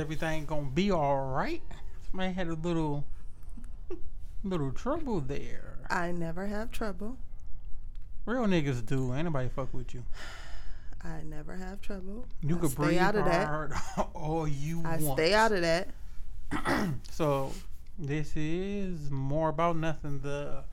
everything 0.00 0.46
gonna 0.46 0.70
be 0.70 0.90
all 0.90 1.28
right? 1.28 1.62
Somebody 2.10 2.32
had 2.32 2.48
a 2.48 2.54
little, 2.54 3.04
little 4.42 4.72
trouble 4.72 5.20
there. 5.20 5.78
I 5.88 6.10
never 6.12 6.46
have 6.46 6.70
trouble. 6.70 7.18
Real 8.26 8.44
niggas 8.46 8.84
do. 8.84 9.12
Anybody 9.12 9.48
fuck 9.48 9.72
with 9.74 9.94
you. 9.94 10.02
I 11.02 11.22
never 11.22 11.56
have 11.56 11.80
trouble. 11.80 12.26
You 12.42 12.58
I 12.62 12.66
stay 12.66 12.74
breathe 12.74 12.98
out 12.98 13.16
of 13.16 13.24
that. 13.24 13.46
hard 13.46 13.72
all 14.14 14.46
you 14.46 14.82
I 14.84 14.96
want. 14.98 15.18
stay 15.18 15.32
out 15.34 15.52
of 15.52 15.62
that. 15.62 15.88
So 17.10 17.52
this 17.98 18.32
is 18.36 19.10
more 19.10 19.48
about 19.50 19.76
nothing. 19.76 20.20
The 20.20 20.64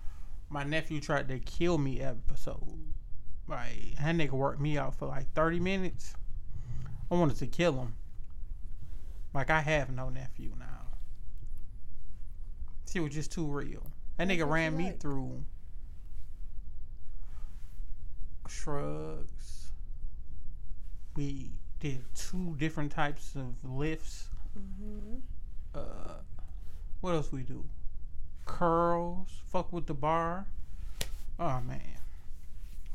my 0.49 0.63
nephew 0.63 0.99
tried 1.01 1.27
to 1.29 1.39
kill 1.39 1.77
me 1.77 1.99
episode. 2.01 2.77
Like 3.47 3.95
that 3.97 4.15
nigga 4.15 4.31
worked 4.31 4.59
me 4.59 4.77
out 4.77 4.95
for 4.95 5.05
like 5.07 5.31
thirty 5.33 5.59
minutes. 5.59 6.13
I 7.11 7.15
wanted 7.15 7.37
to 7.37 7.47
kill 7.47 7.73
him. 7.73 7.95
Like 9.37 9.51
I 9.51 9.61
have 9.61 9.91
no 9.91 10.09
nephew 10.09 10.49
now. 10.57 10.97
She 12.91 12.99
was 12.99 13.13
just 13.13 13.31
too 13.31 13.45
real. 13.45 13.83
That 14.17 14.27
That's 14.27 14.41
nigga 14.41 14.49
ran 14.49 14.75
me 14.75 14.85
like. 14.85 14.99
through 14.99 15.43
shrugs. 18.49 19.73
We 21.15 21.51
did 21.79 22.03
two 22.15 22.55
different 22.57 22.91
types 22.91 23.35
of 23.35 23.63
lifts 23.63 24.29
hmm 24.55 25.17
uh 25.75 26.15
what 27.01 27.13
else 27.13 27.31
we 27.31 27.43
do? 27.43 27.63
Curls, 28.47 29.27
fuck 29.51 29.71
with 29.71 29.85
the 29.85 29.93
bar. 29.93 30.47
Oh 31.39 31.61
man. 31.61 31.99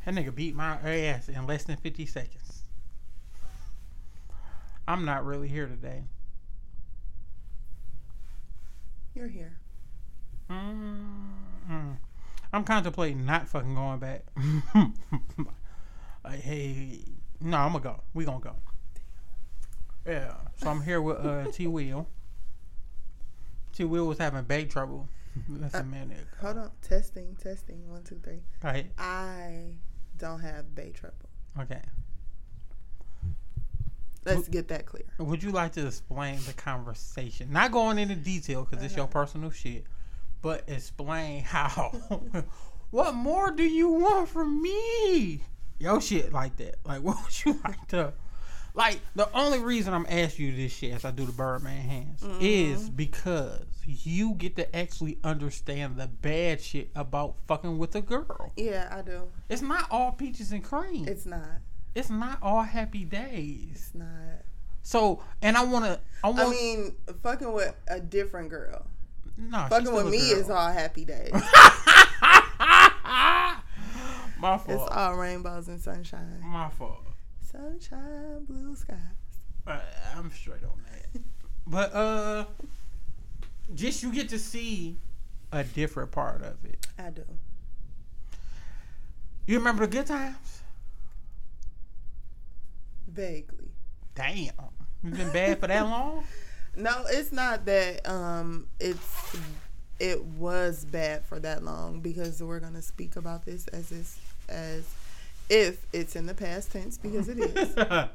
That 0.04 0.16
nigga 0.16 0.34
beat 0.34 0.56
my 0.56 0.72
ass 0.78 1.28
in 1.28 1.46
less 1.46 1.62
than 1.62 1.76
50 1.76 2.04
seconds. 2.04 2.62
I'm 4.88 5.04
not 5.04 5.24
really 5.24 5.46
here 5.46 5.68
today. 5.68 6.02
You're 9.14 9.28
here. 9.28 9.58
mm 10.50 11.96
I'm 12.54 12.64
contemplating 12.64 13.24
not 13.24 13.48
fucking 13.48 13.74
going 13.74 13.98
back. 13.98 14.24
like, 16.24 16.40
hey, 16.40 17.00
no, 17.40 17.56
I'm 17.56 17.72
gonna 17.72 17.82
go. 17.84 18.02
We 18.12 18.26
gonna 18.26 18.40
go. 18.40 18.56
Yeah. 20.06 20.34
So 20.56 20.68
I'm 20.68 20.82
here 20.82 21.00
with 21.00 21.16
uh, 21.24 21.46
T 21.50 21.66
Wheel. 21.66 22.06
T 23.72 23.84
Wheel 23.84 24.06
was 24.06 24.18
having 24.18 24.44
back 24.44 24.68
trouble. 24.68 25.08
That's 25.48 25.74
a 25.74 25.78
Uh, 25.80 25.84
minute. 25.84 26.26
Hold 26.42 26.58
on. 26.58 26.70
Testing, 26.82 27.36
testing. 27.42 27.88
One, 27.90 28.02
two, 28.02 28.20
three. 28.22 28.40
Right. 28.62 28.90
I 28.98 29.76
don't 30.18 30.40
have 30.40 30.74
bay 30.74 30.90
trouble. 30.90 31.30
Okay. 31.58 31.80
Let's 34.24 34.48
get 34.48 34.68
that 34.68 34.86
clear. 34.86 35.04
Would 35.18 35.42
you 35.42 35.50
like 35.50 35.72
to 35.72 35.86
explain 35.86 36.38
the 36.46 36.52
conversation? 36.52 37.52
Not 37.52 37.72
going 37.72 37.98
into 37.98 38.14
detail 38.14 38.64
because 38.68 38.84
it's 38.84 38.94
your 38.94 39.04
Uh-huh. 39.04 39.12
personal 39.12 39.50
shit, 39.50 39.84
but 40.42 40.64
explain 40.68 41.42
how. 41.42 41.90
what 42.90 43.14
more 43.14 43.50
do 43.50 43.64
you 43.64 43.88
want 43.88 44.28
from 44.28 44.62
me? 44.62 45.42
Yo, 45.78 45.98
shit 46.00 46.32
like 46.32 46.56
that. 46.56 46.76
Like, 46.84 47.00
what 47.02 47.16
would 47.22 47.44
you 47.44 47.60
like 47.64 47.88
to? 47.88 48.12
Like, 48.74 49.00
the 49.14 49.28
only 49.36 49.58
reason 49.58 49.92
I'm 49.92 50.06
asking 50.08 50.46
you 50.46 50.56
this 50.56 50.72
shit 50.72 50.94
as 50.94 51.04
I 51.04 51.10
do 51.10 51.26
the 51.26 51.32
Birdman 51.32 51.82
hands 51.82 52.24
is 52.40 52.88
because 52.88 53.66
you 53.84 54.32
get 54.34 54.56
to 54.56 54.74
actually 54.74 55.18
understand 55.24 55.96
the 55.98 56.06
bad 56.06 56.58
shit 56.60 56.90
about 56.94 57.34
fucking 57.46 57.76
with 57.76 57.94
a 57.96 58.00
girl. 58.00 58.50
Yeah, 58.56 58.88
I 58.90 59.02
do. 59.02 59.28
It's 59.50 59.60
not 59.60 59.88
all 59.90 60.12
peaches 60.12 60.52
and 60.52 60.64
cream. 60.64 61.06
It's, 61.06 61.26
It's 61.94 62.10
not. 62.10 62.38
all 62.42 62.62
happy 62.62 63.04
days. 63.04 63.68
It's 63.72 63.94
not. 63.94 64.08
So, 64.82 65.22
and 65.40 65.56
I 65.56 65.64
want 65.64 65.84
to. 65.84 66.00
I. 66.24 66.30
I 66.30 66.50
mean, 66.50 66.94
fucking 67.22 67.52
with 67.52 67.74
a 67.88 68.00
different 68.00 68.50
girl. 68.50 68.86
no, 69.36 69.60
she's 69.62 69.68
Fucking 69.68 69.94
with 69.94 70.06
me 70.06 70.18
is 70.18 70.50
all 70.50 70.72
happy 70.72 71.04
days. 71.04 71.32
My 74.42 74.58
fault. 74.58 74.68
it's 74.68 74.96
all 74.96 75.14
rainbows 75.14 75.68
and 75.68 75.80
sunshine. 75.80 76.40
My 76.42 76.68
fault. 76.70 77.04
Sunshine, 77.40 78.44
blue 78.44 78.74
skies. 78.74 78.96
Uh, 79.66 79.78
I'm 80.16 80.32
straight 80.32 80.64
on 80.64 80.82
that. 80.90 81.22
But 81.64 81.94
uh, 81.94 82.46
just 83.74 84.02
you 84.02 84.12
get 84.12 84.30
to 84.30 84.38
see 84.38 84.96
a 85.52 85.62
different 85.62 86.10
part 86.10 86.42
of 86.42 86.64
it. 86.64 86.86
I 86.98 87.10
do. 87.10 87.22
You 89.46 89.58
remember 89.58 89.86
the 89.86 89.92
good 89.92 90.06
times? 90.06 90.61
Vaguely. 93.12 93.70
Damn, 94.14 94.52
You've 95.02 95.16
been 95.16 95.30
bad 95.32 95.58
for 95.60 95.66
that 95.66 95.82
long? 95.82 96.24
No, 96.74 97.04
it's 97.06 97.32
not 97.32 97.66
that 97.66 98.08
um 98.08 98.66
it's 98.80 99.36
it 100.00 100.24
was 100.24 100.86
bad 100.86 101.22
for 101.26 101.38
that 101.38 101.62
long 101.62 102.00
because 102.00 102.42
we're 102.42 102.60
gonna 102.60 102.80
speak 102.80 103.16
about 103.16 103.44
this 103.44 103.68
as 103.68 103.92
is 103.92 104.18
as 104.48 104.88
if 105.50 105.84
it's 105.92 106.16
in 106.16 106.24
the 106.24 106.32
past 106.32 106.72
tense 106.72 106.96
because 106.96 107.28
it 107.28 107.38
is. 107.38 107.68
Nigga 107.74 108.08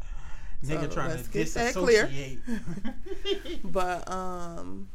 So, 0.64 0.88
trying 0.88 1.24
to 1.24 1.30
get 1.30 1.54
that 1.54 1.76
clear. 1.76 2.08
disassociate. 2.08 2.40
but 3.64 4.10
um 4.12 4.88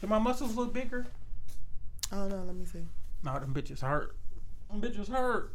Do 0.00 0.08
my 0.08 0.18
muscles 0.18 0.56
look 0.56 0.72
bigger? 0.74 1.06
I 2.10 2.16
don't 2.16 2.28
know, 2.30 2.42
let 2.44 2.56
me 2.56 2.64
see. 2.64 2.82
No, 3.22 3.38
them 3.38 3.54
bitches 3.54 3.82
hurt. 3.82 4.16
Them 4.68 4.80
bitches 4.80 5.08
hurt. 5.08 5.52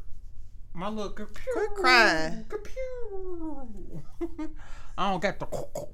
My 0.74 0.90
little 0.90 1.12
computer. 1.12 1.52
Quit 1.54 1.70
crying. 1.76 2.46
Computer. 2.50 4.50
I 4.98 5.12
don't 5.12 5.22
got 5.22 5.40
the 5.40 5.46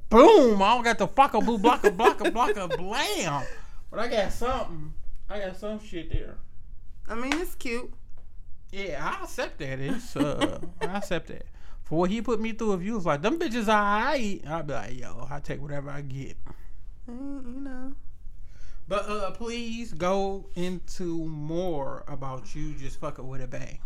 boom. 0.10 0.62
I 0.62 0.76
don't 0.76 0.84
got 0.84 0.98
the 0.98 1.08
fucker 1.08 1.46
boo 1.46 1.58
blocka 1.58 1.96
blocka 1.96 2.32
blocka 2.32 2.68
blam. 2.78 3.44
But 3.92 4.00
I 4.00 4.08
got 4.08 4.32
something. 4.32 4.94
I 5.30 5.40
got 5.40 5.58
some 5.58 5.84
shit 5.84 6.12
there. 6.12 6.38
I 7.08 7.16
mean 7.16 7.34
it's 7.34 7.56
cute. 7.56 7.92
Yeah, 8.72 9.16
I 9.20 9.24
accept 9.24 9.58
that. 9.60 9.80
It's 9.80 10.16
uh, 10.16 10.60
I 10.82 10.98
accept 10.98 11.28
that. 11.28 11.46
For 11.84 12.00
what 12.00 12.10
he 12.10 12.22
put 12.22 12.40
me 12.40 12.52
through, 12.52 12.74
if 12.74 12.84
you 12.84 12.94
was 12.94 13.06
like 13.06 13.22
them 13.22 13.40
bitches, 13.40 13.68
I 13.68 14.40
I'd 14.48 14.68
be 14.68 14.74
like, 14.74 15.00
yo, 15.00 15.28
I 15.30 15.40
take 15.40 15.62
whatever 15.62 15.90
I 15.90 16.02
get. 16.02 16.38
Mm, 17.10 17.56
you 17.56 17.62
know. 17.62 17.94
But 18.88 19.10
uh, 19.10 19.32
please 19.32 19.94
go 19.94 20.50
into 20.56 21.26
more 21.26 22.04
about 22.08 22.56
you 22.56 22.74
just 22.74 23.00
fucking 23.00 23.28
with 23.28 23.42
a 23.42 23.48
bang. 23.48 23.80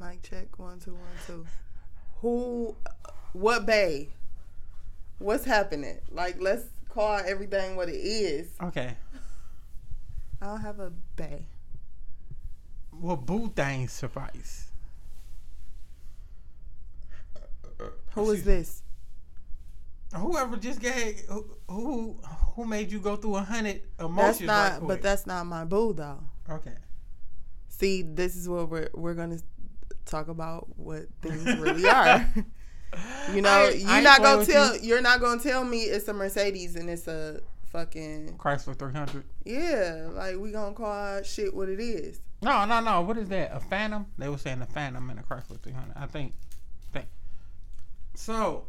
Mic 0.00 0.22
check 0.22 0.58
one 0.58 0.78
two 0.78 0.94
one 0.94 1.02
two. 1.26 1.46
Who 2.22 2.74
what 3.34 3.66
bay? 3.66 4.08
What's 5.18 5.44
happening? 5.44 5.98
Like 6.10 6.36
let's 6.40 6.64
call 6.88 7.20
everything 7.26 7.76
what 7.76 7.90
it 7.90 7.96
is. 7.96 8.48
Okay. 8.62 8.94
I 10.40 10.46
don't 10.46 10.62
have 10.62 10.80
a 10.80 10.90
bay. 11.16 11.44
Well, 12.92 13.16
boo 13.16 13.52
things 13.54 13.92
suffice. 13.92 14.68
Who 18.14 18.30
is 18.30 18.42
this? 18.44 18.82
Whoever 20.14 20.56
just 20.56 20.80
gave 20.80 21.20
who 21.28 21.46
who, 21.68 22.20
who 22.54 22.64
made 22.64 22.90
you 22.90 23.00
go 23.00 23.16
through 23.16 23.36
a 23.36 23.42
hundred 23.42 23.82
emotions. 23.98 24.38
That's 24.38 24.40
not, 24.40 24.80
right 24.80 24.88
but 24.88 25.02
that's 25.02 25.26
not 25.26 25.44
my 25.44 25.64
boo 25.66 25.92
though. 25.92 26.22
okay. 26.48 26.76
See, 27.68 28.02
this 28.02 28.34
is 28.34 28.48
what 28.48 28.68
we're 28.70 28.88
we're 28.94 29.14
gonna 29.14 29.38
talk 30.10 30.28
about 30.28 30.68
what 30.78 31.04
things 31.22 31.44
really 31.58 31.88
are. 31.88 32.28
you 33.32 33.40
know, 33.42 33.48
I- 33.48 33.66
I 33.66 33.70
you're 33.70 33.90
ain't 33.92 34.04
not 34.04 34.20
gonna 34.22 34.44
tell 34.44 34.74
you. 34.76 34.82
you're 34.82 35.00
not 35.02 35.20
gonna 35.20 35.40
tell 35.42 35.64
me 35.64 35.82
it's 35.84 36.08
a 36.08 36.12
Mercedes 36.12 36.76
and 36.76 36.90
it's 36.90 37.06
a 37.08 37.40
fucking 37.72 38.36
Chrysler 38.38 38.76
300. 38.76 39.24
yeah. 39.44 40.08
Like 40.12 40.36
we 40.36 40.50
gonna 40.50 40.74
call 40.74 41.22
shit 41.22 41.54
what 41.54 41.68
it 41.68 41.80
is. 41.80 42.20
No, 42.42 42.64
no, 42.64 42.80
no. 42.80 43.02
What 43.02 43.16
is 43.18 43.28
that? 43.28 43.52
A 43.54 43.60
Phantom? 43.60 44.06
They 44.18 44.28
were 44.28 44.38
saying 44.38 44.62
a 44.62 44.66
Phantom 44.66 45.08
and 45.10 45.20
a 45.20 45.22
Chrysler 45.22 45.60
300. 45.60 45.92
I 45.96 46.06
think. 46.06 46.34
think. 46.92 47.06
So, 48.14 48.64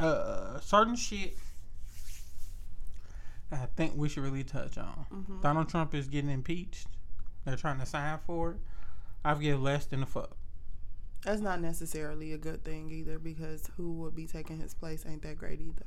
uh, 0.00 0.58
certain 0.60 0.96
shit. 0.96 1.38
I 3.52 3.66
think 3.76 3.92
we 3.96 4.08
should 4.08 4.24
really 4.24 4.42
touch 4.44 4.76
on. 4.76 5.06
Mhm. 5.12 5.40
Donald 5.42 5.68
Trump 5.68 5.94
is 5.94 6.08
getting 6.08 6.30
impeached. 6.30 6.88
They're 7.44 7.56
trying 7.56 7.78
to 7.78 7.86
sign 7.86 8.18
for 8.26 8.52
it. 8.52 8.56
I've 9.24 9.40
give 9.40 9.62
less 9.62 9.86
than 9.86 10.02
a 10.02 10.06
fuck. 10.06 10.36
That's 11.26 11.42
not 11.42 11.60
necessarily 11.60 12.32
a 12.32 12.38
good 12.38 12.64
thing 12.64 12.90
either 12.90 13.18
because 13.18 13.70
who 13.76 13.94
would 13.94 14.16
be 14.16 14.26
taking 14.26 14.60
his 14.60 14.74
place 14.74 15.04
ain't 15.06 15.22
that 15.24 15.38
great 15.38 15.60
either. 15.60 15.86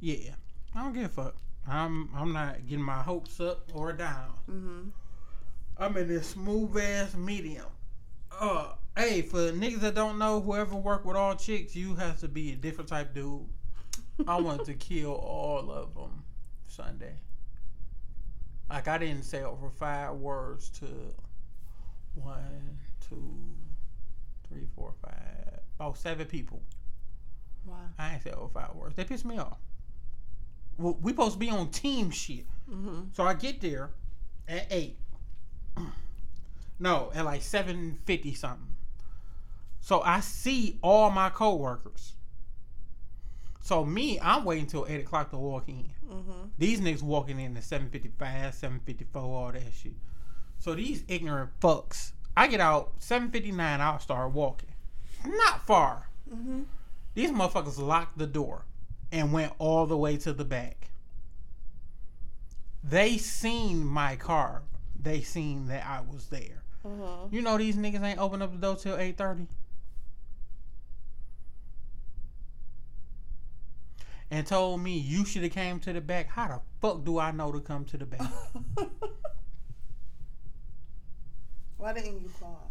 Yeah, 0.00 0.34
I 0.74 0.82
don't 0.82 0.92
give 0.94 1.04
a 1.06 1.08
fuck. 1.08 1.36
I'm 1.68 2.10
I'm 2.14 2.32
not 2.32 2.66
getting 2.66 2.84
my 2.84 3.02
hopes 3.02 3.40
up 3.40 3.70
or 3.74 3.92
down. 3.92 4.32
hmm 4.46 4.88
I'm 5.78 5.96
in 5.96 6.08
this 6.08 6.30
smooth 6.30 6.76
ass 6.78 7.14
medium. 7.14 7.66
Uh, 8.38 8.74
hey, 8.96 9.22
for 9.22 9.50
niggas 9.52 9.80
that 9.80 9.94
don't 9.94 10.18
know, 10.18 10.40
whoever 10.40 10.76
work 10.76 11.04
with 11.06 11.16
all 11.16 11.34
chicks, 11.36 11.74
you 11.76 11.94
have 11.96 12.20
to 12.20 12.28
be 12.28 12.52
a 12.52 12.56
different 12.56 12.88
type 12.90 13.14
dude. 13.14 13.46
I 14.26 14.40
wanted 14.40 14.66
to 14.66 14.74
kill 14.88 15.12
all 15.14 15.70
of 15.70 15.94
them 15.94 16.24
Sunday. 16.66 17.16
Like 18.70 18.88
I 18.88 18.98
didn't 18.98 19.24
say 19.24 19.42
over 19.42 19.70
five 19.70 20.14
words 20.16 20.68
to 20.80 20.86
one, 22.14 22.78
two, 23.08 23.34
three, 24.50 24.66
four, 24.74 24.92
five, 25.02 25.60
about 25.78 25.96
seven 25.96 26.26
people. 26.26 26.60
Wow. 27.64 27.76
I 27.98 28.14
ain't 28.14 28.22
say 28.22 28.32
over 28.32 28.48
five 28.52 28.74
words. 28.74 28.96
They 28.96 29.04
pissed 29.04 29.24
me 29.24 29.38
off. 29.38 29.58
Well, 30.78 30.98
we 31.00 31.12
supposed 31.12 31.34
to 31.34 31.38
be 31.38 31.50
on 31.50 31.70
team 31.70 32.10
shit. 32.10 32.46
Mm-hmm. 32.70 33.00
So 33.12 33.24
I 33.24 33.34
get 33.34 33.60
there 33.60 33.90
at 34.48 34.66
eight. 34.70 34.98
No, 36.82 37.12
at 37.14 37.26
like 37.26 37.42
seven 37.42 37.98
fifty 38.06 38.32
something. 38.32 38.74
So 39.80 40.00
I 40.00 40.20
see 40.20 40.78
all 40.82 41.10
my 41.10 41.28
coworkers. 41.28 42.14
So 43.60 43.84
me, 43.84 44.18
I'm 44.20 44.44
waiting 44.44 44.66
till 44.66 44.86
eight 44.88 45.02
o'clock 45.02 45.30
to 45.32 45.36
walk 45.36 45.68
in. 45.68 45.90
Mm-hmm. 46.10 46.48
These 46.56 46.80
niggas 46.80 47.02
walking 47.02 47.38
in 47.38 47.54
at 47.58 47.64
seven 47.64 47.90
fifty 47.90 48.10
five, 48.18 48.54
seven 48.54 48.80
fifty 48.86 49.04
four, 49.12 49.22
all 49.22 49.52
that 49.52 49.62
shit. 49.78 49.92
So 50.58 50.74
these 50.74 51.04
ignorant 51.06 51.50
fucks. 51.60 52.12
I 52.40 52.46
get 52.46 52.58
out 52.58 52.92
seven 53.00 53.30
fifty 53.30 53.52
nine. 53.52 53.82
I'll 53.82 53.98
start 53.98 54.32
walking. 54.32 54.70
Not 55.26 55.66
far. 55.66 56.08
Mm-hmm. 56.34 56.62
These 57.12 57.32
motherfuckers 57.32 57.78
locked 57.78 58.16
the 58.16 58.26
door 58.26 58.64
and 59.12 59.30
went 59.30 59.52
all 59.58 59.84
the 59.84 59.98
way 59.98 60.16
to 60.16 60.32
the 60.32 60.46
back. 60.46 60.88
They 62.82 63.18
seen 63.18 63.84
my 63.84 64.16
car. 64.16 64.62
They 64.98 65.20
seen 65.20 65.66
that 65.66 65.86
I 65.86 66.00
was 66.00 66.28
there. 66.28 66.62
Mm-hmm. 66.82 67.34
You 67.34 67.42
know 67.42 67.58
these 67.58 67.76
niggas 67.76 68.02
ain't 68.02 68.18
open 68.18 68.40
up 68.40 68.52
the 68.52 68.58
door 68.58 68.76
till 68.76 68.96
eight 68.96 69.18
thirty. 69.18 69.46
And 74.30 74.46
told 74.46 74.80
me 74.80 74.96
you 74.96 75.26
should 75.26 75.42
have 75.42 75.52
came 75.52 75.78
to 75.80 75.92
the 75.92 76.00
back. 76.00 76.30
How 76.30 76.48
the 76.48 76.60
fuck 76.80 77.04
do 77.04 77.18
I 77.18 77.32
know 77.32 77.52
to 77.52 77.60
come 77.60 77.84
to 77.84 77.98
the 77.98 78.06
back? 78.06 78.32
Why 81.80 81.92
didn't 81.92 82.20
you 82.20 82.30
call? 82.38 82.70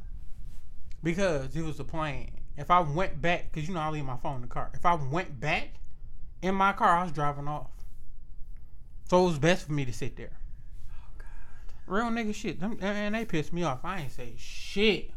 because 1.03 1.55
it 1.55 1.61
was 1.61 1.79
a 1.79 1.83
plan. 1.83 2.29
If 2.57 2.71
I 2.71 2.81
went 2.81 3.21
back, 3.21 3.51
because 3.51 3.67
you 3.67 3.73
know 3.73 3.81
I 3.81 3.89
leave 3.89 4.03
my 4.03 4.17
phone 4.17 4.35
in 4.35 4.41
the 4.41 4.47
car. 4.47 4.69
If 4.73 4.85
I 4.85 4.95
went 4.95 5.39
back 5.39 5.69
in 6.41 6.55
my 6.55 6.73
car, 6.73 6.97
I 6.97 7.03
was 7.03 7.11
driving 7.11 7.47
off. 7.47 7.71
So 9.09 9.23
it 9.23 9.27
was 9.27 9.39
best 9.39 9.65
for 9.65 9.71
me 9.71 9.85
to 9.85 9.93
sit 9.93 10.17
there. 10.17 10.37
Oh, 10.91 11.07
God. 11.17 11.93
Real 11.93 12.05
nigga 12.07 12.35
shit. 12.35 12.59
Them, 12.59 12.77
and 12.81 13.15
they 13.15 13.25
pissed 13.25 13.53
me 13.53 13.63
off. 13.63 13.79
I 13.83 14.01
ain't 14.01 14.11
say 14.11 14.33
shit. 14.37 15.11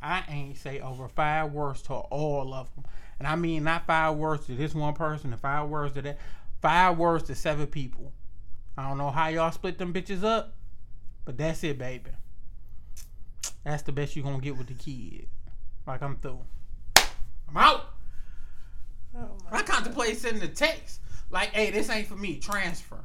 I 0.00 0.24
ain't 0.28 0.56
say 0.56 0.80
over 0.80 1.08
five 1.08 1.52
words 1.52 1.82
to 1.82 1.94
all 1.94 2.54
of 2.54 2.74
them. 2.74 2.84
And 3.18 3.26
I 3.26 3.34
mean 3.36 3.64
not 3.64 3.86
five 3.86 4.16
words 4.16 4.46
to 4.46 4.54
this 4.54 4.74
one 4.74 4.94
person 4.94 5.32
and 5.32 5.40
five 5.40 5.68
words 5.68 5.94
to 5.94 6.02
that. 6.02 6.18
Five 6.62 6.96
words 6.96 7.24
to 7.24 7.34
seven 7.34 7.66
people. 7.66 8.12
I 8.76 8.88
don't 8.88 8.96
know 8.96 9.10
how 9.10 9.28
y'all 9.28 9.50
split 9.50 9.76
them 9.76 9.92
bitches 9.92 10.22
up, 10.22 10.54
but 11.24 11.36
that's 11.36 11.62
it, 11.64 11.78
baby. 11.78 12.10
That's 13.64 13.82
the 13.82 13.92
best 13.92 14.16
you 14.16 14.22
gonna 14.22 14.38
get 14.38 14.56
with 14.56 14.68
the 14.68 14.74
kid. 14.74 15.28
Like 15.86 16.02
I'm 16.02 16.16
through. 16.16 16.40
I'm 17.48 17.56
out. 17.56 17.94
Oh 19.16 19.38
I 19.50 19.62
contemplate 19.62 20.16
sending 20.18 20.42
a 20.42 20.48
text 20.48 21.00
like, 21.30 21.50
"Hey, 21.50 21.70
this 21.70 21.90
ain't 21.90 22.06
for 22.06 22.16
me. 22.16 22.38
Transfer." 22.38 23.04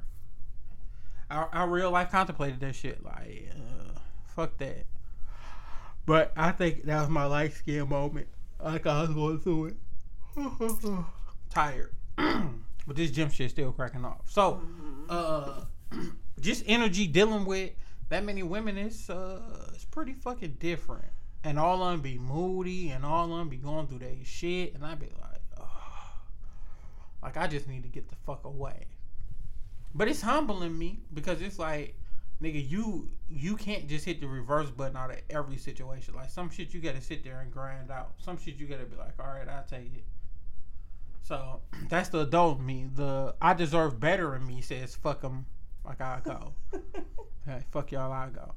I, 1.30 1.48
I 1.52 1.64
real 1.64 1.92
life 1.92 2.12
contemplated 2.12 2.60
that 2.60 2.76
shit. 2.76 3.04
Like, 3.04 3.50
uh, 3.56 4.00
fuck 4.36 4.58
that. 4.58 4.86
But 6.06 6.32
I 6.36 6.52
think 6.52 6.84
that 6.84 7.00
was 7.00 7.10
my 7.10 7.26
life 7.26 7.58
skin 7.58 7.90
moment. 7.90 8.28
Like 8.62 8.86
I 8.86 9.02
was 9.02 9.12
going 9.12 9.40
through 9.40 9.66
it. 9.68 9.76
Tired, 11.50 11.94
but 12.16 12.96
this 12.96 13.12
gym 13.12 13.30
shit 13.30 13.52
still 13.52 13.72
cracking 13.72 14.04
off. 14.04 14.22
So, 14.26 14.62
uh, 15.08 15.62
just 16.40 16.64
energy 16.66 17.06
dealing 17.08 17.46
with 17.46 17.72
that 18.10 18.24
many 18.24 18.42
women 18.42 18.78
is 18.78 19.10
uh, 19.10 19.73
pretty 19.94 20.14
fucking 20.14 20.58
different. 20.60 21.06
And 21.44 21.60
all 21.60 21.84
of 21.84 21.92
them 21.92 22.02
be 22.02 22.18
moody, 22.18 22.90
and 22.90 23.06
all 23.06 23.32
of 23.32 23.38
them 23.38 23.50
be 23.50 23.58
going 23.58 23.88
through 23.88 24.00
their 24.00 24.16
shit, 24.24 24.74
and 24.74 24.86
I 24.86 24.96
be 24.96 25.08
like, 25.22 25.42
oh, 25.60 26.12
like 27.22 27.38
I 27.38 27.48
just 27.48 27.68
need 27.68 27.84
to 27.84 27.90
get 27.90 28.10
the 28.10 28.16
fuck 28.26 28.46
away. 28.46 28.88
But 29.94 30.08
it's 30.08 30.22
humbling 30.22 30.78
me 30.78 31.02
because 31.14 31.42
it's 31.42 31.60
like, 31.60 31.96
nigga, 32.42 32.68
you 32.68 33.10
you 33.30 33.56
can't 33.56 33.88
just 33.88 34.06
hit 34.06 34.22
the 34.22 34.28
reverse 34.28 34.72
button 34.72 34.98
out 34.98 35.12
of 35.12 35.18
every 35.30 35.58
situation. 35.58 36.16
Like 36.16 36.32
some 36.32 36.50
shit 36.50 36.74
you 36.74 36.80
gotta 36.80 37.02
sit 37.02 37.24
there 37.24 37.42
and 37.42 37.52
grind 37.52 37.92
out. 37.92 38.14
Some 38.18 38.40
shit 38.40 38.56
you 38.56 38.66
gotta 38.66 38.86
be 38.86 38.96
like, 38.96 39.14
all 39.20 39.28
right, 39.28 39.48
I'll 39.48 39.66
take 39.66 39.94
it. 39.96 40.06
So 41.22 41.60
that's 41.90 42.10
the 42.10 42.22
adult 42.22 42.60
me. 42.62 42.88
The 42.96 43.36
I 43.42 43.54
deserve 43.54 44.00
better 44.00 44.34
in 44.36 44.48
me 44.48 44.62
says 44.62 44.96
fuck 44.96 45.22
them, 45.22 45.46
like 45.86 46.00
I 46.00 46.22
go. 46.24 46.54
hey, 47.46 47.64
fuck 47.70 47.92
y'all, 47.92 48.12
I 48.12 48.30
go. 48.30 48.56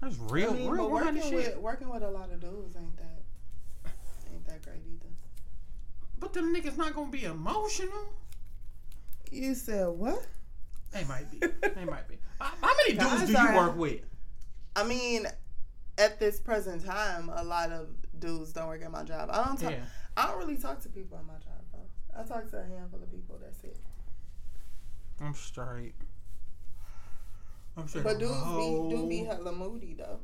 That's 0.00 0.16
real, 0.18 0.50
I 0.50 0.54
mean, 0.54 0.70
real 0.70 0.90
working 0.90 1.14
with 1.14 1.44
shit. 1.44 1.60
working 1.60 1.90
with 1.90 2.02
a 2.02 2.10
lot 2.10 2.32
of 2.32 2.40
dudes 2.40 2.74
ain't 2.76 2.96
that 2.96 3.92
ain't 4.32 4.46
that 4.46 4.62
great 4.62 4.82
either. 4.86 5.12
But 6.18 6.32
them 6.32 6.54
niggas 6.54 6.78
not 6.78 6.94
gonna 6.94 7.10
be 7.10 7.24
emotional. 7.24 8.14
You 9.30 9.54
said 9.54 9.88
what? 9.88 10.26
They 10.92 11.04
might 11.04 11.30
be. 11.30 11.38
they 11.74 11.84
might 11.84 12.08
be. 12.08 12.18
How 12.40 12.52
how 12.60 12.74
many 12.76 12.98
dudes 12.98 13.26
do 13.26 13.32
you 13.32 13.56
work 13.56 13.76
with? 13.76 14.00
I 14.74 14.84
mean, 14.84 15.26
at 15.98 16.18
this 16.18 16.40
present 16.40 16.84
time, 16.84 17.30
a 17.34 17.44
lot 17.44 17.70
of 17.70 17.88
dudes 18.18 18.52
don't 18.52 18.68
work 18.68 18.82
at 18.82 18.90
my 18.90 19.02
job. 19.02 19.28
I 19.32 19.44
don't 19.44 19.58
talk. 19.58 19.72
Yeah. 19.72 19.84
I 20.16 20.28
don't 20.28 20.38
really 20.38 20.56
talk 20.56 20.80
to 20.82 20.88
people 20.88 21.18
at 21.18 21.26
my 21.26 21.34
job 21.34 21.62
though. 21.72 22.18
I 22.18 22.24
talk 22.24 22.50
to 22.50 22.58
a 22.58 22.64
handful 22.64 23.02
of 23.02 23.10
people. 23.10 23.38
That's 23.40 23.62
it. 23.64 23.78
I'm 25.20 25.34
straight. 25.34 25.94
I'm 27.80 27.88
straight. 27.88 28.04
But 28.04 28.18
dudes 28.18 28.34
Oh. 28.36 28.88
be 28.88 28.94
do 28.96 29.06
be 29.08 29.18
hella 29.24 29.52
moody 29.52 29.94
though. 29.94 30.20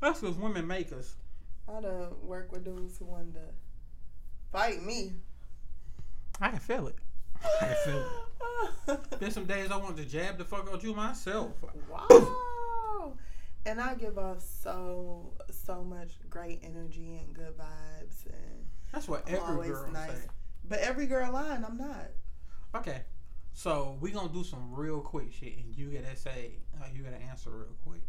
That's 0.00 0.20
because 0.20 0.36
women 0.36 0.66
make 0.66 0.92
us. 0.92 1.14
I 1.68 1.80
done 1.80 2.08
work 2.22 2.50
with 2.52 2.64
dudes 2.64 2.98
who 2.98 3.04
wanted 3.06 3.34
to 3.34 3.40
fight 4.50 4.82
me. 4.82 5.12
I 6.40 6.48
can 6.48 6.58
feel 6.58 6.88
it. 6.88 6.96
I 7.44 7.66
can 7.66 7.76
feel 7.84 8.06
it. 8.88 9.10
Been 9.20 9.30
some 9.30 9.46
days 9.46 9.70
I 9.70 9.76
wanted 9.76 9.98
to 9.98 10.04
jab 10.04 10.38
the 10.38 10.44
fuck 10.44 10.68
out 10.72 10.82
you 10.82 10.92
myself. 10.94 11.52
wow. 11.88 13.14
And 13.64 13.80
I 13.80 13.94
give 13.94 14.18
off 14.18 14.40
so 14.40 15.34
so 15.50 15.84
much 15.84 16.14
great 16.28 16.60
energy 16.64 17.20
and 17.24 17.32
good 17.32 17.56
vibes 17.56 18.26
and 18.26 18.66
That's 18.92 19.06
what 19.06 19.22
every 19.28 19.38
always 19.38 19.70
girl 19.70 19.92
nice. 19.92 20.10
say. 20.10 20.26
But 20.68 20.80
every 20.80 21.06
girl 21.06 21.32
lying, 21.32 21.64
I'm 21.64 21.76
not. 21.76 22.08
Okay, 22.74 23.02
so 23.52 23.96
we 24.00 24.10
gonna 24.10 24.32
do 24.32 24.44
some 24.44 24.74
real 24.74 25.00
quick 25.00 25.32
shit, 25.32 25.56
and 25.58 25.74
you 25.76 25.90
gotta 25.90 26.16
say, 26.16 26.52
uh, 26.80 26.86
you 26.94 27.02
gotta 27.02 27.20
answer 27.22 27.50
real 27.50 27.76
quick. 27.84 28.02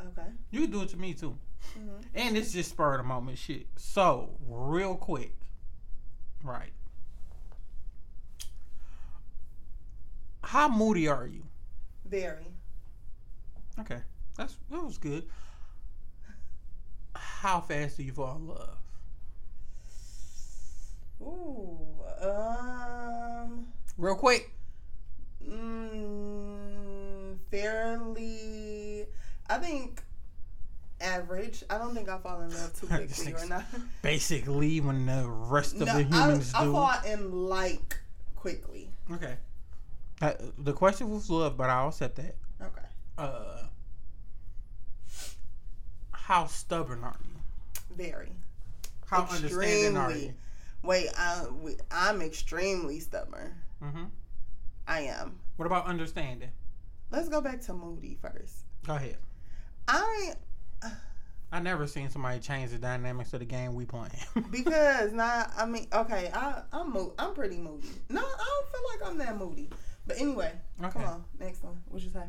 Okay. 0.00 0.28
You 0.50 0.62
can 0.62 0.70
do 0.70 0.82
it 0.82 0.88
to 0.90 0.96
me 0.96 1.14
too, 1.14 1.38
Mhm. 1.76 2.04
and 2.14 2.36
it's 2.36 2.52
just 2.52 2.70
spur 2.70 2.94
of 2.94 2.98
the 2.98 3.04
moment 3.04 3.38
shit. 3.38 3.66
So 3.76 4.36
real 4.46 4.96
quick, 4.96 5.36
right? 6.42 6.72
How 10.42 10.68
moody 10.68 11.08
are 11.08 11.26
you? 11.26 11.44
Very. 12.04 12.46
Okay, 13.78 14.02
that's 14.36 14.56
that 14.70 14.82
was 14.82 14.98
good. 14.98 15.28
How 17.16 17.60
fast 17.60 17.96
do 17.96 18.02
you 18.02 18.12
fall 18.12 18.36
in 18.36 18.46
love? 18.48 18.78
Ooh. 21.22 22.02
Um. 22.28 23.72
Real 23.96 24.16
quick. 24.16 24.50
Mm, 25.48 27.36
fairly. 27.50 29.06
I 29.48 29.58
think 29.58 30.02
average. 31.00 31.62
I 31.68 31.78
don't 31.78 31.94
think 31.94 32.08
I 32.08 32.18
fall 32.18 32.40
in 32.40 32.50
love 32.50 32.78
too 32.78 32.86
quickly 32.88 33.32
or 33.34 33.46
not. 33.46 33.64
Basically, 34.02 34.80
when 34.80 35.06
the 35.06 35.26
rest 35.28 35.74
of 35.74 35.86
no, 35.86 35.96
the 35.96 36.02
humans 36.04 36.52
I, 36.54 36.62
I 36.62 36.64
do. 36.64 36.72
fall 36.72 36.94
in 37.06 37.32
like 37.48 37.98
quickly. 38.36 38.88
Okay. 39.10 39.34
Uh, 40.22 40.32
the 40.58 40.72
question 40.72 41.10
was 41.10 41.28
love, 41.28 41.56
but 41.56 41.68
I'll 41.70 41.88
accept 41.88 42.16
that. 42.16 42.36
Okay. 42.60 42.86
Uh, 43.18 43.64
how 46.12 46.46
stubborn 46.46 47.04
are 47.04 47.16
you? 47.24 47.96
Very. 47.96 48.32
How 49.06 49.22
understanding 49.22 49.96
are 49.96 50.10
you? 50.10 50.16
Extremely. 50.16 50.34
Wait, 50.82 51.08
I, 51.16 51.46
I'm 51.90 52.22
extremely 52.22 53.00
stubborn. 53.00 53.54
hmm 53.82 54.04
I 54.86 55.00
am. 55.00 55.38
What 55.56 55.66
about 55.66 55.86
understanding? 55.86 56.50
Let's 57.10 57.28
go 57.28 57.40
back 57.40 57.60
to 57.62 57.72
Moody 57.74 58.18
first. 58.20 58.64
Go 58.86 58.94
ahead. 58.96 59.16
I 59.88 60.32
I 61.52 61.60
never 61.60 61.86
seen 61.86 62.10
somebody 62.10 62.40
change 62.40 62.70
the 62.72 62.78
dynamics 62.78 63.32
of 63.32 63.40
the 63.40 63.46
game 63.46 63.74
we 63.74 63.84
playing. 63.84 64.10
because 64.50 65.12
not. 65.12 65.50
I 65.56 65.64
mean, 65.66 65.86
okay. 65.92 66.30
I 66.34 66.62
I'm 66.72 66.92
mo- 66.92 67.14
I'm 67.18 67.34
pretty 67.34 67.58
moody. 67.58 67.88
No, 68.08 68.20
I 68.20 68.24
don't 68.24 68.68
feel 68.72 68.80
like 68.90 69.10
I'm 69.10 69.18
that 69.18 69.38
moody. 69.38 69.70
But 70.06 70.20
anyway, 70.20 70.52
Okay. 70.82 70.90
come 70.90 71.04
on. 71.04 71.24
Next 71.38 71.62
one. 71.62 71.80
What 71.88 72.02
you 72.02 72.10
say? 72.10 72.24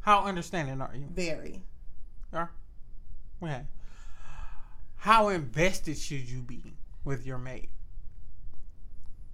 How 0.00 0.24
understanding 0.24 0.80
are 0.80 0.94
you? 0.94 1.06
Very. 1.12 1.62
Yeah. 2.32 2.46
Okay. 3.42 3.62
How 4.96 5.28
invested 5.28 5.98
should 5.98 6.28
you 6.30 6.40
be 6.42 6.74
with 7.04 7.26
your 7.26 7.36
mate? 7.38 7.68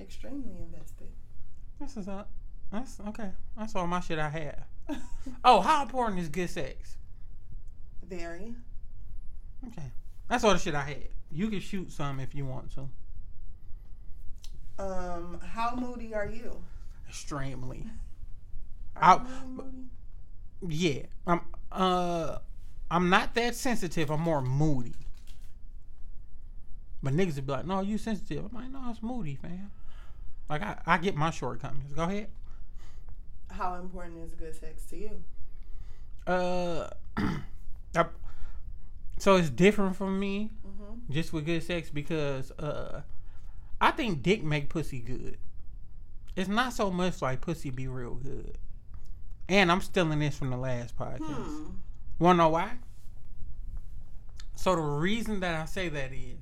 Extremely 0.00 0.56
invested. 0.58 0.97
This 1.80 1.96
is 1.96 2.08
a, 2.08 2.26
that's 2.72 2.98
okay. 3.08 3.30
That's 3.56 3.74
all 3.74 3.86
my 3.86 4.00
shit 4.00 4.18
I 4.18 4.28
have. 4.28 4.64
Oh, 5.44 5.60
how 5.60 5.82
important 5.82 6.18
is 6.20 6.28
good 6.28 6.48
sex? 6.50 6.96
Very. 8.08 8.54
Okay. 9.66 9.92
That's 10.28 10.44
all 10.44 10.52
the 10.52 10.58
shit 10.58 10.74
I 10.74 10.82
had. 10.82 11.08
You 11.30 11.48
can 11.48 11.60
shoot 11.60 11.92
some 11.92 12.20
if 12.20 12.34
you 12.34 12.46
want 12.46 12.70
to. 12.74 12.88
Um, 14.82 15.40
how 15.44 15.74
moody 15.74 16.14
are 16.14 16.26
you? 16.26 16.62
Extremely. 17.08 17.84
Are 18.96 19.20
I- 19.20 19.22
you 19.44 19.48
moody? 19.48 19.84
Yeah. 20.68 21.02
I'm 21.26 21.40
uh 21.70 22.38
I'm 22.90 23.10
not 23.10 23.34
that 23.34 23.54
sensitive. 23.54 24.10
I'm 24.10 24.20
more 24.22 24.40
moody. 24.40 24.94
But 27.02 27.12
niggas 27.14 27.36
would 27.36 27.46
be 27.46 27.52
like, 27.52 27.66
no, 27.66 27.80
you 27.80 27.98
sensitive. 27.98 28.46
I'm 28.46 28.54
like, 28.54 28.70
no, 28.70 28.90
it's 28.90 29.02
moody, 29.02 29.36
fam. 29.36 29.70
Like 30.48 30.62
I, 30.62 30.76
I 30.86 30.98
get 30.98 31.14
my 31.16 31.30
shortcomings. 31.30 31.92
Go 31.94 32.04
ahead. 32.04 32.28
How 33.50 33.74
important 33.74 34.18
is 34.24 34.34
good 34.34 34.54
sex 34.54 34.84
to 34.86 34.96
you? 34.96 35.22
Uh 36.26 36.88
I- 37.96 38.06
so 39.18 39.36
it's 39.36 39.50
different 39.50 39.96
from 39.96 40.18
me 40.20 40.50
Mm-hmm. 40.66 41.12
just 41.12 41.32
with 41.32 41.44
good 41.46 41.62
sex 41.62 41.90
because 41.90 42.50
uh 42.52 43.02
I 43.80 43.90
think 43.92 44.22
dick 44.22 44.42
make 44.44 44.68
pussy 44.68 45.00
good. 45.00 45.38
It's 46.36 46.48
not 46.48 46.72
so 46.72 46.90
much 46.90 47.20
like 47.22 47.40
pussy 47.40 47.70
be 47.70 47.88
real 47.88 48.14
good. 48.14 48.58
And 49.48 49.72
I'm 49.72 49.80
stealing 49.80 50.18
this 50.20 50.36
from 50.36 50.50
the 50.50 50.56
last 50.56 50.96
podcast. 50.96 51.20
Hmm. 51.22 51.70
Wanna 52.18 52.38
know 52.38 52.48
why? 52.50 52.72
So 54.54 54.74
the 54.76 54.82
reason 54.82 55.40
that 55.40 55.54
I 55.54 55.64
say 55.64 55.88
that 55.88 56.12
is, 56.12 56.38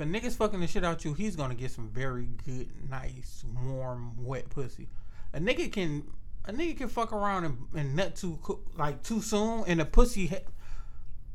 if 0.00 0.06
a 0.06 0.10
nigga's 0.10 0.36
fucking 0.36 0.60
the 0.60 0.66
shit 0.66 0.84
out 0.84 1.04
you, 1.04 1.14
he's 1.14 1.36
gonna 1.36 1.54
get 1.54 1.70
some 1.70 1.88
very 1.88 2.28
good, 2.44 2.68
nice, 2.88 3.44
warm, 3.64 4.12
wet 4.16 4.48
pussy. 4.48 4.88
A 5.32 5.38
nigga 5.40 5.70
can, 5.70 6.04
a 6.46 6.52
nigga 6.52 6.76
can 6.78 6.88
fuck 6.88 7.12
around 7.12 7.44
and, 7.44 7.58
and 7.74 7.96
nut 7.96 8.16
too 8.16 8.38
like 8.76 9.02
too 9.02 9.20
soon, 9.20 9.64
and 9.66 9.80
the 9.80 9.84
pussy, 9.84 10.32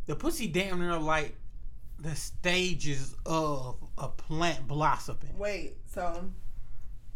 the 0.07 0.15
pussy 0.15 0.47
damn 0.47 0.79
near 0.79 0.97
like 0.97 1.35
the 1.99 2.15
stages 2.15 3.15
of 3.25 3.77
a 3.97 4.07
plant 4.09 4.67
blossoming. 4.67 5.37
Wait, 5.37 5.77
so 5.85 6.25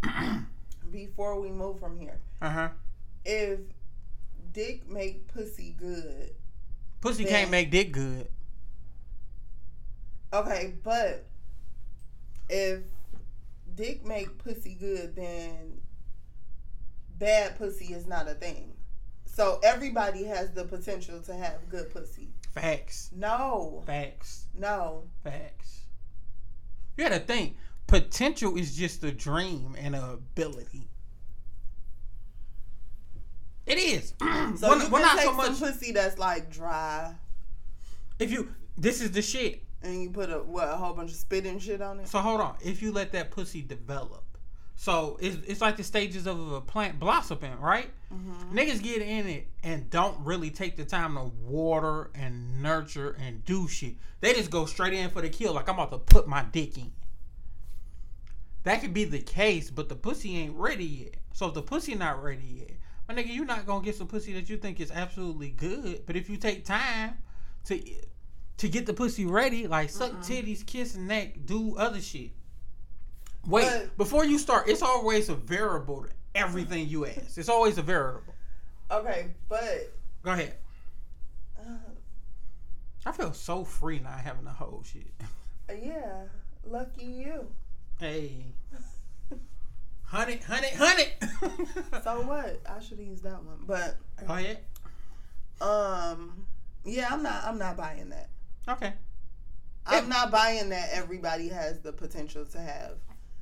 before 0.92 1.40
we 1.40 1.50
move 1.50 1.80
from 1.80 2.00
here, 2.00 2.20
Uh 2.42 2.50
huh. 2.50 2.70
if 3.26 3.60
dick 4.54 4.88
make 4.90 5.28
pussy 5.28 5.76
good, 5.80 6.32
Pussy 7.02 7.24
Yeah. 7.24 7.30
can't 7.30 7.52
make 7.52 7.72
dick 7.72 7.92
good. 7.92 8.28
okay, 10.34 10.74
but 10.84 11.26
if 12.50 12.82
dick 13.76 14.06
make 14.06 14.38
pussy 14.40 14.74
good, 14.80 15.16
then 15.16 15.80
bad 17.18 17.58
pussy 17.58 17.94
is 17.94 18.08
not 18.08 18.28
a 18.28 18.34
thing. 18.34 18.74
So 19.26 19.60
everybody 19.64 20.24
has 20.26 20.52
the 20.52 20.66
potential 20.66 21.22
to 21.22 21.34
have 21.36 21.70
good 21.70 21.92
pussy. 21.94 22.30
Facts. 22.54 23.12
No, 23.16 23.84
Facts. 23.86 24.48
no. 24.58 25.04
Facts. 25.24 25.82
You 26.98 27.06
gotta 27.08 27.20
think. 27.22 27.56
Potential 27.88 28.58
is 28.58 28.76
just 28.76 29.04
a 29.04 29.12
dream 29.12 29.76
and 29.80 29.96
an 29.96 30.04
ability. 30.04 30.88
It 33.66 33.78
is. 33.78 34.14
So 34.58 34.68
We're- 34.70 34.84
you 34.84 34.90
we're 34.90 35.00
can 35.00 35.02
not 35.02 35.18
take 35.18 35.26
so 35.34 35.42
some 35.54 35.56
pussy 35.58 35.92
that's 35.92 36.18
like 36.18 36.50
dry, 36.52 37.14
If 38.18 38.32
you, 38.32 38.50
this 38.78 39.00
is 39.00 39.12
the 39.12 39.22
shit. 39.22 39.64
And 39.82 40.04
you 40.04 40.10
put 40.10 40.30
a 40.30 40.40
what 40.40 40.68
a 40.68 40.76
whole 40.76 40.94
bunch 40.94 41.12
of 41.12 41.18
spit 41.18 41.46
and 41.46 41.62
shit 41.62 41.82
on 41.82 42.00
it. 42.00 42.08
So 42.08 42.20
hold 42.20 42.42
on. 42.42 42.56
If 42.62 42.82
you 42.82 42.92
let 42.92 43.12
that 43.14 43.32
pussy 43.32 43.62
develop, 43.62 44.24
so 44.76 45.18
it's 45.22 45.38
it's 45.46 45.62
like 45.62 45.78
the 45.78 45.84
stages 45.84 46.26
of 46.26 46.52
a 46.54 46.62
plant 46.62 47.00
blossoming, 47.00 47.60
right? 47.60 47.90
Mm-hmm. 48.14 48.58
Niggas 48.58 48.82
get 48.82 49.02
in 49.02 49.28
it 49.28 49.48
and 49.64 49.90
don't 49.90 50.18
really 50.26 50.50
take 50.50 50.78
the 50.78 50.86
time 50.86 51.16
to 51.16 51.32
water 51.46 52.12
and 52.16 52.62
nurture 52.62 53.18
and 53.20 53.44
do 53.46 53.68
shit. 53.68 53.96
They 54.22 54.34
just 54.34 54.50
go 54.50 54.66
straight 54.66 54.94
in 54.94 55.10
for 55.10 55.22
the 55.22 55.30
kill, 55.30 55.54
like 55.54 55.70
I'm 55.70 55.76
about 55.76 55.92
to 55.92 55.98
put 55.98 56.28
my 56.28 56.44
dick 56.44 56.78
in. 56.78 56.92
That 58.64 58.82
could 58.82 58.94
be 58.94 59.06
the 59.06 59.20
case, 59.20 59.72
but 59.72 59.90
the 59.90 59.96
pussy 59.96 60.38
ain't 60.38 60.56
ready 60.56 60.86
yet. 60.86 61.16
So 61.34 61.48
if 61.48 61.54
the 61.54 61.62
pussy 61.62 61.96
not 61.96 62.22
ready 62.22 62.66
yet, 62.68 62.72
my 63.08 63.16
nigga, 63.16 63.34
you're 63.34 63.46
not 63.46 63.66
gonna 63.66 63.84
get 63.84 63.96
some 63.96 64.08
pussy 64.08 64.34
that 64.34 64.50
you 64.50 64.58
think 64.58 64.80
is 64.80 64.92
absolutely 64.92 65.50
good. 65.50 66.06
But 66.06 66.16
if 66.16 66.30
you 66.30 66.38
take 66.38 66.66
time 66.66 67.18
to 67.66 67.82
to 68.60 68.70
get 68.70 68.86
the 68.86 68.94
pussy 68.94 69.26
ready, 69.26 69.68
like 69.68 69.90
suck 69.90 70.12
titties, 70.22 70.66
kiss 70.66 70.96
neck, 70.96 71.46
do 71.46 71.76
other 71.78 72.00
shit. 72.02 72.32
Wait, 73.48 73.64
But- 73.66 73.98
before 73.98 74.26
you 74.26 74.38
start, 74.38 74.68
it's 74.70 74.82
always 74.82 75.30
a 75.30 75.36
variable 75.36 76.04
to 76.04 76.10
everything 76.36 76.88
you 76.88 77.06
ask. 77.06 77.38
It's 77.38 77.50
always 77.50 77.78
a 77.78 77.82
variable. 77.82 78.34
Okay, 78.92 79.28
but 79.48 79.94
Go 80.24 80.32
ahead. 80.32 80.56
uh, 81.60 81.64
I 83.06 83.12
feel 83.14 83.34
so 83.34 83.64
free 83.64 84.00
not 84.00 84.20
having 84.20 84.44
the 84.46 84.52
whole 84.52 84.84
shit. 84.84 85.08
yeah, 85.84 86.24
lucky 86.66 87.06
you. 87.06 87.48
Hey. 88.00 88.46
Hundred, 90.04 90.42
hundred, 90.44 90.72
hundred. 90.74 91.08
So 92.04 92.22
what? 92.22 92.60
I 92.68 92.80
should 92.82 92.98
have 92.98 93.08
used 93.08 93.24
that 93.24 93.44
one, 93.44 93.60
but 93.68 93.96
Go 94.28 94.34
ahead. 94.34 94.60
um, 95.62 96.46
yeah, 96.84 97.10
I'm 97.12 97.22
not. 97.22 97.44
I'm 97.46 97.60
not 97.60 97.78
buying 97.78 98.10
that. 98.10 98.30
Okay. 98.68 98.94
I'm 99.86 100.08
not 100.10 100.30
buying 100.32 100.70
that 100.70 100.90
everybody 100.92 101.48
has 101.50 101.80
the 101.80 101.92
potential 101.92 102.46
to 102.46 102.60
have 102.60 102.92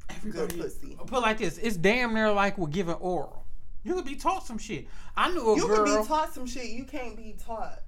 Everybody. 0.09 0.53
good 0.55 0.61
pussy. 0.63 0.97
Put 1.05 1.21
like 1.21 1.37
this: 1.39 1.57
it's 1.57 1.75
damn 1.75 2.13
near 2.13 2.31
like 2.31 2.57
we're 2.57 2.67
giving 2.67 2.95
oral. 2.95 3.45
You 3.83 3.93
could 3.95 4.05
be 4.05 4.15
taught 4.15 4.45
some 4.45 4.57
shit. 4.57 4.87
I 5.15 5.31
knew 5.31 5.51
a 5.51 5.55
You 5.57 5.67
girl. 5.67 5.85
can 5.85 6.01
be 6.01 6.07
taught 6.07 6.33
some 6.33 6.45
shit. 6.45 6.69
You 6.69 6.83
can't 6.85 7.15
be 7.17 7.35
taught 7.45 7.81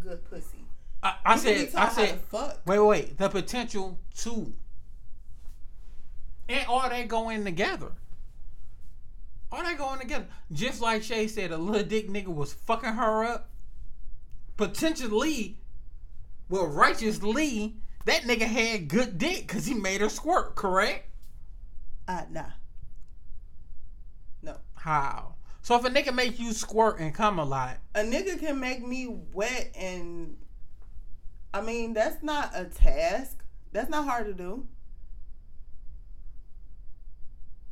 good 0.00 0.24
pussy. 0.30 0.64
I, 1.02 1.14
I 1.24 1.34
You 1.34 1.40
said. 1.40 1.74
I 1.74 1.88
said. 1.88 2.20
fuck. 2.22 2.60
Wait, 2.66 2.78
wait. 2.78 3.18
The 3.18 3.28
potential 3.28 3.98
to. 4.18 4.52
And 6.48 6.66
all 6.66 6.88
that 6.88 7.08
going 7.08 7.44
together. 7.44 7.92
Are 9.52 9.64
they 9.64 9.74
going 9.74 9.98
together. 10.00 10.26
Just 10.52 10.80
like 10.80 11.02
Shay 11.02 11.26
said, 11.26 11.50
a 11.50 11.56
little 11.58 11.86
dick 11.86 12.08
nigga 12.08 12.28
was 12.28 12.52
fucking 12.52 12.92
her 12.92 13.24
up. 13.24 13.48
Potentially, 14.56 15.58
well, 16.50 16.66
righteously, 16.66 17.76
that 18.04 18.22
nigga 18.22 18.42
had 18.42 18.88
good 18.88 19.16
dick 19.16 19.46
because 19.46 19.64
he 19.66 19.72
made 19.74 20.00
her 20.00 20.08
squirt, 20.08 20.56
correct? 20.56 21.08
Ah, 22.08 22.26
nah. 22.30 22.44
No. 24.42 24.56
How? 24.74 25.36
So 25.62 25.76
if 25.76 25.84
a 25.84 25.88
nigga 25.90 26.12
make 26.14 26.38
you 26.40 26.52
squirt 26.52 26.98
and 26.98 27.14
come 27.14 27.38
a 27.38 27.44
lot, 27.44 27.78
A 27.94 28.00
nigga 28.00 28.38
can 28.38 28.58
make 28.58 28.84
me 28.84 29.06
wet 29.32 29.70
and 29.76 30.36
I 31.54 31.60
mean 31.60 31.92
that's 31.92 32.22
not 32.22 32.50
a 32.54 32.64
task. 32.64 33.44
That's 33.72 33.88
not 33.90 34.04
hard 34.04 34.26
to 34.26 34.34
do. 34.34 34.66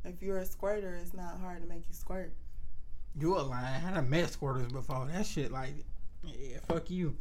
If 0.05 0.23
you're 0.23 0.39
a 0.39 0.47
squirter, 0.47 0.95
it's 0.95 1.13
not 1.15 1.41
hard 1.41 1.63
to 1.63 1.69
make 1.69 1.83
you 1.89 1.95
squirt. 1.95 2.33
you 3.19 3.37
a 3.37 3.41
lie. 3.41 3.83
I 3.85 3.91
done 3.93 4.09
met 4.09 4.29
squirters 4.29 4.73
before. 4.73 5.07
That 5.11 5.27
shit 5.27 5.51
like, 5.51 5.75
yeah, 6.23 6.59
fuck 6.69 6.91
you. 6.91 7.17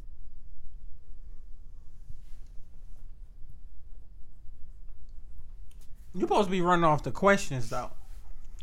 You 6.14 6.22
supposed 6.22 6.46
to 6.48 6.52
be 6.52 6.62
running 6.62 6.84
off 6.86 7.04
the 7.04 7.12
questions 7.12 7.70
though. 7.70 7.92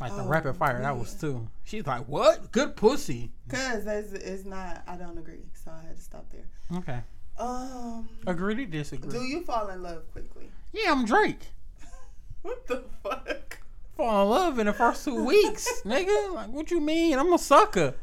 Like 0.01 0.13
the 0.15 0.23
Oh, 0.23 0.27
rapid 0.27 0.57
fire, 0.57 0.81
that 0.81 0.97
was 0.97 1.13
too. 1.13 1.47
She's 1.63 1.85
like, 1.87 2.05
"What? 2.07 2.51
Good 2.51 2.75
pussy." 2.75 3.31
Cause 3.47 3.85
it's, 3.87 4.11
it's 4.11 4.43
not. 4.45 4.83
I 4.87 4.97
don't 4.97 5.17
agree, 5.17 5.45
so 5.53 5.71
I 5.71 5.87
had 5.87 5.95
to 5.95 6.01
stop 6.01 6.25
there. 6.31 6.79
Okay, 6.79 6.99
Um, 7.39 8.09
agree 8.27 8.55
to 8.55 8.65
disagree. 8.65 9.09
do 9.09 9.23
you 9.23 9.41
fall 9.43 9.69
in 9.69 9.81
love 9.83 10.11
quickly? 10.11 10.49
yeah, 10.73 10.91
I'm 10.91 11.05
Drake. 11.05 11.39
What 12.41 12.67
the 12.67 12.83
fuck? 13.01 13.59
Fall 13.97 14.23
in 14.23 14.29
love 14.29 14.59
in 14.59 14.65
the 14.67 14.73
first 14.73 15.05
two 15.05 15.23
weeks, 15.23 15.81
nigga. 15.85 16.33
Like, 16.33 16.49
what 16.49 16.69
you 16.71 16.79
mean? 16.81 17.17
I'm 17.17 17.31
a 17.33 17.39
sucker. 17.39 17.95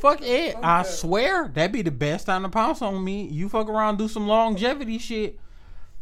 Fuck 0.00 0.20
it. 0.22 0.54
I 0.62 0.82
swear 0.82 1.48
that'd 1.48 1.72
be 1.72 1.82
the 1.82 1.90
best 1.90 2.26
time 2.26 2.42
to 2.42 2.48
pounce 2.48 2.82
on 2.82 3.02
me. 3.02 3.24
You 3.26 3.48
fuck 3.48 3.68
around, 3.68 3.96
do 3.96 4.06
some 4.08 4.28
longevity 4.28 4.98
shit. 4.98 5.40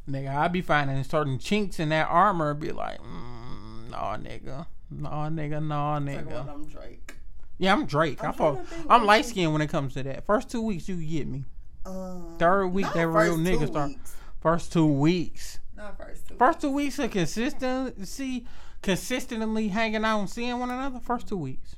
Nigga, 0.09 0.35
I'd 0.37 0.53
be 0.53 0.61
finding 0.61 1.03
certain 1.05 1.39
chinks 1.39 1.81
in 1.81 1.89
that 1.91 2.09
armor. 2.09 2.53
Be 2.55 2.73
like, 2.73 2.99
mm, 3.01 3.91
no, 3.91 3.97
nigga, 3.97 4.67
no, 4.91 5.09
nigga, 5.09 5.63
no, 5.63 5.93
Like, 5.93 6.03
nigga. 6.03 6.27
well, 6.27 6.51
I'm 6.53 6.67
Drake. 6.67 7.15
Yeah, 7.57 7.73
I'm 7.73 7.87
Drake. 7.87 8.23
I'm 8.23 8.31
I 8.31 8.33
fall, 8.33 8.53
trying 8.55 8.65
to 8.67 8.71
think 8.75 8.87
I'm 8.91 9.07
light 9.07 9.25
skinned 9.25 9.53
when 9.53 9.63
it 9.63 9.69
comes 9.71 9.95
to 9.95 10.03
that. 10.03 10.27
First 10.27 10.51
two 10.51 10.61
weeks, 10.61 10.89
you 10.89 10.97
get 10.97 11.27
me. 11.27 11.45
Um, 11.87 12.37
Third 12.39 12.67
week, 12.69 12.87
that 12.95 13.07
real 13.09 13.37
nigga 13.39 13.67
start. 13.69 13.93
First 14.41 14.73
two 14.73 14.87
weeks. 14.87 15.59
Not 15.77 15.97
first 15.97 16.29
two. 16.29 16.35
First 16.35 16.61
two 16.61 16.71
weeks 16.71 16.99
of 16.99 17.11
consistency, 17.11 18.47
consistently 18.83 19.69
hanging 19.69 20.05
out 20.05 20.21
and 20.21 20.29
seeing 20.31 20.59
one 20.59 20.71
another. 20.71 21.01
First 21.01 21.29
two 21.29 21.37
weeks. 21.39 21.77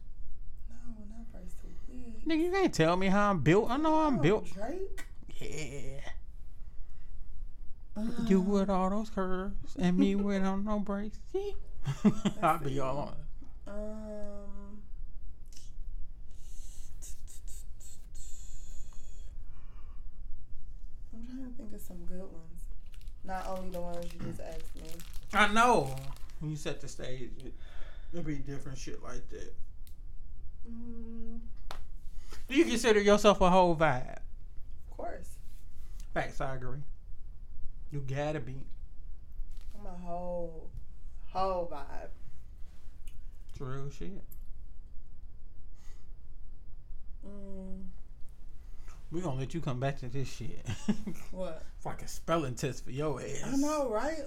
No, 0.69 0.77
not 1.17 1.27
first 1.33 1.57
two 1.61 1.69
weeks. 1.93 2.25
Nigga, 2.27 2.45
you 2.45 2.51
can't 2.51 2.75
tell 2.75 2.97
me 2.97 3.07
how 3.07 3.31
I'm 3.31 3.41
built. 3.41 3.71
I 3.71 3.77
know 3.77 3.95
I'm 4.01 4.19
Oh, 4.19 4.23
built. 4.23 4.47
Drake. 4.53 5.05
Yeah. 5.39 6.01
You 8.27 8.41
with 8.41 8.69
all 8.69 8.91
those 8.91 9.09
curves 9.11 9.75
and 9.79 9.97
me 9.97 10.15
with 10.17 10.43
on 10.43 10.65
no 10.65 10.79
brakes. 10.81 11.19
Yeah. 11.33 11.53
I'll 12.43 12.59
be 12.59 12.79
all 12.81 12.99
on. 12.99 13.17
Um, 13.69 14.79
I'm 21.15 21.25
trying 21.27 21.51
to 21.51 21.57
think 21.57 21.73
of 21.75 21.81
some 21.81 22.05
good 22.07 22.21
ones. 22.21 22.63
Not 23.25 23.47
only 23.49 23.71
the 23.71 23.81
ones 23.81 24.07
you 24.13 24.21
just 24.27 24.41
asked 24.41 24.77
me. 24.77 24.89
I 25.33 25.49
know. 25.53 25.95
When 26.41 26.51
you 26.51 26.57
set 26.57 26.81
the 26.81 26.89
stage, 26.89 27.31
it, 27.45 27.55
it'll 28.13 28.25
be 28.25 28.37
different 28.37 28.79
shit 28.79 29.03
like 29.03 29.29
that. 29.31 29.55
Mm, 30.71 31.41
Do 32.49 32.55
you 32.57 32.65
consider 32.65 33.01
yourself 33.01 33.41
a 33.41 33.49
whole 33.51 33.75
vibe? 33.75 34.19
of 34.91 34.97
course. 34.97 35.31
Facts, 36.15 36.41
I 36.41 36.55
agree. 36.57 36.79
You 37.97 38.03
gotta 38.03 38.41
be. 38.41 38.57
I'm 39.75 39.87
a 39.87 40.07
whole, 40.07 40.69
whole 41.33 41.67
vibe. 41.73 42.11
Real 43.59 43.89
shit. 43.89 44.23
Mm, 47.27 47.85
we 49.11 49.23
gonna 49.23 49.41
let 49.41 49.55
you 49.55 49.63
come 49.63 49.81
back 49.81 49.99
to 50.01 50.11
this 50.11 50.31
shit. 50.31 50.67
what? 51.31 51.63
a 51.87 52.07
spelling 52.07 52.55
test 52.55 52.85
for 52.85 52.91
your 52.91 53.19
ass. 53.19 53.45
I 53.47 53.57
know, 53.57 53.89
right? 53.89 54.19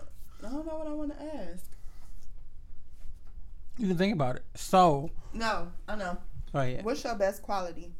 I 0.44 0.50
don't 0.50 0.66
know 0.66 0.78
what 0.78 0.88
I 0.88 0.94
want 0.94 1.16
to 1.16 1.24
ask. 1.36 1.64
You 3.78 3.90
can 3.90 3.98
think 4.00 4.16
about 4.16 4.38
it. 4.38 4.46
So, 4.56 5.12
No, 5.32 5.72
I 5.88 5.96
know. 5.96 6.18
oh 6.56 6.62
yeah. 6.64 6.82
What's 6.82 7.04
your 7.04 7.14
best 7.14 7.44
quality? 7.44 7.92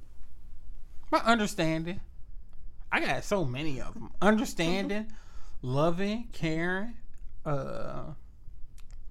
My 1.12 1.20
understanding. 1.20 2.02
I 2.92 3.02
got 3.02 3.24
so 3.24 3.46
many 3.46 3.80
of 3.80 3.94
them. 3.94 4.10
Understanding, 4.20 5.12
loving, 5.62 6.28
caring. 6.34 6.96
Uh, 7.46 8.14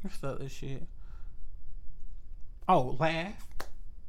what's 0.02 0.18
the 0.18 0.28
other 0.28 0.48
shit? 0.48 0.86
Oh, 2.68 2.96
laugh. 2.98 3.46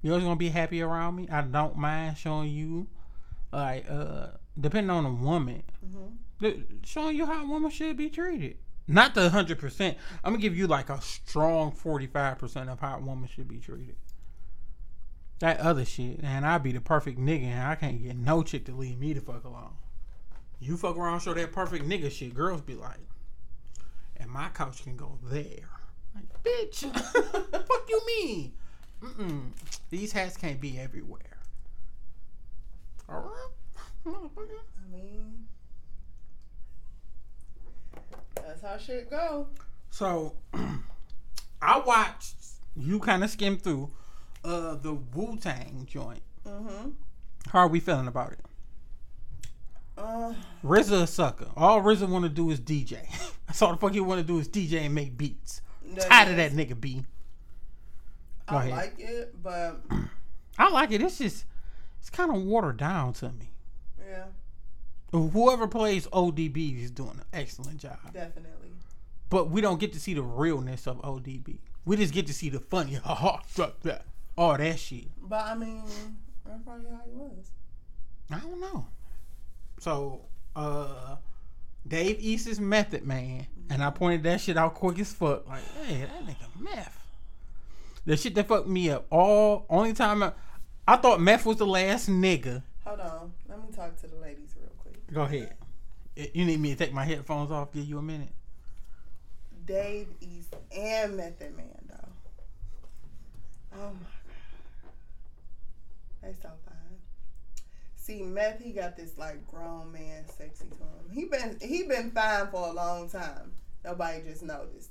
You're 0.02 0.14
always 0.14 0.26
gonna 0.26 0.36
be 0.38 0.50
happy 0.50 0.82
around 0.82 1.16
me. 1.16 1.28
I 1.30 1.42
don't 1.42 1.76
mind 1.78 2.18
showing 2.18 2.50
you, 2.52 2.88
like, 3.52 3.86
uh, 3.90 4.28
depending 4.60 4.90
on 4.92 5.04
the 5.04 5.12
woman, 5.12 5.64
Mm-hmm. 5.86 6.60
showing 6.86 7.18
you 7.18 7.26
how 7.26 7.44
a 7.44 7.48
woman 7.48 7.70
should 7.72 7.98
be 7.98 8.10
treated. 8.10 8.58
Not 8.88 9.14
the 9.14 9.30
hundred 9.30 9.60
percent. 9.60 9.98
I'm 10.24 10.34
gonna 10.34 10.42
give 10.42 10.58
you 10.58 10.68
like 10.68 10.90
a 10.90 11.02
strong 11.02 11.72
forty 11.72 12.08
five 12.08 12.38
percent 12.40 12.70
of 12.70 12.80
how 12.80 12.98
a 12.98 13.02
woman 13.02 13.28
should 13.28 13.48
be 13.48 13.60
treated. 13.60 13.96
That 15.40 15.60
other 15.60 15.86
shit, 15.86 16.20
and 16.24 16.46
I 16.46 16.58
be 16.58 16.72
the 16.72 16.82
perfect 16.82 17.20
nigga, 17.20 17.44
and 17.46 17.64
I 17.68 17.76
can't 17.76 18.02
get 18.02 18.18
no 18.18 18.42
chick 18.44 18.66
to 18.66 18.74
leave 18.74 19.00
me 19.00 19.14
the 19.14 19.22
fuck 19.22 19.44
alone. 19.46 19.74
You 20.60 20.76
fuck 20.78 20.98
around, 20.98 21.22
show 21.22 21.34
that 21.34 21.52
perfect 21.52 21.88
nigga 21.88 22.12
shit. 22.12 22.34
Girls 22.34 22.62
be 22.62 22.76
like, 22.76 23.00
and 24.18 24.30
my 24.30 24.50
couch 24.50 24.84
can 24.84 24.98
go 24.98 25.18
there. 25.24 25.70
Like, 26.14 26.44
bitch, 26.44 26.80
fuck 27.68 27.90
you 27.90 28.02
mean? 28.08 28.54
Mm-mm. 29.02 29.52
These 29.90 30.12
hats 30.12 30.36
can't 30.36 30.60
be 30.60 30.78
everywhere. 30.78 31.38
All 33.08 33.22
right. 33.22 33.50
I 34.06 34.92
mean, 34.92 35.46
that's 38.36 38.62
how 38.62 38.78
shit 38.78 39.10
go. 39.10 39.48
So 39.90 40.36
I 41.62 41.80
watched 41.80 42.36
you 42.76 43.00
kind 43.00 43.24
of 43.24 43.30
skim 43.30 43.58
through 43.58 43.92
uh 44.44 44.76
the 44.76 44.94
Wu 44.94 45.38
Tang 45.38 45.86
joint. 45.90 46.22
Mm-hmm. 46.46 46.90
How 47.50 47.60
are 47.60 47.68
we 47.68 47.80
feeling 47.80 48.08
about 48.08 48.34
it? 48.34 48.40
Uh, 50.00 50.34
RZA 50.64 51.04
a 51.04 51.08
sucker. 51.08 51.48
All 51.58 51.82
RZA 51.82 52.08
want 52.08 52.24
to 52.24 52.30
do 52.30 52.50
is 52.52 52.60
DJ. 52.60 53.00
That's 53.48 53.62
all 53.62 53.72
the 53.72 53.78
fuck 53.78 53.92
he 53.94 54.00
want 54.00 54.22
to 54.22 54.26
do 54.28 54.40
is 54.40 54.48
DJ 54.48 54.86
and 54.86 54.96
make 54.96 55.18
beats. 55.18 55.62
Tired 56.00 56.30
of 56.30 56.38
that 56.38 56.52
nigga 56.54 56.80
B. 56.80 57.04
Go 58.48 58.56
I 58.56 58.66
ahead. 58.66 58.72
like 58.78 58.96
it, 59.00 59.44
but 59.44 59.82
I 60.58 60.70
like 60.70 60.92
it. 60.92 61.02
It's 61.02 61.18
just 61.18 61.46
it's 62.00 62.10
kind 62.10 62.34
of 62.36 62.42
watered 62.44 62.78
down 62.78 63.14
to 63.14 63.30
me. 63.32 63.52
yeah, 64.08 64.26
Whoever 65.12 65.68
plays 65.68 66.08
ODB 66.08 66.82
is 66.84 66.92
doing 66.92 67.12
an 67.20 67.24
excellent 67.34 67.78
job. 67.80 67.98
definitely. 68.14 68.70
But 69.30 69.50
we 69.52 69.62
don't 69.62 69.80
get 69.80 69.94
to 69.94 70.00
see 70.00 70.14
the 70.16 70.24
realness 70.24 70.88
of 70.88 71.02
ODB. 71.02 71.58
We 71.86 71.98
just 71.98 72.14
get 72.14 72.26
to 72.28 72.34
see 72.34 72.50
the 72.50 72.60
funny, 72.60 72.94
ha 73.04 73.14
ha, 73.16 73.42
all 74.38 74.58
that 74.58 74.80
shit. 74.80 75.08
But 75.28 75.46
I 75.46 75.56
mean, 75.56 75.84
that's 76.46 76.64
probably 76.64 76.90
how 76.92 77.02
he 77.06 77.16
was. 77.16 77.52
I 78.32 78.40
don't 78.40 78.60
know. 78.62 78.88
So, 79.80 80.26
uh, 80.58 81.16
Dave 81.88 82.18
East 82.20 82.48
is 82.48 82.60
Method 82.60 83.06
Man, 83.06 83.48
and 83.70 83.82
I 83.82 83.90
pointed 83.90 84.24
that 84.24 84.42
shit 84.42 84.58
out 84.58 84.74
quick 84.74 85.00
as 85.00 85.14
fuck. 85.14 85.48
Like, 85.48 85.64
hey, 85.86 86.02
that 86.02 86.26
nigga 86.28 86.62
meth. 86.62 86.98
The 88.06 88.18
shit 88.18 88.36
that 88.36 88.48
fucked 88.50 88.68
me 88.68 88.90
up. 88.90 89.06
All 89.10 89.66
only 89.70 89.94
time 89.94 90.22
I, 90.22 90.34
I 90.86 90.98
thought 90.98 91.22
meth 91.22 91.46
was 91.46 91.58
the 91.58 91.66
last 91.66 92.10
nigga. 92.10 92.62
Hold 92.86 93.00
on, 93.00 93.34
let 93.48 93.60
me 93.60 93.74
talk 93.74 93.96
to 94.02 94.08
the 94.08 94.18
ladies 94.18 94.54
real 94.60 94.72
quick. 94.80 95.14
Go 95.14 95.22
ahead. 95.22 95.54
You 96.34 96.44
need 96.44 96.60
me 96.60 96.72
to 96.72 96.76
take 96.76 96.92
my 96.94 97.06
headphones 97.06 97.50
off? 97.50 97.72
Give 97.72 97.86
you 97.86 98.00
a 98.00 98.02
minute. 98.02 98.34
Dave 99.66 100.08
East 100.20 100.54
and 100.76 101.16
Method 101.16 101.56
Man, 101.56 101.68
though. 101.88 102.10
Oh 103.76 103.92
my 103.94 104.10
god, 106.22 106.36
they 106.36 106.36
so. 106.42 106.69
See, 108.10 108.24
Meth, 108.24 108.60
he 108.60 108.72
got 108.72 108.98
this 108.98 109.20
like 109.20 109.46
grown 109.46 109.92
man 109.92 110.26
sexy 110.36 110.66
to 110.66 110.78
him. 110.78 111.12
He 111.14 111.26
been 111.26 111.60
he 111.62 111.84
been 111.84 112.10
fine 112.10 112.48
for 112.48 112.70
a 112.70 112.72
long 112.72 113.08
time. 113.08 113.52
Nobody 113.86 114.24
just 114.24 114.42
noticed. 114.42 114.90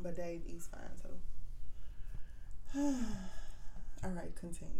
But 0.00 0.16
Dave 0.16 0.40
East 0.46 0.70
fine 0.70 0.80
too. 2.72 2.80
All 4.04 4.10
right, 4.10 4.34
continue. 4.36 4.72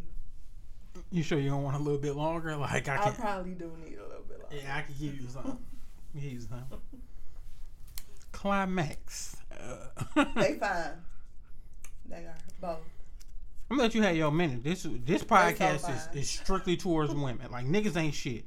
You 1.10 1.22
sure 1.22 1.38
you 1.38 1.50
don't 1.50 1.62
want 1.64 1.76
a 1.76 1.80
little 1.80 2.00
bit 2.00 2.16
longer? 2.16 2.56
Like 2.56 2.88
I 2.88 2.96
can, 2.96 3.12
I 3.12 3.16
probably 3.16 3.52
do 3.52 3.76
need 3.84 3.98
a 3.98 4.08
little 4.08 4.24
bit 4.26 4.40
longer. 4.40 4.56
Yeah, 4.56 4.78
I 4.78 4.80
can 4.80 4.94
give 4.98 5.20
you 5.20 5.28
some. 5.28 5.58
Give 6.14 6.32
you 6.32 6.40
some. 6.40 6.64
Climax. 8.32 9.36
Uh, 9.52 10.24
They 10.34 10.54
fine. 10.54 10.92
They 12.08 12.16
are 12.24 12.36
both. 12.58 12.78
I'm 13.70 13.76
gonna 13.76 13.82
let 13.86 13.94
you 13.94 14.02
have 14.02 14.16
your 14.16 14.30
minute. 14.30 14.64
This 14.64 14.86
this 15.04 15.20
so 15.20 15.26
podcast 15.26 15.90
is, 15.94 16.08
is 16.16 16.30
strictly 16.30 16.76
towards 16.76 17.14
women. 17.14 17.50
Like 17.50 17.66
niggas 17.66 17.96
ain't 17.96 18.14
shit 18.14 18.44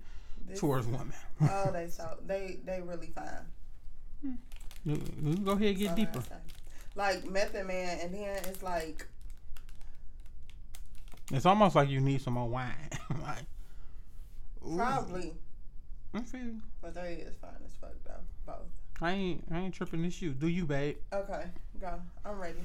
This- 0.48 0.60
towards 0.60 0.88
women. 0.88 1.14
Oh, 1.42 1.72
they 1.72 1.88
so 1.90 2.18
they 2.26 2.60
they 2.66 2.82
really 2.82 3.12
fine. 3.14 4.38
you, 4.84 4.98
go 5.44 5.52
ahead 5.52 5.68
and 5.70 5.78
get 5.78 5.96
deeper. 5.96 6.24
Like 6.96 7.26
Method 7.30 7.66
Man, 7.68 8.00
and 8.02 8.14
then 8.14 8.36
it's 8.46 8.62
like 8.64 9.08
It's 11.32 11.46
almost 11.46 11.76
like 11.76 11.90
you 11.90 12.00
need 12.02 12.22
some 12.22 12.34
more 12.34 12.50
wine. 12.50 12.74
like 13.22 13.44
ooh, 14.68 14.76
probably, 14.76 15.34
I 16.14 16.22
feel 16.22 16.42
you. 16.42 16.62
but 16.82 16.94
they 16.96 17.24
is 17.26 17.36
fine 17.38 17.52
as 17.66 17.74
fuck 17.80 17.94
though. 18.06 18.14
Both. 18.46 18.66
I 19.02 19.12
ain't 19.12 19.44
I 19.52 19.60
ain't 19.60 19.74
tripping 19.74 20.02
this 20.04 20.22
you. 20.22 20.32
Do 20.32 20.48
you, 20.48 20.66
babe? 20.66 20.98
Okay, 21.14 21.46
go. 21.80 22.02
I'm 22.26 22.40
ready. 22.40 22.60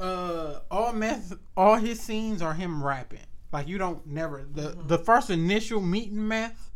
Uh, 0.00 0.60
all 0.70 0.94
meth, 0.94 1.34
all 1.56 1.76
his 1.76 2.00
scenes 2.00 2.40
are 2.40 2.54
him 2.54 2.82
rapping. 2.82 3.20
Like 3.52 3.68
you 3.68 3.76
don't 3.76 4.06
never 4.06 4.46
the 4.50 4.76
the 4.86 4.96
first 4.96 5.28
initial 5.28 5.80
meeting 5.80 6.26
meth 6.26 6.70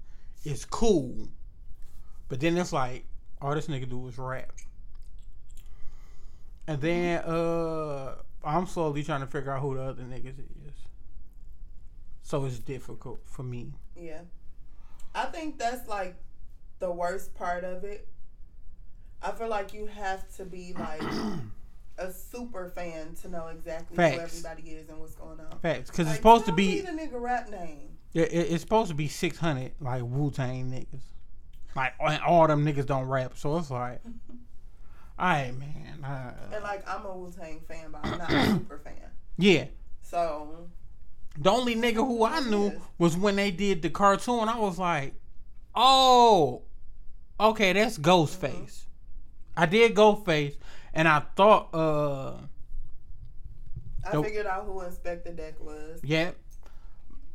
is 0.44 0.64
cool, 0.66 1.28
but 2.28 2.40
then 2.40 2.58
it's 2.58 2.72
like 2.72 3.06
all 3.40 3.54
this 3.54 3.66
nigga 3.66 3.88
do 3.88 4.06
is 4.08 4.18
rap. 4.18 4.52
And 6.66 6.80
then 6.80 7.22
uh, 7.24 8.16
I'm 8.44 8.66
slowly 8.66 9.02
trying 9.02 9.20
to 9.20 9.26
figure 9.26 9.52
out 9.52 9.62
who 9.62 9.74
the 9.74 9.82
other 9.82 10.02
niggas 10.02 10.38
is. 10.38 10.74
So 12.22 12.44
it's 12.44 12.58
difficult 12.58 13.20
for 13.24 13.42
me. 13.42 13.72
Yeah, 13.96 14.20
I 15.14 15.26
think 15.26 15.58
that's 15.58 15.88
like 15.88 16.16
the 16.78 16.90
worst 16.90 17.34
part 17.34 17.64
of 17.64 17.84
it. 17.84 18.06
I 19.22 19.30
feel 19.30 19.48
like 19.48 19.72
you 19.72 19.86
have 19.86 20.34
to 20.36 20.44
be 20.44 20.74
like 20.78 21.02
a 21.98 22.12
super 22.12 22.68
fan 22.68 23.14
to 23.22 23.28
know 23.28 23.48
exactly 23.48 23.96
who 23.96 24.02
everybody 24.20 24.62
is 24.62 24.88
and 24.88 24.98
what's 24.98 25.14
going 25.14 25.38
on. 25.40 25.58
Facts, 25.60 25.90
because 25.90 26.06
Like, 26.06 26.14
it's 26.14 26.16
supposed 26.16 26.46
to 26.46 26.52
be 26.52 26.80
the 26.80 26.90
nigga 26.92 27.20
rap 27.20 27.48
name. 27.50 27.96
it, 28.14 28.32
it- 28.32 28.52
it's 28.52 28.62
supposed 28.62 28.88
to 28.88 28.94
be 28.94 29.08
600 29.08 29.72
like 29.80 30.02
Wu 30.02 30.30
Tang 30.30 30.70
niggas. 30.70 31.02
Like 31.76 31.92
and 32.00 32.22
all 32.22 32.46
them 32.46 32.64
niggas 32.64 32.86
don't 32.86 33.06
rap, 33.06 33.32
so 33.36 33.56
it's 33.58 33.70
like, 33.70 34.00
all 35.18 35.26
right, 35.26 35.52
man. 35.56 36.04
Uh, 36.04 36.32
And 36.54 36.62
like 36.62 36.88
I'm 36.88 37.04
a 37.06 37.16
Wu 37.16 37.32
Tang 37.32 37.60
fan, 37.68 37.90
but 37.92 38.00
I'm 38.04 38.18
not 38.18 38.30
a 38.32 38.46
super 38.52 38.78
fan. 38.78 39.10
yeah, 39.38 39.66
So 40.02 40.68
The 41.38 41.50
only 41.50 41.74
nigga 41.76 41.96
who 41.96 42.24
I 42.24 42.40
knew 42.40 42.80
was 42.98 43.16
when 43.16 43.36
they 43.36 43.50
did 43.50 43.82
the 43.82 43.90
cartoon. 43.90 44.48
I 44.48 44.58
was 44.58 44.78
like, 44.78 45.14
oh, 45.74 46.62
okay, 47.40 47.72
that's 47.72 47.98
Ghostface. 47.98 48.84
I 49.56 49.66
did 49.66 49.94
Ghostface, 49.94 50.56
and 50.94 51.06
I 51.06 51.20
thought, 51.36 51.68
uh, 51.74 52.36
I 54.06 54.12
Nope. 54.14 54.24
figured 54.26 54.46
out 54.46 54.64
who 54.64 54.80
Inspectah 54.80 55.36
Deck 55.36 55.60
was. 55.60 56.00
yeah, 56.02 56.30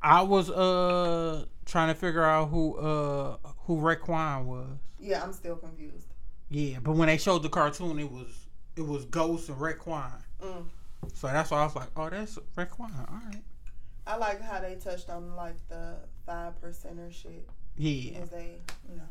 I 0.01 0.21
was 0.21 0.49
uh 0.49 1.45
trying 1.65 1.89
to 1.89 1.95
figure 1.95 2.23
out 2.23 2.49
who 2.49 2.77
uh 2.77 3.37
who 3.65 3.77
Raekwon 3.77 4.45
was. 4.45 4.67
Yeah, 4.99 5.23
I'm 5.23 5.33
still 5.33 5.55
confused. 5.55 6.07
Yeah, 6.49 6.79
but 6.81 6.93
when 6.93 7.07
they 7.07 7.17
showed 7.17 7.43
the 7.43 7.49
cartoon, 7.49 7.99
it 7.99 8.11
was 8.11 8.27
it 8.75 8.85
was 8.85 9.05
Ghost 9.05 9.49
and 9.49 9.57
Raekwon. 9.57 10.11
Mm. 10.41 10.65
So 11.13 11.27
that's 11.27 11.51
why 11.51 11.59
I 11.61 11.63
was 11.65 11.75
like, 11.75 11.89
oh, 11.95 12.09
that's 12.09 12.37
Raekwon. 12.55 12.97
All 13.09 13.19
right. 13.25 13.41
I 14.07 14.15
like 14.17 14.41
how 14.41 14.59
they 14.59 14.75
touched 14.75 15.09
on 15.09 15.35
like 15.35 15.55
the 15.69 15.95
five 16.25 16.53
percenter 16.61 17.11
shit 17.11 17.47
Yeah. 17.77 18.11
because 18.19 18.29
they, 18.29 18.61
you 18.89 18.95
know, 18.97 19.03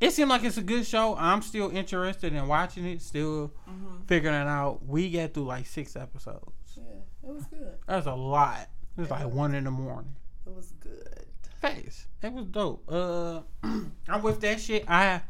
it 0.00 0.10
seemed 0.12 0.28
like 0.30 0.44
it's 0.44 0.56
a 0.58 0.62
good 0.62 0.86
show. 0.86 1.16
I'm 1.16 1.42
still 1.42 1.70
interested 1.70 2.32
in 2.32 2.46
watching 2.48 2.84
it. 2.86 3.02
Still 3.02 3.52
Mm-hmm. 3.68 4.04
figuring 4.06 4.34
it 4.36 4.46
out. 4.46 4.84
We 4.86 5.10
got 5.10 5.34
through 5.34 5.44
like 5.46 5.66
six 5.66 5.96
episodes. 5.96 6.52
Yeah, 6.76 6.82
it 7.28 7.34
was 7.34 7.44
good. 7.46 7.74
That's 7.86 8.06
a 8.06 8.14
lot. 8.14 8.68
It 8.96 9.00
was 9.00 9.10
like 9.10 9.26
one 9.30 9.54
in 9.54 9.64
the 9.64 9.70
morning. 9.70 10.14
It 10.46 10.54
was 10.54 10.72
good. 10.80 11.26
Face. 11.60 12.06
It 12.22 12.32
was 12.32 12.46
dope. 12.46 12.84
Uh, 12.90 13.40
I'm 14.08 14.22
with 14.22 14.40
that 14.42 14.60
shit. 14.60 14.84
I 14.88 15.20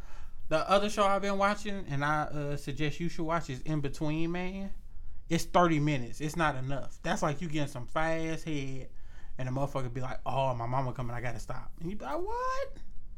the 0.48 0.68
other 0.70 0.88
show 0.90 1.04
I've 1.04 1.22
been 1.22 1.38
watching 1.38 1.84
and 1.90 2.04
I 2.04 2.22
uh, 2.22 2.56
suggest 2.56 3.00
you 3.00 3.08
should 3.08 3.24
watch 3.24 3.50
is 3.50 3.60
In 3.62 3.80
Between 3.80 4.30
Man. 4.32 4.70
It's 5.28 5.44
30 5.44 5.80
minutes. 5.80 6.20
It's 6.20 6.36
not 6.36 6.54
enough. 6.56 6.98
That's 7.02 7.22
like 7.22 7.40
you 7.42 7.48
getting 7.48 7.66
some 7.68 7.86
fast 7.86 8.44
head, 8.44 8.88
and 9.38 9.48
the 9.48 9.52
motherfucker 9.52 9.92
be 9.92 10.00
like, 10.00 10.20
"Oh, 10.24 10.54
my 10.54 10.66
mama 10.66 10.92
coming. 10.92 11.16
I 11.16 11.20
gotta 11.20 11.40
stop." 11.40 11.72
And 11.80 11.90
you 11.90 11.96
be 11.96 12.04
like, 12.04 12.16
"What?" 12.18 12.76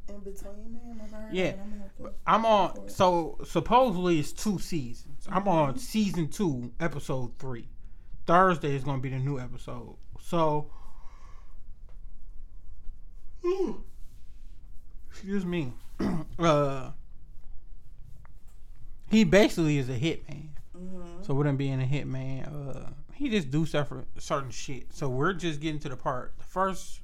In 0.08 0.20
between, 0.20 0.72
man. 0.72 1.28
Yeah. 1.32 1.52
I'm 1.62 2.04
to- 2.06 2.14
I'm 2.26 2.46
on. 2.46 2.88
So 2.88 3.38
supposedly 3.44 4.18
it's 4.18 4.32
two 4.32 4.58
seasons. 4.58 5.26
I'm 5.30 5.46
on 5.48 5.78
season 5.78 6.28
two, 6.28 6.72
episode 6.80 7.38
three. 7.38 7.68
Thursday 8.26 8.74
is 8.74 8.84
gonna 8.84 9.00
be 9.02 9.10
the 9.10 9.18
new 9.18 9.38
episode. 9.38 9.96
So, 10.20 10.70
excuse 15.10 15.44
me. 15.44 15.72
uh, 16.38 16.90
he 19.10 19.24
basically 19.24 19.78
is 19.78 19.88
a 19.88 19.98
hitman. 19.98 20.48
Mhm. 20.76 21.24
So 21.26 21.34
with 21.34 21.46
him 21.46 21.56
being 21.56 21.82
a 21.82 21.86
hitman, 21.86 22.46
uh, 22.86 22.90
he 23.14 23.28
just 23.28 23.50
do 23.50 23.66
certain 23.66 24.06
certain 24.18 24.50
shit. 24.50 24.92
So 24.92 25.08
we're 25.08 25.32
just 25.32 25.60
getting 25.60 25.80
to 25.80 25.88
the 25.88 25.96
part. 25.96 26.34
The 26.38 26.44
first 26.44 27.00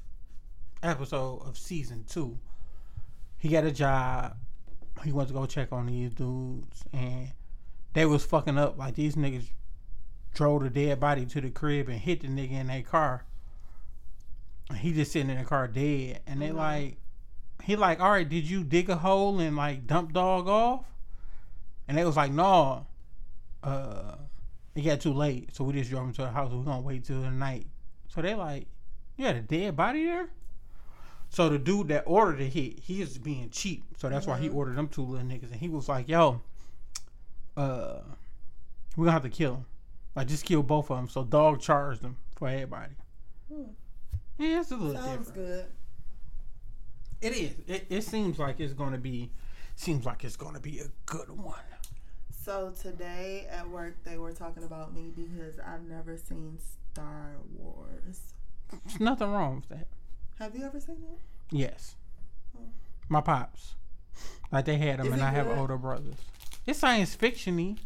episode 0.83 1.43
of 1.47 1.57
season 1.59 2.05
two, 2.09 2.39
he 3.45 3.51
got 3.51 3.65
a 3.65 3.71
job. 3.71 4.39
He 5.05 5.13
went 5.13 5.29
to 5.29 5.35
go 5.35 5.45
check 5.45 5.71
on 5.71 5.85
these 5.85 6.15
dudes, 6.15 6.83
and 6.95 7.29
they 7.93 8.07
was 8.07 8.25
fucking 8.25 8.57
up. 8.57 8.79
Like 8.79 8.95
these 8.95 9.17
niggas 9.17 9.51
drove 10.33 10.63
the 10.63 10.71
dead 10.71 10.99
body 10.99 11.27
to 11.27 11.43
the 11.43 11.51
crib 11.51 11.91
and 11.91 11.99
hit 11.99 12.23
the 12.23 12.29
nigga 12.29 12.53
in 12.53 12.69
their 12.69 12.81
car. 12.81 13.27
And 14.71 14.79
he 14.79 14.95
just 14.95 15.13
sitting 15.13 15.29
in 15.29 15.37
the 15.37 15.45
car 15.45 15.69
dead, 15.69 16.23
and 16.27 16.41
they 16.41 16.49
Mhm. 16.49 16.55
like, 16.55 16.97
he 17.63 17.77
like, 17.77 18.01
all 18.01 18.13
right, 18.13 18.27
did 18.27 18.49
you 18.49 18.65
dig 18.65 18.89
a 18.89 18.97
hole 18.97 19.39
and 19.39 19.57
like 19.57 19.87
dump 19.87 20.15
dog 20.15 20.49
off? 20.49 20.87
And 21.87 21.99
they 21.99 22.05
was 22.07 22.17
like, 22.17 22.33
no, 22.33 22.87
uh, 23.63 24.17
it 24.75 24.81
got 24.81 25.03
too 25.03 25.13
late, 25.13 25.55
so 25.55 25.65
we 25.65 25.75
just 25.75 25.91
drove 25.91 26.05
him 26.07 26.15
to 26.15 26.23
the 26.23 26.31
house. 26.31 26.51
We're 26.51 26.63
gonna 26.65 26.81
wait 26.81 27.05
till 27.05 27.21
the 27.21 27.31
night. 27.31 27.67
So 28.09 28.23
they 28.23 28.35
like, 28.35 28.69
you 29.19 29.27
had 29.27 29.37
a 29.37 29.43
dead 29.43 29.77
body 29.77 30.07
there. 30.07 30.31
So 31.35 31.49
the 31.49 31.59
dude 31.59 31.89
that 31.89 32.05
ordered 32.07 32.39
the 32.39 32.49
hit, 32.49 32.79
he 32.79 33.03
is 33.03 33.19
being 33.19 33.51
cheap, 33.51 33.83
so 33.99 34.09
that's 34.09 34.25
why 34.27 34.39
he 34.39 34.49
Mhm. 34.49 34.55
ordered 34.55 34.77
them 34.77 34.89
two 34.89 35.03
little 35.05 35.27
niggas, 35.27 35.51
and 35.51 35.57
he 35.61 35.69
was 35.69 35.89
like, 35.89 36.09
yo, 36.09 36.41
uh, 37.57 38.03
we're 38.97 39.07
gonna 39.07 39.11
have 39.13 39.23
to 39.23 39.31
kill 39.31 39.57
him. 39.57 39.67
Like 40.15 40.29
just 40.29 40.45
kill 40.45 40.63
both 40.63 40.91
of 40.93 40.97
them. 40.97 41.09
So 41.09 41.25
dog 41.25 41.61
charged 41.61 42.03
them 42.03 42.17
for 42.37 42.49
everybody. 42.49 42.95
Hmm. 43.49 43.63
Yeah, 44.39 44.61
it's 44.61 44.71
a 44.71 44.77
little 44.77 45.03
Sounds 45.03 45.27
different. 45.27 45.35
good. 45.35 45.67
It 47.21 47.33
is. 47.33 47.57
It, 47.67 47.87
it 47.91 48.03
seems 48.03 48.39
like 48.39 48.61
it's 48.61 48.75
gonna 48.75 48.99
be. 48.99 49.33
Seems 49.75 50.07
like 50.07 50.23
it's 50.23 50.37
gonna 50.37 50.61
be 50.61 50.79
a 50.79 50.89
good 51.07 51.31
one. 51.31 51.59
So 52.31 52.71
today 52.81 53.47
at 53.51 53.69
work 53.69 54.05
they 54.05 54.19
were 54.19 54.33
talking 54.33 54.63
about 54.63 54.95
me 54.95 55.11
because 55.17 55.59
I've 55.59 55.83
never 55.83 56.17
seen 56.17 56.59
Star 56.93 57.39
Wars. 57.57 58.21
There's 58.85 59.01
nothing 59.01 59.33
wrong 59.33 59.57
with 59.57 59.69
that. 59.71 59.89
Have 60.39 60.57
you 60.57 60.65
ever 60.65 60.81
seen 60.81 60.97
it? 60.97 61.21
Yes. 61.51 61.95
Oh. 62.57 62.61
My 63.09 63.21
pops. 63.21 63.75
Like 64.53 64.65
they 64.65 64.77
had 64.77 64.99
them, 65.01 65.09
Is 65.09 65.13
and 65.15 65.23
I 65.23 65.31
have 65.31 65.47
older 65.49 65.77
brothers. 65.77 66.15
It's 66.67 66.79
science 66.79 67.17
fictiony 67.17 67.79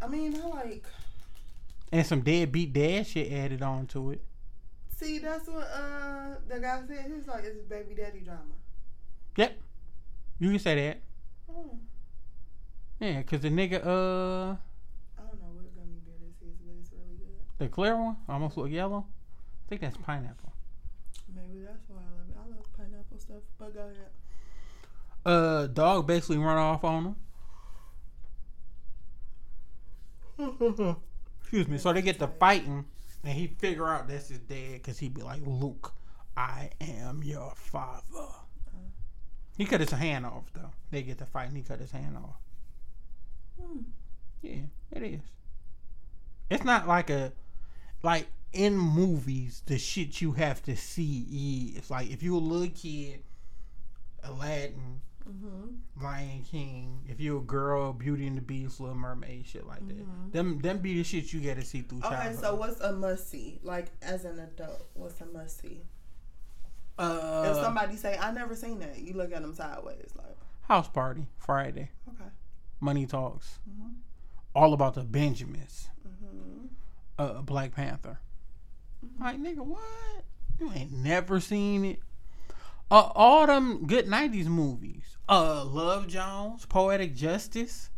I 0.00 0.06
mean, 0.06 0.34
I 0.34 0.46
like. 0.48 0.84
and 1.92 2.06
some 2.06 2.20
deadbeat 2.20 2.72
dad 2.72 3.06
shit 3.06 3.32
added 3.32 3.62
on 3.62 3.86
to 3.88 4.12
it. 4.12 4.22
See, 4.96 5.18
that's 5.18 5.46
what 5.48 5.66
uh 5.72 6.34
the 6.48 6.58
guy 6.60 6.82
said. 6.88 7.04
He 7.06 7.12
was 7.12 7.26
like, 7.26 7.44
"It's 7.44 7.62
baby 7.68 7.94
daddy 7.94 8.20
drama." 8.20 8.40
Yep. 9.36 9.58
You 10.40 10.50
can 10.50 10.58
say 10.58 10.74
that. 10.86 11.00
Oh, 11.50 11.78
Yeah, 13.00 13.22
cause 13.22 13.40
the 13.40 13.48
nigga, 13.50 13.74
uh, 13.84 14.52
I 14.52 15.22
don't 15.22 15.40
know 15.40 15.50
what 15.54 15.74
gummy 15.74 15.98
bear 16.04 16.16
this 16.20 16.36
is, 16.48 16.56
but 16.64 16.74
it's 16.80 16.90
really 16.92 17.16
good. 17.18 17.58
the 17.58 17.68
clear 17.68 17.96
one, 17.96 18.16
almost 18.28 18.56
look 18.56 18.70
yellow. 18.70 19.06
I 19.06 19.68
think 19.68 19.80
that's 19.80 19.96
pineapple. 19.98 20.52
Maybe 21.34 21.64
that's 21.64 21.88
why 21.88 21.98
I 21.98 22.10
love 22.18 22.28
it. 22.28 22.36
I 22.36 22.56
love 22.56 22.66
pineapple 22.76 23.18
stuff. 23.18 23.42
But 23.58 23.74
go 23.74 23.80
ahead. 23.80 24.10
Uh, 25.24 25.66
dog 25.66 26.06
basically 26.06 26.38
run 26.38 26.56
off 26.56 26.84
on 26.84 27.16
him. 30.38 30.96
Excuse 31.40 31.68
me. 31.68 31.78
So 31.78 31.92
they 31.92 32.02
get 32.02 32.18
to 32.20 32.28
fighting, 32.28 32.84
and 33.24 33.32
he 33.32 33.48
figure 33.48 33.88
out 33.88 34.08
that's 34.08 34.28
his 34.28 34.38
dad 34.38 34.74
because 34.74 34.98
he 34.98 35.08
be 35.08 35.22
like, 35.22 35.40
Luke, 35.44 35.92
I 36.36 36.70
am 36.80 37.22
your 37.22 37.52
father. 37.56 38.28
He 39.56 39.64
cut 39.64 39.80
his 39.80 39.90
hand 39.90 40.24
off 40.24 40.44
though. 40.54 40.70
They 40.92 41.02
get 41.02 41.18
to 41.18 41.26
fight, 41.26 41.48
and 41.48 41.56
he 41.56 41.64
cut 41.64 41.80
his 41.80 41.90
hand 41.90 42.16
off. 42.16 42.36
Hmm. 43.60 43.80
Yeah, 44.40 44.62
it 44.92 45.02
is. 45.02 45.20
It's 46.48 46.64
not 46.64 46.86
like 46.86 47.10
a 47.10 47.32
like 48.04 48.28
in 48.52 48.76
movies 48.76 49.62
the 49.66 49.78
shit 49.78 50.20
you 50.20 50.32
have 50.32 50.62
to 50.62 50.74
see 50.76 51.74
is 51.76 51.90
like 51.90 52.10
if 52.10 52.22
you 52.22 52.36
a 52.36 52.38
little 52.38 52.68
kid, 52.74 53.22
Aladdin, 54.22 55.00
Mm-hmm. 55.28 56.02
Lion 56.02 56.42
King, 56.42 57.00
if 57.06 57.20
you 57.20 57.36
a 57.36 57.40
girl, 57.42 57.92
Beauty 57.92 58.26
and 58.26 58.38
the 58.38 58.40
Beast, 58.40 58.80
Little 58.80 58.96
Mermaid, 58.96 59.44
shit 59.44 59.66
like 59.66 59.86
that. 59.86 59.98
Mhm. 59.98 60.32
Them 60.32 60.58
them 60.60 60.78
be 60.78 60.94
the 60.96 61.04
shit 61.04 61.34
you 61.34 61.40
gotta 61.42 61.62
see 61.62 61.82
through 61.82 61.98
Okay, 61.98 62.08
childhood. 62.08 62.40
so 62.40 62.54
what's 62.54 62.80
a 62.80 62.94
must 62.94 63.28
see? 63.28 63.60
Like 63.62 63.90
as 64.00 64.24
an 64.24 64.38
adult, 64.38 64.88
what's 64.94 65.20
a 65.20 65.26
must 65.26 65.60
see? 65.60 65.82
if 67.00 67.04
uh, 67.04 67.62
somebody 67.62 67.96
say 67.96 68.16
I 68.18 68.30
never 68.32 68.56
seen 68.56 68.78
that, 68.78 68.98
you 69.00 69.12
look 69.12 69.30
at 69.34 69.42
them 69.42 69.54
sideways, 69.54 70.10
like 70.16 70.34
House 70.62 70.88
Party 70.88 71.26
Friday, 71.36 71.90
okay. 72.08 72.30
Money 72.80 73.04
Talks, 73.04 73.58
Mhm. 73.70 73.96
all 74.54 74.72
about 74.72 74.94
the 74.94 75.02
Benjamins, 75.02 75.90
Mm-hmm. 76.08 76.66
uh, 77.18 77.42
Black 77.42 77.72
Panther. 77.74 78.18
Like 79.20 79.38
nigga, 79.40 79.58
what? 79.58 80.24
You 80.60 80.72
ain't 80.74 80.92
never 80.92 81.40
seen 81.40 81.84
it. 81.84 82.00
Uh, 82.90 83.10
all 83.14 83.46
them 83.46 83.86
good 83.86 84.06
'90s 84.06 84.46
movies. 84.46 85.02
Uh, 85.28 85.64
Love 85.64 86.06
Jones, 86.08 86.64
Poetic 86.66 87.14
Justice. 87.14 87.90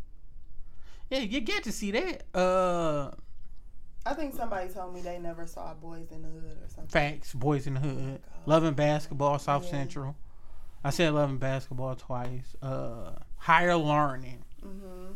Yeah, 1.10 1.20
you 1.20 1.40
get 1.40 1.64
to 1.64 1.72
see 1.72 1.90
that. 1.92 2.24
Uh, 2.34 3.10
I 4.06 4.14
think 4.14 4.34
somebody 4.34 4.68
told 4.72 4.94
me 4.94 5.00
they 5.00 5.18
never 5.18 5.46
saw 5.46 5.74
Boys 5.74 6.10
in 6.10 6.22
the 6.22 6.28
Hood 6.28 6.56
or 6.62 6.68
something. 6.68 6.88
Facts, 6.88 7.34
Boys 7.34 7.66
in 7.66 7.74
the 7.74 7.80
Hood, 7.80 8.20
God. 8.22 8.42
Loving 8.46 8.74
Basketball, 8.74 9.38
South 9.38 9.64
Yeah. 9.64 9.70
Central. 9.70 10.16
I 10.82 10.90
said 10.90 11.12
Loving 11.12 11.36
Basketball 11.38 11.94
twice. 11.96 12.56
Uh, 12.62 13.12
Higher 13.36 13.76
Learning. 13.76 14.42
Mm-hmm. 14.64 15.12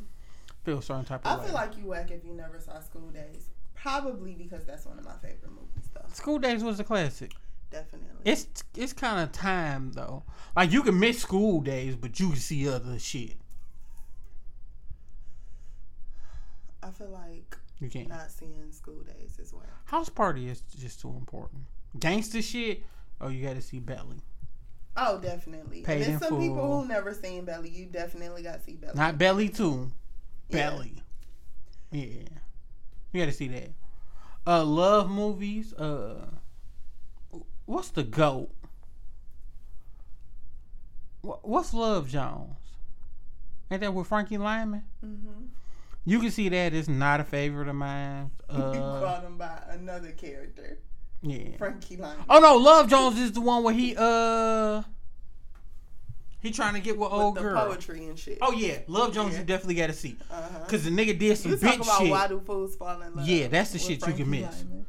Feel 0.65 0.83
certain 0.83 1.05
type 1.05 1.23
I 1.25 1.35
of 1.35 1.41
way. 1.41 1.47
feel 1.47 1.55
like 1.55 1.77
you 1.77 1.87
whack 1.87 2.11
if 2.11 2.25
you 2.25 2.33
never 2.35 2.61
saw 2.61 2.79
School 2.81 3.11
Daze. 3.11 3.49
Probably 3.85 4.35
because 4.35 4.65
that's 4.65 4.87
one 4.87 4.99
of 4.99 5.05
my 5.05 5.13
favorite 5.21 5.51
movies, 5.51 5.91
though. 5.93 6.01
School 6.15 6.39
Daze 6.39 6.65
was 6.65 6.81
a 6.81 6.85
classic. 6.85 7.33
Definitely. 7.71 8.09
It's 8.25 8.47
it's 8.75 8.95
kind 8.95 9.21
of 9.21 9.31
time 9.33 9.93
though. 9.93 10.23
Like 10.57 10.73
you 10.73 10.83
can 10.83 10.99
miss 10.99 11.19
School 11.21 11.61
Daze, 11.61 11.95
but 11.95 12.19
you 12.19 12.29
can 12.31 12.39
see 12.39 12.67
other 12.67 12.99
shit. 12.99 13.35
I 16.83 16.89
feel 16.93 17.11
like 17.11 17.59
You 17.79 17.91
can't. 17.91 18.09
not 18.09 18.31
seeing 18.31 18.73
School 18.73 19.03
Daze 19.03 19.39
as 19.39 19.53
well. 19.53 19.65
House 19.85 20.09
Party 20.09 20.49
is 20.49 20.63
just 20.81 21.03
too 21.03 21.11
important. 21.11 21.65
Gangster 21.99 22.41
shit. 22.41 22.85
Oh, 23.21 23.29
you 23.29 23.47
got 23.47 23.57
to 23.57 23.63
see 23.63 23.81
Belly. 23.81 24.23
Oh, 24.97 25.19
definitely. 25.19 25.83
Paid 25.83 26.03
and 26.03 26.13
there's 26.21 26.29
some 26.31 26.41
people 26.41 26.81
who 26.81 26.89
never 26.89 27.13
seen 27.13 27.45
Belly. 27.45 27.69
You 27.69 27.85
definitely 27.85 28.45
got 28.45 28.61
to 28.61 28.65
see 28.65 28.77
Belly. 28.77 28.95
Not 28.95 29.19
Belly 29.19 29.51
too. 29.51 29.91
Yeah. 30.49 30.71
Belly. 30.71 31.03
Yeah. 31.91 32.29
You 33.15 33.21
got 33.21 33.27
to 33.27 33.33
see 33.33 33.47
that. 33.49 33.71
Uh, 34.45 34.65
love 34.65 35.09
movies. 35.09 35.73
Uh, 35.73 36.27
what's 37.65 37.91
the 37.91 38.03
goat? 38.03 38.51
What's 41.23 41.73
Love 41.73 42.09
Jones? 42.09 42.57
Ain't 43.71 43.81
that 43.81 43.95
with 43.95 44.09
Frankie 44.09 44.37
Lymon? 44.37 44.83
Mm-hmm. 45.03 45.45
You 46.05 46.19
can 46.21 46.31
see 46.33 46.49
that 46.51 46.75
it's 46.75 46.89
not 46.89 47.21
a 47.21 47.25
favorite 47.25 47.69
of 47.69 47.77
mine. 47.77 48.31
you 48.53 48.59
Uh, 48.59 49.01
called 49.01 49.23
him 49.23 49.39
by 49.39 49.63
another 49.71 50.11
character, 50.11 50.79
yeah. 51.23 51.57
Frankie 51.57 51.97
Lymon. 51.97 52.25
Oh 52.29 52.41
no, 52.41 52.57
Love 52.57 52.91
Jones 52.91 53.19
is 53.19 53.33
the 53.33 53.41
one 53.41 53.63
where 53.63 53.73
he 53.73 53.95
uh 53.97 54.83
he 56.45 56.51
trying 56.53 56.75
to 56.75 56.81
get 56.81 56.99
with 56.99 57.11
with 57.11 57.21
old 57.21 57.37
girl. 57.37 57.67
poetry 57.67 58.05
and 58.07 58.19
shit. 58.19 58.39
Oh 58.43 58.53
yeah, 58.53 58.79
Love 58.87 59.15
Jones 59.15 59.33
Yeah. 59.33 59.41
you 59.41 59.45
definitely 59.47 59.77
got 59.77 59.87
to 59.89 59.95
see 59.95 60.17
uh-huh. 60.31 60.59
because 60.65 60.85
the 60.85 60.91
nigga 60.91 61.19
did 61.19 61.39
some 61.39 61.53
You 61.53 61.57
talk 61.57 61.73
bitch 61.73 61.83
about 61.83 61.99
shit. 62.03 62.11
why 62.11 62.29
do 62.29 62.39
fools 62.41 62.77
fall 62.77 63.01
in 63.01 63.15
love? 63.15 63.27
Yeah, 63.27 63.49
that's 63.49 63.73
the 63.73 63.79
shit 63.79 64.07
you 64.07 64.13
can 64.13 64.31
miss. 64.31 64.59
Lymon. 64.63 64.87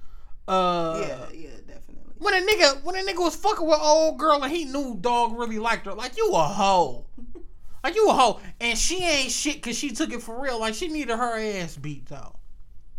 Uh, 0.48 0.98
yeah, 1.02 1.18
yeah, 1.34 1.50
definitely. 1.66 2.14
when 2.20 2.34
a 2.34 2.46
nigga 2.46 2.84
when 2.84 2.96
a 2.96 3.00
nigga 3.00 3.20
was 3.20 3.36
fucking 3.38 3.66
with 3.66 3.80
old 3.82 4.20
girl 4.20 4.44
and 4.44 4.52
he 4.52 4.66
knew 4.66 4.98
dog 5.00 5.38
really 5.38 5.58
liked 5.58 5.86
her, 5.86 5.94
like 5.94 6.18
you 6.18 6.30
a 6.34 6.44
hoe. 6.44 7.06
Like 7.84 7.94
you 7.94 8.10
a 8.10 8.14
hoe, 8.14 8.40
and 8.60 8.76
she 8.76 9.04
ain't 9.04 9.30
shit 9.30 9.58
because 9.58 9.78
she 9.78 9.92
took 9.92 10.12
it 10.12 10.24
for 10.24 10.42
real. 10.42 10.60
Like 10.60 10.74
she 10.74 10.88
needed 10.88 11.16
her 11.16 11.38
ass 11.40 11.78
beat 11.78 12.08
though. 12.08 12.36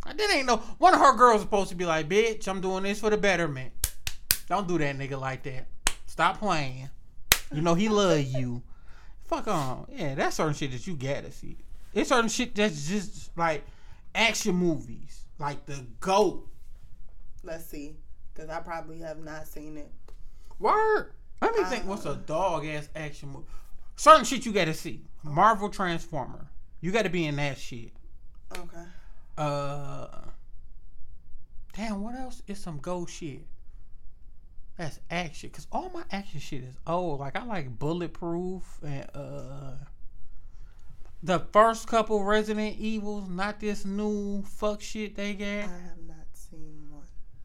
Like, 0.07 0.16
that 0.16 0.31
ain't 0.33 0.47
no 0.47 0.59
one 0.79 0.95
of 0.95 1.01
her 1.01 1.16
girls 1.16 1.40
supposed 1.40 1.71
to 1.71 1.75
be 1.75 1.85
like, 1.85 2.09
bitch, 2.09 2.47
I'm 2.47 2.61
doing 2.61 2.85
this 2.85 3.01
for 3.01 3.11
the 3.11 3.16
betterment. 3.16 3.73
Don't 4.49 4.69
do 4.69 4.79
that, 4.79 4.97
nigga, 4.97 5.21
like 5.21 5.42
that. 5.42 5.66
Stop 6.07 6.38
playing. 6.38 6.88
You 7.53 7.63
know 7.63 7.75
he 7.75 7.89
love 7.89 8.23
you. 8.23 8.63
Fuck 9.27 9.49
on. 9.49 9.87
Yeah, 9.91 10.15
that's 10.15 10.37
certain 10.37 10.55
shit 10.55 10.73
that 10.73 10.87
you 10.87 10.95
gotta 10.95 11.31
see. 11.33 11.57
It's 11.95 12.11
certain 12.11 12.29
shit 12.29 12.55
that's 12.55 12.89
just 12.89 13.37
like 13.37 13.65
action 14.15 14.55
movies, 14.55 15.23
like 15.39 15.67
the 15.67 15.85
goat. 16.01 16.49
Let's 17.43 17.65
see, 17.65 17.97
because 18.35 18.51
I 18.51 18.61
probably 18.61 18.99
have 19.01 19.23
not 19.23 19.47
seen 19.47 19.77
it. 19.77 19.91
Word. 20.59 21.13
Let 21.41 21.55
me 21.55 21.65
think. 21.65 21.87
What's 21.87 22.07
a 22.07 22.17
dog 22.17 22.67
ass 22.67 22.89
action 22.97 23.31
movie? 23.31 23.47
Certain 23.97 24.25
shit 24.25 24.47
you 24.47 24.53
gotta 24.53 24.75
see. 24.75 25.03
Marvel 25.23 25.69
Transformer. 25.69 26.49
You 26.81 26.93
gotta 26.93 27.11
be 27.11 27.27
in 27.27 27.37
that 27.37 27.59
shit. 27.59 27.93
Okay. 28.57 28.85
Uh. 29.37 30.07
Damn. 31.75 32.03
What 32.03 32.15
else 32.15 32.43
is 32.47 32.59
some 32.59 32.79
go 32.79 33.07
shit? 33.07 33.47
That's 34.77 35.01
action. 35.11 35.51
Cause 35.51 35.67
all 35.73 35.91
my 35.95 36.03
action 36.11 36.39
shit 36.41 36.62
is 36.65 36.75
old. 36.87 37.21
Like 37.21 37.37
I 37.37 37.45
like 37.45 37.79
Bulletproof 37.79 38.62
and 38.85 39.07
uh. 39.15 39.73
The 41.23 41.41
first 41.53 41.89
couple 41.89 42.23
Resident 42.23 42.77
Evils, 42.79 43.29
not 43.29 43.59
this 43.59 43.85
new 43.87 44.43
fuck 44.43 44.81
shit 44.83 45.17
they 45.17 45.33
got. 45.35 45.47
I 45.47 45.61
have 45.61 45.99
not 46.07 46.27
seen 46.35 46.89
one. 46.91 47.03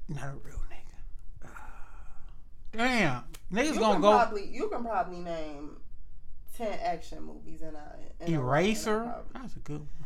Not 0.09 0.25
a 0.25 0.35
real 0.45 0.61
nigga. 0.69 1.49
Damn. 2.77 3.23
Niggas 3.51 3.73
You 3.75 3.79
gonna 3.79 4.01
go. 4.01 4.11
probably 4.11 4.47
you 4.47 4.67
can 4.69 4.83
probably 4.83 5.19
name 5.19 5.77
ten 6.55 6.77
action 6.83 7.23
movies 7.23 7.61
in 7.61 7.69
a 7.75 7.95
in 8.19 8.27
and 8.27 8.35
I 8.35 8.39
Eraser. 8.39 8.99
probably 9.03 9.23
That's 9.41 9.55
a 9.55 9.59
good 9.59 9.79
one. 9.79 10.05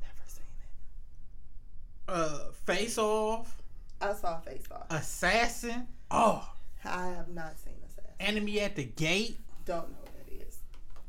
Never 0.00 0.14
seen 0.26 0.44
it. 0.58 2.12
Uh, 2.12 2.52
Face 2.64 2.98
Off. 2.98 3.62
I 4.00 4.12
saw 4.14 4.38
Face 4.40 4.64
Off. 4.72 4.86
Assassin. 4.90 5.86
Oh, 6.10 6.46
I 6.86 7.06
have 7.08 7.28
not 7.28 7.58
seen 7.58 7.74
Assassin. 7.86 8.10
Enemy 8.20 8.60
at 8.60 8.76
the 8.76 8.84
Gate. 8.84 9.38
Don't 9.64 9.90
know 9.90 9.96
what 10.02 10.14
that 10.14 10.46
is. 10.46 10.58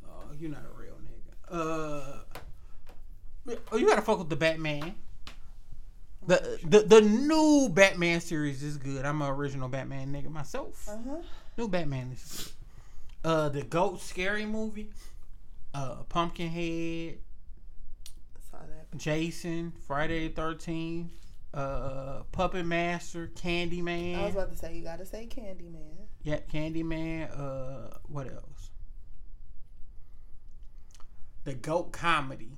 Oh, 0.08 0.32
you're 0.38 0.50
not 0.50 0.62
a 0.62 0.80
real 0.82 0.96
nigga. 0.96 2.22
Uh, 3.48 3.58
oh, 3.72 3.78
you 3.78 3.88
gotta 3.88 4.02
fuck 4.02 4.20
with 4.20 4.30
the 4.30 4.36
Batman. 4.36 4.96
The, 6.28 6.60
the 6.64 6.80
the 6.80 7.02
new 7.02 7.70
Batman 7.70 8.20
series 8.20 8.64
is 8.64 8.78
good. 8.78 9.06
I'm 9.06 9.22
an 9.22 9.30
original 9.30 9.70
Batman 9.70 10.12
nigga 10.12 10.32
myself. 10.32 10.88
Uh 10.90 10.98
huh. 11.08 11.18
New 11.58 11.68
Batman 11.68 12.12
is 12.14 12.54
good. 13.24 13.30
Uh, 13.30 13.50
the 13.50 13.62
Goat 13.64 14.02
Scary 14.02 14.46
movie. 14.46 14.90
Uh, 15.74 16.04
Pumpkinhead. 16.10 17.18
Saw 18.50 18.58
that. 18.60 18.98
Jason. 18.98 19.74
Friday 19.86 20.28
the 20.28 20.34
Thirteenth. 20.34 21.12
Uh, 21.56 22.24
Puppet 22.34 22.65
Master. 22.65 23.32
Candyman. 23.34 24.20
I 24.20 24.26
was 24.26 24.36
about 24.36 24.52
to 24.52 24.58
say 24.58 24.76
you 24.76 24.84
gotta 24.84 25.06
say 25.06 25.26
Candyman. 25.26 26.08
Yeah, 26.22 26.39
Candyman. 26.52 27.32
Uh, 27.32 27.98
what 28.08 28.28
else? 28.28 28.72
The 31.46 31.54
Goat 31.54 31.94
Comedy. 31.94 32.58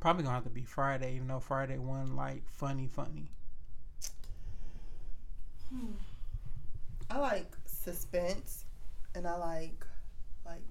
Probably 0.00 0.22
gonna 0.22 0.36
have 0.36 0.44
to 0.44 0.50
be 0.50 0.62
Friday, 0.62 1.16
even 1.16 1.28
though 1.28 1.40
Friday 1.40 1.76
one 1.76 2.16
like 2.16 2.48
funny, 2.48 2.86
funny. 2.86 3.30
Hmm. 5.68 5.92
I 7.10 7.18
like 7.18 7.52
suspense, 7.66 8.64
and 9.14 9.26
I 9.26 9.36
like 9.36 9.84
like 10.46 10.62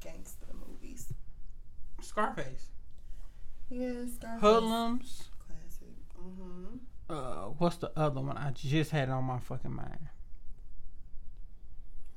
gangster 0.00 0.46
movies. 0.66 1.12
Scarface. 2.00 2.70
Yes, 3.70 4.14
Scarface. 4.14 4.40
Hoodlums. 4.40 5.28
Classic. 5.46 5.94
Mm-hmm. 6.18 6.76
Uh, 7.10 7.50
what's 7.58 7.76
the 7.76 7.90
other 7.96 8.20
one? 8.20 8.36
I 8.36 8.50
just 8.50 8.90
had 8.90 9.08
it 9.08 9.12
on 9.12 9.24
my 9.24 9.38
fucking 9.38 9.74
mind. 9.74 10.08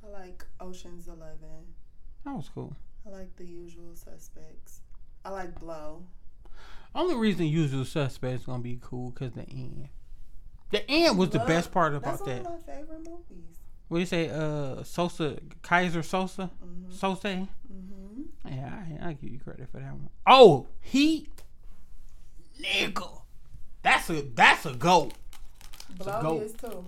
I 0.04 0.08
like 0.08 0.44
Ocean's 0.60 1.08
Eleven. 1.08 1.74
That 2.24 2.34
was 2.36 2.48
cool. 2.54 2.76
I 3.06 3.10
like 3.10 3.36
The 3.36 3.44
Usual 3.46 3.94
Suspects. 3.94 4.80
I 5.24 5.30
like 5.30 5.58
Blow. 5.58 6.04
Only 6.94 7.16
reason 7.16 7.46
Usual 7.46 7.84
Suspects 7.84 8.44
gonna 8.46 8.62
be 8.62 8.78
cool 8.82 9.10
because 9.10 9.32
the 9.32 9.48
end. 9.48 9.88
The 10.70 10.88
end 10.90 11.18
was 11.18 11.30
the 11.30 11.38
Love- 11.38 11.48
best 11.48 11.70
part 11.72 11.94
about 11.94 12.18
That's 12.18 12.22
about 12.22 12.34
one 12.34 12.42
that. 12.44 12.50
of 12.52 12.66
my 12.66 12.74
favorite 12.74 13.08
movies. 13.08 13.58
What 13.88 13.96
do 13.98 14.00
you 14.00 14.06
say? 14.06 14.30
Uh, 14.30 14.82
Sosa, 14.84 15.38
Kaiser 15.62 16.02
Sosa, 16.02 16.50
Mm-hmm. 16.64 16.92
Sosa. 16.92 17.48
Mm-hmm. 17.72 18.22
Yeah, 18.48 18.84
I, 19.04 19.08
I 19.08 19.12
give 19.12 19.30
you 19.30 19.38
credit 19.38 19.68
for 19.70 19.78
that 19.78 19.92
one. 19.92 20.08
Oh, 20.26 20.66
Heat, 20.80 21.41
nigga, 22.60 23.22
that's 23.82 24.10
a 24.10 24.22
that's 24.22 24.66
a 24.66 24.74
goat. 24.74 25.14
Blow 25.98 26.20
goat. 26.22 26.42
is 26.42 26.52
too. 26.54 26.86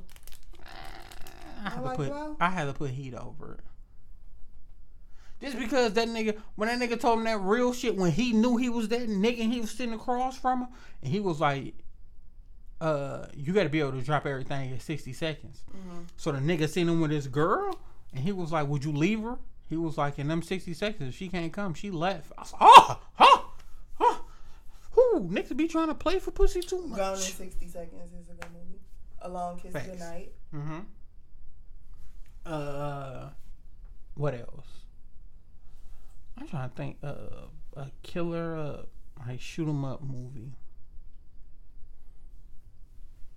I 1.64 1.70
had 1.70 1.76
to 1.76 1.82
like 1.82 1.96
put 1.96 2.08
Blow? 2.08 2.36
I 2.40 2.50
had 2.50 2.64
to 2.66 2.72
put 2.72 2.90
Heat 2.90 3.14
over 3.14 3.54
it. 3.54 3.60
Just 5.40 5.58
because 5.58 5.92
that 5.94 6.08
nigga, 6.08 6.38
when 6.54 6.68
that 6.68 6.80
nigga 6.88 6.98
told 6.98 7.18
him 7.18 7.24
that 7.24 7.38
real 7.40 7.72
shit, 7.72 7.96
when 7.96 8.12
he 8.12 8.32
knew 8.32 8.56
he 8.56 8.68
was 8.68 8.88
that 8.88 9.08
nigga 9.08 9.42
and 9.42 9.52
he 9.52 9.60
was 9.60 9.70
sitting 9.70 9.92
across 9.94 10.38
from 10.38 10.60
him, 10.62 10.68
and 11.02 11.12
he 11.12 11.20
was 11.20 11.40
like, 11.40 11.74
uh, 12.80 13.26
you 13.36 13.52
got 13.52 13.64
to 13.64 13.68
be 13.68 13.80
able 13.80 13.92
to 13.92 14.00
drop 14.00 14.26
everything 14.26 14.70
in 14.70 14.80
60 14.80 15.12
seconds. 15.12 15.62
Mhm. 15.70 16.04
So 16.16 16.32
the 16.32 16.38
nigga 16.38 16.68
seen 16.68 16.88
him 16.88 17.00
with 17.00 17.10
his 17.10 17.26
girl, 17.28 17.78
and 18.12 18.24
he 18.24 18.32
was 18.32 18.52
like, 18.52 18.68
would 18.68 18.84
you 18.84 18.92
leave 18.92 19.20
her? 19.22 19.38
He 19.68 19.76
was 19.76 19.98
like, 19.98 20.18
in 20.18 20.28
them 20.28 20.42
60 20.42 20.72
seconds, 20.74 21.08
if 21.10 21.16
she 21.16 21.28
can't 21.28 21.52
come, 21.52 21.74
she 21.74 21.90
left. 21.90 22.32
I 22.38 22.42
was 22.42 22.52
like, 22.52 22.62
oh. 22.62 23.00
Niggas 25.20 25.56
be 25.56 25.68
trying 25.68 25.88
to 25.88 25.94
play 25.94 26.18
for 26.18 26.30
pussy 26.30 26.60
too 26.60 26.82
much. 26.86 26.98
Gone 26.98 27.14
in 27.14 27.20
60 27.20 27.68
Seconds 27.68 28.12
is 28.12 28.28
a 28.28 28.34
good 28.34 28.50
movie. 28.52 28.80
A 29.20 29.28
Long 29.28 29.58
Kiss 29.58 29.72
Facts. 29.72 29.86
Goodnight. 29.88 30.32
Mm-hmm. 30.54 30.78
Uh, 32.46 33.30
what 34.14 34.34
else? 34.34 34.68
I'm 36.38 36.46
trying 36.48 36.68
to 36.70 36.74
think. 36.76 36.98
Uh, 37.02 37.46
a 37.76 37.90
killer, 38.02 38.56
uh, 38.56 38.82
like 39.26 39.40
shoot 39.40 39.68
'em 39.68 39.84
up 39.84 40.02
movie. 40.02 40.52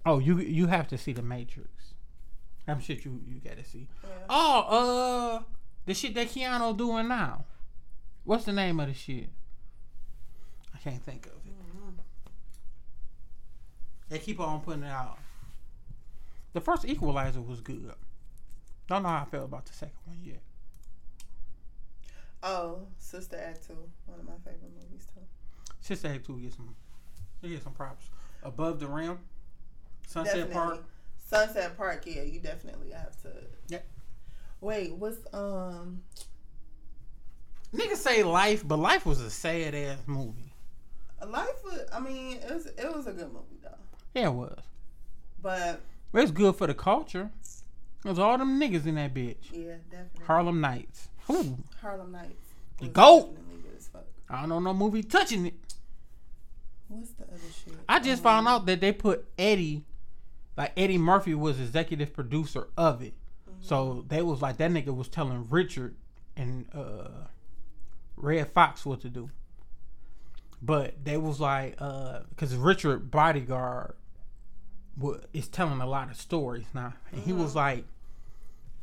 Oh, 0.06 0.20
you 0.20 0.40
you 0.40 0.68
have 0.68 0.88
to 0.90 0.98
see 0.98 1.14
the 1.14 1.22
Matrix. 1.22 1.94
That 2.66 2.84
shit 2.84 3.06
you 3.06 3.22
you 3.26 3.40
gotta 3.40 3.64
see. 3.64 3.88
Yeah. 4.04 4.10
Oh, 4.30 4.60
uh, 5.40 5.44
the 5.86 5.94
shit 5.94 6.14
that 6.16 6.28
Keanu 6.28 6.76
doing 6.78 7.08
now. 7.08 7.46
What's 8.24 8.46
the 8.46 8.54
name 8.54 8.80
of 8.80 8.88
the 8.88 8.94
shit? 8.94 9.30
I 10.76 10.78
can't 10.80 11.02
think 11.04 11.26
of 11.28 11.34
it. 11.46 11.47
They 14.10 14.20
keep 14.20 14.40
on 14.40 14.62
putting 14.62 14.84
it 14.84 14.92
out. 14.92 15.18
The 16.54 16.62
first 16.62 16.86
Equalizer 16.86 17.42
was 17.42 17.62
good. 17.62 17.94
Don't 18.88 19.04
know 19.04 19.10
how 19.10 19.22
I 19.22 19.26
feel 19.26 19.44
about 19.44 19.66
the 19.66 19.74
second 19.74 19.98
one 20.06 20.18
yet. 20.24 20.42
Oh, 22.42 22.80
Sister 22.98 23.38
Act 23.38 23.68
2. 23.68 23.74
One 24.06 24.20
of 24.20 24.26
my 24.26 24.34
favorite 24.46 24.72
movies, 24.74 25.08
too. 25.14 25.22
Sister 25.82 26.08
Act 26.08 26.26
2 26.26 26.40
get 26.40 26.54
some 26.54 26.76
get 27.44 27.64
some 27.64 27.74
props. 27.74 28.06
Above 28.44 28.80
the 28.80 28.88
Rim, 28.88 29.20
Sunset 30.08 30.36
definitely. 30.36 30.54
Park. 30.54 30.84
Sunset 31.18 31.78
Park, 31.78 32.04
yeah, 32.06 32.22
you 32.22 32.40
definitely 32.40 32.92
have 32.92 33.22
to. 33.24 33.30
Yep. 33.68 33.86
Wait, 34.62 34.96
what's, 34.96 35.18
um, 35.34 36.02
Niggas 37.74 37.98
say 37.98 38.24
Life, 38.24 38.66
but 38.66 38.78
Life 38.80 39.06
was 39.06 39.20
a 39.20 39.30
sad 39.30 39.76
ass 39.76 40.00
movie. 40.06 40.54
Life 41.28 41.64
was, 41.64 41.82
I 41.92 42.00
mean, 42.00 42.38
it 42.38 42.54
was, 42.54 42.68
it 42.68 42.96
was 42.96 43.08
a 43.08 43.12
good 43.12 43.32
movie, 43.34 43.60
though. 43.62 43.70
Yeah, 44.18 44.28
it 44.30 44.34
was. 44.34 44.60
But, 45.42 45.82
it's 46.14 46.32
good 46.32 46.56
for 46.56 46.66
the 46.66 46.74
culture. 46.74 47.30
There's 48.04 48.18
all 48.20 48.38
them 48.38 48.60
niggas 48.60 48.86
in 48.88 48.96
that 48.96 49.14
bitch. 49.14 49.52
yeah, 49.52 49.76
definitely. 49.92 50.26
Harlem 50.26 50.60
Nights. 50.62 51.10
Ooh, 51.30 51.58
Harlem 51.82 52.12
Nights. 52.12 52.34
The 52.80 52.88
GOAT. 52.88 53.36
definitely 53.36 53.62
good 53.64 53.78
as 53.78 53.88
fuck. 53.88 54.06
I 54.30 54.40
don't 54.42 54.50
know 54.50 54.60
no 54.60 54.74
movie 54.74 55.04
touching 55.04 55.46
it. 55.48 55.54
What's 56.88 57.12
the 57.12 57.26
other 57.26 57.38
shit? 57.64 57.74
I 57.88 58.00
just 58.00 58.22
Um, 58.22 58.24
found 58.24 58.48
out 58.48 58.66
that 58.66 58.80
they 58.82 58.92
put 58.92 59.26
Eddie, 59.38 59.84
like 60.56 60.72
Eddie 60.78 60.98
Murphy 60.98 61.36
was 61.36 61.60
executive 61.60 62.14
producer 62.14 62.70
of 62.78 63.02
it. 63.04 63.14
So 63.62 64.06
they 64.08 64.22
was 64.22 64.42
like 64.42 64.58
that 64.58 64.72
nigga 64.72 64.96
was 64.96 65.08
telling 65.10 65.48
Richard 65.50 65.96
and 66.36 66.68
uh 66.74 67.10
Redd 68.16 68.52
Foxx 68.52 68.86
what 68.86 69.02
to 69.02 69.10
do. 69.10 69.30
But 70.62 71.04
they 71.04 71.18
was 71.18 71.40
like, 71.40 71.76
uh, 71.80 72.22
because 72.30 72.56
Richard 72.56 73.12
Bodyguard 73.12 73.94
is 75.34 75.48
telling 75.48 75.82
a 75.82 75.88
lot 75.88 76.10
of 76.10 76.18
stories 76.18 76.66
now, 76.74 76.94
and 77.12 77.22
he 77.22 77.34
was 77.34 77.56
like, 77.56 77.86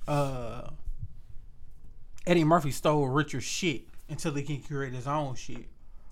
uh, 0.06 0.68
Eddie 2.26 2.44
Murphy 2.44 2.70
stole 2.70 3.08
Richard's 3.08 3.44
shit 3.44 3.82
until 4.08 4.34
he 4.34 4.42
can 4.42 4.60
create 4.60 4.92
his 4.92 5.06
own 5.06 5.34
shit. 5.34 5.68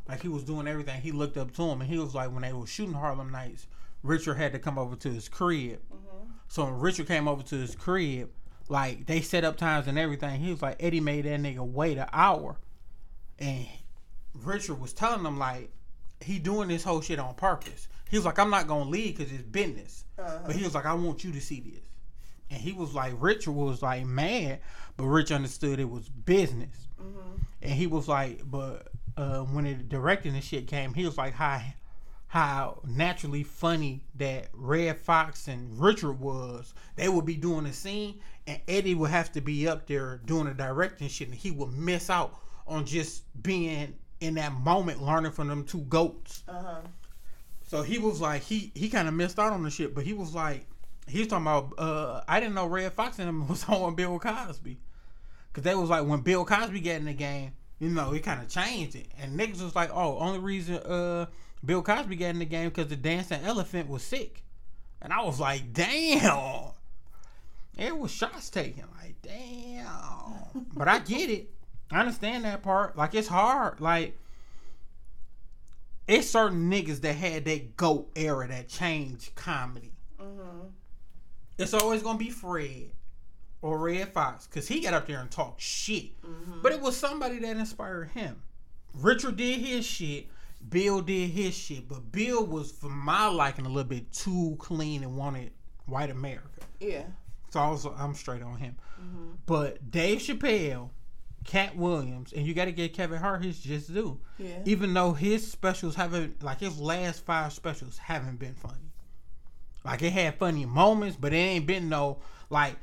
Like 0.09 0.23
he 0.23 0.29
was 0.29 0.45
doing 0.45 0.67
everything. 0.67 1.01
He 1.01 1.13
looked 1.13 1.37
up 1.37 1.53
to 1.55 1.63
him, 1.63 1.81
and 1.81 1.89
he 1.89 1.99
was 1.99 2.15
like, 2.15 2.33
when 2.33 2.43
they 2.43 2.53
were 2.53 2.67
shooting 2.67 2.95
Harlem 2.95 3.31
Nights, 3.31 3.67
Richard 4.03 4.35
had 4.35 4.53
to 4.53 4.59
come 4.59 4.79
over 4.79 4.97
to 4.97 5.09
his 5.09 5.29
crib. 5.29 5.81
Mhm. 5.93 6.29
So 6.49 6.65
when 6.65 6.79
Richard 6.79 7.07
came 7.07 7.29
over 7.29 7.43
to 7.45 7.55
his 7.57 7.77
crib, 7.77 8.31
like 8.69 9.07
they 9.07 9.21
set 9.21 9.45
up 9.45 9.57
times 9.57 9.87
and 9.87 9.99
everything. 9.99 10.41
He 10.41 10.51
was 10.51 10.63
like 10.63 10.77
Eddie 10.81 11.01
made 11.01 11.25
that 11.25 11.41
nigga 11.41 11.65
wait 11.65 11.99
an 11.99 12.09
hour, 12.13 12.57
and 13.39 13.67
Richard 14.35 14.81
was 14.81 14.93
telling 14.93 15.25
him 15.25 15.39
like 15.39 15.71
he 16.21 16.39
doing 16.39 16.69
this 16.69 16.85
whole 16.85 17.01
shit 17.01 17.19
on 17.19 17.35
purpose. 17.35 17.89
He 18.13 18.19
was 18.19 18.25
like, 18.27 18.39
I'm 18.39 18.51
not 18.51 18.69
gonna 18.69 18.89
leave 18.91 19.17
because 19.17 19.33
it's 19.33 19.43
business, 19.43 20.05
Uh-huh. 20.19 20.39
but 20.47 20.55
he 20.55 20.63
was 20.63 20.75
like, 20.75 20.85
I 20.87 20.93
want 20.95 21.25
you 21.25 21.33
to 21.33 21.41
see 21.41 21.61
this, 21.61 21.83
and 22.51 22.61
he 22.61 22.73
was 22.73 22.95
like, 22.95 23.15
Richard 23.19 23.53
was 23.53 23.81
like 23.83 24.05
mad, 24.05 24.61
but 24.99 25.05
Rich 25.07 25.33
understood 25.33 25.81
it 25.81 25.89
was 25.91 26.09
business, 26.11 26.89
and 27.63 27.73
he 27.73 27.87
was 27.87 28.09
like, 28.09 28.43
but 28.49 28.89
uh, 29.17 29.41
when 29.41 29.65
the 29.65 29.75
directing 29.75 30.35
and 30.35 30.45
shit 30.45 30.67
came, 30.69 30.93
he 30.95 31.05
was 31.07 31.17
like, 31.17 31.33
how 31.33 31.61
how 32.27 32.81
naturally 32.87 33.43
funny 33.43 34.03
that 34.15 34.49
Redd 34.55 34.99
Foxx 34.99 35.49
and 35.49 35.79
Richard 35.79 36.19
was. 36.19 36.73
They 36.97 37.09
would 37.11 37.27
be 37.27 37.35
doing 37.37 37.67
a 37.67 37.73
scene, 37.75 38.21
and 38.47 38.59
Eddie 38.69 38.95
would 38.95 39.11
have 39.11 39.33
to 39.33 39.41
be 39.43 39.69
up 39.69 39.87
there 39.87 40.21
doing 40.25 40.45
the 40.47 40.55
directing 40.55 41.09
shit, 41.09 41.29
and 41.29 41.37
he 41.37 41.51
would 41.51 41.73
miss 41.73 42.09
out 42.11 42.35
on 42.67 42.87
just 42.87 43.25
being 43.43 43.95
in 44.21 44.35
that 44.37 44.53
moment, 44.53 45.03
learning 45.03 45.33
from 45.33 45.49
them 45.49 45.65
two 45.65 45.81
goats. 45.89 46.43
Uh 46.49 46.63
huh. 46.63 46.81
So 47.73 47.81
he 47.81 47.99
was 47.99 48.21
like, 48.21 48.43
he 48.43 48.71
he 48.75 48.91
kind 48.91 49.09
of 49.09 49.15
missed 49.15 49.39
out 49.39 49.51
on 49.51 49.63
the 49.63 49.71
shit, 49.71 49.95
but 49.95 50.05
he 50.05 50.13
was 50.13 50.35
like, 50.35 50.67
he 51.09 51.21
was 51.21 51.29
talking 51.29 51.47
about, 51.47 51.73
uh, 51.79 52.21
I 52.29 52.39
didn't 52.39 52.55
know 52.55 52.67
Redd 52.67 52.93
Foxx 52.93 53.19
and 53.19 53.27
him 53.27 53.49
was 53.49 53.65
on 53.67 53.95
Bill 53.95 54.19
Cosby, 54.19 54.79
cause 55.55 55.65
they 55.65 55.75
was 55.75 55.89
like 55.89 56.07
when 56.07 56.21
Bill 56.21 56.45
Cosby 56.45 56.81
got 56.81 56.97
in 56.97 57.07
the 57.07 57.15
game, 57.15 57.53
you 57.79 57.89
know, 57.89 58.11
he 58.11 58.21
kind 58.21 58.43
of 58.43 58.49
changed 58.51 58.95
it, 58.95 59.07
and 59.19 59.41
niggas 59.41 59.63
was 59.63 59.75
like, 59.75 59.89
oh, 59.91 60.19
only 60.19 60.39
reason 60.39 60.75
uh 60.81 61.25
Bill 61.65 61.81
Cosby 61.81 62.15
got 62.15 62.27
in 62.27 62.41
the 62.41 62.45
game 62.45 62.69
because 62.69 62.89
the 62.89 62.97
dancing 62.97 63.43
elephant 63.43 63.89
was 63.89 64.03
sick, 64.03 64.45
and 65.01 65.11
I 65.11 65.23
was 65.25 65.41
like, 65.41 65.73
damn, 65.73 66.73
it 67.79 67.97
was 67.97 68.11
shots 68.11 68.51
taken, 68.51 68.85
like 69.01 69.15
damn, 69.23 70.67
but 70.75 70.89
I 70.89 70.99
get 70.99 71.31
it, 71.31 71.49
I 71.91 72.01
understand 72.01 72.45
that 72.45 72.63
part, 72.63 72.99
like 72.99 73.15
it's 73.15 73.29
hard, 73.29 73.81
like 73.81 74.19
it's 76.09 76.29
certain 76.29 76.71
niggas 76.71 77.01
that 77.03 77.15
had 77.15 77.45
that 77.47 77.77
GOAT 77.77 78.11
era 78.17 78.49
that 78.49 78.69
changed 78.69 79.35
comedy. 79.35 79.93
Mm-hmm. 80.21 80.69
It's 81.59 81.75
always 81.75 82.03
gonna 82.03 82.19
be 82.19 82.31
Fred 82.31 82.91
or 83.61 83.79
Redd 83.79 84.13
Foxx 84.13 84.47
because 84.47 84.67
he 84.67 84.81
got 84.81 84.95
up 84.95 85.07
there 85.07 85.21
and 85.21 85.31
talked 85.31 85.61
shit. 85.61 86.11
But 86.63 86.73
it 86.73 86.81
was 86.81 86.97
somebody 86.97 87.39
that 87.39 87.57
inspired 87.57 88.11
him. 88.11 88.43
Richard 88.95 89.37
did 89.37 89.61
his 89.61 89.87
shit. 89.87 90.27
Bill 90.69 91.01
did 91.01 91.31
his 91.31 91.57
shit, 91.57 91.89
but 91.89 92.13
Bill 92.13 92.45
was, 92.47 92.71
for 92.71 92.89
my 92.89 93.27
liking, 93.27 93.67
a 93.67 93.69
little 93.69 93.89
bit 93.89 94.13
too 94.13 94.57
clean 94.59 95.03
and 95.03 95.17
wanted 95.17 95.51
white 95.87 96.11
America. 96.11 96.61
Yeah. 96.79 97.05
So 97.51 97.61
I 97.61 97.69
was, 97.69 97.85
I'm 97.85 98.15
straight 98.15 98.43
on 98.43 98.59
him. 98.59 98.77
But 99.47 99.91
Dave 99.91 100.21
Chappelle, 100.21 100.91
Katt 101.45 101.77
Williams, 101.77 102.33
and 102.33 102.47
you 102.47 102.55
got 102.55 102.67
to 102.67 102.73
get 102.73 102.95
Kevin 102.95 103.19
Hart 103.19 103.45
his 103.45 103.59
just 103.59 103.93
due. 103.93 104.21
Yeah. 104.39 104.59
Even 104.65 104.95
though 104.95 105.13
his 105.13 105.51
specials 105.51 105.95
haven't, 105.95 106.43
like 106.43 106.61
his 106.61 106.79
last 106.79 107.25
five 107.25 107.53
specials 107.53 107.99
haven't 107.99 108.39
been 108.39 108.55
funny. 108.55 108.93
Like 109.85 110.03
it 110.03 110.13
had 110.13 110.37
funny 110.39 110.65
moments, 110.65 111.17
but 111.21 111.33
it 111.33 111.37
ain't 111.37 111.67
been 111.67 111.89
no 111.89 112.19
like. 112.51 112.77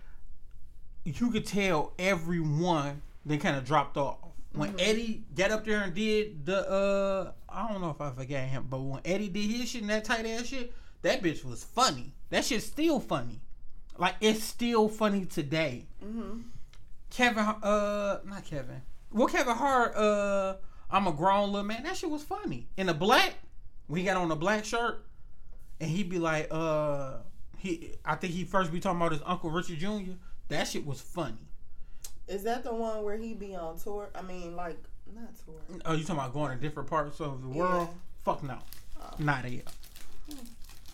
You 1.06 1.32
could 1.32 1.46
tell 1.46 1.94
everyone 1.98 3.02
they 3.26 3.38
kind 3.38 3.56
of 3.56 3.66
dropped 3.66 3.98
off 3.98 4.18
when 4.54 4.76
Eddie 4.80 5.24
got 5.36 5.52
up 5.52 5.66
there 5.66 5.82
and 5.82 5.94
did 5.94 6.46
the. 6.46 6.70
uh 6.70 7.32
I 7.48 7.68
don't 7.68 7.82
know 7.82 7.90
if 7.90 8.02
I 8.02 8.12
forgot 8.12 8.48
him, 8.48 8.68
but 8.70 8.80
when 8.82 9.02
Eddie 9.06 9.30
did 9.30 9.50
his 9.50 9.70
shit 9.70 9.82
and 9.82 9.90
that 9.90 10.06
tight 10.06 10.26
ass 10.26 10.48
shit, 10.48 10.74
that 11.02 11.22
bitch 11.22 11.44
was 11.44 11.64
funny. 11.64 12.14
That 12.30 12.46
shit's 12.46 12.66
still 12.66 13.00
funny. 13.00 13.40
Like 13.98 14.16
it's 14.22 14.44
still 14.44 14.88
funny 14.88 15.26
today. 15.26 15.88
Mm-hmm. 16.04 16.42
Kevin, 17.10 17.44
uh, 17.44 18.20
not 18.26 18.46
Kevin. 18.46 18.82
Well, 19.12 19.28
Kevin 19.28 19.56
Hart, 19.56 19.96
uh, 19.96 20.56
I'm 20.92 21.08
a 21.08 21.12
grown 21.12 21.52
little 21.52 21.66
man. 21.66 21.84
That 21.84 21.98
shit 21.98 22.10
was 22.10 22.24
funny. 22.24 22.68
In 22.78 22.88
the 22.88 22.94
black, 22.94 23.34
when 23.88 24.00
he 24.00 24.06
got 24.06 24.18
on 24.18 24.30
the 24.30 24.36
black 24.36 24.66
shirt, 24.66 25.06
and 25.80 25.90
he'd 25.90 26.10
be 26.10 26.20
like, 26.20 26.48
uh, 26.52 27.18
he, 27.58 27.94
I 28.06 28.16
think 28.16 28.34
he 28.34 28.44
first 28.44 28.72
be 28.72 28.80
talking 28.80 28.98
about 29.00 29.12
his 29.12 29.22
uncle 29.26 29.50
Richard 29.50 29.80
Jr. 29.80 30.12
That 30.50 30.68
shit 30.68 30.86
was 30.86 31.02
funny. 31.02 31.48
Is 32.28 32.44
that 32.44 32.64
the 32.64 32.74
one 32.74 33.04
where 33.04 33.18
he 33.18 33.34
be 33.34 33.56
on 33.56 33.80
tour? 33.80 34.10
I 34.14 34.22
mean, 34.22 34.56
like 34.56 34.78
not 35.16 35.30
tour. 35.46 35.56
Oh, 35.86 35.94
you 35.94 36.04
talking 36.04 36.18
about 36.20 36.34
going 36.34 36.56
to 36.56 36.62
different 36.62 36.90
parts 36.90 37.20
of 37.20 37.42
the 37.42 37.48
world? 37.50 37.88
Yeah. 37.90 37.96
Fuck 38.24 38.44
no, 38.44 38.60
Oh. 39.02 39.10
not 39.18 39.46
it. 39.46 39.68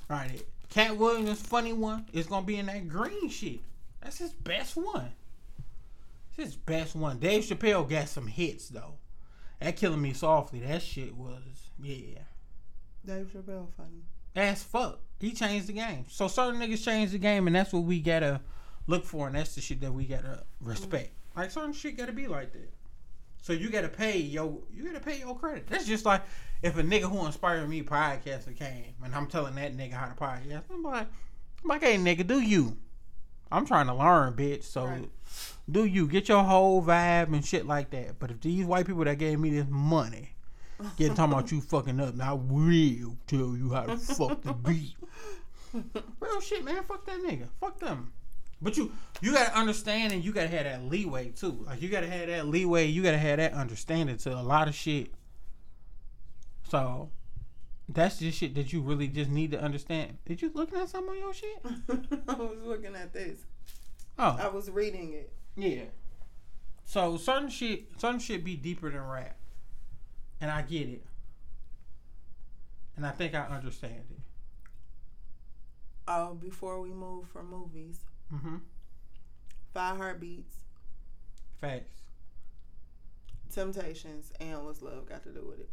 Right 0.10 0.32
it. 0.36 0.48
Katt 0.70 0.96
Williams, 0.98 1.42
funny 1.42 1.74
one, 1.74 2.06
is 2.14 2.28
gonna 2.28 2.46
be 2.46 2.58
in 2.58 2.68
that 2.68 2.88
green 2.88 3.30
shit. 3.30 3.60
That's 4.02 4.18
his 4.20 4.32
best 4.32 4.76
one. 4.78 5.12
It's 6.38 6.46
his 6.46 6.56
best 6.56 6.96
one. 6.96 7.20
Dave 7.20 7.44
Chappelle 7.44 7.90
got 7.90 8.10
some 8.10 8.28
hits 8.28 8.70
though. 8.70 8.96
That 9.60 9.78
killing 9.78 10.02
me 10.02 10.14
softly. 10.14 10.60
That 10.60 10.82
shit 10.82 11.16
was 11.16 11.70
yeah. 11.82 12.20
Dave 13.06 13.32
Chappelle 13.34 13.68
funny. 13.76 14.04
As 14.36 14.64
fuck. 14.64 15.00
He 15.20 15.32
changed 15.32 15.68
the 15.68 15.74
game. 15.74 16.06
So 16.10 16.28
certain 16.28 16.60
niggas 16.60 16.84
changed 16.84 17.14
the 17.14 17.20
game, 17.20 17.48
and 17.48 17.56
that's 17.56 17.72
what 17.72 17.84
we 17.84 18.02
gotta 18.02 18.42
look 18.88 19.06
for, 19.06 19.28
and 19.28 19.36
that's 19.36 19.56
the 19.56 19.62
shit 19.62 19.80
that 19.82 19.94
we 19.94 20.06
gotta 20.06 20.44
respect. 20.60 21.12
Mm-hmm. 21.30 21.40
Like 21.40 21.52
certain 21.52 21.74
shit 21.74 21.98
gotta 21.98 22.12
be 22.12 22.28
like 22.28 22.52
that. 22.54 22.72
So 23.42 23.54
you 23.54 23.70
gotta 23.70 23.88
pay 23.88 24.18
yo, 24.18 24.64
you 24.74 24.86
gotta 24.86 25.00
pay 25.00 25.20
your 25.20 25.38
credit. 25.38 25.68
That's 25.68 25.86
just 25.86 26.06
like 26.06 26.24
if 26.62 26.78
a 26.78 26.84
nigga 26.84 27.04
who 27.04 27.26
inspired 27.26 27.70
me 27.70 27.82
podcaster 27.82 28.56
came, 28.56 28.96
and 29.04 29.16
I'm 29.16 29.28
telling 29.28 29.56
that 29.56 29.76
nigga 29.78 29.94
how 29.94 30.08
to 30.08 30.16
podcast. 30.16 30.64
I'm 30.70 30.84
like, 30.84 31.08
I'm 31.64 31.70
like, 31.70 31.84
hey 31.84 31.98
nigga, 31.98 32.28
do 32.28 32.42
you? 32.42 32.78
I'm 33.52 33.66
trying 33.66 33.88
to 33.88 33.94
learn, 33.94 34.34
bitch. 34.34 34.64
So 34.64 34.86
Right. 34.86 35.10
Do 35.70 35.86
you 35.86 36.08
get 36.08 36.30
your 36.30 36.44
whole 36.44 36.82
vibe 36.84 37.34
and 37.34 37.44
shit 37.44 37.66
like 37.66 37.90
that? 37.92 38.20
But 38.20 38.32
if 38.32 38.42
these 38.42 38.66
white 38.66 38.86
people 38.86 39.04
that 39.04 39.18
gave 39.18 39.40
me 39.40 39.50
this 39.50 39.66
money 39.70 40.36
get 40.98 41.16
talking 41.16 41.34
about 41.34 41.52
you 41.52 41.62
fucking 41.62 42.00
up, 42.00 42.16
now 42.16 42.32
I 42.32 42.34
will 42.34 43.18
tell 43.28 43.56
you 43.58 43.72
how 43.72 43.84
to 43.84 43.98
fuck 43.98 44.42
the 44.42 44.54
beat. 44.54 44.96
Real 46.20 46.42
shit, 46.42 46.64
man. 46.64 46.84
Fuck 46.84 47.06
that 47.06 47.20
nigga. 47.20 47.48
Fuck 47.60 47.80
them. 47.80 48.14
But 48.62 48.78
you 48.78 48.92
you 49.22 49.34
gotta 49.34 49.58
understand 49.58 50.14
and 50.14 50.24
you 50.24 50.32
gotta 50.32 50.48
have 50.48 50.64
that 50.64 50.84
leeway 50.84 51.30
too. 51.30 51.66
Like 51.66 51.82
you 51.82 51.90
gotta 51.90 52.08
have 52.08 52.28
that 52.28 52.48
leeway. 52.48 52.86
You 52.88 53.04
gotta 53.04 53.18
have 53.18 53.38
that 53.38 53.54
understanding 53.54 54.18
to 54.18 54.34
a 54.34 54.42
lot 54.42 54.68
of 54.68 54.76
shit. 54.76 55.12
So 56.70 57.10
that's 57.90 58.18
just 58.18 58.38
shit 58.38 58.56
that 58.56 58.72
you 58.72 58.82
really 58.82 59.08
just 59.08 59.30
need 59.30 59.52
to 59.52 59.62
understand. 59.62 60.18
Did 60.26 60.42
you 60.42 60.52
looking 60.54 60.80
at 60.80 60.90
some 60.90 61.08
on 61.10 61.18
your 61.18 61.34
shit? 61.34 61.60
I 62.28 62.34
was 62.34 62.58
looking 62.64 62.96
at 62.96 63.14
this. 63.14 63.40
Oh, 64.18 64.38
I 64.40 64.48
was 64.48 64.70
reading 64.70 65.14
it. 65.14 65.32
Yeah. 65.56 65.84
So 66.86 67.18
certain 67.18 67.50
shit, 67.50 67.86
certain 67.98 68.20
shit 68.20 68.44
be 68.44 68.56
deeper 68.56 68.90
than 68.92 69.02
rap, 69.02 69.38
and 70.40 70.52
I 70.52 70.62
get 70.62 70.88
it, 70.88 71.04
and 72.96 73.06
I 73.06 73.12
think 73.12 73.34
I 73.34 73.42
understand 73.48 74.04
it. 74.12 74.20
Oh, 76.08 76.36
before 76.36 76.80
we 76.82 76.90
move 76.90 77.28
from 77.30 77.50
movies, 77.50 78.00
Mm-hmm. 78.34 78.56
Five 79.74 79.98
Heartbeats, 79.98 80.56
Facts. 81.62 82.02
Temptations, 83.54 84.32
and 84.40 84.64
What's 84.66 84.82
Love 84.82 85.08
got 85.08 85.24
to 85.24 85.30
do 85.30 85.46
with 85.48 85.60
it? 85.60 85.70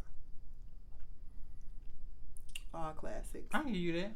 All 2.75 2.93
classics. 2.93 3.49
I 3.53 3.61
can 3.61 3.73
give 3.73 3.81
you 3.81 3.93
that. 4.01 4.13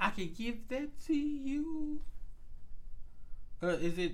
I 0.00 0.08
can 0.10 0.32
give 0.36 0.66
that 0.68 0.88
to 1.06 1.14
you. 1.14 2.00
Uh, 3.62 3.68
is 3.68 3.98
it 3.98 4.12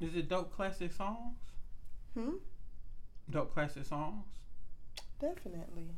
is 0.00 0.14
it 0.14 0.28
dope 0.28 0.54
classic 0.54 0.92
songs? 0.92 1.36
Hmm. 2.14 2.36
Dope 3.28 3.52
classic 3.52 3.84
songs. 3.84 4.24
Definitely. 5.20 5.90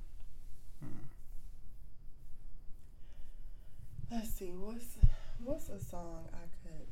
Hmm. 0.81 1.05
Let's 4.11 4.31
see. 4.31 4.47
What's 4.47 4.97
what's 5.45 5.68
a 5.68 5.79
song 5.79 6.26
I 6.33 6.47
could? 6.66 6.87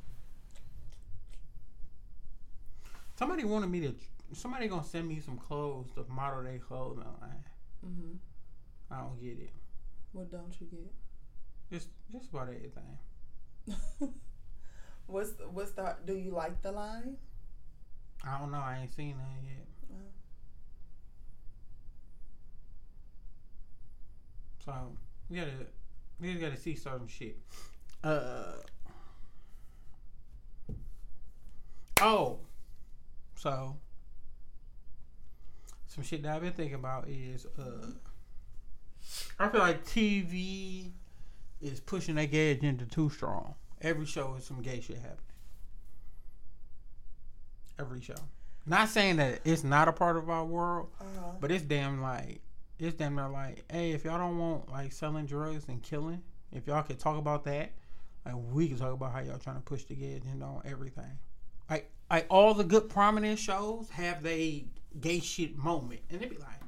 Somebody 3.19 3.45
wanted 3.45 3.71
me 3.71 3.81
to. 3.81 3.95
Somebody 4.35 4.69
gonna 4.69 4.85
send 4.85 5.09
me 5.09 5.21
some 5.21 5.39
clothes 5.39 5.89
to 5.95 6.05
model 6.13 6.43
their 6.43 6.59
clothes 6.59 6.99
online. 6.99 7.45
Mm-hmm. 7.87 8.13
I 8.91 9.01
don't 9.01 9.19
get 9.19 9.39
it. 9.43 9.53
What 10.13 10.31
don't 10.31 10.55
you 10.61 10.67
get? 10.67 10.93
Just 11.71 11.89
just 12.13 12.31
about 12.31 12.49
everything. 12.49 12.99
what's 15.07 15.33
the, 15.33 15.45
what's 15.45 15.73
the? 15.73 15.97
Do 16.05 16.17
you 16.17 16.31
like 16.31 16.63
the 16.63 16.73
line? 16.73 17.17
I 18.25 18.39
don't 18.39 18.53
know. 18.53 18.59
I 18.59 18.81
ain't 18.83 18.95
seen 18.95 19.17
that 19.19 19.45
yet. 19.45 19.67
Oh. 19.93 19.97
So 24.65 24.73
we 25.29 25.37
gotta 25.37 25.51
we 26.21 26.29
just 26.31 26.41
gotta 26.41 26.57
see 26.57 26.75
certain 26.75 27.09
shit. 27.09 27.37
Uh 28.03 28.53
oh, 32.01 32.39
so 33.35 33.77
some 35.87 36.05
shit 36.05 36.23
that 36.23 36.37
I've 36.37 36.43
been 36.43 36.53
thinking 36.53 36.75
about 36.75 37.09
is 37.09 37.47
uh 37.59 37.91
I 39.39 39.49
feel 39.49 39.61
like 39.61 39.85
TV 39.85 40.91
is 41.61 41.81
pushing 41.81 42.15
their 42.17 42.27
gay 42.27 42.51
agenda 42.53 42.85
too 42.85 43.09
strong. 43.11 43.55
Every 43.81 44.07
show 44.07 44.35
is 44.39 44.45
some 44.45 44.63
gay 44.63 44.81
shit 44.81 44.97
happening. 44.97 45.21
Every 47.79 48.01
show. 48.01 48.15
Not 48.65 48.89
saying 48.89 49.17
that 49.17 49.41
it's 49.45 49.63
not 49.63 49.89
a 49.89 49.93
part 49.93 50.17
of 50.17 50.29
our 50.31 50.45
world, 50.45 50.89
Uh-huh. 51.01 51.33
but 51.41 51.51
it's 51.53 51.63
damn 51.63 52.01
like 52.03 52.41
it's 52.79 52.97
damn 52.97 53.15
near 53.15 53.29
like, 53.29 53.65
hey, 53.73 53.93
if 53.93 54.05
y'all 54.05 54.19
don't 54.19 54.39
want 54.39 54.71
like 54.71 54.93
selling 54.93 55.25
drugs 55.27 55.65
and 55.69 55.83
killing, 55.83 56.23
if 56.53 56.67
y'all 56.67 56.83
could 56.83 56.99
talk 56.99 57.17
about 57.19 57.45
that, 57.45 57.73
like 58.25 58.35
we 58.53 58.69
can 58.69 58.77
talk 58.79 58.93
about 58.93 59.13
how 59.13 59.21
y'all 59.21 59.39
trying 59.39 59.57
to 59.57 59.63
push 59.63 59.85
the 59.85 59.95
gay 59.95 60.15
agenda 60.15 60.45
on 60.45 60.63
everything. 60.65 61.19
Like 61.71 61.91
like 62.11 62.27
all 62.31 62.55
the 62.55 62.65
good 62.65 62.89
prominent 62.89 63.39
shows 63.39 63.89
have 63.91 64.23
they 64.23 64.67
gay 65.01 65.21
shit 65.21 65.57
moment, 65.57 66.01
and 66.11 66.21
they 66.21 66.27
be 66.27 66.37
like, 66.39 66.61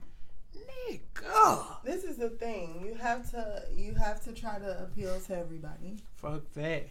This 1.85 2.05
is 2.05 2.17
the 2.17 2.31
thing. 2.31 2.85
You 2.87 2.95
have 2.95 3.31
to 3.31 3.63
you 3.75 3.95
have 3.95 4.23
to 4.25 4.33
try 4.33 4.59
to 4.59 4.83
appeal 4.83 5.19
to 5.27 5.37
everybody. 5.37 5.97
fuck 6.17 6.43
that. 6.55 6.89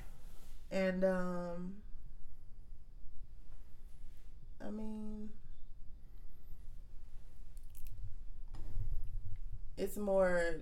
And 0.71 1.03
um 1.03 1.73
I 4.65 4.69
mean 4.69 5.29
it's 9.77 9.97
more 9.97 10.55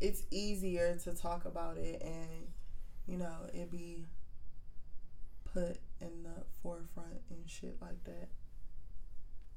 it's 0.00 0.24
easier 0.30 0.98
to 1.04 1.14
talk 1.14 1.44
about 1.44 1.78
it 1.78 2.02
and 2.02 2.48
you 3.06 3.16
know, 3.16 3.36
it 3.54 3.70
be 3.70 4.04
put 5.52 5.78
in 6.00 6.22
the 6.24 6.44
forefront 6.62 7.22
and 7.30 7.48
shit 7.48 7.76
like 7.80 8.02
that. 8.04 8.28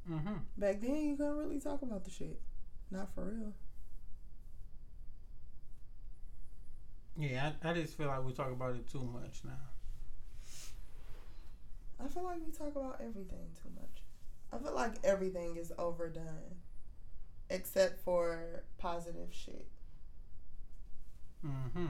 Mm-hmm. 0.09 0.35
Back 0.57 0.81
then 0.81 0.95
you 1.05 1.15
couldn't 1.17 1.37
really 1.37 1.59
talk 1.59 1.81
about 1.81 2.05
the 2.05 2.11
shit. 2.11 2.39
Not 2.91 3.13
for 3.13 3.25
real. 3.25 3.53
Yeah, 7.17 7.51
I, 7.63 7.69
I 7.69 7.73
just 7.73 7.97
feel 7.97 8.07
like 8.07 8.23
we 8.23 8.31
talk 8.31 8.51
about 8.51 8.75
it 8.75 8.89
too 8.89 9.07
much 9.13 9.41
now. 9.43 9.51
I 12.03 12.07
feel 12.07 12.23
like 12.23 12.39
we 12.45 12.51
talk 12.51 12.75
about 12.75 13.01
everything 13.01 13.47
too 13.61 13.69
much. 13.75 14.03
I 14.53 14.57
feel 14.57 14.73
like 14.73 14.93
everything 15.03 15.57
is 15.57 15.71
overdone 15.77 16.55
except 17.49 18.03
for 18.03 18.63
positive 18.77 19.29
shit. 19.31 19.67
Mm-hmm. 21.45 21.85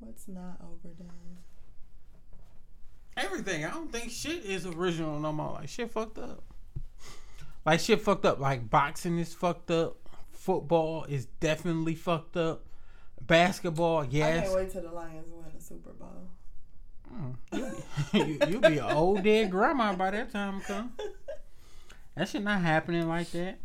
What's 0.00 0.28
not 0.28 0.60
overdone? 0.62 1.38
Everything. 3.20 3.64
I 3.64 3.70
don't 3.70 3.92
think 3.92 4.10
shit 4.10 4.44
is 4.44 4.66
original 4.66 5.18
no 5.20 5.32
more. 5.32 5.52
Like 5.52 5.68
shit 5.68 5.90
fucked 5.90 6.18
up. 6.18 6.42
Like 7.66 7.80
shit 7.80 8.00
fucked 8.00 8.24
up. 8.24 8.40
Like 8.40 8.70
boxing 8.70 9.18
is 9.18 9.34
fucked 9.34 9.70
up. 9.70 9.96
Football 10.32 11.04
is 11.04 11.26
definitely 11.26 11.94
fucked 11.94 12.36
up. 12.36 12.64
Basketball, 13.20 14.06
yes. 14.06 14.38
I 14.38 14.42
can't 14.42 14.54
wait 14.54 14.70
till 14.72 14.82
the 14.82 14.90
Lions 14.90 15.26
win 15.30 15.44
the 15.54 15.62
Super 15.62 15.90
Bowl. 15.92 16.30
Mm, 17.14 17.34
you, 18.12 18.38
be, 18.38 18.46
you 18.52 18.60
be 18.60 18.78
an 18.78 18.90
old 18.90 19.22
dead 19.22 19.50
grandma 19.50 19.94
by 19.94 20.10
that 20.10 20.32
time 20.32 20.60
come. 20.60 20.92
That 22.16 22.28
shit 22.28 22.42
not 22.42 22.60
happening 22.60 23.08
like 23.08 23.30
that. 23.30 23.60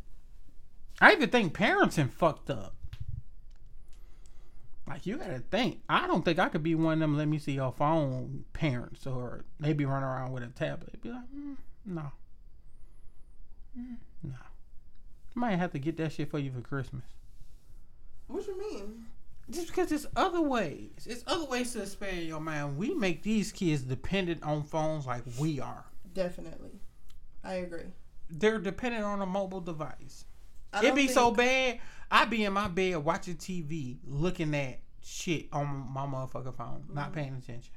I 1.02 1.14
even 1.14 1.30
think 1.30 1.54
parenting 1.54 2.10
fucked 2.10 2.50
up. 2.50 2.76
Like 4.88 5.06
you 5.08 5.18
gotta 5.18 5.40
think. 5.40 5.82
I 5.90 6.06
don't 6.08 6.24
think 6.24 6.38
I 6.38 6.50
could 6.50 6.62
be 6.64 6.76
one 6.76 6.94
of 6.94 7.00
them. 7.00 7.18
Let 7.18 7.28
me 7.28 7.40
see 7.40 7.54
your 7.54 7.72
phone 7.72 8.46
parents, 8.54 9.08
or 9.08 9.44
maybe 9.60 9.84
run 9.86 10.04
around 10.04 10.32
with 10.32 10.44
a 10.44 10.48
tablet. 10.48 11.02
Be 11.02 11.10
like, 11.10 11.24
mm, 11.36 11.58
no, 11.86 12.12
mm, 13.78 13.98
no. 14.24 14.34
Might 15.34 15.56
have 15.58 15.72
to 15.72 15.80
get 15.80 15.98
that 15.98 16.12
shit 16.12 16.30
for 16.30 16.40
you 16.40 16.52
for 16.52 16.62
Christmas. 16.62 17.04
What 18.28 18.46
you 18.48 18.58
mean? 18.60 19.06
Just 19.50 19.68
because 19.68 19.90
there's 19.90 20.08
other 20.16 20.42
ways. 20.42 20.92
It's 21.06 21.24
other 21.28 21.46
ways 21.46 21.74
to 21.74 21.82
expand 21.82 22.24
your 22.24 22.40
mind. 22.40 22.78
We 22.78 22.94
make 22.96 23.22
these 23.22 23.52
kids 23.52 23.84
dependent 23.84 24.42
on 24.44 24.64
phones 24.64 25.06
like 25.06 25.24
we 25.40 25.60
are. 25.60 25.86
Definitely. 26.14 26.72
I 27.44 27.56
agree. 27.56 27.92
They're 28.30 28.58
dependent 28.60 29.04
on 29.04 29.22
a 29.22 29.26
mobile 29.26 29.62
device. 29.62 30.26
It 30.74 30.82
don't 30.82 30.96
be 30.96 31.04
think- 31.04 31.12
so 31.12 31.32
bad. 31.32 31.80
I 32.12 32.26
be 32.26 32.44
in 32.46 32.54
my 32.54 32.68
bed 32.68 32.98
watching 32.98 33.36
TV, 33.36 33.98
looking 34.08 34.54
at 34.56 34.80
shit 35.04 35.48
on 35.52 35.88
my 35.92 36.06
motherfucking 36.06 36.56
phone, 36.56 36.86
not 36.94 37.06
Mm-hmm. 37.08 37.14
paying 37.14 37.36
attention. 37.36 37.74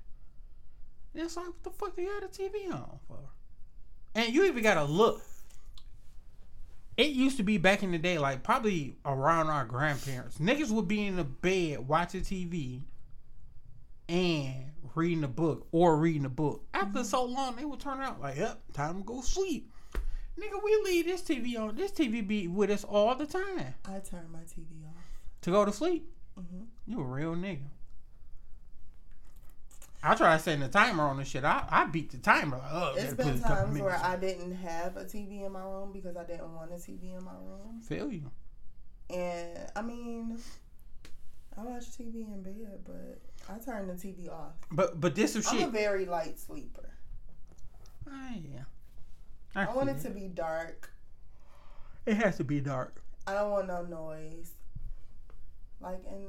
And 1.15 1.23
it's 1.25 1.37
like, 1.37 1.47
what 1.47 1.63
the 1.65 1.71
fuck 1.71 1.97
do 1.97 2.03
you 2.03 2.11
have 2.21 2.31
the 2.31 2.43
TV 2.43 2.73
on 2.73 2.99
for? 3.07 3.19
And 4.15 4.33
you 4.33 4.45
even 4.45 4.63
gotta 4.63 4.85
look. 4.85 5.23
It 6.97 7.11
used 7.11 7.37
to 7.37 7.43
be 7.45 7.59
back 7.59 7.83
in 7.83 7.93
the 7.93 7.99
day, 7.99 8.19
like 8.19 8.43
probably 8.43 8.97
around 9.05 9.49
our 9.49 9.65
grandparents. 9.65 10.39
Niggas 10.39 10.71
would 10.71 10.89
be 10.89 11.07
in 11.07 11.17
the 11.17 11.25
bed 11.25 11.87
watching 11.87 12.23
TV 12.23 12.83
and 14.09 14.73
reading 14.95 15.23
a 15.23 15.29
book 15.29 15.67
or 15.71 15.97
reading 15.97 16.25
a 16.25 16.29
book. 16.31 16.65
After 16.75 17.05
so 17.05 17.25
long, 17.25 17.55
they 17.57 17.65
would 17.65 17.79
turn 17.79 18.01
out 18.01 18.21
like, 18.21 18.37
yep, 18.37 18.61
time 18.73 18.99
to 18.99 19.05
go 19.05 19.21
sleep. 19.21 19.71
Nigga, 20.39 20.63
we 20.63 20.81
leave 20.85 21.07
this 21.07 21.23
TV 21.23 21.59
on. 21.59 21.75
This 21.75 21.91
TV 21.91 22.27
be 22.27 22.47
with 22.49 22.71
us 22.71 22.85
all 22.85 23.15
the 23.15 23.27
time 23.27 23.75
I 23.85 23.99
turn 23.99 24.31
my 24.33 24.41
TV 24.41 24.87
off. 24.87 25.03
to 25.43 25.51
go 25.51 25.65
to 25.65 25.73
sleep. 25.73 26.09
hmm 26.37 26.63
You 26.87 27.01
a 27.01 27.05
real 27.05 27.35
nigga. 27.35 27.65
I 30.01 30.15
try 30.15 30.37
to 30.37 30.43
set 30.43 30.61
the 30.61 30.69
timer 30.69 31.03
on 31.03 31.17
this 31.17 31.27
shit. 31.29 31.45
I, 31.45 31.65
I 31.69 31.87
beat 31.87 32.11
the 32.13 32.19
timer. 32.19 32.61
Oh, 32.71 32.95
It's 32.97 33.15
been 33.15 33.41
times 33.41 33.81
where. 33.81 33.97
I 33.97 34.15
didn't 34.17 34.55
have 34.55 34.97
a 34.97 35.05
TV 35.05 35.45
in 35.45 35.51
my 35.51 35.63
room 35.63 35.91
because 35.93 36.17
I 36.17 36.25
didn't 36.25 36.55
want 36.55 36.71
a 36.71 36.77
TV 36.77 37.19
in 37.19 37.25
my 37.25 37.33
room. 37.33 37.81
feel 37.83 38.13
you. 38.13 38.31
And 39.11 39.59
I 39.75 39.83
mean, 39.83 40.39
I 41.57 41.63
watch 41.65 41.87
TV 41.87 42.33
in 42.33 42.43
bed, 42.45 42.79
but 42.85 43.21
I 43.53 43.59
turn 43.59 43.89
the 43.89 43.95
TV 43.95 44.31
off. 44.31 44.53
But 44.71 45.01
but 45.01 45.17
this 45.17 45.35
I'm 45.35 45.43
shit. 45.43 45.67
a 45.67 45.71
very 45.71 46.07
light 46.07 46.39
sleeper. 46.39 46.91
Ah, 48.09 48.35
yeah. 48.37 48.63
I 49.57 49.67
want 49.75 49.89
feel 49.89 49.97
it 49.97 50.03
to 50.03 50.11
be 50.11 50.29
dark. 50.29 50.91
It 52.07 52.17
has 52.17 52.37
to 52.39 52.45
be 52.45 52.61
dark. 52.61 53.03
I 53.27 53.35
don't 53.35 53.51
want 53.51 53.67
no 53.67 53.83
noise. 53.83 54.53
Like 55.81 56.01
and 56.11 56.27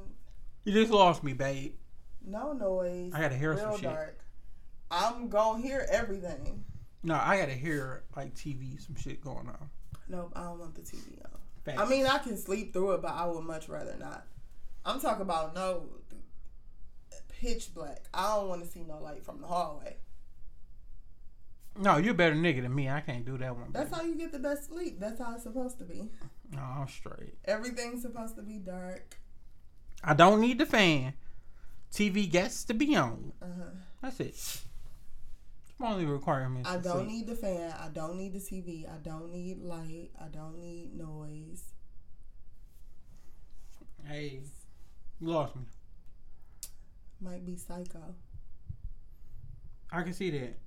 You 0.65 0.73
just 0.73 0.91
lost 0.91 1.23
me, 1.23 1.33
babe. 1.33 1.73
no 2.25 2.53
noise. 2.53 3.11
I 3.13 3.21
gotta 3.21 3.35
hear 3.37 3.51
real 3.53 3.59
some 3.71 3.75
shit. 3.75 3.83
dark. 3.83 4.19
I'm 4.91 5.29
gonna 5.29 5.61
hear 5.61 5.85
everything. 5.89 6.63
No, 7.03 7.15
I 7.15 7.37
gotta 7.37 7.53
hear 7.53 8.03
like 8.15 8.35
TV, 8.35 8.79
some 8.85 8.95
shit 8.95 9.23
going 9.23 9.47
on. 9.47 9.69
Nope, 10.07 10.33
I 10.35 10.43
don't 10.43 10.59
want 10.59 10.75
the 10.75 10.81
TV 10.81 11.23
on. 11.23 11.31
Facts. 11.63 11.79
I 11.79 11.85
mean, 11.85 12.05
I 12.05 12.17
can 12.17 12.37
sleep 12.37 12.73
through 12.73 12.93
it, 12.93 13.01
but 13.01 13.11
I 13.11 13.25
would 13.25 13.43
much 13.43 13.69
rather 13.69 13.95
not. 13.99 14.25
I'm 14.85 14.99
talking 14.99 15.21
about 15.21 15.55
no 15.55 15.83
pitch 17.29 17.73
black. 17.73 18.03
I 18.13 18.35
don't 18.35 18.49
want 18.49 18.63
to 18.63 18.67
see 18.69 18.83
no 18.83 18.99
light 18.99 19.23
from 19.23 19.39
the 19.41 19.47
hallway. 19.47 19.97
No, 21.77 21.97
you're 21.97 22.11
a 22.11 22.17
better 22.17 22.35
nigga 22.35 22.61
than 22.61 22.73
me. 22.73 22.89
I 22.89 23.01
can't 23.01 23.25
do 23.25 23.37
that 23.37 23.55
one. 23.55 23.71
That's 23.71 23.89
baby. 23.89 24.01
how 24.01 24.07
you 24.07 24.15
get 24.15 24.31
the 24.31 24.39
best 24.39 24.67
sleep. 24.67 24.99
That's 24.99 25.19
how 25.19 25.35
it's 25.35 25.43
supposed 25.43 25.79
to 25.79 25.85
be. 25.85 26.09
No, 26.51 26.61
I'm 26.61 26.87
straight. 26.87 27.35
Everything's 27.45 28.01
supposed 28.01 28.35
to 28.35 28.41
be 28.41 28.57
dark. 28.57 29.17
I 30.03 30.13
don't 30.13 30.41
need 30.41 30.57
the 30.57 30.65
fan. 30.65 31.13
TV 31.91 32.29
gets 32.29 32.63
to 32.65 32.73
be 32.73 32.95
on. 32.95 33.33
Uh-huh. 33.41 33.71
That's 34.01 34.19
it. 34.19 34.27
It's 34.27 34.63
only 35.81 36.05
requirement. 36.05 36.67
I 36.67 36.77
don't 36.77 37.07
need 37.07 37.27
the 37.27 37.35
fan. 37.35 37.73
I 37.79 37.89
don't 37.89 38.17
need 38.17 38.33
the 38.33 38.39
TV. 38.39 38.89
I 38.89 38.97
don't 38.97 39.31
need 39.31 39.61
light. 39.61 40.11
I 40.19 40.27
don't 40.27 40.59
need 40.59 40.95
noise. 40.95 41.63
Hey, 44.05 44.41
you 45.19 45.27
lost 45.27 45.55
me. 45.55 45.63
Might 47.21 47.45
be 47.45 47.55
psycho. 47.55 48.15
I 49.91 50.03
can 50.03 50.13
see 50.13 50.29
that. 50.31 50.57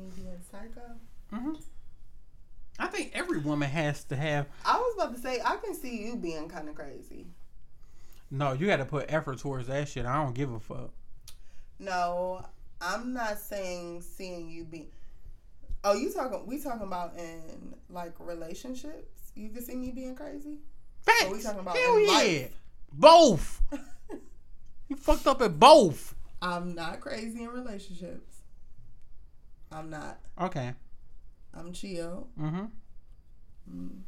Me 0.00 0.10
being 0.16 0.40
psycho. 0.50 0.80
hmm 1.32 1.52
I 2.78 2.86
think 2.86 3.10
every 3.12 3.38
woman 3.38 3.68
has 3.68 4.04
to 4.04 4.16
have. 4.16 4.46
I 4.64 4.78
was 4.78 4.94
about 4.96 5.14
to 5.14 5.20
say 5.20 5.40
I 5.44 5.56
can 5.56 5.74
see 5.74 6.02
you 6.02 6.16
being 6.16 6.48
kind 6.48 6.66
of 6.68 6.74
crazy. 6.74 7.26
No, 8.30 8.52
you 8.52 8.66
got 8.66 8.76
to 8.76 8.86
put 8.86 9.06
effort 9.12 9.38
towards 9.38 9.66
that 9.66 9.86
shit. 9.88 10.06
I 10.06 10.22
don't 10.22 10.34
give 10.34 10.50
a 10.52 10.58
fuck. 10.60 10.90
No, 11.78 12.42
I'm 12.80 13.12
not 13.12 13.38
saying 13.38 14.00
seeing 14.00 14.48
you 14.48 14.64
be. 14.64 14.88
Oh, 15.84 15.92
you 15.94 16.10
talking? 16.12 16.46
We 16.46 16.62
talking 16.62 16.86
about 16.86 17.16
in 17.18 17.74
like 17.90 18.14
relationships? 18.18 19.32
You 19.34 19.50
can 19.50 19.62
see 19.62 19.74
me 19.74 19.90
being 19.90 20.14
crazy. 20.14 20.58
Facts. 21.02 21.24
Are 21.24 21.32
we 21.32 21.42
talking 21.42 21.60
about 21.60 21.76
Hell 21.76 22.00
yeah. 22.00 22.08
life? 22.12 22.52
Both. 22.92 23.62
You 24.88 24.96
fucked 24.96 25.28
up 25.28 25.40
at 25.40 25.56
both. 25.56 26.16
I'm 26.42 26.74
not 26.74 27.00
crazy 27.00 27.44
in 27.44 27.50
relationships. 27.50 28.39
I'm 29.72 29.90
not. 29.90 30.18
Okay. 30.40 30.72
I'm 31.54 31.72
chill. 31.72 32.28
Mm-hmm. 32.40 32.64
Mm. 33.72 34.00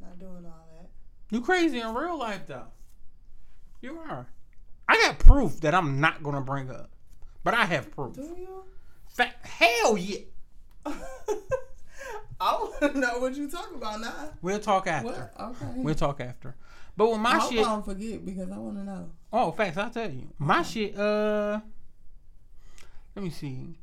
Not 0.00 0.18
doing 0.18 0.44
all 0.46 0.68
that. 0.80 0.90
You 1.30 1.40
crazy 1.40 1.80
in 1.80 1.94
real 1.94 2.18
life 2.18 2.46
though. 2.46 2.66
You 3.80 3.98
are. 3.98 4.26
I 4.88 4.96
got 4.96 5.18
proof 5.18 5.60
that 5.60 5.74
I'm 5.74 6.00
not 6.00 6.22
gonna 6.22 6.40
bring 6.40 6.70
up, 6.70 6.90
but 7.44 7.54
I 7.54 7.64
have 7.66 7.90
proof. 7.90 8.14
Do 8.14 8.22
you? 8.22 8.64
Fa- 9.08 9.34
hell 9.42 9.96
yeah. 9.98 10.20
I 12.40 12.52
want 12.54 12.80
to 12.94 12.98
know 12.98 13.18
what 13.18 13.34
you 13.36 13.50
talk 13.50 13.70
about 13.74 14.00
now. 14.00 14.30
We'll 14.40 14.60
talk 14.60 14.86
after. 14.86 15.32
What? 15.36 15.48
Okay. 15.50 15.72
We'll 15.76 15.94
talk 15.94 16.20
after. 16.20 16.54
But 16.96 17.10
with 17.10 17.20
my 17.20 17.32
I 17.32 17.48
shit, 17.48 17.58
I 17.60 17.62
don't 17.62 17.84
forget 17.84 18.24
because 18.24 18.50
I 18.50 18.58
want 18.58 18.76
to 18.76 18.84
know. 18.84 19.10
oh, 19.32 19.52
facts, 19.52 19.76
I'll 19.76 19.90
tell 19.90 20.10
you. 20.10 20.28
My 20.38 20.62
shit, 20.62 20.96
uh, 20.98 21.60
let 23.18 23.24
me 23.24 23.30
see. 23.30 23.80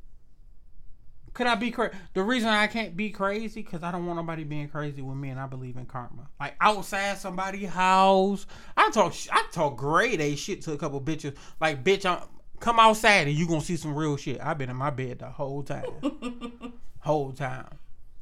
Could 1.33 1.47
I 1.47 1.55
be 1.55 1.69
crazy? 1.69 1.93
The 2.13 2.23
reason 2.23 2.47
I 2.47 2.67
can't 2.67 2.95
be 2.95 3.09
crazy 3.09 3.61
because 3.61 3.83
I 3.83 3.91
don't 3.91 4.05
want 4.05 4.15
nobody 4.15 4.45
being 4.45 4.69
crazy 4.69 5.01
with 5.01 5.17
me, 5.17 5.27
and 5.27 5.37
I 5.37 5.45
believe 5.45 5.75
in 5.75 5.85
karma. 5.85 6.29
Like 6.39 6.55
outside 6.61 7.17
somebody's 7.17 7.67
house, 7.67 8.45
I 8.77 8.89
talk, 8.91 9.11
sh- 9.11 9.27
I 9.29 9.45
talk 9.51 9.75
grade 9.75 10.21
A 10.21 10.37
shit 10.37 10.61
to 10.61 10.71
a 10.71 10.77
couple 10.77 11.01
bitches. 11.01 11.35
Like, 11.59 11.83
bitch, 11.83 12.05
I'm 12.05 12.25
come 12.61 12.79
outside 12.79 13.27
and 13.27 13.35
you 13.35 13.45
gonna 13.45 13.59
see 13.59 13.75
some 13.75 13.93
real 13.93 14.15
shit. 14.15 14.39
I've 14.41 14.57
been 14.57 14.69
in 14.69 14.77
my 14.77 14.89
bed 14.89 15.19
the 15.19 15.29
whole 15.29 15.63
time, 15.63 15.83
whole 16.99 17.33
time. 17.33 17.67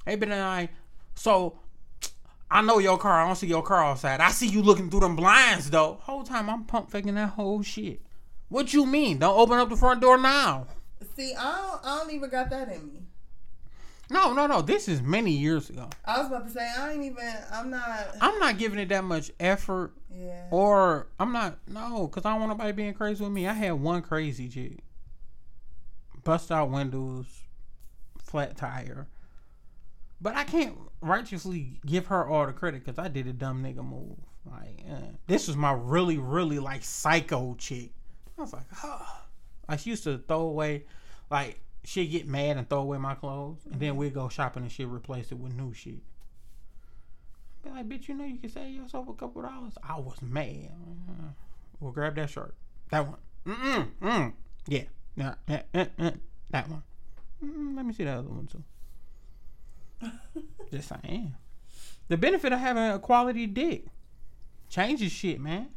They 0.07 0.15
been 0.15 0.31
like, 0.31 0.71
so 1.13 1.59
I 2.49 2.63
know 2.63 2.79
your 2.79 2.97
car. 2.97 3.21
I 3.21 3.27
don't 3.27 3.35
see 3.35 3.45
your 3.45 3.61
car 3.61 3.83
outside. 3.85 4.19
I 4.19 4.31
see 4.31 4.47
you 4.47 4.63
looking 4.63 4.89
through 4.89 5.01
them 5.01 5.15
blinds 5.15 5.69
though. 5.69 5.99
Whole 6.01 6.23
time 6.23 6.49
I'm 6.49 6.63
pump 6.63 6.89
faking 6.89 7.13
that 7.13 7.29
whole 7.29 7.61
shit. 7.61 8.01
What 8.53 8.71
you 8.71 8.87
mean? 8.87 9.19
Don't 9.19 9.35
open 9.37 9.57
up 9.59 9.69
the 9.69 9.75
front 9.75 10.01
door 10.01 10.15
now. 10.15 10.67
See, 11.15 11.33
I 11.35 11.43
don't, 11.61 11.85
I 11.85 11.99
don't 11.99 12.11
even 12.13 12.29
got 12.29 12.49
that 12.49 12.69
in 12.71 12.85
me. 12.93 12.99
No, 14.09 14.33
no, 14.33 14.47
no. 14.47 14.61
This 14.61 14.87
is 14.87 15.01
many 15.01 15.31
years 15.31 15.69
ago. 15.69 15.89
I 16.05 16.19
was 16.19 16.27
about 16.27 16.45
to 16.47 16.53
say 16.53 16.67
I 16.77 16.91
ain't 16.93 17.03
even. 17.03 17.33
I'm 17.51 17.69
not. 17.69 18.07
I'm 18.21 18.37
not 18.39 18.57
giving 18.57 18.77
it 18.79 18.89
that 18.89 19.03
much 19.03 19.31
effort, 19.39 19.93
Yeah. 20.13 20.45
or 20.51 21.07
I'm 21.19 21.31
not. 21.31 21.57
No, 21.67 22.07
because 22.07 22.25
I 22.25 22.31
don't 22.31 22.41
want 22.41 22.51
nobody 22.51 22.73
being 22.73 22.93
crazy 22.93 23.23
with 23.23 23.31
me. 23.33 23.47
I 23.47 23.53
had 23.53 23.73
one 23.73 24.01
crazy 24.01 24.49
chick, 24.49 24.79
bust 26.23 26.51
out 26.51 26.69
windows, 26.69 27.25
flat 28.21 28.57
tire, 28.57 29.07
but 30.21 30.35
I 30.35 30.43
can't 30.43 30.77
righteously 31.01 31.79
give 31.85 32.07
her 32.07 32.27
all 32.27 32.45
the 32.45 32.53
credit 32.53 32.83
because 32.85 32.99
I 32.99 33.07
did 33.07 33.27
a 33.27 33.33
dumb 33.33 33.63
nigga 33.63 33.83
move. 33.87 34.17
Like 34.45 34.83
uh, 34.91 34.95
this 35.27 35.47
was 35.47 35.55
my 35.55 35.71
really, 35.71 36.17
really 36.17 36.59
like 36.59 36.83
psycho 36.83 37.55
chick. 37.57 37.91
I 38.37 38.41
was 38.41 38.53
like, 38.53 38.65
huh. 38.71 38.99
Like 39.67 39.79
she 39.79 39.91
used 39.91 40.03
to 40.03 40.17
throw 40.27 40.41
away, 40.41 40.85
like 41.29 41.61
she'd 41.83 42.07
get 42.07 42.27
mad 42.27 42.57
and 42.57 42.69
throw 42.69 42.79
away 42.79 42.97
my 42.97 43.15
clothes, 43.15 43.59
and 43.71 43.79
then 43.79 43.95
we'd 43.95 44.13
go 44.13 44.29
shopping 44.29 44.63
and 44.63 44.71
she'd 44.71 44.85
replace 44.85 45.31
it 45.31 45.37
with 45.37 45.53
new 45.53 45.73
shit. 45.73 46.01
Be 47.63 47.69
like, 47.69 47.87
bitch, 47.87 48.07
you 48.07 48.15
know 48.15 48.25
you 48.25 48.37
can 48.37 48.49
save 48.49 48.73
yourself 48.73 49.07
a 49.07 49.13
couple 49.13 49.41
dollars. 49.41 49.73
I 49.87 49.97
was 49.99 50.21
mad. 50.21 50.71
Uh, 51.09 51.29
well, 51.79 51.91
grab 51.91 52.15
that 52.15 52.29
shirt. 52.29 52.55
That 52.89 53.07
one. 53.07 53.17
Mm-mm. 53.45 53.87
Mm. 54.01 54.33
Yeah. 54.67 54.83
Nah, 55.15 55.35
eh, 55.47 55.61
eh, 55.73 55.85
eh. 55.99 56.11
That 56.51 56.69
one. 56.69 56.83
Mm, 57.43 57.75
let 57.75 57.85
me 57.85 57.93
see 57.93 58.03
that 58.03 58.17
other 58.17 58.29
one 58.29 58.47
too. 58.47 58.63
Just 60.71 60.89
saying. 60.89 61.35
The 62.09 62.17
benefit 62.17 62.51
of 62.51 62.59
having 62.59 62.83
a 62.83 62.99
quality 62.99 63.47
dick 63.47 63.85
changes 64.69 65.11
shit, 65.11 65.39
man. 65.39 65.69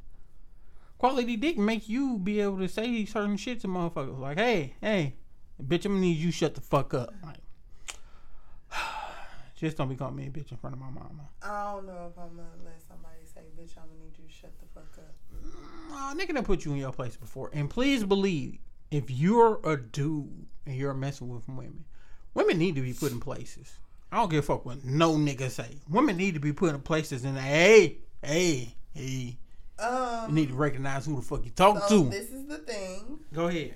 Quality 0.99 1.36
dick 1.36 1.59
make 1.59 1.88
you 1.88 2.18
be 2.18 2.40
able 2.40 2.59
to 2.59 2.68
say 2.68 3.05
certain 3.05 3.36
shit 3.36 3.61
to 3.61 3.68
motherfuckers. 3.68 4.18
Like, 4.18 4.38
hey, 4.38 4.74
hey, 4.80 5.14
bitch, 5.62 5.84
I'm 5.84 5.92
gonna 5.92 6.01
need 6.01 6.16
you 6.16 6.30
shut 6.30 6.55
the 6.55 6.62
fuck 6.62 6.94
up. 6.94 7.12
Like, 7.22 7.36
just 9.57 9.76
don't 9.76 9.88
be 9.88 9.94
calling 9.94 10.16
me 10.16 10.26
a 10.26 10.30
bitch 10.30 10.51
in 10.51 10.57
front 10.57 10.74
of 10.74 10.80
my 10.80 10.90
mama. 10.90 11.28
I 11.42 11.72
don't 11.72 11.86
know 11.86 12.11
if 12.11 12.18
I'm 12.18 12.30
gonna 12.36 12.49
let 12.64 12.80
somebody 12.88 13.20
say, 13.24 13.42
"Bitch, 13.59 13.76
I'm 13.76 13.88
gonna 13.88 14.05
need 14.05 14.16
you 14.18 14.24
to 14.24 14.32
shut 14.32 14.53
the 14.59 14.66
fuck 14.74 14.99
up." 14.99 15.14
Nah, 15.90 16.14
nigga 16.14 16.34
done 16.34 16.44
put 16.44 16.64
you 16.64 16.72
in 16.72 16.78
your 16.78 16.92
place 16.92 17.16
before. 17.16 17.51
And 17.53 17.68
please 17.68 18.03
believe, 18.03 18.59
if 18.90 19.11
you're 19.11 19.61
a 19.64 19.76
dude 19.76 20.47
and 20.64 20.76
you're 20.76 20.94
messing 20.94 21.28
with 21.28 21.47
women, 21.47 21.84
women 22.32 22.59
need 22.59 22.74
to 22.76 22.80
be 22.80 22.94
put 22.94 23.12
in 23.12 23.20
places. 23.20 23.80
I 24.11 24.16
don't 24.16 24.30
give 24.30 24.44
a 24.44 24.47
fuck 24.47 24.64
what 24.64 24.84
no 24.84 25.14
nigga 25.14 25.51
say. 25.51 25.76
Women 25.90 26.16
need 26.16 26.34
to 26.34 26.40
be 26.40 26.53
put 26.53 26.74
in 26.74 26.80
places 26.80 27.24
and 27.24 27.36
hey, 27.36 27.99
hey, 28.22 28.74
hey. 28.94 29.38
You 29.79 29.85
Um. 29.87 30.35
need 30.35 30.49
to 30.49 30.55
recognize 30.55 31.05
who 31.07 31.16
the 31.16 31.22
fuck 31.22 31.45
you 31.45 31.51
talk 31.51 31.89
so 31.89 32.05
to. 32.05 32.11
this 32.11 32.31
is 32.31 32.47
the 32.47 32.59
thing. 32.59 33.20
Go 33.33 33.49
ahead. 33.49 33.74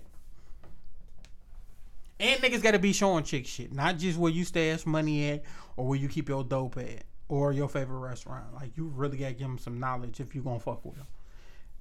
And 2.19 2.41
niggas 2.43 2.63
gotta 2.63 2.79
be 2.79 2.93
showing 2.93 3.25
chick 3.25 3.47
shit, 3.47 3.73
not 3.73 3.97
just 3.99 4.19
where 4.19 4.31
you 4.31 4.45
stash 4.45 4.85
money 4.85 5.31
at 5.31 5.43
or 5.77 5.87
where 5.89 5.99
you 5.99 6.09
keep 6.09 6.29
your 6.29 6.45
dope 6.45 6.77
at 6.77 7.05
or 7.29 7.53
your 7.53 7.69
favorite 7.69 7.99
restaurant. 7.99 8.53
Like 8.55 8.77
you 8.77 8.89
really 8.89 9.17
gotta 9.17 9.33
give 9.33 9.47
them 9.49 9.59
some 9.59 9.81
knowledge 9.81 10.21
if 10.21 10.35
you 10.35 10.43
gonna 10.43 10.61
fuck 10.61 10.85
with 10.85 10.97
them. 10.97 11.07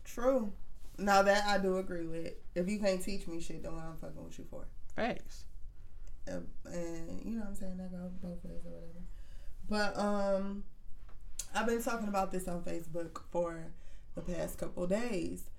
True. 0.05 0.51
Now 0.97 1.21
that 1.23 1.45
I 1.45 1.57
do 1.57 1.77
agree 1.77 2.05
with. 2.05 2.33
If 2.55 2.69
you 2.69 2.79
can't 2.79 3.01
teach 3.01 3.27
me 3.27 3.41
shit, 3.41 3.63
then 3.63 3.73
what 3.75 3.83
I'm 3.83 3.97
fucking 3.97 4.23
with 4.23 4.37
you 4.39 4.45
for? 4.49 4.65
Facts. 4.95 5.43
Uh, 6.27 6.39
and 6.65 7.21
you 7.25 7.31
know 7.31 7.39
what 7.41 7.49
I'm 7.49 7.55
saying? 7.55 7.77
That 7.77 7.91
goes 7.91 8.11
both 8.21 8.43
ways 8.43 8.61
or 8.65 8.71
whatever. 8.71 8.99
But 9.69 9.97
um, 9.97 10.63
I've 11.53 11.67
been 11.67 11.81
talking 11.81 12.07
about 12.07 12.31
this 12.31 12.47
on 12.47 12.61
Facebook 12.63 13.19
for 13.31 13.65
the 14.25 14.33
past 14.33 14.57
couple 14.57 14.87
days 14.87 15.49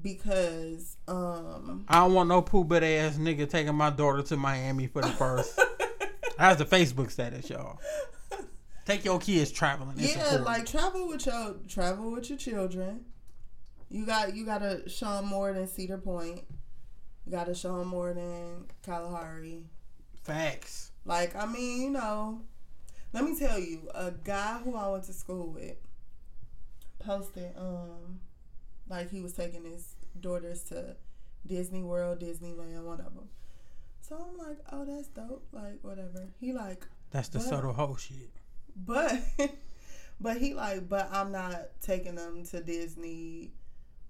because 0.00 0.96
um. 1.06 1.84
I 1.88 2.00
don't 2.00 2.14
want 2.14 2.28
no 2.28 2.42
poo 2.42 2.64
butt 2.64 2.82
ass 2.82 3.16
nigga 3.16 3.48
taking 3.48 3.74
my 3.74 3.90
daughter 3.90 4.22
to 4.22 4.36
Miami 4.36 4.86
for 4.86 5.02
the 5.02 5.08
first. 5.08 5.58
That's 6.38 6.58
the 6.58 6.64
Facebook 6.64 7.10
status, 7.10 7.50
y'all. 7.50 7.80
Take 8.84 9.04
your 9.04 9.18
kids 9.18 9.50
traveling. 9.50 9.96
yeah, 9.98 10.38
like 10.44 10.64
travel 10.64 11.08
with 11.08 11.26
your 11.26 11.56
travel 11.68 12.12
with 12.12 12.30
your 12.30 12.38
children. 12.38 13.04
You 13.90 14.06
got 14.06 14.34
you 14.34 14.44
got 14.44 14.58
to 14.58 14.88
show 14.88 15.14
them 15.14 15.26
more 15.26 15.52
than 15.52 15.66
Cedar 15.66 15.98
Point. 15.98 16.42
You 17.26 17.32
got 17.32 17.46
to 17.46 17.54
show 17.54 17.78
them 17.78 17.88
more 17.88 18.14
than 18.14 18.66
Kalahari. 18.82 19.64
facts. 20.22 20.92
Like 21.04 21.34
I 21.36 21.46
mean, 21.46 21.82
you 21.82 21.90
know, 21.90 22.42
let 23.12 23.24
me 23.24 23.38
tell 23.38 23.58
you, 23.58 23.88
a 23.94 24.10
guy 24.10 24.58
who 24.64 24.76
I 24.76 24.88
went 24.88 25.04
to 25.04 25.12
school 25.12 25.52
with 25.52 25.76
posted 27.08 27.56
um 27.56 28.20
like 28.90 29.10
he 29.10 29.20
was 29.20 29.32
taking 29.32 29.64
his 29.64 29.94
daughters 30.20 30.62
to 30.64 30.94
Disney 31.46 31.82
World, 31.82 32.20
Disneyland, 32.20 32.82
one 32.82 33.00
of 33.00 33.14
them. 33.14 33.28
So 34.00 34.16
I'm 34.16 34.36
like, 34.36 34.58
oh, 34.72 34.84
that's 34.84 35.08
dope. 35.08 35.46
Like 35.52 35.78
whatever. 35.82 36.28
He 36.40 36.52
like, 36.52 36.86
That's 37.10 37.28
the 37.28 37.40
subtle 37.40 37.72
whole 37.72 37.96
shit. 37.96 38.30
but 38.76 39.12
but 40.20 40.36
he 40.36 40.54
like, 40.54 40.88
but 40.88 41.08
I'm 41.12 41.32
not 41.32 41.80
taking 41.80 42.14
them 42.14 42.44
to 42.46 42.62
Disney, 42.62 43.52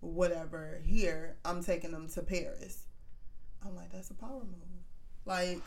whatever. 0.00 0.80
Here, 0.84 1.36
I'm 1.44 1.62
taking 1.62 1.92
them 1.92 2.08
to 2.10 2.22
Paris. 2.22 2.86
I'm 3.64 3.76
like, 3.76 3.92
that's 3.92 4.10
a 4.10 4.14
power 4.14 4.40
move. 4.40 4.68
Like 5.24 5.60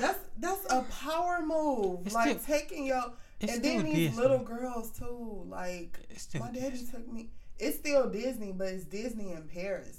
that's 0.00 0.18
that's 0.38 0.72
a 0.72 0.82
power 0.82 1.40
move. 1.44 2.06
It's 2.06 2.14
like 2.14 2.44
taking 2.44 2.86
your 2.86 3.12
It's 3.40 3.52
and 3.54 3.62
then 3.62 3.84
these 3.84 4.08
Disney. 4.10 4.22
little 4.22 4.38
girls 4.38 4.90
too. 4.90 5.44
Like 5.48 5.98
my 6.38 6.50
daddy 6.50 6.70
Disney. 6.70 6.90
took 6.90 7.12
me. 7.12 7.30
It's 7.58 7.78
still 7.78 8.08
Disney, 8.08 8.52
but 8.52 8.68
it's 8.68 8.84
Disney 8.84 9.32
in 9.32 9.42
Paris. 9.52 9.98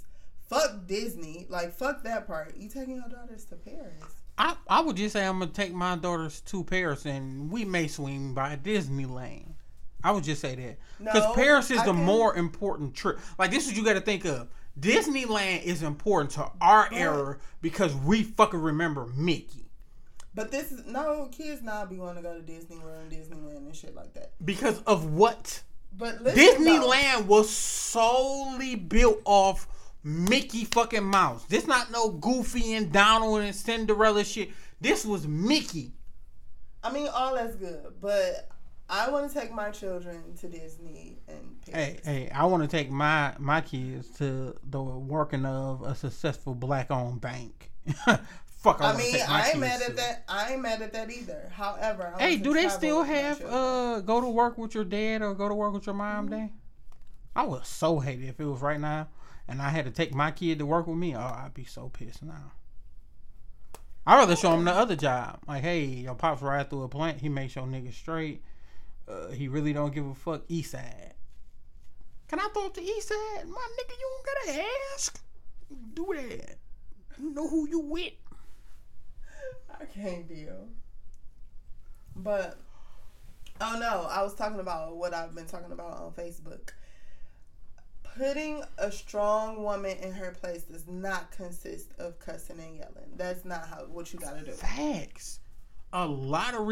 Fuck 0.49 0.88
Disney. 0.88 1.45
Like 1.49 1.73
fuck 1.73 2.03
that 2.03 2.25
part. 2.27 2.55
You 2.57 2.69
taking 2.69 2.95
your 2.95 3.09
daughters 3.09 3.45
to 3.45 3.55
Paris? 3.55 4.03
I, 4.39 4.55
I 4.69 4.81
would 4.81 4.95
just 4.95 5.13
say 5.13 5.25
I'm 5.25 5.39
gonna 5.39 5.51
take 5.51 5.73
my 5.73 5.95
daughters 5.95 6.41
to 6.41 6.63
Paris 6.63 7.05
and 7.05 7.51
we 7.51 7.65
may 7.65 7.88
swing 7.88 8.33
by 8.33 8.55
Disneyland. 8.55 9.53
I 10.03 10.11
would 10.11 10.23
just 10.23 10.41
say 10.41 10.55
that 10.55 10.77
because 10.99 11.23
No, 11.23 11.33
Paris 11.33 11.71
is 11.71 11.79
I 11.79 11.85
the 11.85 11.93
can- 11.93 12.05
more 12.05 12.35
important 12.35 12.93
trip. 12.95 13.19
Like 13.39 13.51
this 13.51 13.63
is 13.63 13.69
what 13.69 13.77
you 13.77 13.83
got 13.85 13.93
to 13.93 14.01
think 14.01 14.25
of. 14.25 14.47
Disneyland 14.79 15.63
is 15.63 15.81
important 15.83 16.31
to 16.33 16.49
our 16.61 16.88
But- 16.89 16.97
era 16.99 17.38
because 17.61 17.93
we 17.95 18.23
fucking 18.23 18.61
remember 18.61 19.07
Mickey. 19.15 19.66
But 20.38 20.51
this 20.51 20.71
is 20.71 20.85
no 20.85 21.29
kids 21.31 21.63
now 21.63 21.83
be 21.85 21.97
want 21.97 22.17
to 22.17 22.21
go 22.21 22.35
to 22.35 22.41
Disney 22.43 22.77
World 22.77 22.99
and 23.01 23.11
Disneyland 23.11 23.57
and 23.57 23.75
shit 23.75 23.95
like 23.95 24.13
that. 24.13 24.33
Because 24.45 24.79
of 24.83 25.11
what 25.13 25.63
But 25.97 26.23
Disneyland 26.23 27.25
was 27.25 27.49
solely 27.49 28.75
built 28.75 29.19
off 29.25 29.67
Mickey 30.03 30.65
fucking 30.65 31.03
Mouse. 31.03 31.43
This 31.45 31.65
not 31.65 31.91
no 31.91 32.11
Goofy 32.11 32.75
and 32.75 32.91
Donald 32.91 33.41
and 33.41 33.55
Cinderella 33.55 34.23
shit. 34.23 34.51
This 34.79 35.03
was 35.03 35.27
Mickey. 35.27 35.93
I 36.83 36.91
mean, 36.91 37.07
all 37.07 37.33
that's 37.33 37.55
good, 37.55 37.95
but 37.99 38.47
I 38.88 39.09
want 39.09 39.31
to 39.31 39.39
take 39.39 39.51
my 39.51 39.71
children 39.71 40.35
to 40.39 40.47
Disney 40.47 41.17
and 41.27 41.57
Hey, 41.73 41.97
hey, 42.05 42.29
I 42.29 42.45
want 42.45 42.61
to 42.61 42.69
take 42.69 42.91
my 42.91 43.33
my 43.39 43.61
kids 43.61 44.07
to 44.19 44.55
the 44.69 44.83
working 44.83 45.45
of 45.47 45.81
a 45.81 45.95
successful 45.95 46.53
black 46.53 46.91
owned 46.91 47.21
bank. 47.21 47.71
Fuck, 48.68 48.82
I, 48.82 48.91
I 48.93 48.97
mean, 48.97 49.11
take 49.11 49.28
my 49.28 49.34
I 49.43 49.47
ain't 49.49 49.59
mad 49.59 49.82
at 49.82 49.95
that. 49.95 50.24
I 50.28 50.53
ain't 50.53 50.61
mad 50.61 50.82
at 50.82 50.93
that 50.93 51.09
either. 51.11 51.51
However, 51.53 52.13
I 52.15 52.22
Hey, 52.22 52.38
do 52.38 52.53
they 52.53 52.70
still 52.70 53.03
have 53.03 53.41
uh 53.43 54.01
go 54.01 54.22
to 54.22 54.28
work 54.30 54.57
with 54.57 54.76
your 54.76 54.84
dad 54.86 55.22
or 55.22 55.34
go 55.34 55.47
to 55.47 55.55
work 55.55 55.74
with 55.74 55.86
your 55.86 55.95
mom 55.95 56.30
Mm-hmm. 56.30 56.36
day? 56.47 56.51
I 57.36 57.43
would 57.43 57.65
so 57.65 57.99
hate 57.99 58.22
it 58.22 58.28
if 58.28 58.39
it 58.39 58.45
was 58.45 58.61
right 58.61 58.80
now 58.80 59.07
and 59.47 59.61
I 59.61 59.70
had 59.70 59.86
to 59.86 59.91
take 59.91 60.13
my 60.13 60.32
kid 60.32 60.59
to 60.59 60.65
work 60.65 60.88
with 60.88 60.97
me. 60.97 61.15
Oh, 61.15 61.20
I'd 61.20 61.53
be 61.53 61.63
so 61.63 61.89
pissed 61.89 62.24
now. 62.24 62.51
I'd 64.05 64.18
rather 64.18 64.36
show 64.36 64.53
him 64.53 64.63
the 64.65 64.72
other 64.72 64.95
job. 64.95 65.39
Like, 65.47 65.61
hey, 65.63 65.84
your 65.86 66.15
pops 66.15 66.41
ride 66.41 66.70
through 66.70 66.84
a 66.84 66.89
plant. 66.89 67.20
He 67.20 67.30
makes 67.30 67.55
your 67.55 67.65
nigga 67.65 67.93
straight. 67.93 68.41
Uh, 69.07 69.30
he 69.30 69.47
really 69.47 69.74
don't 69.74 69.93
give 69.93 70.05
a 70.05 70.15
fuck. 70.15 70.43
East 70.47 70.72
side. 70.72 71.13
Can 72.28 72.39
I 72.39 72.47
throw 72.53 72.65
up 72.65 72.74
the 72.74 72.82
east 72.82 73.09
side? 73.09 73.47
My 73.47 73.68
nigga, 73.80 73.91
you 73.99 74.09
don't 74.09 74.26
gotta 74.47 74.65
ask. 74.95 75.22
Do 75.93 76.13
that. 76.15 76.57
You 77.22 77.32
know 77.34 77.47
who 77.47 77.68
you 77.70 77.80
with. 77.80 78.13
I 79.79 79.85
can't 79.85 80.27
deal. 80.27 80.67
But 82.15 82.57
oh 83.61 83.77
no, 83.79 84.07
I 84.09 84.23
was 84.23 84.33
talking 84.33 84.59
about 84.59 84.95
what 84.95 85.13
I've 85.13 85.35
been 85.35 85.45
talking 85.45 85.71
about 85.71 85.97
on 85.97 86.11
Facebook. 86.11 86.71
Putting 88.17 88.63
a 88.79 88.91
strong 88.91 89.63
woman 89.63 89.95
in 89.97 90.11
her 90.11 90.31
place 90.31 90.63
does 90.63 90.87
not 90.87 91.31
consist 91.31 91.91
of 91.99 92.17
cussing 92.17 92.59
and 92.59 92.77
yelling. 92.77 93.11
That's 93.15 93.45
not 93.45 93.67
how 93.67 93.85
what 93.91 94.11
you 94.11 94.19
gotta 94.19 94.43
do. 94.43 94.51
Facts. 94.51 95.39
A 95.93 96.05
lot 96.05 96.53
of 96.53 96.67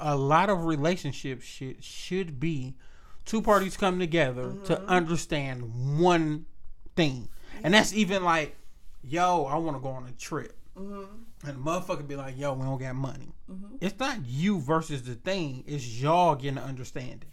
a 0.00 0.16
lot 0.16 0.50
of 0.50 0.64
relationships 0.64 1.44
should 1.44 1.82
should 1.82 2.38
be 2.38 2.76
two 3.24 3.42
parties 3.42 3.76
come 3.76 3.98
together 3.98 4.54
to 4.64 4.76
mm-hmm. 4.76 4.88
understand 4.88 5.98
one 5.98 6.46
thing, 6.94 7.28
and 7.62 7.74
that's 7.74 7.92
even 7.92 8.22
like, 8.22 8.56
yo, 9.02 9.44
I 9.44 9.56
want 9.56 9.76
to 9.76 9.82
go 9.82 9.88
on 9.88 10.06
a 10.06 10.12
trip, 10.12 10.56
Mm-hmm. 10.78 11.48
and 11.48 11.56
the 11.56 11.70
motherfucker 11.70 12.06
be 12.06 12.16
like, 12.16 12.38
yo, 12.38 12.52
we 12.52 12.64
don't 12.64 12.78
got 12.78 12.94
money. 12.94 13.32
Mm-hmm. 13.50 13.76
It's 13.80 13.98
not 13.98 14.18
you 14.26 14.60
versus 14.60 15.02
the 15.02 15.14
thing; 15.14 15.64
it's 15.66 16.00
y'all 16.00 16.34
getting 16.34 16.58
an 16.58 16.64
understanding. 16.64 17.30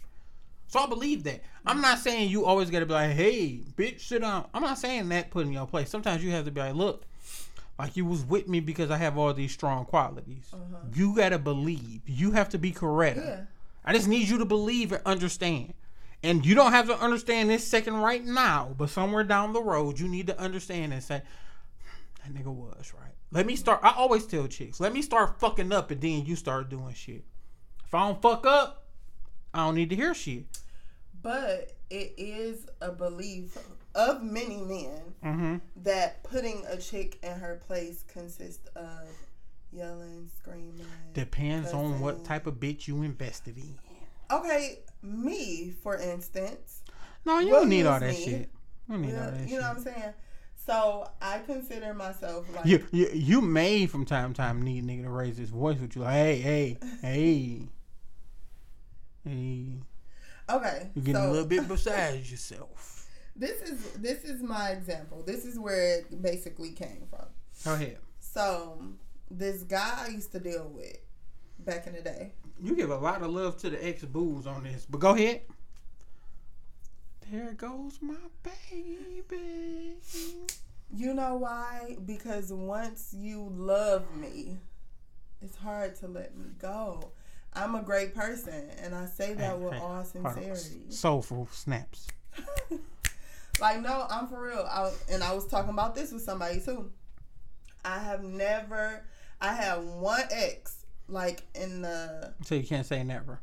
So 0.67 0.79
I 0.79 0.87
believe 0.87 1.23
that. 1.25 1.41
I'm 1.65 1.81
not 1.81 1.99
saying 1.99 2.29
you 2.29 2.45
always 2.45 2.69
got 2.69 2.79
to 2.79 2.85
be 2.85 2.93
like, 2.93 3.11
hey, 3.11 3.61
bitch, 3.75 4.01
sit 4.01 4.21
down. 4.21 4.47
I'm 4.53 4.63
not 4.63 4.79
saying 4.79 5.09
that 5.09 5.29
put 5.29 5.45
in 5.45 5.51
your 5.51 5.67
place. 5.67 5.89
Sometimes 5.89 6.23
you 6.23 6.31
have 6.31 6.45
to 6.45 6.51
be 6.51 6.61
like, 6.61 6.73
look, 6.73 7.03
like 7.77 7.95
you 7.95 8.05
was 8.05 8.25
with 8.25 8.47
me 8.47 8.59
because 8.59 8.89
I 8.89 8.97
have 8.97 9.17
all 9.17 9.33
these 9.33 9.51
strong 9.51 9.85
qualities. 9.85 10.47
Uh-huh. 10.53 10.77
You 10.93 11.15
gotta 11.15 11.37
believe. 11.37 12.01
You 12.07 12.31
have 12.31 12.49
to 12.49 12.57
be 12.57 12.71
correct. 12.71 13.17
Yeah. 13.17 13.41
I 13.85 13.93
just 13.93 14.07
need 14.07 14.29
you 14.29 14.37
to 14.37 14.45
believe 14.45 14.91
and 14.91 15.01
understand. 15.05 15.73
And 16.23 16.45
you 16.45 16.55
don't 16.55 16.71
have 16.71 16.87
to 16.87 16.97
understand 16.97 17.49
this 17.49 17.67
second 17.67 17.95
right 17.97 18.23
now, 18.23 18.73
but 18.77 18.89
somewhere 18.89 19.25
down 19.25 19.51
the 19.51 19.61
road, 19.61 19.99
you 19.99 20.07
need 20.07 20.27
to 20.27 20.39
understand 20.39 20.93
and 20.93 21.03
say, 21.03 21.21
that 22.23 22.33
nigga 22.33 22.53
was 22.53 22.93
right. 22.93 23.12
Let 23.33 23.45
me 23.47 23.55
start. 23.55 23.79
I 23.83 23.93
always 23.97 24.25
tell 24.25 24.47
chicks, 24.47 24.79
let 24.79 24.93
me 24.93 25.01
start 25.01 25.39
fucking 25.39 25.71
up 25.71 25.89
and 25.91 25.99
then 25.99 26.25
you 26.25 26.35
start 26.35 26.69
doing 26.69 26.93
shit. 26.93 27.23
If 27.85 27.93
I 27.93 28.07
don't 28.07 28.21
fuck 28.21 28.45
up, 28.45 28.85
I 29.53 29.65
don't 29.65 29.75
need 29.75 29.89
to 29.89 29.95
hear 29.95 30.13
shit. 30.13 30.45
But 31.21 31.73
it 31.89 32.13
is 32.17 32.67
a 32.81 32.91
belief 32.91 33.57
of 33.95 34.21
many 34.23 34.57
men 34.61 34.99
Mm-hmm. 35.23 35.55
that 35.83 36.23
putting 36.23 36.63
a 36.67 36.77
chick 36.77 37.17
in 37.23 37.31
her 37.31 37.61
place 37.65 38.03
consists 38.11 38.67
of 38.75 39.07
yelling, 39.71 40.29
screaming. 40.37 40.85
Depends 41.13 41.71
on 41.71 41.99
what 42.01 42.25
type 42.25 42.45
of 42.45 42.55
bitch 42.55 42.87
you 42.87 43.03
invested 43.03 43.57
in. 43.57 43.75
Okay, 44.31 44.79
me 45.01 45.73
for 45.81 45.97
instance. 45.97 46.81
No, 47.25 47.39
you 47.39 47.49
don't 47.51 47.69
need 47.69 47.85
all 47.85 47.99
that 47.99 48.09
me. 48.09 48.25
shit. 48.25 48.49
You 48.89 48.89
don't 48.89 49.01
need 49.01 49.09
You 49.11 49.17
all 49.17 49.31
know, 49.31 49.37
you 49.45 49.55
know 49.55 49.67
what 49.69 49.77
I'm 49.77 49.83
saying? 49.83 50.13
So 50.65 51.09
I 51.21 51.39
consider 51.39 51.93
myself 51.93 52.45
like 52.55 52.65
You, 52.65 52.85
you 52.91 53.09
you 53.13 53.41
may 53.41 53.85
from 53.85 54.05
time 54.05 54.33
to 54.33 54.37
time 54.37 54.61
need 54.61 54.83
a 54.83 54.87
nigga 54.87 55.03
to 55.03 55.09
raise 55.09 55.37
his 55.37 55.49
voice 55.49 55.77
with 55.79 55.95
you 55.95 56.03
like 56.03 56.13
hey 56.13 56.37
hey 56.37 56.77
hey 57.01 57.67
hey 59.25 59.67
okay. 60.49 60.89
you're 60.95 61.03
getting 61.03 61.21
so 61.21 61.29
a 61.29 61.31
little 61.31 61.47
bit 61.47 61.67
beside 61.67 62.25
yourself. 62.25 63.09
this 63.35 63.61
is 63.61 63.91
this 63.93 64.23
is 64.23 64.41
my 64.41 64.69
example. 64.69 65.21
This 65.25 65.45
is 65.45 65.59
where 65.59 65.99
it 65.99 66.21
basically 66.21 66.71
came 66.71 67.07
from. 67.09 67.25
Go 67.65 67.73
ahead. 67.73 67.97
So 68.19 68.81
this 69.29 69.63
guy 69.63 70.05
I 70.05 70.07
used 70.09 70.31
to 70.31 70.39
deal 70.39 70.71
with 70.73 70.97
back 71.59 71.87
in 71.87 71.93
the 71.93 72.01
day. 72.01 72.33
You 72.61 72.73
give 72.75 72.89
a 72.89 72.97
lot 72.97 73.21
of 73.21 73.31
love 73.31 73.57
to 73.57 73.69
the 73.69 73.85
ex 73.85 74.05
boos 74.05 74.47
on 74.47 74.63
this, 74.63 74.85
but 74.89 74.99
go 75.01 75.13
ahead. 75.13 75.41
There 77.31 77.53
goes 77.53 77.99
my 78.01 78.15
baby. 78.43 79.95
You 80.95 81.13
know 81.13 81.35
why? 81.35 81.97
Because 82.05 82.51
once 82.51 83.13
you 83.17 83.51
love 83.55 84.03
me, 84.15 84.57
it's 85.41 85.55
hard 85.57 85.95
to 85.97 86.07
let 86.07 86.37
me 86.37 86.45
go. 86.59 87.11
I'm 87.53 87.75
a 87.75 87.81
great 87.81 88.15
person, 88.15 88.69
and 88.81 88.95
I 88.95 89.05
say 89.05 89.33
that 89.35 89.59
with 89.59 89.73
Hey, 89.73 89.79
hey, 89.79 89.85
all 89.85 90.03
sincerity. 90.03 90.89
Soulful 90.89 91.47
snaps. 91.51 92.07
like, 93.59 93.81
no, 93.81 94.05
I'm 94.09 94.27
for 94.27 94.41
real. 94.41 94.67
I, 94.69 94.91
and 95.11 95.23
I 95.23 95.33
was 95.33 95.47
talking 95.47 95.69
about 95.69 95.95
this 95.95 96.11
with 96.11 96.23
somebody 96.23 96.59
too. 96.59 96.91
I 97.85 97.99
have 97.99 98.23
never, 98.23 99.05
I 99.39 99.53
had 99.53 99.75
one 99.83 100.23
ex, 100.31 100.85
like 101.07 101.43
in 101.53 101.81
the, 101.81 102.33
So 102.43 102.55
you 102.55 102.63
can't 102.63 102.85
say 102.85 103.03
never. 103.03 103.39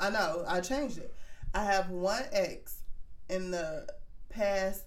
I 0.00 0.10
know, 0.10 0.44
I 0.46 0.60
changed 0.60 0.98
it. 0.98 1.14
I 1.54 1.64
have 1.64 1.90
one 1.90 2.24
ex 2.32 2.75
in 3.28 3.50
the 3.50 3.86
past 4.28 4.84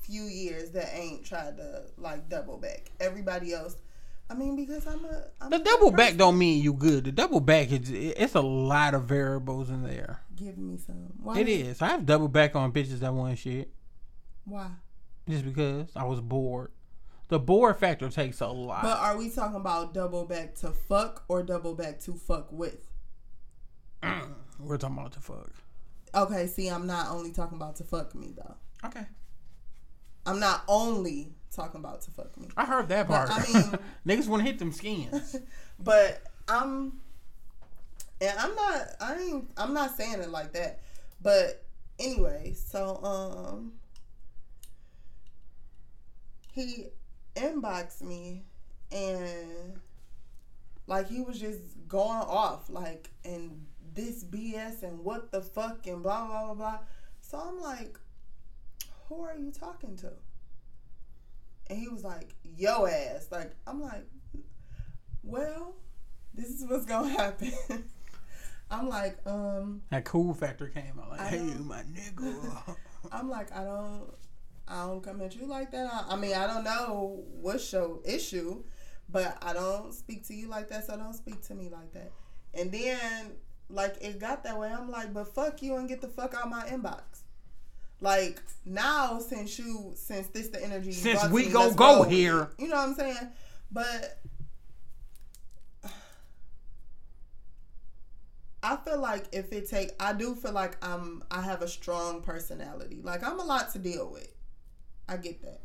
few 0.00 0.24
years 0.24 0.70
that 0.72 0.90
ain't 0.94 1.24
tried 1.24 1.56
to 1.56 1.84
like 1.96 2.28
double 2.28 2.58
back. 2.58 2.90
Everybody 3.00 3.52
else, 3.52 3.76
I 4.28 4.34
mean, 4.34 4.56
because 4.56 4.86
I'm 4.86 5.04
a, 5.04 5.24
I'm 5.40 5.50
The 5.50 5.56
a 5.56 5.64
double 5.64 5.90
back 5.90 6.16
don't 6.16 6.38
mean 6.38 6.62
you 6.62 6.72
good. 6.72 7.04
The 7.04 7.12
double 7.12 7.40
back 7.40 7.70
is 7.70 7.90
it's 7.90 8.34
a 8.34 8.40
lot 8.40 8.94
of 8.94 9.04
variables 9.04 9.70
in 9.70 9.82
there. 9.82 10.20
Give 10.36 10.58
me 10.58 10.76
some. 10.78 11.12
Why? 11.22 11.38
It 11.38 11.48
is. 11.48 11.82
I 11.82 11.88
have 11.88 12.06
double 12.06 12.28
back 12.28 12.56
on 12.56 12.72
bitches 12.72 13.00
that 13.00 13.12
want 13.14 13.38
shit 13.38 13.70
Why? 14.44 14.70
just 15.28 15.44
because 15.44 15.90
I 15.94 16.04
was 16.04 16.20
bored. 16.20 16.70
The 17.28 17.38
bored 17.38 17.78
factor 17.78 18.10
takes 18.10 18.40
a 18.40 18.48
lot. 18.48 18.82
But 18.82 18.98
are 18.98 19.16
we 19.16 19.30
talking 19.30 19.56
about 19.56 19.94
double 19.94 20.26
back 20.26 20.54
to 20.56 20.70
fuck 20.70 21.24
or 21.28 21.42
double 21.42 21.74
back 21.74 22.00
to 22.00 22.12
fuck 22.12 22.52
with? 22.52 22.88
Mm, 24.02 24.34
we're 24.58 24.76
talking 24.76 24.98
about 24.98 25.12
the 25.12 25.20
fuck. 25.20 25.50
Okay, 26.14 26.46
see, 26.46 26.68
I'm 26.68 26.86
not 26.86 27.08
only 27.10 27.32
talking 27.32 27.56
about 27.56 27.76
to 27.76 27.84
fuck 27.84 28.14
me 28.14 28.34
though. 28.36 28.54
Okay. 28.84 29.06
I'm 30.26 30.38
not 30.38 30.62
only 30.68 31.32
talking 31.54 31.80
about 31.80 32.02
to 32.02 32.10
fuck 32.12 32.36
me, 32.38 32.48
I 32.56 32.64
heard 32.64 32.88
that 32.88 33.08
But, 33.08 33.28
part. 33.28 33.30
I 33.48 33.52
mean- 33.52 33.78
Niggas 34.18 34.28
want 34.28 34.42
to 34.42 34.46
hit 34.46 34.58
them 34.58 34.72
skins. 34.72 35.36
but 35.78 36.22
I'm, 36.48 36.92
and 38.20 38.38
I'm 38.38 38.54
not. 38.54 38.82
I 39.00 39.18
ain't. 39.20 39.50
I'm 39.56 39.74
not 39.74 39.96
saying 39.96 40.20
it 40.20 40.30
like 40.30 40.52
that. 40.52 40.80
But 41.22 41.64
anyway, 41.98 42.54
so 42.54 43.00
um, 43.02 43.72
he 46.52 46.86
inboxed 47.36 48.02
me 48.02 48.42
and 48.90 49.80
like 50.86 51.08
he 51.08 51.20
was 51.22 51.40
just 51.40 51.60
going 51.88 52.18
off 52.20 52.68
like 52.68 53.10
and 53.24 53.64
this 53.94 54.24
BS 54.24 54.82
and 54.82 55.00
what 55.00 55.30
the 55.32 55.42
fuck 55.42 55.86
and 55.86 56.02
blah 56.02 56.26
blah 56.26 56.46
blah 56.46 56.54
blah. 56.54 56.78
So 57.20 57.38
I'm 57.38 57.60
like, 57.60 57.98
who 59.08 59.22
are 59.22 59.36
you 59.36 59.50
talking 59.50 59.96
to? 59.98 60.12
And 61.68 61.78
he 61.78 61.88
was 61.88 62.04
like, 62.04 62.34
yo 62.56 62.86
ass. 62.86 63.28
Like 63.30 63.54
I'm 63.66 63.80
like, 63.80 64.06
well, 65.22 65.74
this 66.34 66.48
is 66.48 66.64
what's 66.68 66.86
gonna 66.86 67.08
happen. 67.16 67.52
I'm 68.70 68.88
like, 68.88 69.18
um, 69.26 69.82
that 69.90 70.04
cool 70.04 70.32
factor 70.32 70.66
came 70.68 70.98
out 70.98 71.10
like, 71.10 71.20
hey, 71.20 71.40
my 71.60 71.82
nigga. 71.82 72.76
I'm 73.12 73.28
like, 73.28 73.52
I 73.52 73.64
don't, 73.64 74.04
I 74.66 74.86
don't 74.86 75.02
come 75.02 75.20
at 75.20 75.36
you 75.36 75.46
like 75.46 75.70
that. 75.72 75.92
I, 75.92 76.14
I 76.14 76.16
mean, 76.16 76.34
I 76.34 76.46
don't 76.46 76.64
know 76.64 77.22
what's 77.32 77.70
your 77.70 78.00
issue, 78.04 78.62
but 79.10 79.36
I 79.42 79.52
don't 79.52 79.92
speak 79.92 80.26
to 80.28 80.34
you 80.34 80.48
like 80.48 80.70
that, 80.70 80.86
so 80.86 80.96
don't 80.96 81.12
speak 81.12 81.42
to 81.48 81.54
me 81.54 81.68
like 81.68 81.92
that. 81.92 82.12
And 82.54 82.72
then, 82.72 83.32
like, 83.72 83.96
it 84.00 84.18
got 84.20 84.44
that 84.44 84.58
way. 84.58 84.68
I'm 84.68 84.90
like, 84.90 85.12
but 85.12 85.34
fuck 85.34 85.62
you 85.62 85.76
and 85.76 85.88
get 85.88 86.00
the 86.00 86.08
fuck 86.08 86.34
out 86.34 86.48
my 86.50 86.64
inbox. 86.66 87.00
Like 88.00 88.42
now, 88.66 89.20
since 89.20 89.58
you, 89.58 89.92
since 89.94 90.26
this 90.28 90.48
the 90.48 90.62
energy, 90.62 90.88
you 90.88 90.92
Since 90.92 91.28
we 91.28 91.46
me, 91.46 91.52
gon' 91.52 91.62
let's 91.64 91.76
go 91.76 92.02
here. 92.02 92.50
you 92.58 92.66
know 92.68 92.74
what 92.76 92.88
I'm 92.88 92.94
saying? 92.94 93.28
But 93.70 94.18
I 98.62 98.76
feel 98.76 99.00
like 99.00 99.26
if 99.32 99.52
it 99.52 99.68
take, 99.68 99.90
I 100.00 100.12
do 100.12 100.34
feel 100.34 100.52
like 100.52 100.76
I'm, 100.84 101.22
I 101.30 101.42
have 101.42 101.62
a 101.62 101.68
strong 101.68 102.22
personality. 102.22 103.00
Like 103.02 103.22
I'm 103.22 103.38
a 103.38 103.44
lot 103.44 103.72
to 103.72 103.78
deal 103.78 104.10
with. 104.10 104.34
I 105.08 105.16
get 105.16 105.40
that. 105.42 105.60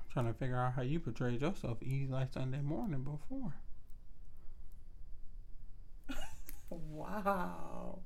I'm 0.00 0.10
trying 0.12 0.26
to 0.26 0.34
figure 0.38 0.56
out 0.56 0.72
how 0.74 0.82
you 0.82 0.98
portrayed 0.98 1.40
yourself 1.40 1.78
easy 1.82 2.08
like 2.10 2.32
Sunday 2.32 2.62
morning 2.62 3.02
before. 3.04 3.54
Wow. 6.70 8.00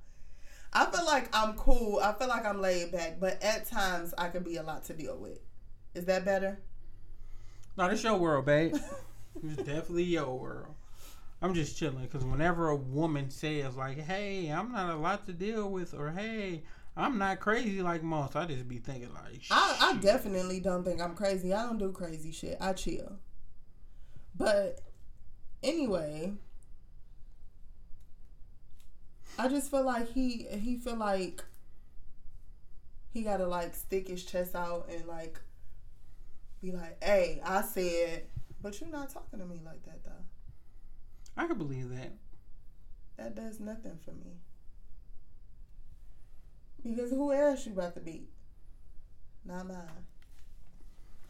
I 0.72 0.86
feel 0.86 1.06
like 1.06 1.34
I'm 1.34 1.54
cool. 1.54 2.00
I 2.00 2.12
feel 2.12 2.28
like 2.28 2.44
I'm 2.44 2.60
laid 2.60 2.92
back, 2.92 3.18
but 3.18 3.42
at 3.42 3.66
times 3.66 4.12
I 4.18 4.28
can 4.28 4.42
be 4.42 4.56
a 4.56 4.62
lot 4.62 4.84
to 4.84 4.92
deal 4.92 5.16
with. 5.16 5.38
Is 5.94 6.04
that 6.06 6.24
better? 6.24 6.60
No, 7.76 7.88
this 7.88 8.02
your 8.02 8.16
world, 8.16 8.44
babe. 8.44 8.76
it's 9.42 9.56
definitely 9.56 10.04
your 10.04 10.36
world. 10.36 10.74
I'm 11.40 11.54
just 11.54 11.78
chilling 11.78 12.02
because 12.02 12.24
whenever 12.24 12.68
a 12.68 12.76
woman 12.76 13.30
says 13.30 13.76
like, 13.76 13.98
"Hey, 13.98 14.48
I'm 14.48 14.72
not 14.72 14.90
a 14.92 14.96
lot 14.96 15.26
to 15.26 15.32
deal 15.32 15.70
with," 15.70 15.94
or 15.94 16.10
"Hey, 16.10 16.64
I'm 16.96 17.18
not 17.18 17.38
crazy 17.38 17.80
like 17.80 18.02
most," 18.02 18.34
I 18.34 18.46
just 18.46 18.68
be 18.68 18.78
thinking 18.78 19.14
like, 19.14 19.42
I, 19.50 19.92
I 19.92 19.96
definitely 20.00 20.58
don't 20.58 20.84
think 20.84 21.00
I'm 21.00 21.14
crazy. 21.14 21.54
I 21.54 21.62
don't 21.62 21.78
do 21.78 21.92
crazy 21.92 22.32
shit. 22.32 22.56
I 22.60 22.72
chill. 22.72 23.18
But 24.34 24.80
anyway, 25.62 26.32
I 29.38 29.46
just 29.48 29.70
feel 29.70 29.84
like 29.84 30.12
he 30.12 30.46
he 30.50 30.76
feel 30.76 30.96
like 30.96 31.44
he 33.10 33.22
gotta 33.22 33.46
like 33.46 33.74
stick 33.74 34.08
his 34.08 34.24
chest 34.24 34.56
out 34.56 34.88
and 34.92 35.06
like 35.06 35.40
be 36.60 36.72
like, 36.72 37.02
"Hey, 37.02 37.40
I 37.44 37.62
said," 37.62 38.24
but 38.60 38.80
you're 38.80 38.90
not 38.90 39.10
talking 39.10 39.38
to 39.38 39.46
me 39.46 39.60
like 39.64 39.84
that 39.84 40.04
though. 40.04 40.24
I 41.36 41.46
can 41.46 41.56
believe 41.56 41.88
that. 41.90 42.12
that 43.16 43.36
does 43.36 43.60
nothing 43.60 43.98
for 44.04 44.10
me. 44.10 44.40
Because 46.82 47.10
who 47.10 47.32
else 47.32 47.64
you 47.64 47.72
about 47.72 47.94
to 47.94 48.00
beat? 48.00 48.28
Not 49.44 49.68
mine. 49.68 50.04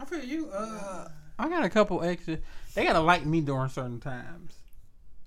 I 0.00 0.04
feel 0.06 0.24
you. 0.24 0.48
Uh, 0.50 1.08
I 1.38 1.48
got 1.48 1.64
a 1.64 1.68
couple 1.68 2.02
exes. 2.02 2.38
They 2.74 2.84
gotta 2.84 3.00
like 3.00 3.26
me 3.26 3.42
during 3.42 3.68
certain 3.68 4.00
times. 4.00 4.54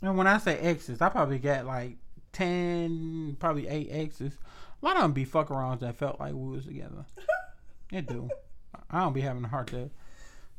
And 0.01 0.17
when 0.17 0.25
I 0.25 0.39
say 0.39 0.57
exes, 0.57 0.99
I 0.99 1.09
probably 1.09 1.37
got 1.37 1.65
like 1.65 1.97
ten, 2.33 3.35
probably 3.39 3.67
eight 3.67 3.89
exes. 3.91 4.33
A 4.81 4.85
lot 4.85 4.95
of 4.95 5.01
them 5.03 5.13
be 5.13 5.25
fuck 5.25 5.49
arounds 5.49 5.81
that 5.81 5.95
felt 5.95 6.19
like 6.19 6.33
we 6.33 6.49
was 6.49 6.65
together. 6.65 7.05
It 7.91 8.07
do. 8.07 8.29
I 8.89 9.01
don't 9.01 9.11
be 9.11 9.19
having 9.19 9.43
a 9.43 9.49
heart 9.49 9.67
to 9.71 9.89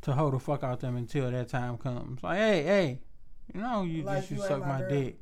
to 0.02 0.12
hold 0.12 0.34
the 0.34 0.38
fuck 0.38 0.62
out 0.62 0.80
them 0.80 0.96
until 0.96 1.30
that 1.30 1.48
time 1.48 1.78
comes. 1.78 2.22
Like, 2.22 2.36
hey, 2.36 2.62
hey, 2.62 2.98
you 3.54 3.62
know, 3.62 3.84
you 3.84 4.02
Like 4.02 4.18
just 4.18 4.30
you 4.32 4.36
you 4.36 4.42
suck 4.42 4.60
my 4.60 4.82
my 4.82 4.88
dick. 4.88 5.18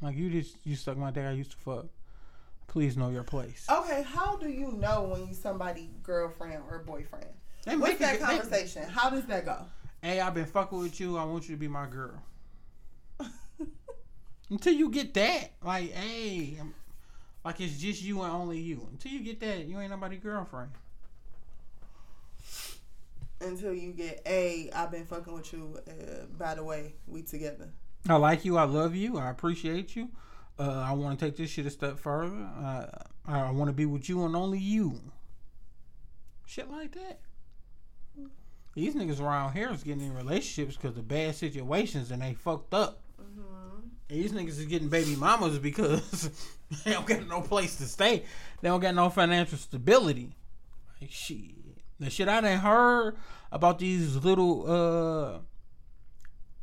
Like 0.00 0.16
you 0.16 0.28
just 0.28 0.56
you 0.64 0.74
suck 0.74 0.96
my 0.96 1.12
dick. 1.12 1.24
I 1.24 1.30
used 1.30 1.52
to 1.52 1.56
fuck. 1.58 1.86
Please 2.66 2.96
know 2.96 3.10
your 3.10 3.22
place. 3.22 3.64
Okay, 3.70 4.02
how 4.02 4.34
do 4.38 4.48
you 4.48 4.72
know 4.72 5.02
when 5.02 5.28
you 5.28 5.34
somebody 5.34 5.88
girlfriend 6.02 6.64
or 6.68 6.80
boyfriend? 6.80 7.26
They 7.64 7.76
What's 7.76 8.00
that 8.00 8.16
it- 8.16 8.20
they- 8.20 8.26
conversation? 8.26 8.82
How 8.88 9.08
does 9.08 9.24
that 9.26 9.44
go? 9.44 9.64
hey, 10.02 10.18
I've 10.18 10.34
been 10.34 10.46
fucking 10.46 10.78
with 10.80 10.98
you. 10.98 11.16
I 11.16 11.22
want 11.22 11.48
you 11.48 11.54
to 11.54 11.60
be 11.60 11.68
my 11.68 11.86
girl. 11.86 12.20
Until 14.52 14.74
you 14.74 14.90
get 14.90 15.14
that, 15.14 15.52
like, 15.64 15.92
hey, 15.92 16.56
I'm- 16.58 16.74
like 17.42 17.58
it's 17.62 17.78
just 17.78 18.02
you 18.02 18.20
and 18.20 18.30
only 18.30 18.60
you. 18.60 18.86
Until 18.92 19.10
you 19.10 19.20
get 19.20 19.40
that, 19.40 19.64
you 19.64 19.80
ain't 19.80 19.90
nobody 19.90 20.18
girlfriend. 20.18 20.72
Until 23.40 23.72
you 23.72 23.92
get 23.92 24.20
a, 24.26 24.70
I've 24.74 24.90
been 24.90 25.06
fucking 25.06 25.32
with 25.32 25.50
you. 25.54 25.80
Uh, 25.88 26.26
by 26.38 26.54
the 26.54 26.62
way, 26.62 26.94
we 27.08 27.22
together. 27.22 27.70
I 28.06 28.16
like 28.16 28.44
you. 28.44 28.58
I 28.58 28.64
love 28.64 28.94
you. 28.94 29.16
I 29.16 29.30
appreciate 29.30 29.96
you. 29.96 30.10
Uh, 30.58 30.84
I 30.86 30.92
want 30.92 31.18
to 31.18 31.24
take 31.24 31.36
this 31.38 31.48
shit 31.48 31.64
a 31.64 31.70
step 31.70 31.98
further. 31.98 32.36
Uh, 32.36 32.86
I 33.26 33.50
want 33.52 33.68
to 33.70 33.72
be 33.74 33.86
with 33.86 34.06
you 34.10 34.24
and 34.26 34.36
only 34.36 34.58
you. 34.58 35.00
Shit 36.44 36.70
like 36.70 36.92
that. 36.92 37.20
These 38.74 38.94
niggas 38.96 39.20
around 39.20 39.54
here 39.54 39.70
is 39.70 39.82
getting 39.82 40.04
in 40.04 40.14
relationships 40.14 40.76
because 40.76 40.98
of 40.98 41.08
bad 41.08 41.34
situations 41.36 42.10
and 42.10 42.20
they 42.20 42.34
fucked 42.34 42.74
up. 42.74 43.00
These 44.12 44.32
niggas 44.32 44.58
is 44.58 44.66
getting 44.66 44.88
baby 44.88 45.16
mamas 45.16 45.58
because 45.58 46.30
they 46.84 46.92
don't 46.92 47.06
got 47.06 47.26
no 47.26 47.40
place 47.40 47.76
to 47.76 47.84
stay. 47.84 48.24
They 48.60 48.68
don't 48.68 48.80
got 48.80 48.94
no 48.94 49.08
financial 49.08 49.56
stability. 49.56 50.36
Like 51.00 51.10
shit. 51.10 51.54
The 51.98 52.10
shit 52.10 52.28
I 52.28 52.42
done 52.42 52.58
heard 52.58 53.16
about 53.50 53.78
these 53.78 54.16
little 54.16 54.70
uh 54.70 55.38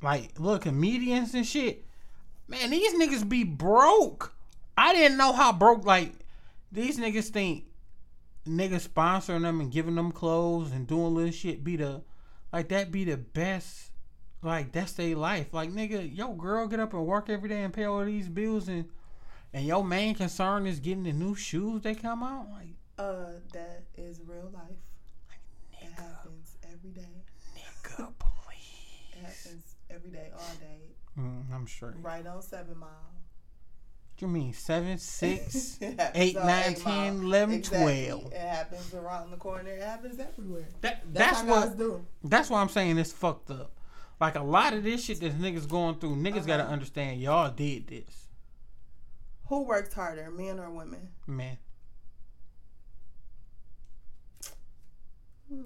like 0.03 0.39
little 0.39 0.59
comedians 0.59 1.33
and 1.33 1.45
shit. 1.45 1.85
Man, 2.47 2.69
these 2.69 2.93
niggas 2.93 3.27
be 3.27 3.43
broke. 3.43 4.31
I 4.77 4.93
didn't 4.93 5.17
know 5.17 5.33
how 5.33 5.51
broke 5.51 5.85
like 5.85 6.13
these 6.71 6.99
niggas 6.99 7.29
think 7.29 7.63
niggas 8.47 8.87
sponsoring 8.87 9.41
them 9.41 9.59
and 9.59 9.71
giving 9.71 9.95
them 9.95 10.11
clothes 10.11 10.71
and 10.71 10.85
doing 10.85 11.15
little 11.15 11.31
shit 11.31 11.63
be 11.63 11.77
the 11.77 12.03
like 12.53 12.69
that 12.69 12.91
be 12.91 13.05
the 13.05 13.17
best 13.17 13.88
like 14.41 14.71
that's 14.71 14.93
their 14.93 15.15
life. 15.15 15.47
Like 15.53 15.71
nigga, 15.71 16.15
yo 16.15 16.33
girl 16.33 16.67
get 16.67 16.79
up 16.79 16.93
and 16.93 17.05
work 17.05 17.29
every 17.29 17.49
day 17.49 17.61
and 17.63 17.73
pay 17.73 17.85
all 17.85 18.03
these 18.05 18.29
bills 18.29 18.67
and 18.67 18.85
and 19.53 19.65
your 19.65 19.83
main 19.83 20.13
concern 20.15 20.67
is 20.67 20.79
getting 20.79 21.03
the 21.03 21.11
new 21.13 21.35
shoes 21.35 21.81
they 21.81 21.95
come 21.95 22.23
out. 22.23 22.47
Like 22.51 22.75
Uh, 22.97 23.39
that 23.53 23.83
is 23.97 24.21
real 24.25 24.51
life. 24.53 24.77
It 25.81 25.91
happens 25.93 26.57
every 26.63 26.91
day. 26.91 27.23
nigga, 27.55 28.13
please. 28.19 29.13
It 29.13 29.19
happens 29.25 29.75
every 29.89 30.11
day, 30.11 30.29
all 30.33 30.53
day. 30.59 30.95
Mm, 31.17 31.53
I'm 31.53 31.65
sure. 31.65 31.95
Right 32.01 32.25
on 32.27 32.41
Seven 32.41 32.77
Mile. 32.77 32.89
You 34.19 34.27
mean 34.27 34.51
seven, 34.51 34.97
six, 34.97 35.79
eight, 36.13 36.35
on 36.35 36.45
nine, 36.45 36.63
Eight 36.73 36.85
Mile. 36.85 36.93
10, 37.05 37.23
11, 37.23 37.55
Exactly. 37.55 38.07
12. 38.09 38.33
It 38.33 38.37
happens 38.37 38.93
around 38.93 39.31
the 39.31 39.37
corner. 39.37 39.69
It 39.69 39.81
happens 39.81 40.19
everywhere. 40.19 40.67
That, 40.81 41.03
That's, 41.13 41.41
that's 41.43 41.75
what. 41.77 42.01
That's 42.25 42.49
why 42.49 42.59
I'm 42.59 42.67
saying 42.67 42.97
it's 42.97 43.13
fucked 43.13 43.49
up. 43.49 43.71
Like 44.19 44.35
a 44.35 44.43
lot 44.43 44.73
of 44.73 44.83
this 44.83 45.03
shit 45.05 45.19
that 45.21 45.39
niggas 45.39 45.67
going 45.67 45.95
through, 45.99 46.15
niggas 46.17 46.45
gotta 46.45 46.63
Uh-huh. 46.63 46.73
understand 46.73 47.21
y'all 47.21 47.49
did 47.51 47.87
this, 47.87 48.27
Who 49.47 49.63
works 49.63 49.93
harder, 49.93 50.29
men 50.29 50.59
or 50.59 50.69
women? 50.69 51.09
man. 51.25 51.57
Hmm. 55.47 55.61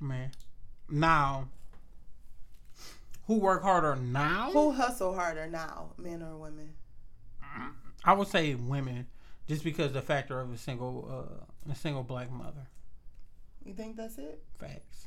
Man. 0.00 0.30
Now, 0.88 1.48
who 3.26 3.38
work 3.38 3.62
harder 3.62 3.96
now? 3.96 4.50
Who 4.52 4.72
hustle 4.72 5.14
harder 5.14 5.46
now, 5.46 5.90
men 5.96 6.22
or 6.22 6.36
women? 6.36 6.74
I 8.04 8.12
would 8.12 8.28
say 8.28 8.54
women, 8.54 9.06
just 9.48 9.64
because 9.64 9.92
the 9.92 10.02
factor 10.02 10.40
of 10.40 10.52
a 10.52 10.58
single, 10.58 11.08
uh, 11.68 11.70
a 11.72 11.74
single 11.74 12.02
black 12.04 12.30
mother. 12.30 12.68
You 13.64 13.74
think 13.74 13.96
that's 13.96 14.18
it? 14.18 14.44
Facts. 14.58 15.05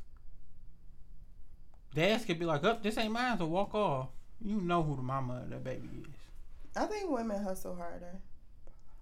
Dads 1.94 2.26
could 2.26 2.40
be 2.40 2.46
like, 2.46 2.64
"Up, 2.64 2.84
this 2.84 2.98
ain't 2.98 3.12
mine," 3.12 3.38
so 3.38 3.46
walk 3.46 3.74
off. 3.74 4.10
You 4.44 4.62
know 4.62 4.84
who 4.84 4.96
the 4.96 5.02
mama 5.02 5.42
of 5.44 5.50
that 5.50 5.64
baby 5.64 5.90
is. 6.02 6.16
I 6.76 6.86
think 6.86 7.10
women 7.10 7.44
hustle 7.44 7.76
harder. 7.76 8.20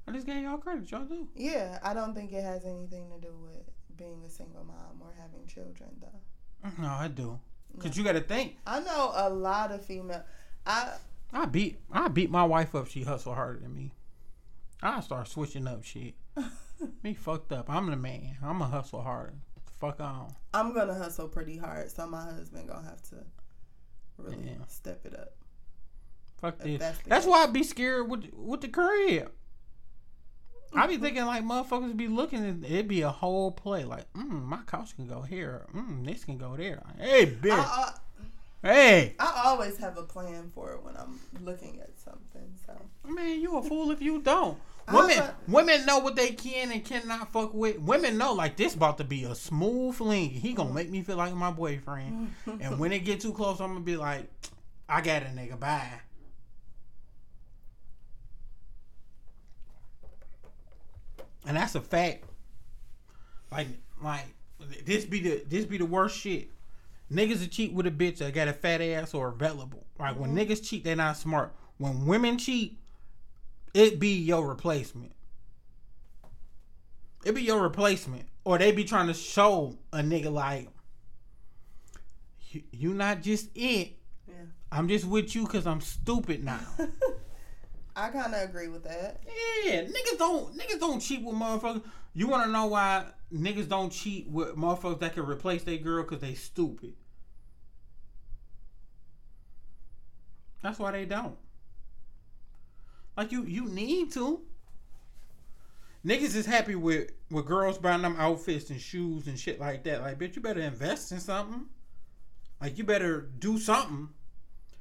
I 0.07 0.11
just 0.11 0.25
gave 0.25 0.41
y'all 0.41 0.57
credit, 0.57 0.89
y'all 0.89 1.03
do. 1.03 1.27
Yeah, 1.35 1.79
I 1.83 1.93
don't 1.93 2.15
think 2.15 2.31
it 2.31 2.43
has 2.43 2.65
anything 2.65 3.09
to 3.11 3.19
do 3.19 3.33
with 3.43 3.63
being 3.97 4.23
a 4.25 4.29
single 4.29 4.63
mom 4.63 5.01
or 5.01 5.13
having 5.19 5.45
children, 5.47 5.89
though. 5.99 6.71
No, 6.81 6.88
I 6.88 7.09
do. 7.09 7.39
Cause 7.79 7.95
you 7.97 8.03
got 8.03 8.13
to 8.13 8.21
think. 8.21 8.57
I 8.65 8.79
know 8.79 9.11
a 9.13 9.29
lot 9.29 9.71
of 9.71 9.85
female. 9.85 10.23
I 10.65 10.93
I 11.31 11.45
beat 11.45 11.77
I 11.91 12.07
beat 12.07 12.31
my 12.31 12.43
wife 12.43 12.73
up. 12.73 12.88
She 12.88 13.03
hustle 13.03 13.35
harder 13.35 13.59
than 13.59 13.75
me. 13.75 13.91
I 14.81 15.01
start 15.01 15.27
switching 15.27 15.67
up 15.67 15.83
shit. 15.83 16.15
me 17.03 17.13
fucked 17.13 17.51
up. 17.51 17.69
I'm 17.69 17.89
the 17.89 17.95
man. 17.95 18.38
I'm 18.41 18.61
a 18.61 18.65
hustle 18.65 19.01
harder. 19.01 19.35
Fuck 19.80 19.99
on. 19.99 20.34
I'm 20.53 20.73
gonna 20.73 20.95
hustle 20.95 21.28
pretty 21.28 21.57
hard, 21.57 21.91
so 21.91 22.07
my 22.07 22.23
husband 22.23 22.67
gonna 22.67 22.88
have 22.88 23.01
to 23.09 23.15
really 24.17 24.38
Yeah. 24.57 24.65
step 24.67 25.05
it 25.05 25.13
up. 25.17 25.34
Fuck 26.38 26.59
this. 26.59 26.80
that's 26.80 26.99
That's 27.05 27.25
why 27.25 27.43
I 27.43 27.47
be 27.47 27.63
scared 27.63 28.09
with 28.09 28.32
with 28.34 28.61
the 28.61 28.67
crib. 28.69 29.32
I 30.73 30.86
be 30.86 30.97
thinking 30.97 31.25
like 31.25 31.43
motherfuckers 31.43 31.95
be 31.95 32.07
looking 32.07 32.43
and 32.43 32.65
it 32.65 32.88
be 32.88 33.01
a 33.01 33.09
whole 33.09 33.51
play. 33.51 33.86
Like, 33.86 34.11
mm, 34.13 34.43
my 34.43 34.59
couch 34.67 34.95
can 34.95 35.07
go 35.07 35.21
here. 35.21 35.65
Mm, 35.73 36.05
this 36.05 36.25
can 36.25 36.38
go 36.38 36.55
there. 36.57 36.84
Hey, 36.99 37.25
bitch. 37.25 37.51
I, 37.51 37.93
hey. 38.61 39.15
I, 39.17 39.43
I 39.45 39.49
always 39.49 39.78
have 39.78 39.97
a 39.97 40.03
plan 40.03 40.51
for 40.53 40.73
it 40.73 40.84
when 40.84 40.97
I'm 40.97 41.19
looking 41.41 41.80
at 41.80 41.97
something. 41.97 42.53
So 42.65 42.73
Man, 43.09 43.39
you 43.39 43.57
a 43.57 43.63
fool 43.63 43.91
if 43.91 44.01
you 44.01 44.21
don't. 44.21 44.57
Women, 44.91 45.23
women 45.47 45.85
know 45.85 45.99
what 45.99 46.15
they 46.15 46.29
can 46.29 46.71
and 46.71 46.83
cannot 46.83 47.33
fuck 47.33 47.53
with. 47.53 47.79
Women 47.79 48.17
know 48.17 48.33
like 48.33 48.55
this 48.55 48.73
about 48.73 48.97
to 48.99 49.03
be 49.03 49.25
a 49.25 49.35
smooth 49.35 49.99
link. 49.99 50.31
He 50.31 50.53
gonna 50.53 50.73
make 50.73 50.89
me 50.89 51.01
feel 51.01 51.17
like 51.17 51.33
my 51.35 51.51
boyfriend. 51.51 52.33
and 52.61 52.79
when 52.79 52.93
it 52.93 52.99
get 52.99 53.19
too 53.19 53.33
close, 53.33 53.59
I'm 53.59 53.73
gonna 53.73 53.81
be 53.81 53.97
like, 53.97 54.29
I 54.88 55.01
got 55.01 55.23
a 55.23 55.25
nigga. 55.25 55.59
Bye. 55.59 55.91
And 61.45 61.57
that's 61.57 61.75
a 61.75 61.81
fact. 61.81 62.23
Like, 63.51 63.67
like 64.01 64.25
this 64.85 65.03
be 65.03 65.19
the 65.19 65.43
this 65.47 65.65
be 65.65 65.77
the 65.77 65.85
worst 65.85 66.17
shit. 66.17 66.49
Niggas 67.11 67.39
that 67.39 67.51
cheat 67.51 67.73
with 67.73 67.88
a 67.88 67.91
bitch 67.91 68.17
that 68.17 68.33
got 68.33 68.47
a 68.47 68.53
fat 68.53 68.81
ass 68.81 69.13
or 69.13 69.29
available. 69.29 69.85
Like 69.99 70.17
when 70.17 70.33
mm-hmm. 70.33 70.51
niggas 70.51 70.67
cheat, 70.67 70.85
they 70.85 70.95
not 70.95 71.17
smart. 71.17 71.53
When 71.77 72.05
women 72.05 72.38
cheat, 72.38 72.77
it 73.78 73.99
be 73.99 74.15
your 74.15 74.47
replacement. 74.47 75.11
It 77.23 77.36
be 77.36 77.43
your 77.43 77.61
replacement, 77.61 78.25
or 78.43 78.57
they 78.57 78.71
be 78.71 78.84
trying 78.84 79.05
to 79.07 79.13
show 79.13 79.78
a 79.93 79.99
nigga 79.99 80.32
like 80.32 80.69
you, 82.71 82.93
not 82.95 83.21
just 83.21 83.49
it. 83.53 83.97
yeah, 84.28 84.34
I'm 84.71 84.88
just 84.88 85.05
with 85.05 85.36
you 85.36 85.43
because 85.45 85.67
I'm 85.67 85.82
stupid 85.82 86.43
now. 86.43 86.59
I 87.95 88.09
kind 88.09 88.34
of 88.34 88.49
agree 88.49 88.67
with 88.67 88.84
that. 88.86 89.21
yeah, 89.63 89.82
niggas 89.82 90.17
don't 90.17 90.57
niggas 90.57 90.80
don't 90.80 90.99
cheat 90.99 91.23
with 91.23 91.36
motherfuckers. 91.36 91.84
You 92.15 92.28
want 92.28 92.45
to 92.45 92.51
know 92.51 92.65
why 92.65 93.05
niggas 93.32 93.69
don't 93.69 93.91
cheat 93.91 94.28
with 94.28 94.55
motherfuckers 94.55 95.01
that 95.01 95.13
can 95.13 95.28
replace 95.28 95.63
their 95.63 95.78
girl 95.78 96.01
because 96.01 96.21
they 96.21 96.34
stupid. 96.34 96.93
That's 100.63 100.80
why 100.80 100.91
they 100.91 101.05
don't. 101.05 101.38
Like 103.18 103.32
you, 103.32 103.43
you 103.43 103.65
need 103.65 104.11
to. 104.13 104.41
Niggas 106.05 106.36
is 106.36 106.45
happy 106.45 106.76
with 106.76 107.11
with 107.32 107.47
girls 107.47 107.80
buying 107.80 108.03
them 108.03 108.15
outfits 108.18 108.70
and 108.70 108.80
shoes 108.80 109.28
and 109.28 109.38
shit 109.38 109.59
like 109.59 109.84
that. 109.84 110.01
Like, 110.01 110.20
bitch, 110.20 110.36
you 110.36 110.41
better 110.41 110.61
invest 110.61 111.11
in 111.11 111.20
something. 111.20 111.65
Like, 112.61 112.78
you 112.78 112.84
better 112.84 113.30
do 113.39 113.57
something. 113.57 114.09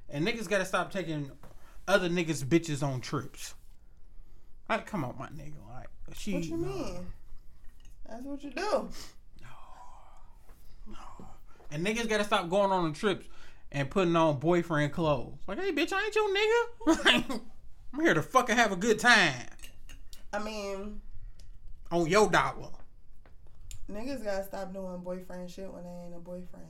And 0.08 0.26
niggas 0.26 0.48
gotta 0.48 0.66
stop 0.66 0.92
taking 0.92 1.32
other 1.88 2.08
niggas' 2.08 2.44
bitches 2.44 2.82
on 2.82 3.00
trips. 3.00 3.54
Like, 4.68 4.86
come 4.86 5.04
on, 5.04 5.16
my 5.18 5.28
nigga. 5.28 5.54
Like, 5.68 5.88
she. 6.14 6.34
What 6.34 6.44
you 6.44 6.56
mean? 6.58 7.06
That's 8.08 8.22
what 8.22 8.44
you 8.44 8.50
do. 8.50 8.88
No, 9.42 9.48
no. 10.86 11.26
And 11.72 11.84
niggas 11.84 12.08
gotta 12.08 12.24
stop 12.24 12.48
going 12.50 12.70
on 12.70 12.92
the 12.92 12.96
trips 12.96 13.26
and 13.72 13.90
putting 13.90 14.14
on 14.14 14.38
boyfriend 14.38 14.92
clothes. 14.92 15.38
Like, 15.48 15.58
hey, 15.58 15.72
bitch, 15.72 15.92
I 15.92 16.04
ain't 16.04 16.14
your 16.14 16.28
nigga. 16.28 17.40
I'm 17.92 18.00
here 18.00 18.14
to 18.14 18.22
fucking 18.22 18.56
have 18.56 18.72
a 18.72 18.76
good 18.76 18.98
time 18.98 19.46
I 20.32 20.38
mean, 20.38 21.00
on 21.90 22.06
your 22.08 22.28
dollar. 22.28 22.70
niggas 23.90 24.22
gotta 24.24 24.44
stop 24.44 24.72
doing 24.72 24.98
boyfriend 24.98 25.50
shit 25.50 25.72
when 25.72 25.84
they 25.84 25.90
ain't 26.04 26.14
a 26.14 26.18
boyfriend. 26.18 26.66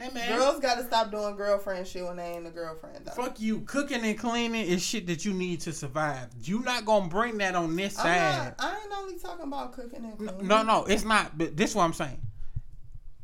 Hey 0.00 0.08
man, 0.14 0.38
Girls 0.38 0.60
gotta 0.60 0.82
stop 0.84 1.10
doing 1.10 1.36
girlfriend 1.36 1.86
shit 1.86 2.02
when 2.06 2.16
they 2.16 2.22
ain't 2.24 2.46
a 2.46 2.50
girlfriend. 2.50 3.04
Though. 3.04 3.12
fuck 3.22 3.38
you. 3.38 3.60
Cooking 3.60 4.02
and 4.02 4.18
cleaning 4.18 4.64
is 4.66 4.82
shit 4.82 5.06
that 5.08 5.26
you 5.26 5.34
need 5.34 5.60
to 5.60 5.74
survive. 5.74 6.28
You 6.42 6.60
not 6.62 6.86
gonna 6.86 7.08
bring 7.08 7.36
that 7.38 7.54
on 7.54 7.76
this 7.76 7.98
I'm 7.98 8.04
side. 8.04 8.44
not, 8.44 8.54
I 8.60 8.80
ain't 8.82 8.92
only 8.98 9.18
talking 9.18 9.44
about 9.44 9.72
cooking 9.72 10.02
and 10.02 10.16
cleaning. 10.16 10.48
No, 10.48 10.62
no, 10.62 10.84
it's 10.86 11.04
not. 11.04 11.36
But 11.36 11.54
this 11.54 11.70
is 11.70 11.76
what 11.76 11.84
I'm 11.84 11.92
saying. 11.92 12.18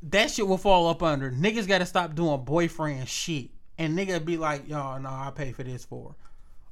That 0.03 0.31
shit 0.31 0.47
will 0.47 0.59
fall 0.59 0.89
up 0.91 1.03
under 1.03 1.31
niggas. 1.33 1.67
Got 1.67 1.79
to 1.79 1.87
stop 1.87 2.14
doing 2.14 2.45
boyfriend 2.45 3.09
shit, 3.09 3.49
and 3.79 3.99
nigga 3.99 4.23
be 4.23 4.37
like, 4.37 4.69
"Yo, 4.69 4.99
no, 4.99 5.09
I 5.09 5.33
pay 5.35 5.53
for 5.53 5.62
this 5.62 5.87
for," 5.87 6.14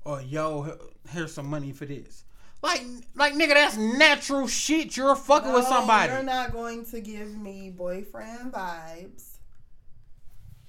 or 0.04 0.20
"Yo, 0.22 0.76
here's 1.10 1.32
some 1.32 1.46
money 1.46 1.72
for 1.72 1.86
this." 1.86 2.24
Like, 2.62 2.82
like 3.14 3.34
nigga, 3.34 3.54
that's 3.54 3.76
natural 3.76 4.46
shit. 4.46 4.96
You're 4.96 5.16
fucking 5.16 5.52
with 5.52 5.66
somebody. 5.66 6.12
You're 6.12 6.22
not 6.22 6.50
going 6.52 6.86
to 6.86 7.00
give 7.00 7.36
me 7.36 7.68
boyfriend 7.68 8.52
vibes. 8.52 9.34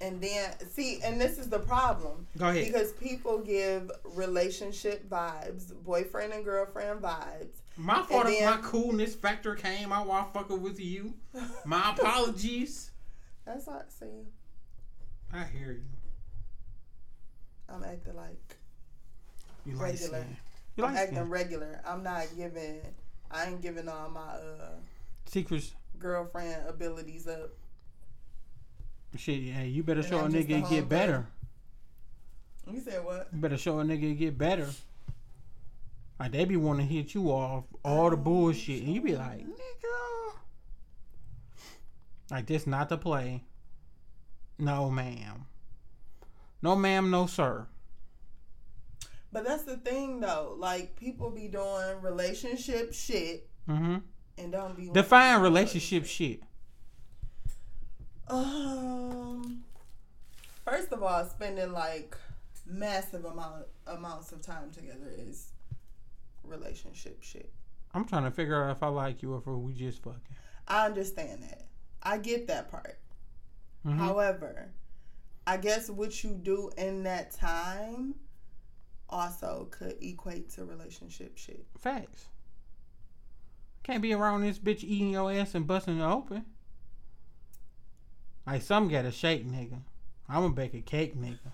And 0.02 0.20
then 0.20 0.52
see, 0.72 1.00
and 1.02 1.18
this 1.18 1.38
is 1.38 1.48
the 1.48 1.58
problem. 1.58 2.26
Go 2.36 2.48
ahead. 2.50 2.66
Because 2.66 2.92
people 2.92 3.38
give 3.38 3.90
relationship 4.04 5.08
vibes, 5.08 5.72
boyfriend 5.84 6.34
and 6.34 6.44
girlfriend 6.44 7.00
vibes. 7.00 7.62
My 7.78 8.02
fault 8.02 8.26
if 8.28 8.44
my 8.44 8.58
coolness 8.58 9.14
factor 9.14 9.54
came 9.54 9.90
out 9.90 10.06
while 10.06 10.30
fucking 10.32 10.60
with 10.60 10.78
you. 10.78 11.14
My 11.64 11.94
apologies. 11.98 12.90
That's 13.46 13.66
not 13.66 13.90
see, 13.90 14.26
I 15.32 15.44
hear 15.44 15.72
you. 15.72 15.84
I'm 17.68 17.84
acting 17.84 18.16
like 18.16 18.45
You 19.66 19.74
like 19.74 19.82
Regular. 19.82 20.18
skin. 20.20 20.36
You 20.76 20.84
I'm 20.84 20.94
like 20.94 21.02
acting 21.08 21.28
regular. 21.28 21.80
I'm 21.86 22.02
not 22.02 22.26
giving 22.36 22.80
I 23.30 23.46
ain't 23.46 23.60
giving 23.62 23.88
all 23.88 24.08
my 24.10 24.20
uh 24.20 24.74
Secrets. 25.26 25.72
girlfriend 25.98 26.68
abilities 26.68 27.26
up. 27.26 27.50
Shit, 29.16 29.42
hey, 29.42 29.68
you 29.68 29.82
better 29.82 30.00
And 30.00 30.08
show 30.08 30.18
a 30.18 30.24
I'm 30.24 30.32
just 30.32 30.46
nigga 30.48 30.62
a 30.62 30.66
it 30.66 30.70
get 30.70 30.88
better. 30.88 31.26
You 32.70 32.80
said 32.80 33.04
what? 33.04 33.28
You 33.32 33.38
better 33.40 33.56
show 33.56 33.80
a 33.80 33.84
nigga 33.84 34.12
it 34.12 34.14
get 34.16 34.36
better. 34.38 34.68
Like 36.20 36.32
they 36.32 36.44
be 36.44 36.56
wanting 36.56 36.86
to 36.88 36.94
hit 36.94 37.14
you 37.14 37.30
off 37.30 37.64
all 37.84 38.10
the 38.10 38.16
bullshit, 38.16 38.82
and 38.82 38.94
you 38.94 39.00
be 39.00 39.16
like, 39.16 39.46
nigga, 39.46 40.32
like 42.30 42.46
this 42.46 42.66
not 42.66 42.88
to 42.90 42.96
play. 42.96 43.44
No, 44.58 44.90
ma'am. 44.90 45.46
No, 46.62 46.74
ma'am. 46.76 47.10
No, 47.10 47.26
sir. 47.26 47.66
But 49.32 49.44
that's 49.44 49.64
the 49.64 49.76
thing 49.76 50.20
though. 50.20 50.54
Like 50.58 50.96
people 50.96 51.30
be 51.30 51.48
doing 51.48 52.00
relationship 52.02 52.92
shit 52.94 53.48
Mm-hmm. 53.68 53.96
and 54.38 54.52
don't 54.52 54.76
be 54.76 54.90
Define 54.90 55.40
relationship 55.42 56.06
shit. 56.06 56.40
Um, 58.28 59.64
first 60.64 60.92
of 60.92 61.02
all, 61.02 61.24
spending 61.26 61.72
like 61.72 62.16
massive 62.66 63.24
amount 63.24 63.66
amounts 63.86 64.32
of 64.32 64.42
time 64.42 64.70
together 64.72 65.10
is 65.16 65.52
relationship 66.44 67.22
shit. 67.22 67.52
I'm 67.94 68.04
trying 68.04 68.24
to 68.24 68.30
figure 68.30 68.62
out 68.64 68.70
if 68.76 68.82
I 68.82 68.88
like 68.88 69.22
you 69.22 69.32
or 69.34 69.38
if 69.38 69.46
we 69.46 69.72
just 69.72 70.02
fucking. 70.02 70.20
I 70.68 70.86
understand 70.86 71.42
that. 71.44 71.66
I 72.02 72.18
get 72.18 72.48
that 72.48 72.70
part. 72.70 72.98
Mhm. 73.86 73.98
However, 73.98 74.72
I 75.46 75.56
guess 75.56 75.88
what 75.88 76.24
you 76.24 76.30
do 76.30 76.70
in 76.76 77.04
that 77.04 77.30
time 77.32 78.16
also 79.08 79.68
could 79.70 79.96
equate 80.00 80.50
to 80.50 80.64
relationship 80.64 81.36
shit. 81.36 81.64
Facts. 81.78 82.26
Can't 83.82 84.02
be 84.02 84.12
around 84.12 84.42
this 84.42 84.58
bitch 84.58 84.82
eating 84.82 85.10
your 85.10 85.32
ass 85.32 85.54
and 85.54 85.66
busting 85.66 86.00
it 86.00 86.04
open. 86.04 86.44
Like 88.46 88.62
some 88.62 88.88
got 88.88 89.04
a 89.04 89.12
shake, 89.12 89.46
nigga. 89.46 89.80
I'm 90.28 90.42
gonna 90.42 90.54
bake 90.54 90.74
a 90.74 90.80
cake, 90.80 91.16
nigga. 91.16 91.52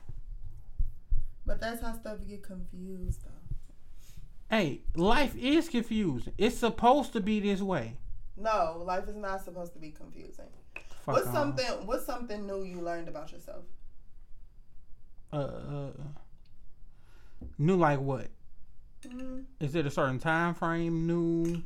But 1.45 1.61
that's 1.61 1.83
how 1.83 1.95
stuff 1.95 2.19
get 2.27 2.43
confused 2.43 3.23
though. 3.25 4.57
Hey, 4.57 4.83
life 4.95 5.35
is 5.37 5.69
confusing. 5.69 6.35
It's 6.39 6.57
supposed 6.57 7.13
to 7.15 7.21
be 7.21 7.41
this 7.41 7.61
way. 7.61 7.97
No, 8.37 8.83
life 8.85 9.09
is 9.09 9.17
not 9.17 9.43
supposed 9.43 9.73
to 9.75 9.79
be 9.79 9.91
confusing. 9.91 10.47
Fuck 11.05 11.15
what's 11.15 11.31
something 11.31 11.67
what's 11.87 12.07
something 12.07 12.47
new 12.47 12.63
you 12.63 12.81
learned 12.81 13.09
about 13.09 13.33
yourself? 13.33 13.65
Uh, 15.33 15.37
uh, 15.37 15.91
new 17.59 17.77
like 17.77 18.01
what? 18.01 18.29
Mm, 19.07 19.45
Is 19.61 19.75
it 19.75 19.87
a 19.87 19.91
certain 19.91 20.19
time 20.19 20.55
frame? 20.55 21.07
New? 21.07 21.63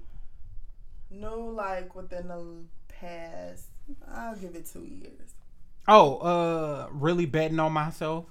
new 1.11 1.51
like 1.51 1.95
within 1.95 2.27
the 2.29 2.65
past 2.89 3.67
I'll 4.13 4.35
give 4.35 4.55
it 4.55 4.67
two 4.67 4.85
years. 4.85 5.35
Oh, 5.89 6.17
uh, 6.19 6.89
really 6.91 7.27
betting 7.27 7.61
on 7.61 7.73
myself, 7.73 8.27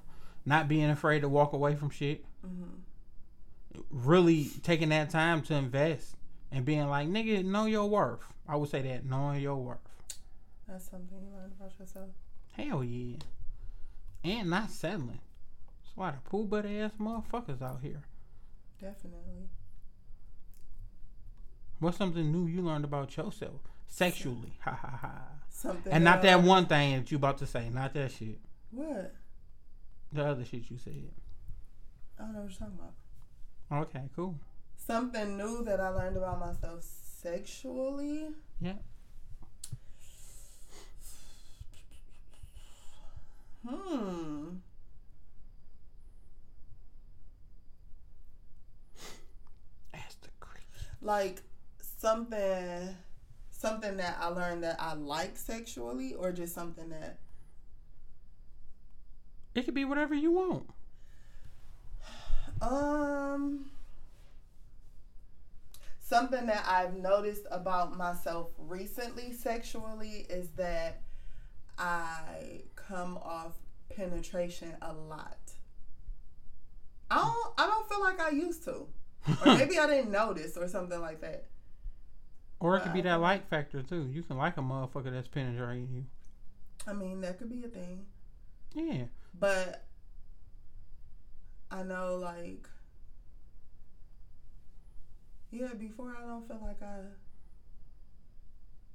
not 0.45 0.67
being 0.67 0.89
afraid 0.89 1.21
to 1.21 1.29
walk 1.29 1.53
away 1.53 1.75
from 1.75 1.89
shit. 1.89 2.25
Mm-hmm. 2.45 3.79
Really 3.89 4.49
taking 4.63 4.89
that 4.89 5.09
time 5.09 5.41
to 5.43 5.53
invest 5.53 6.15
and 6.51 6.65
being 6.65 6.87
like, 6.89 7.07
nigga, 7.07 7.43
know 7.45 7.65
your 7.65 7.87
worth. 7.89 8.21
I 8.47 8.55
would 8.55 8.69
say 8.69 8.81
that 8.81 9.05
knowing 9.05 9.41
your 9.41 9.55
worth. 9.55 9.77
That's 10.67 10.89
something 10.89 11.17
you 11.21 11.37
learned 11.37 11.53
about 11.57 11.71
yourself. 11.79 12.09
Hell 12.57 12.83
yeah. 12.83 13.17
And 14.23 14.49
not 14.49 14.69
settling. 14.71 15.19
That's 15.95 15.97
why 15.97 16.11
the 16.11 16.29
pool 16.29 16.45
butt 16.45 16.65
ass 16.65 16.91
motherfuckers 16.99 17.61
out 17.61 17.79
here. 17.81 18.01
Definitely. 18.81 19.47
What's 21.79 21.97
something 21.97 22.31
new 22.31 22.47
you 22.47 22.61
learned 22.61 22.83
about 22.83 23.15
yourself? 23.15 23.61
Sexually. 23.87 24.53
Ha 24.61 24.71
ha 24.71 24.99
ha. 25.01 25.21
Something 25.49 25.93
And 25.93 26.03
not 26.03 26.21
that 26.23 26.41
one 26.41 26.65
thing 26.65 26.97
that 26.97 27.11
you 27.11 27.17
about 27.17 27.37
to 27.37 27.47
say. 27.47 27.69
Not 27.69 27.93
that 27.93 28.11
shit. 28.11 28.39
What? 28.71 29.13
The 30.11 30.25
other 30.25 30.43
shit 30.43 30.69
you 30.69 30.77
said. 30.77 31.11
I 32.19 32.23
don't 32.23 32.33
know 32.33 32.41
what 32.41 32.49
you're 32.51 32.59
talking 32.59 32.79
about. 33.69 33.87
Okay, 33.87 34.09
cool. 34.15 34.35
Something 34.75 35.37
new 35.37 35.63
that 35.63 35.79
I 35.79 35.89
learned 35.89 36.17
about 36.17 36.39
myself 36.39 36.83
sexually. 36.83 38.27
Yeah. 38.59 38.73
Hmm. 43.67 44.57
Ask 49.93 50.21
the 50.21 50.29
creep. 50.39 50.63
Like 51.05 51.43
something 51.99 52.95
something 53.51 53.97
that 53.97 54.17
I 54.19 54.27
learned 54.29 54.63
that 54.63 54.77
I 54.79 54.93
like 54.93 55.37
sexually 55.37 56.15
or 56.15 56.31
just 56.31 56.53
something 56.53 56.89
that 56.89 57.19
It 59.53 59.63
could 59.63 59.75
be 59.75 59.85
whatever 59.85 60.15
you 60.15 60.31
want. 60.31 60.69
Um, 62.61 63.65
something 65.99 66.45
that 66.45 66.65
I've 66.65 66.95
noticed 66.95 67.45
about 67.51 67.97
myself 67.97 68.51
recently 68.57 69.33
sexually 69.33 70.25
is 70.29 70.47
that 70.51 71.01
I 71.77 72.61
come 72.77 73.17
off 73.17 73.51
penetration 73.93 74.77
a 74.81 74.93
lot. 74.93 75.37
I 77.11 77.15
don't. 77.15 77.53
I 77.57 77.67
don't 77.67 77.89
feel 77.89 77.99
like 77.99 78.21
I 78.21 78.29
used 78.29 78.63
to, 78.63 78.87
or 79.27 79.45
maybe 79.57 79.77
I 79.79 79.87
didn't 79.87 80.11
notice, 80.11 80.55
or 80.57 80.67
something 80.67 80.99
like 81.01 81.21
that. 81.21 81.45
Or 82.59 82.77
it 82.77 82.81
could 82.81 82.93
be 82.93 83.01
that 83.01 83.19
like 83.21 83.47
factor 83.49 83.81
too. 83.83 84.07
You 84.11 84.23
can 84.23 84.37
like 84.37 84.57
a 84.57 84.61
motherfucker 84.61 85.11
that's 85.11 85.27
penetrating 85.27 85.89
you. 85.93 86.05
I 86.87 86.93
mean, 86.93 87.21
that 87.21 87.37
could 87.37 87.49
be 87.49 87.63
a 87.63 87.67
thing, 87.67 88.05
Yeah. 88.73 89.05
but 89.39 89.83
I 91.71 91.83
know, 91.83 92.15
like, 92.17 92.67
yeah. 95.51 95.73
Before, 95.77 96.15
I 96.17 96.25
don't 96.27 96.47
feel 96.47 96.59
like 96.61 96.81
I, 96.81 96.99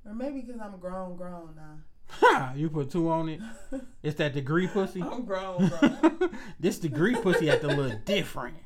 or 0.09 0.15
maybe 0.15 0.41
because 0.43 0.61
I'm 0.61 0.79
grown, 0.79 1.17
grown 1.17 1.55
now. 1.57 1.79
Ha! 2.09 2.53
You 2.57 2.71
put 2.71 2.91
two 2.91 3.11
on 3.11 3.29
it. 3.29 3.41
It's 4.03 4.17
that 4.17 4.33
degree 4.33 4.67
pussy. 4.67 5.03
I'm 5.03 5.25
grown, 5.25 5.69
grown. 5.69 6.31
this 6.59 6.79
degree 6.79 7.15
pussy 7.17 7.51
at 7.51 7.61
the 7.61 7.69
look 7.69 8.05
different. 8.05 8.57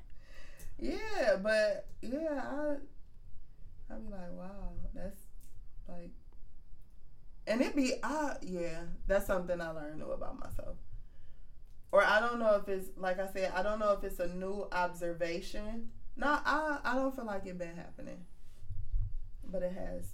Yeah, 0.84 1.36
but 1.42 1.86
yeah, 2.02 2.42
I 2.44 2.74
I 3.90 3.96
be 3.98 4.10
like, 4.10 4.32
wow, 4.32 4.72
that's 4.94 5.20
like, 5.88 6.10
and 7.46 7.62
it 7.62 7.74
be 7.74 7.94
I 8.02 8.36
yeah, 8.42 8.82
that's 9.06 9.26
something 9.26 9.60
I 9.60 9.70
learned 9.70 9.98
new 9.98 10.12
about 10.12 10.38
myself. 10.38 10.76
Or 11.90 12.04
I 12.04 12.20
don't 12.20 12.38
know 12.38 12.56
if 12.56 12.68
it's 12.68 12.88
like 12.96 13.18
I 13.18 13.28
said, 13.32 13.52
I 13.54 13.62
don't 13.62 13.78
know 13.78 13.92
if 13.92 14.04
it's 14.04 14.20
a 14.20 14.28
new 14.28 14.66
observation. 14.72 15.90
No, 16.16 16.38
I 16.44 16.78
I 16.84 16.94
don't 16.96 17.14
feel 17.14 17.24
like 17.24 17.46
it 17.46 17.56
been 17.56 17.76
happening, 17.76 18.26
but 19.42 19.62
it 19.62 19.72
has 19.72 20.04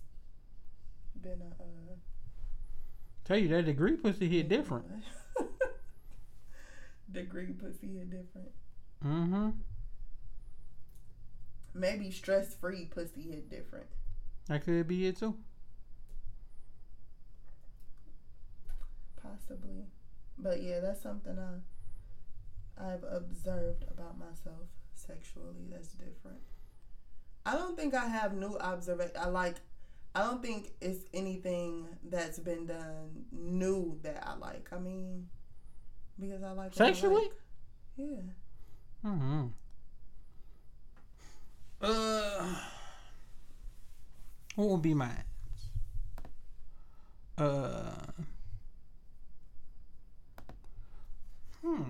been 1.21 1.41
a. 1.43 1.63
Uh, 1.63 1.97
Tell 3.25 3.39
you 3.39 3.49
that 3.49 3.65
degree 3.65 3.97
pussy 3.97 4.29
hit 4.29 4.49
different. 4.49 4.87
Degree 7.13 7.53
pussy 7.53 7.89
hit 7.89 8.11
different. 8.11 8.51
Mm-hmm. 9.05 9.51
Maybe 11.75 12.11
stress 12.11 12.55
free 12.55 12.87
pussy 12.87 13.23
hit 13.23 13.49
different. 13.49 13.87
That 14.49 14.65
could 14.65 14.89
be 14.89 15.07
it 15.07 15.19
too. 15.19 15.37
Possibly. 19.23 19.87
But 20.39 20.63
yeah, 20.63 20.81
that's 20.81 21.03
something 21.03 21.39
I 21.39 22.83
I've 22.83 23.05
observed 23.05 23.85
about 23.91 24.19
myself 24.19 24.69
sexually 24.95 25.67
that's 25.71 25.89
different. 25.93 26.41
I 27.45 27.55
don't 27.55 27.77
think 27.77 27.95
I 27.95 28.07
have 28.07 28.35
new 28.35 28.57
observation. 28.59 29.17
I 29.21 29.29
like 29.29 29.57
I 30.15 30.21
don't 30.25 30.43
think 30.43 30.73
it's 30.81 31.05
anything 31.15 31.87
that's 32.09 32.39
been 32.39 32.67
done 32.67 33.27
new 33.31 33.99
that 34.03 34.27
I 34.27 34.35
like. 34.37 34.69
I 34.73 34.79
mean, 34.79 35.29
because 36.19 36.43
I 36.43 36.49
like 36.51 36.75
what 36.75 36.81
I 36.81 36.87
Sexually? 36.87 37.23
like. 37.23 37.33
Yeah. 37.97 38.07
Mm-hmm. 39.07 39.47
Uh, 41.81 42.55
what 44.55 44.69
would 44.69 44.83
be 44.83 44.93
mine? 44.95 45.25
Uh, 47.39 47.95
hmm, 51.63 51.83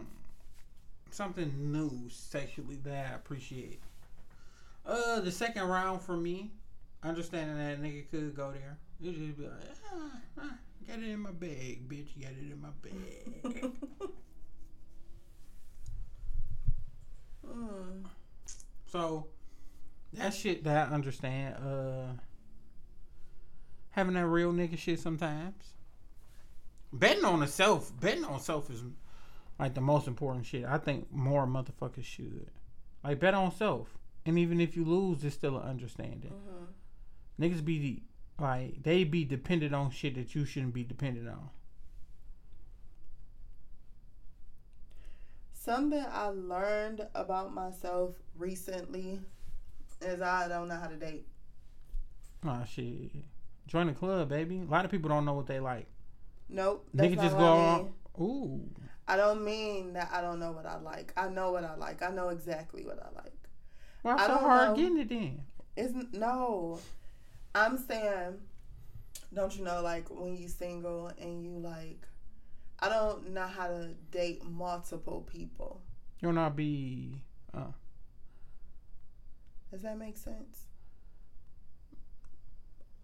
something 1.10 1.52
new 1.72 2.08
sexually 2.08 2.76
that 2.84 3.12
I 3.12 3.14
appreciate. 3.16 3.80
Uh, 4.86 5.20
the 5.20 5.32
second 5.32 5.64
round 5.64 6.02
for 6.02 6.16
me, 6.16 6.52
understanding 7.02 7.58
that 7.58 7.82
nigga 7.82 8.08
could 8.10 8.36
go 8.36 8.52
there. 8.52 8.78
You 9.00 9.12
just 9.12 9.38
be 9.38 9.44
like, 9.44 9.52
ah, 9.92 10.10
ah, 10.40 10.54
got 10.86 10.98
it 10.98 11.08
in 11.08 11.20
my 11.20 11.32
bag, 11.32 11.88
bitch. 11.88 12.20
Got 12.20 12.32
it 12.32 12.52
in 12.52 12.60
my 12.60 12.68
bag. 12.82 13.72
Mm. 17.46 18.04
So 18.90 19.28
that 20.14 20.34
shit 20.34 20.64
that 20.64 20.88
I 20.88 20.94
understand. 20.94 21.54
Uh, 21.56 22.12
having 23.90 24.14
that 24.14 24.26
real 24.26 24.52
nigga 24.52 24.78
shit 24.78 25.00
sometimes. 25.00 25.74
Betting 26.92 27.24
on 27.24 27.40
the 27.40 27.46
self, 27.46 27.92
betting 28.00 28.24
on 28.24 28.40
self 28.40 28.70
is 28.70 28.82
like 29.58 29.74
the 29.74 29.80
most 29.80 30.08
important 30.08 30.46
shit. 30.46 30.64
I 30.64 30.78
think 30.78 31.12
more 31.12 31.46
motherfuckers 31.46 32.04
should 32.04 32.48
like 33.04 33.20
bet 33.20 33.34
on 33.34 33.52
self, 33.52 33.96
and 34.26 34.38
even 34.38 34.60
if 34.60 34.76
you 34.76 34.84
lose, 34.84 35.24
it's 35.24 35.34
still 35.34 35.56
an 35.56 35.68
understanding. 35.68 36.30
hmm 36.32 36.64
Niggas 37.40 37.64
be 37.64 38.02
like 38.38 38.82
they 38.82 39.04
be 39.04 39.24
dependent 39.24 39.74
on 39.74 39.90
shit 39.90 40.14
that 40.16 40.34
you 40.34 40.44
shouldn't 40.44 40.74
be 40.74 40.82
dependent 40.84 41.28
on. 41.28 41.50
Something 45.52 46.04
I 46.10 46.28
learned 46.28 47.06
about 47.14 47.54
myself 47.54 48.14
recently 48.36 49.20
is 50.00 50.20
I 50.20 50.48
don't 50.48 50.68
know 50.68 50.76
how 50.76 50.86
to 50.86 50.96
date. 50.96 51.26
Oh 52.44 52.62
shit, 52.68 53.10
join 53.66 53.86
the 53.86 53.92
club, 53.92 54.28
baby. 54.28 54.62
A 54.66 54.70
lot 54.70 54.84
of 54.84 54.90
people 54.90 55.08
don't 55.08 55.24
know 55.24 55.34
what 55.34 55.46
they 55.46 55.60
like. 55.60 55.86
Nope. 56.48 56.88
That's 56.92 57.10
Niggas 57.10 57.16
not 57.16 57.24
just 57.24 57.36
go 57.36 57.44
I 57.44 57.58
on. 57.58 57.92
Ooh. 58.20 58.60
I 59.06 59.16
don't 59.16 59.44
mean 59.44 59.94
that 59.94 60.10
I 60.12 60.20
don't 60.20 60.38
know 60.38 60.52
what 60.52 60.66
I 60.66 60.78
like. 60.78 61.12
I 61.16 61.28
know 61.28 61.50
what 61.52 61.64
I 61.64 61.74
like. 61.74 62.02
I 62.02 62.10
know 62.10 62.28
exactly 62.28 62.84
what 62.84 62.98
I 63.00 63.22
like. 63.22 63.32
Why 64.02 64.14
I 64.14 64.26
so 64.26 64.28
don't 64.28 64.40
hard 64.40 64.68
know. 64.68 64.76
getting 64.76 64.98
it 64.98 65.08
then? 65.08 65.42
Isn't 65.76 66.14
no. 66.14 66.78
I'm 67.54 67.76
saying, 67.76 68.38
don't 69.34 69.56
you 69.56 69.64
know, 69.64 69.82
like 69.82 70.08
when 70.10 70.36
you 70.36 70.48
single 70.48 71.10
and 71.20 71.44
you 71.44 71.58
like, 71.58 72.06
I 72.78 72.88
don't 72.88 73.30
know 73.30 73.46
how 73.46 73.68
to 73.68 73.88
date 74.10 74.44
multiple 74.44 75.26
people. 75.30 75.80
You'll 76.20 76.32
not 76.32 76.56
be. 76.56 77.22
Uh, 77.52 77.72
Does 79.70 79.82
that 79.82 79.98
make 79.98 80.16
sense? 80.16 80.66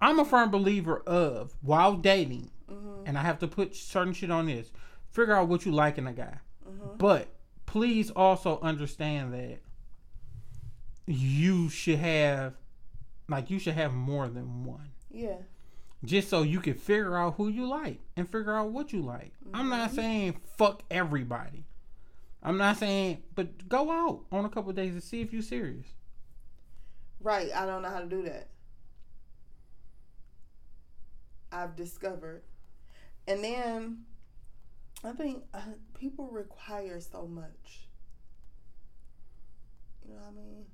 I'm 0.00 0.18
a 0.18 0.24
firm 0.24 0.50
believer 0.50 0.98
of 1.06 1.54
while 1.62 1.94
dating, 1.94 2.50
hmm 2.68 3.02
and 3.06 3.16
I 3.16 3.22
have 3.22 3.38
to 3.38 3.46
put 3.48 3.74
certain 3.76 4.12
shit 4.12 4.30
on 4.30 4.46
this. 4.46 4.70
Figure 5.10 5.34
out 5.34 5.48
what 5.48 5.64
you 5.64 5.72
like 5.72 5.96
in 5.98 6.06
a 6.06 6.12
guy, 6.12 6.38
hmm 6.64 6.96
but 6.98 7.28
please 7.66 8.10
also 8.10 8.58
understand 8.60 9.32
that 9.32 9.58
you 11.06 11.68
should 11.68 11.98
have, 11.98 12.54
like, 13.28 13.48
you 13.50 13.58
should 13.58 13.74
have 13.74 13.92
more 13.94 14.28
than 14.28 14.64
one, 14.64 14.90
Yeah. 15.10 15.36
just 16.04 16.28
so 16.28 16.42
you 16.42 16.60
can 16.60 16.74
figure 16.74 17.16
out 17.16 17.34
who 17.36 17.48
you 17.48 17.66
like 17.66 18.00
and 18.16 18.28
figure 18.28 18.54
out 18.54 18.70
what 18.72 18.92
you 18.92 19.02
like. 19.02 19.32
I'm 19.54 19.68
not 19.68 19.92
saying 19.92 20.40
fuck 20.56 20.82
everybody. 20.90 21.64
I'm 22.42 22.58
not 22.58 22.76
saying, 22.76 23.22
but 23.34 23.68
go 23.68 23.90
out 23.90 24.24
on 24.32 24.44
a 24.44 24.48
couple 24.48 24.72
days 24.72 24.94
and 24.94 25.02
see 25.02 25.20
if 25.20 25.32
you're 25.32 25.42
serious. 25.42 25.86
Right. 27.20 27.50
I 27.54 27.66
don't 27.66 27.82
know 27.82 27.90
how 27.90 28.00
to 28.00 28.06
do 28.06 28.22
that. 28.22 28.48
I've 31.52 31.76
discovered. 31.76 32.42
And 33.26 33.42
then 33.42 34.04
I 35.04 35.12
think 35.12 35.44
uh, 35.54 35.60
people 35.98 36.28
require 36.28 37.00
so 37.00 37.26
much. 37.26 37.88
You 40.06 40.14
know 40.14 40.20
what 40.20 40.28
I 40.28 40.36
mean? 40.36 40.66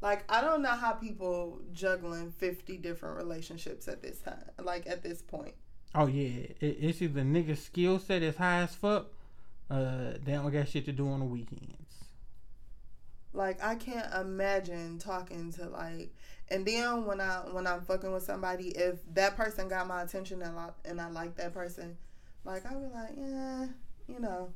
Like 0.00 0.24
I 0.28 0.40
don't 0.40 0.62
know 0.62 0.70
how 0.70 0.92
people 0.92 1.60
juggling 1.72 2.30
50 2.32 2.76
different 2.78 3.16
relationships 3.16 3.88
at 3.88 4.02
this 4.02 4.18
time. 4.18 4.44
Like 4.62 4.86
at 4.86 5.02
this 5.02 5.22
point. 5.22 5.54
Oh 5.94 6.06
yeah, 6.06 6.46
it, 6.60 6.76
it's 6.80 7.02
either 7.02 7.22
nigga 7.22 7.56
skill 7.56 7.98
set 7.98 8.22
is 8.22 8.36
high 8.36 8.62
as 8.62 8.74
fuck. 8.74 9.06
Uh, 9.70 10.12
they 10.24 10.32
don't 10.32 10.50
got 10.50 10.68
shit 10.68 10.84
to 10.86 10.92
do 10.92 11.08
on 11.08 11.20
the 11.20 11.26
weekends. 11.26 11.87
Like 13.32 13.62
I 13.62 13.74
can't 13.74 14.12
imagine 14.14 14.98
talking 14.98 15.52
to 15.52 15.68
like, 15.68 16.14
and 16.48 16.66
then 16.66 17.04
when 17.04 17.20
I 17.20 17.42
when 17.50 17.66
I'm 17.66 17.82
fucking 17.82 18.12
with 18.12 18.22
somebody, 18.22 18.68
if 18.68 18.96
that 19.14 19.36
person 19.36 19.68
got 19.68 19.86
my 19.86 20.02
attention 20.02 20.42
and 20.42 20.58
I 20.58 20.70
and 20.84 21.00
I 21.00 21.10
like 21.10 21.36
that 21.36 21.52
person, 21.52 21.96
like 22.44 22.64
I 22.66 22.74
be 22.74 22.86
like, 22.86 23.12
yeah, 23.16 23.66
you 24.06 24.20
know, 24.20 24.52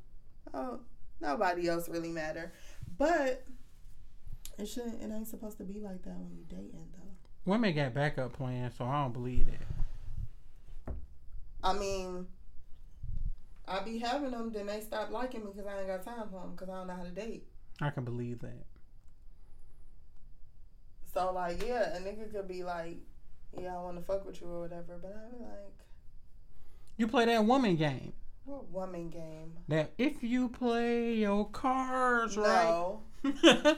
oh 0.55 0.81
nobody 1.21 1.69
else 1.69 1.89
really 1.89 2.11
matter, 2.11 2.53
but 2.99 3.45
it 4.59 4.67
shouldn't. 4.67 5.03
It 5.03 5.11
ain't 5.15 5.29
supposed 5.29 5.59
to 5.59 5.65
be 5.65 5.81
like 5.81 6.03
that 6.03 6.19
when 6.19 6.31
you 6.37 6.45
dating 6.49 6.89
though. 6.93 7.51
Women 7.51 7.75
got 7.75 7.95
backup 7.95 8.33
plans, 8.33 8.75
so 8.77 8.85
I 8.85 9.03
don't 9.03 9.13
believe 9.13 9.47
that. 9.47 10.95
I 11.65 11.73
mean, 11.75 12.27
I 13.67 13.81
be 13.81 13.99
having 13.99 14.33
them, 14.33 14.53
then 14.53 14.67
they 14.67 14.81
stop 14.81 15.11
liking 15.11 15.45
me 15.45 15.51
because 15.55 15.67
I 15.67 15.79
ain't 15.79 15.89
got 15.89 16.05
time 16.05 16.29
for 16.31 16.41
them 16.41 16.53
because 16.53 16.69
I 16.69 16.79
don't 16.79 16.89
know 16.89 16.97
how 16.97 17.05
to 17.05 17.11
date. 17.11 17.47
I 17.83 17.91
can 17.91 18.05
believe 18.05 18.39
that. 18.41 18.65
So 21.13 21.33
like, 21.33 21.67
yeah, 21.67 21.97
a 21.97 22.01
nigga 22.01 22.33
could 22.33 22.49
be 22.49 22.63
like, 22.63 22.97
yeah, 23.61 23.77
I 23.77 23.83
want 23.83 23.97
to 23.99 24.03
fuck 24.03 24.25
with 24.25 24.41
you 24.41 24.47
or 24.49 24.61
whatever, 24.61 24.99
but 25.03 25.15
I 25.15 25.37
be 25.37 25.43
like, 25.43 25.75
You 26.97 27.09
play 27.09 27.27
that 27.27 27.45
woman 27.45 27.77
game. 27.77 28.13
what 28.45 28.71
woman 28.71 29.11
game? 29.11 29.53
That 29.69 29.93
if 29.99 30.23
you 30.23 30.49
play 30.49 31.15
your 31.15 31.49
cards 31.51 32.37
right, 32.37 32.65
No, 32.65 33.03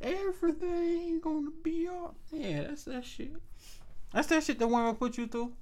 everything 0.00 1.20
gonna 1.20 1.50
be 1.62 1.88
all. 1.88 2.14
Yeah, 2.30 2.64
that's 2.64 2.84
that 2.84 3.04
shit. 3.04 3.32
That's 4.12 4.28
that 4.28 4.44
shit 4.44 4.58
that 4.58 4.68
women 4.68 4.94
put 4.96 5.18
you 5.18 5.26
through. 5.26 5.54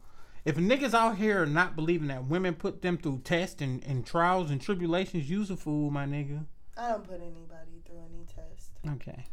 If 0.44 0.56
niggas 0.56 0.94
out 0.94 1.16
here 1.16 1.46
not 1.46 1.76
believing 1.76 2.08
that 2.08 2.24
women 2.26 2.54
put 2.54 2.82
them 2.82 2.96
through 2.96 3.20
tests 3.24 3.60
and, 3.62 3.84
and 3.84 4.04
trials 4.06 4.50
and 4.50 4.60
tribulations, 4.60 5.28
use 5.28 5.50
a 5.50 5.56
fool, 5.56 5.90
my 5.90 6.06
nigga. 6.06 6.44
I 6.78 6.90
don't 6.90 7.02
put 7.04 7.16
anybody 7.20 7.82
through 7.84 7.98
any 7.98 8.24
test. 8.24 8.70
Okay. 8.94 9.24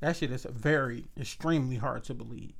That 0.00 0.16
shit 0.16 0.32
is 0.32 0.46
very 0.50 1.04
extremely 1.18 1.76
hard 1.76 2.04
to 2.04 2.14
believe. 2.14 2.54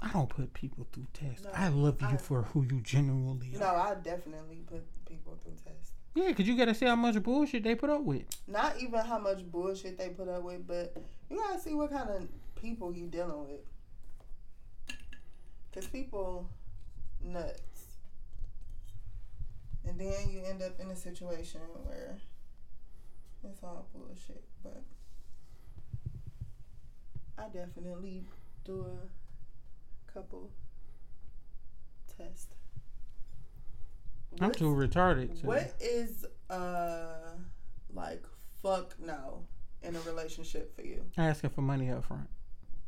I 0.00 0.10
don't 0.12 0.28
put 0.28 0.52
people 0.52 0.86
through 0.92 1.06
tests. 1.14 1.44
No, 1.44 1.50
I 1.54 1.68
love 1.68 2.00
you 2.02 2.08
I- 2.08 2.16
for 2.18 2.42
who 2.42 2.62
you 2.62 2.80
genuinely 2.82 3.48
No, 3.58 3.66
are. 3.66 3.76
No, 3.76 3.82
I 3.82 3.94
definitely 3.94 4.62
put 4.66 4.84
people 5.06 5.38
through 5.42 5.54
tests. 5.64 5.92
Yeah, 6.14 6.32
cause 6.32 6.46
you 6.46 6.56
gotta 6.56 6.74
see 6.74 6.86
how 6.86 6.96
much 6.96 7.22
bullshit 7.22 7.62
they 7.64 7.74
put 7.74 7.90
up 7.90 8.02
with. 8.02 8.24
Not 8.46 8.80
even 8.80 9.00
how 9.00 9.18
much 9.18 9.44
bullshit 9.50 9.98
they 9.98 10.10
put 10.10 10.28
up 10.28 10.42
with, 10.42 10.66
but 10.66 10.96
you 11.28 11.36
gotta 11.36 11.58
see 11.60 11.74
what 11.74 11.90
kind 11.90 12.08
of 12.08 12.28
people 12.54 12.92
you 12.94 13.06
dealing 13.06 13.46
with. 13.48 13.60
Cause 15.74 15.86
people 15.88 16.48
nuts, 17.22 17.60
and 19.86 19.98
then 19.98 20.30
you 20.30 20.42
end 20.44 20.62
up 20.62 20.78
in 20.80 20.90
a 20.90 20.96
situation 20.96 21.60
where 21.84 22.18
it's 23.44 23.62
all 23.62 23.86
bullshit. 23.94 24.44
But 24.62 24.82
I 27.38 27.48
definitely 27.48 28.24
do 28.64 28.86
a 28.86 30.12
couple 30.12 30.50
tests. 32.18 32.48
I'm 34.40 34.52
too 34.52 34.74
retarded 34.74 35.40
to. 35.40 35.46
what 35.46 35.74
is 35.80 36.26
uh 36.50 37.36
like 37.94 38.22
fuck 38.62 38.94
no 39.00 39.44
in 39.82 39.96
a 39.96 40.00
relationship 40.00 40.74
for 40.74 40.82
you? 40.82 41.04
Asking 41.16 41.50
for 41.50 41.62
money 41.62 41.90
up 41.90 42.04
front. 42.04 42.28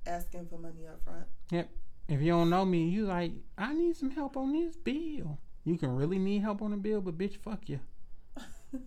Asking 0.07 0.47
for 0.47 0.59
money 0.59 0.87
up 0.87 1.03
front. 1.05 1.27
Yep. 1.51 1.71
If 2.09 2.21
you 2.23 2.33
don't 2.33 2.49
know 2.49 2.65
me, 2.65 2.89
you 2.89 3.05
like, 3.05 3.33
I 3.59 3.75
need 3.75 3.95
some 3.95 4.11
help 4.11 4.37
on 4.37 4.53
this 4.53 4.77
bill. 4.77 5.39
You 5.69 5.77
can 5.77 5.95
really 5.95 6.19
need 6.19 6.41
help 6.41 6.63
on 6.63 6.71
the 6.71 6.79
bill, 6.79 7.03
but 7.03 7.19
bitch, 7.19 7.37
fuck 7.37 7.69
you. 7.69 7.81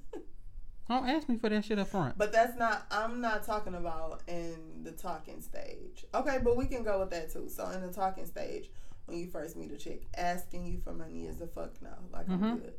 Don't 0.89 1.07
ask 1.07 1.29
me 1.29 1.37
for 1.37 1.47
that 1.47 1.63
shit 1.63 1.77
up 1.77 1.87
front. 1.89 2.17
But 2.17 2.33
that's 2.33 2.57
not. 2.57 2.85
I'm 2.89 3.21
not 3.21 3.43
talking 3.43 3.75
about 3.75 4.23
in 4.27 4.55
the 4.83 4.91
talking 4.91 5.41
stage. 5.41 6.05
Okay, 6.13 6.39
but 6.43 6.57
we 6.57 6.65
can 6.65 6.83
go 6.83 6.99
with 6.99 7.11
that 7.11 7.31
too. 7.31 7.47
So 7.49 7.69
in 7.69 7.81
the 7.81 7.93
talking 7.93 8.25
stage, 8.25 8.69
when 9.05 9.19
you 9.19 9.27
first 9.27 9.55
meet 9.55 9.71
a 9.71 9.77
chick, 9.77 10.07
asking 10.17 10.65
you 10.65 10.79
for 10.83 10.91
money 10.91 11.27
is 11.27 11.39
a 11.39 11.47
fuck 11.47 11.79
no. 11.81 11.91
Like 12.11 12.27
I'm 12.27 12.39
Mhm. 12.39 12.61
good. 12.61 12.73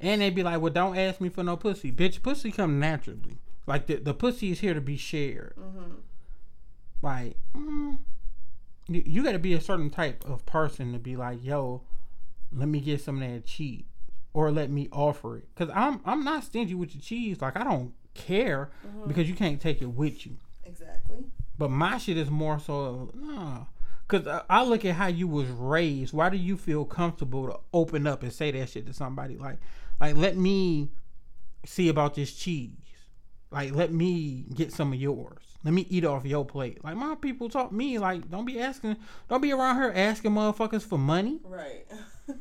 And 0.00 0.20
they'd 0.20 0.34
be 0.34 0.42
like, 0.42 0.60
"Well, 0.60 0.72
don't 0.72 0.98
ask 0.98 1.20
me 1.20 1.28
for 1.28 1.44
no 1.44 1.56
pussy, 1.56 1.92
bitch. 1.92 2.20
Pussy 2.22 2.50
come 2.50 2.80
naturally. 2.80 3.38
Like 3.66 3.86
the 3.86 3.96
the 3.96 4.12
pussy 4.12 4.50
is 4.50 4.58
here 4.60 4.74
to 4.74 4.80
be 4.80 4.96
shared. 4.96 5.54
hmm 5.56 5.94
Like, 7.00 7.36
mm, 7.54 7.98
you, 8.88 9.02
you 9.06 9.22
got 9.22 9.32
to 9.32 9.38
be 9.38 9.54
a 9.54 9.60
certain 9.60 9.88
type 9.88 10.24
of 10.28 10.44
person 10.46 10.92
to 10.92 10.98
be 10.98 11.16
like, 11.16 11.42
yo, 11.44 11.82
let 12.52 12.68
me 12.68 12.80
get 12.80 13.00
some 13.00 13.22
of 13.22 13.28
that 13.28 13.44
cheese, 13.46 13.84
or 14.32 14.50
let 14.50 14.70
me 14.70 14.88
offer 14.92 15.36
it. 15.38 15.48
Cause 15.54 15.70
I'm 15.74 16.00
I'm 16.04 16.24
not 16.24 16.44
stingy 16.44 16.74
with 16.74 16.94
your 16.94 17.02
cheese. 17.02 17.40
Like 17.40 17.56
I 17.56 17.64
don't 17.64 17.92
care 18.14 18.70
Mhm. 18.86 19.08
because 19.08 19.28
you 19.28 19.34
can't 19.34 19.60
take 19.60 19.80
it 19.82 19.86
with 19.86 20.26
you. 20.26 20.36
Exactly. 20.64 21.24
But 21.58 21.70
my 21.70 21.98
shit 21.98 22.16
is 22.16 22.30
more 22.30 22.58
so, 22.58 23.10
nah. 23.14 23.64
Cause 24.08 24.26
I, 24.26 24.42
I 24.50 24.64
look 24.64 24.84
at 24.84 24.94
how 24.96 25.06
you 25.06 25.28
was 25.28 25.48
raised. 25.48 26.12
Why 26.12 26.28
do 26.30 26.36
you 26.36 26.56
feel 26.56 26.84
comfortable 26.84 27.46
to 27.46 27.58
open 27.72 28.06
up 28.06 28.22
and 28.22 28.32
say 28.32 28.50
that 28.50 28.68
shit 28.68 28.86
to 28.86 28.92
somebody? 28.92 29.36
Like, 29.36 29.58
like 30.00 30.16
let 30.16 30.36
me 30.36 30.90
see 31.64 31.88
about 31.88 32.14
this 32.14 32.32
cheese. 32.34 32.70
Like, 33.52 33.72
let 33.74 33.92
me 33.92 34.46
get 34.54 34.72
some 34.72 34.92
of 34.92 35.00
yours. 35.00 35.49
Let 35.62 35.74
me 35.74 35.86
eat 35.90 36.04
off 36.04 36.24
your 36.24 36.44
plate. 36.44 36.82
Like 36.82 36.96
my 36.96 37.14
people 37.16 37.48
taught 37.50 37.72
me, 37.72 37.98
like, 37.98 38.30
don't 38.30 38.46
be 38.46 38.58
asking, 38.60 38.96
don't 39.28 39.42
be 39.42 39.52
around 39.52 39.76
here 39.76 39.92
asking 39.94 40.32
motherfuckers 40.32 40.82
for 40.82 40.98
money. 40.98 41.40
Right. 41.44 41.86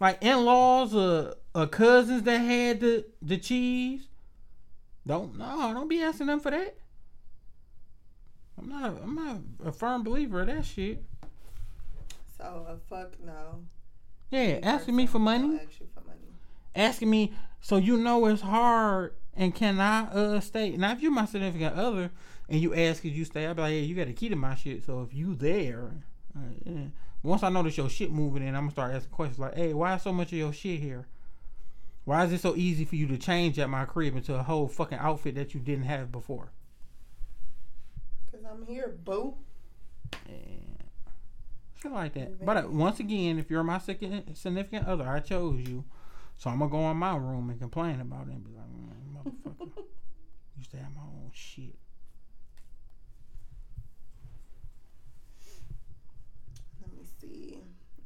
Like 0.00 0.18
in 0.22 0.44
laws 0.44 0.94
or, 0.94 1.34
or 1.54 1.66
cousins 1.66 2.24
that 2.24 2.38
had 2.38 2.80
the 2.80 3.06
the 3.22 3.38
cheese. 3.38 4.08
Don't 5.06 5.38
no, 5.38 5.72
don't 5.72 5.88
be 5.88 6.02
asking 6.02 6.26
them 6.26 6.40
for 6.40 6.50
that. 6.50 6.76
I'm 8.58 8.68
not 8.68 8.82
a, 8.90 9.02
I'm 9.02 9.14
not 9.14 9.36
a 9.64 9.72
firm 9.72 10.02
believer 10.02 10.40
of 10.40 10.48
that 10.48 10.64
shit. 10.66 11.02
so 12.36 12.66
a 12.68 12.76
fuck 12.88 13.12
no. 13.24 13.60
Yeah, 14.30 14.58
asking 14.62 14.96
me 14.96 15.06
for 15.06 15.20
money, 15.20 15.60
Ask 15.62 15.78
for 15.94 16.00
money. 16.00 16.28
asking 16.74 17.08
me 17.08 17.32
so 17.60 17.76
you 17.76 17.96
know 17.96 18.26
it's 18.26 18.42
hard 18.42 19.14
and 19.36 19.54
can 19.54 19.80
I 19.80 20.04
uh 20.10 20.40
stay? 20.40 20.76
Now 20.76 20.92
if 20.92 21.02
you're 21.02 21.12
my 21.12 21.24
significant 21.26 21.76
other 21.76 22.10
and 22.48 22.60
you 22.60 22.74
ask 22.74 23.02
could 23.02 23.12
you 23.12 23.24
stay, 23.24 23.46
I'll 23.46 23.54
be 23.54 23.62
like, 23.62 23.70
hey, 23.72 23.80
you 23.80 23.94
got 23.94 24.08
a 24.08 24.12
key 24.12 24.28
to 24.28 24.36
my 24.36 24.54
shit. 24.54 24.84
So 24.84 25.02
if 25.02 25.14
you 25.14 25.34
there, 25.34 25.92
uh, 26.36 26.40
yeah. 26.64 26.84
once 27.22 27.42
I 27.42 27.48
notice 27.48 27.76
your 27.76 27.88
shit 27.88 28.10
moving 28.10 28.42
in, 28.42 28.54
I'm 28.54 28.62
gonna 28.64 28.70
start 28.72 28.94
asking 28.94 29.12
questions 29.12 29.38
like, 29.38 29.54
hey, 29.54 29.72
why 29.74 29.96
so 29.96 30.12
much 30.12 30.32
of 30.32 30.38
your 30.38 30.52
shit 30.52 30.80
here? 30.80 31.06
Why 32.04 32.24
is 32.24 32.32
it 32.32 32.40
so 32.42 32.54
easy 32.54 32.84
for 32.84 32.96
you 32.96 33.06
to 33.08 33.16
change 33.16 33.58
at 33.58 33.70
my 33.70 33.86
crib 33.86 34.14
into 34.14 34.34
a 34.34 34.42
whole 34.42 34.68
fucking 34.68 34.98
outfit 34.98 35.36
that 35.36 35.54
you 35.54 35.60
didn't 35.60 35.84
have 35.84 36.12
before? 36.12 36.50
Cause 38.30 38.40
I'm 38.50 38.66
here, 38.66 38.94
boo. 39.04 39.34
And 40.26 40.82
shit 41.80 41.90
like 41.92 42.12
that. 42.14 42.30
Very- 42.32 42.44
But 42.44 42.56
uh, 42.58 42.68
once 42.68 43.00
again, 43.00 43.38
if 43.38 43.50
you're 43.50 43.62
my 43.62 43.78
second 43.78 44.34
significant 44.36 44.86
other, 44.86 45.08
I 45.08 45.20
chose 45.20 45.60
you, 45.66 45.84
so 46.36 46.50
I'm 46.50 46.58
gonna 46.58 46.70
go 46.70 46.90
in 46.90 46.96
my 46.98 47.16
room 47.16 47.48
and 47.48 47.58
complain 47.58 48.00
about 48.02 48.26
it 48.28 48.32
and 48.34 48.44
be 48.44 48.50
like, 48.52 48.66
mm, 48.66 48.90
motherfucker, 49.24 49.84
used 50.58 50.70
to 50.70 50.76
have 50.76 50.94
my 50.94 51.02
own 51.02 51.30
shit. 51.32 51.74
Let 56.80 56.92
me 56.92 57.04
see. 57.20 57.58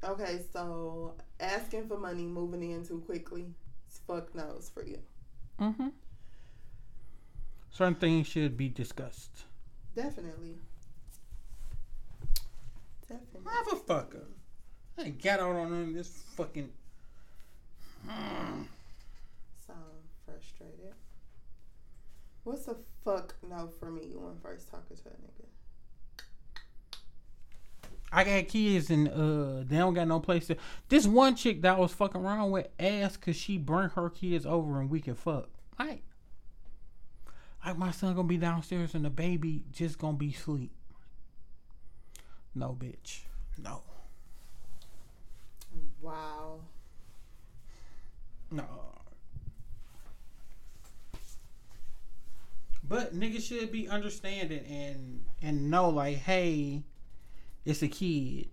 Okay, 0.05 0.41
so 0.53 1.15
asking 1.41 1.89
for 1.89 1.99
money, 1.99 2.25
moving 2.25 2.71
in 2.71 2.87
too 2.87 3.03
quickly, 3.07 3.47
it's 3.87 4.01
fuck 4.07 4.35
no's 4.35 4.71
for 4.73 4.85
you. 4.85 4.99
Mm-hmm. 5.61 5.89
Certain 7.71 7.95
things 7.95 8.27
should 8.27 8.57
be 8.57 8.69
discussed. 8.69 9.45
Definitely. 9.95 10.57
Definitely. 13.09 13.41
Motherfucker. 13.45 14.25
I 14.99 15.03
ain't 15.03 15.23
got 15.23 15.41
out 15.41 15.57
on 15.57 15.93
this 15.93 16.25
fucking. 16.37 16.71
Sound 18.07 18.69
What's 22.49 22.65
the 22.65 22.77
fuck 23.05 23.35
no 23.47 23.69
for 23.79 23.91
me 23.91 24.15
when 24.15 24.39
first 24.43 24.71
talking 24.71 24.97
to 24.97 25.03
a 25.11 25.13
nigga? 25.13 25.45
I 28.11 28.25
got 28.25 28.49
kids 28.49 28.89
and 28.89 29.07
uh 29.07 29.65
they 29.69 29.77
don't 29.77 29.93
got 29.93 30.09
no 30.09 30.19
place 30.19 30.47
to. 30.47 30.57
This 30.89 31.07
one 31.07 31.37
chick 31.37 31.61
that 31.61 31.77
I 31.77 31.79
was 31.79 31.93
fucking 31.93 32.23
around 32.23 32.51
with 32.53 32.69
asked 32.81 33.21
could 33.21 33.37
she 33.37 33.59
bring 33.59 33.91
her 33.91 34.09
kids 34.09 34.47
over 34.47 34.81
and 34.81 34.89
we 34.89 35.03
can 35.03 35.15
fuck. 35.15 35.51
Like, 35.79 36.05
like 37.67 37.77
my 37.77 37.91
son 37.91 38.15
gonna 38.15 38.27
be 38.27 38.39
downstairs 38.39 38.95
and 38.95 39.05
the 39.05 39.11
baby 39.11 39.65
just 39.71 39.99
gonna 39.99 40.17
be 40.17 40.31
asleep. 40.31 40.73
No, 42.55 42.75
bitch. 42.81 43.25
No. 43.59 43.83
Wow. 46.01 46.61
No. 48.51 48.88
But 52.89 53.15
niggas 53.15 53.43
should 53.43 53.71
be 53.71 53.89
understanding 53.89 54.65
and 54.67 55.25
and 55.43 55.71
know 55.71 55.91
like, 55.91 56.17
hey, 56.17 56.83
it's 57.65 57.83
a 57.83 57.89
kid. 57.89 58.49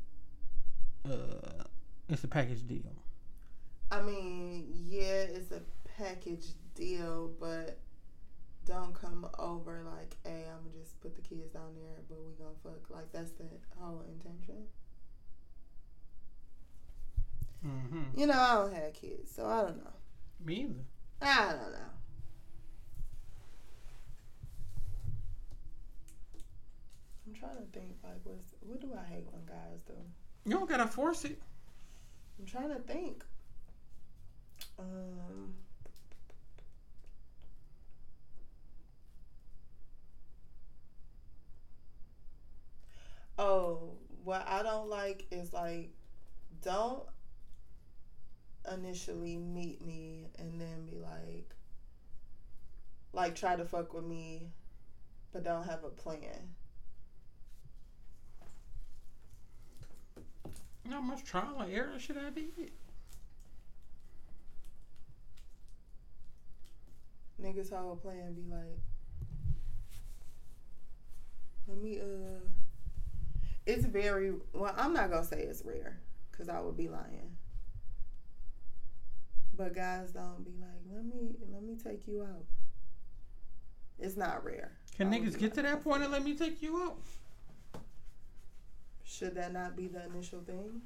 Uh, 1.10 1.64
it's 2.10 2.24
a 2.24 2.28
package 2.28 2.68
deal. 2.68 2.92
I 3.92 4.02
mean, 4.02 4.68
yeah, 4.88 5.24
it's 5.24 5.52
a 5.52 5.62
package 5.98 6.48
deal, 6.74 7.32
but 7.40 7.78
don't 8.66 8.94
come 8.94 9.28
over 9.38 9.84
like, 9.86 10.18
hey, 10.24 10.46
I'm 10.50 10.70
gonna 10.70 10.84
just 10.84 11.00
put 11.00 11.16
the 11.16 11.22
kids 11.22 11.54
down 11.54 11.76
there, 11.76 12.02
but 12.10 12.18
we 12.18 12.34
gonna 12.34 12.56
fuck. 12.64 12.90
Like, 12.90 13.12
that's 13.12 13.32
the 13.32 13.46
whole 13.80 14.04
intention. 14.10 14.64
Mm-hmm. 17.66 18.20
You 18.20 18.28
know, 18.28 18.34
I 18.34 18.56
don't 18.56 18.74
have 18.74 18.94
kids, 18.94 19.32
so 19.34 19.46
I 19.46 19.62
don't 19.62 19.78
know. 19.78 19.94
Me 20.44 20.56
either. 20.62 20.74
I 21.22 21.52
don't 21.52 21.72
know. 21.72 21.96
I'm 27.28 27.35
trying 27.46 27.66
to 27.66 27.72
think, 27.72 27.96
like, 28.04 28.20
what's, 28.24 28.54
what 28.62 28.82
do 28.82 28.92
I 28.94 29.06
hate 29.06 29.26
when 29.32 29.46
guys 29.46 29.82
do? 29.88 29.94
You 30.46 30.52
don't 30.52 30.70
gotta 30.70 30.88
force 30.88 31.26
it. 31.26 31.42
I'm 32.40 32.46
trying 32.46 32.70
to 32.70 32.80
think. 32.80 33.24
Um, 34.80 35.54
oh, 43.38 43.94
what 44.24 44.46
I 44.48 44.64
don't 44.64 44.90
like 44.90 45.26
is 45.32 45.54
like, 45.54 45.92
don't 46.62 47.04
initially 48.74 49.38
meet 49.38 49.86
me 49.86 50.28
and 50.40 50.60
then 50.60 50.86
be 50.86 50.98
like, 50.98 51.54
like 53.14 53.36
try 53.36 53.56
to 53.56 53.66
fuck 53.66 53.94
with 53.94 54.06
me, 54.06 54.50
but 55.32 55.44
don't 55.44 55.66
have 55.66 55.84
a 55.84 55.90
plan. 55.90 56.56
Not 60.90 61.04
much 61.04 61.24
trial 61.24 61.60
and 61.60 61.74
error 61.74 61.98
should 61.98 62.18
I 62.18 62.30
did. 62.30 62.72
Niggas 67.42 67.72
whole 67.74 67.96
plan 67.96 68.34
be 68.34 68.44
like, 68.50 68.80
let 71.68 71.78
me, 71.82 72.00
uh, 72.00 72.40
it's 73.66 73.86
very, 73.86 74.34
well, 74.54 74.74
I'm 74.78 74.94
not 74.94 75.10
gonna 75.10 75.24
say 75.26 75.42
it's 75.42 75.64
rare, 75.66 76.00
cause 76.32 76.48
I 76.48 76.60
would 76.60 76.78
be 76.78 76.88
lying. 76.88 77.36
But 79.58 79.74
guys 79.74 80.12
don't 80.12 80.46
be 80.46 80.52
like, 80.60 80.70
let 80.94 81.06
me, 81.06 81.36
let 81.52 81.64
me 81.64 81.76
take 81.82 82.08
you 82.08 82.22
out. 82.24 82.46
It's 83.98 84.16
not 84.16 84.44
rare. 84.44 84.72
Can 84.96 85.14
I 85.14 85.18
niggas 85.18 85.34
be 85.34 85.40
get 85.42 85.54
to 85.56 85.62
that 85.64 85.84
point 85.84 86.04
and 86.04 86.12
let 86.12 86.24
me 86.24 86.36
take 86.36 86.62
you 86.62 86.78
out? 86.84 86.98
Should 89.06 89.36
that 89.36 89.54
not 89.54 89.78
be 89.78 89.88
the 89.88 90.04
initial 90.06 90.42
thing? 90.42 90.82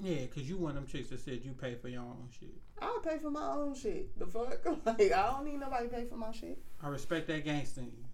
Yeah, 0.00 0.26
cause 0.26 0.42
you 0.44 0.56
one 0.56 0.70
of 0.70 0.76
them 0.76 0.86
chicks 0.86 1.10
that 1.10 1.20
said 1.20 1.42
you 1.44 1.52
pay 1.52 1.74
for 1.74 1.88
your 1.88 2.00
own 2.00 2.28
shit. 2.40 2.54
I'll 2.80 3.00
pay 3.00 3.18
for 3.18 3.30
my 3.30 3.46
own 3.52 3.74
shit. 3.74 4.18
The 4.18 4.26
fuck? 4.26 4.58
Like, 4.84 5.12
I 5.12 5.30
don't 5.30 5.44
need 5.44 5.60
nobody 5.60 5.88
to 5.88 5.94
pay 5.94 6.04
for 6.06 6.16
my 6.16 6.32
shit. 6.32 6.58
I 6.82 6.88
respect 6.88 7.28
that 7.28 7.44
gangster 7.44 7.82
in 7.82 7.88
you. 7.88 8.04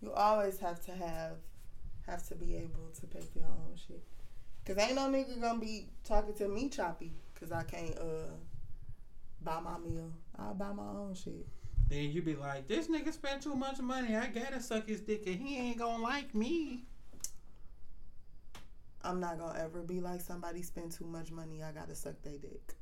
You 0.00 0.12
always 0.12 0.58
have 0.60 0.84
to 0.86 0.92
have 0.92 1.36
have 2.06 2.26
to 2.28 2.34
be 2.34 2.56
able 2.56 2.90
to 3.00 3.06
pay 3.06 3.20
for 3.20 3.38
your 3.38 3.48
own 3.48 3.74
shit. 3.76 4.02
Cause 4.64 4.78
ain't 4.78 4.94
no 4.94 5.08
nigga 5.08 5.40
gonna 5.40 5.58
be 5.58 5.88
talking 6.04 6.34
to 6.34 6.48
me 6.48 6.68
choppy 6.68 7.12
cause 7.38 7.50
I 7.50 7.64
can't 7.64 7.98
uh 7.98 8.34
buy 9.42 9.60
my 9.60 9.78
meal. 9.78 10.12
I'll 10.38 10.54
buy 10.54 10.72
my 10.72 10.84
own 10.84 11.14
shit. 11.14 11.46
Then 11.88 12.10
you 12.10 12.22
be 12.22 12.34
like, 12.34 12.66
this 12.66 12.88
nigga 12.88 13.12
spent 13.12 13.42
too 13.42 13.54
much 13.54 13.80
money. 13.80 14.16
I 14.16 14.26
gotta 14.26 14.60
suck 14.60 14.88
his 14.88 15.00
dick 15.00 15.26
and 15.26 15.36
he 15.36 15.58
ain't 15.58 15.78
gonna 15.78 16.02
like 16.02 16.34
me. 16.34 16.84
I'm 19.02 19.20
not 19.20 19.38
gonna 19.38 19.58
ever 19.58 19.82
be 19.82 20.00
like 20.00 20.20
somebody 20.20 20.62
spend 20.62 20.92
too 20.92 21.04
much 21.04 21.30
money. 21.30 21.62
I 21.62 21.72
gotta 21.72 21.94
suck 21.94 22.20
their 22.22 22.38
dick. 22.38 22.74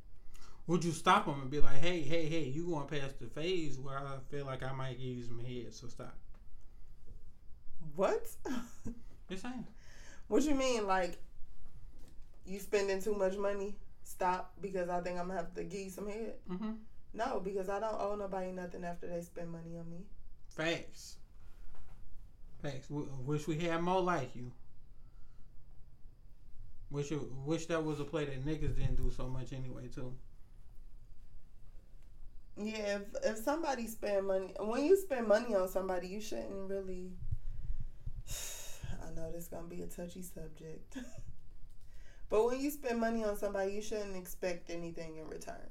Would 0.68 0.84
you 0.84 0.92
stop 0.92 1.26
them 1.26 1.40
and 1.42 1.50
be 1.50 1.60
like, 1.60 1.78
hey, 1.78 2.00
hey, 2.02 2.26
hey, 2.26 2.44
you 2.44 2.66
going 2.68 2.86
past 2.86 3.18
the 3.18 3.26
phase 3.26 3.80
where 3.80 3.98
I 3.98 4.18
feel 4.30 4.46
like 4.46 4.62
I 4.62 4.72
might 4.72 4.98
give 4.98 5.08
you 5.08 5.24
some 5.24 5.40
head, 5.40 5.74
so 5.74 5.88
stop. 5.88 6.16
What? 7.96 8.24
Just 9.28 9.42
saying. 9.42 9.66
what 10.28 10.44
you 10.44 10.54
mean? 10.54 10.86
Like 10.86 11.18
you 12.46 12.60
spending 12.60 13.02
too 13.02 13.14
much 13.14 13.36
money? 13.36 13.74
Stop 14.04 14.52
because 14.60 14.88
I 14.88 15.00
think 15.00 15.18
I'm 15.18 15.28
gonna 15.28 15.40
have 15.40 15.54
to 15.54 15.64
give 15.64 15.80
you 15.80 15.90
some 15.90 16.08
head. 16.08 16.34
Mm-hmm. 16.50 16.70
No, 17.14 17.40
because 17.40 17.68
I 17.68 17.78
don't 17.78 18.00
owe 18.00 18.16
nobody 18.16 18.52
nothing 18.52 18.84
after 18.84 19.06
they 19.06 19.20
spend 19.20 19.52
money 19.52 19.76
on 19.78 19.90
me. 19.90 20.04
Facts. 20.48 21.16
Facts. 22.62 22.88
W- 22.88 23.08
wish 23.24 23.46
we 23.46 23.58
had 23.58 23.82
more 23.82 24.00
like 24.00 24.34
you. 24.34 24.50
Wish 26.90 27.10
it, 27.12 27.20
wish 27.44 27.66
that 27.66 27.82
was 27.82 28.00
a 28.00 28.04
play 28.04 28.26
that 28.26 28.44
niggas 28.44 28.76
didn't 28.76 28.96
do 28.96 29.10
so 29.10 29.26
much 29.26 29.52
anyway 29.52 29.88
too. 29.88 30.14
Yeah, 32.56 32.98
if 32.98 33.02
if 33.24 33.36
somebody 33.38 33.86
spend 33.86 34.26
money, 34.26 34.54
when 34.60 34.84
you 34.84 34.96
spend 34.96 35.26
money 35.26 35.54
on 35.54 35.68
somebody, 35.68 36.08
you 36.08 36.20
shouldn't 36.20 36.68
really. 36.68 37.12
I 38.28 39.14
know 39.14 39.32
this 39.32 39.48
gonna 39.48 39.68
be 39.68 39.80
a 39.82 39.86
touchy 39.86 40.22
subject, 40.22 40.98
but 42.28 42.44
when 42.44 42.60
you 42.60 42.70
spend 42.70 43.00
money 43.00 43.24
on 43.24 43.38
somebody, 43.38 43.72
you 43.72 43.82
shouldn't 43.82 44.16
expect 44.16 44.68
anything 44.68 45.16
in 45.16 45.26
return. 45.28 45.70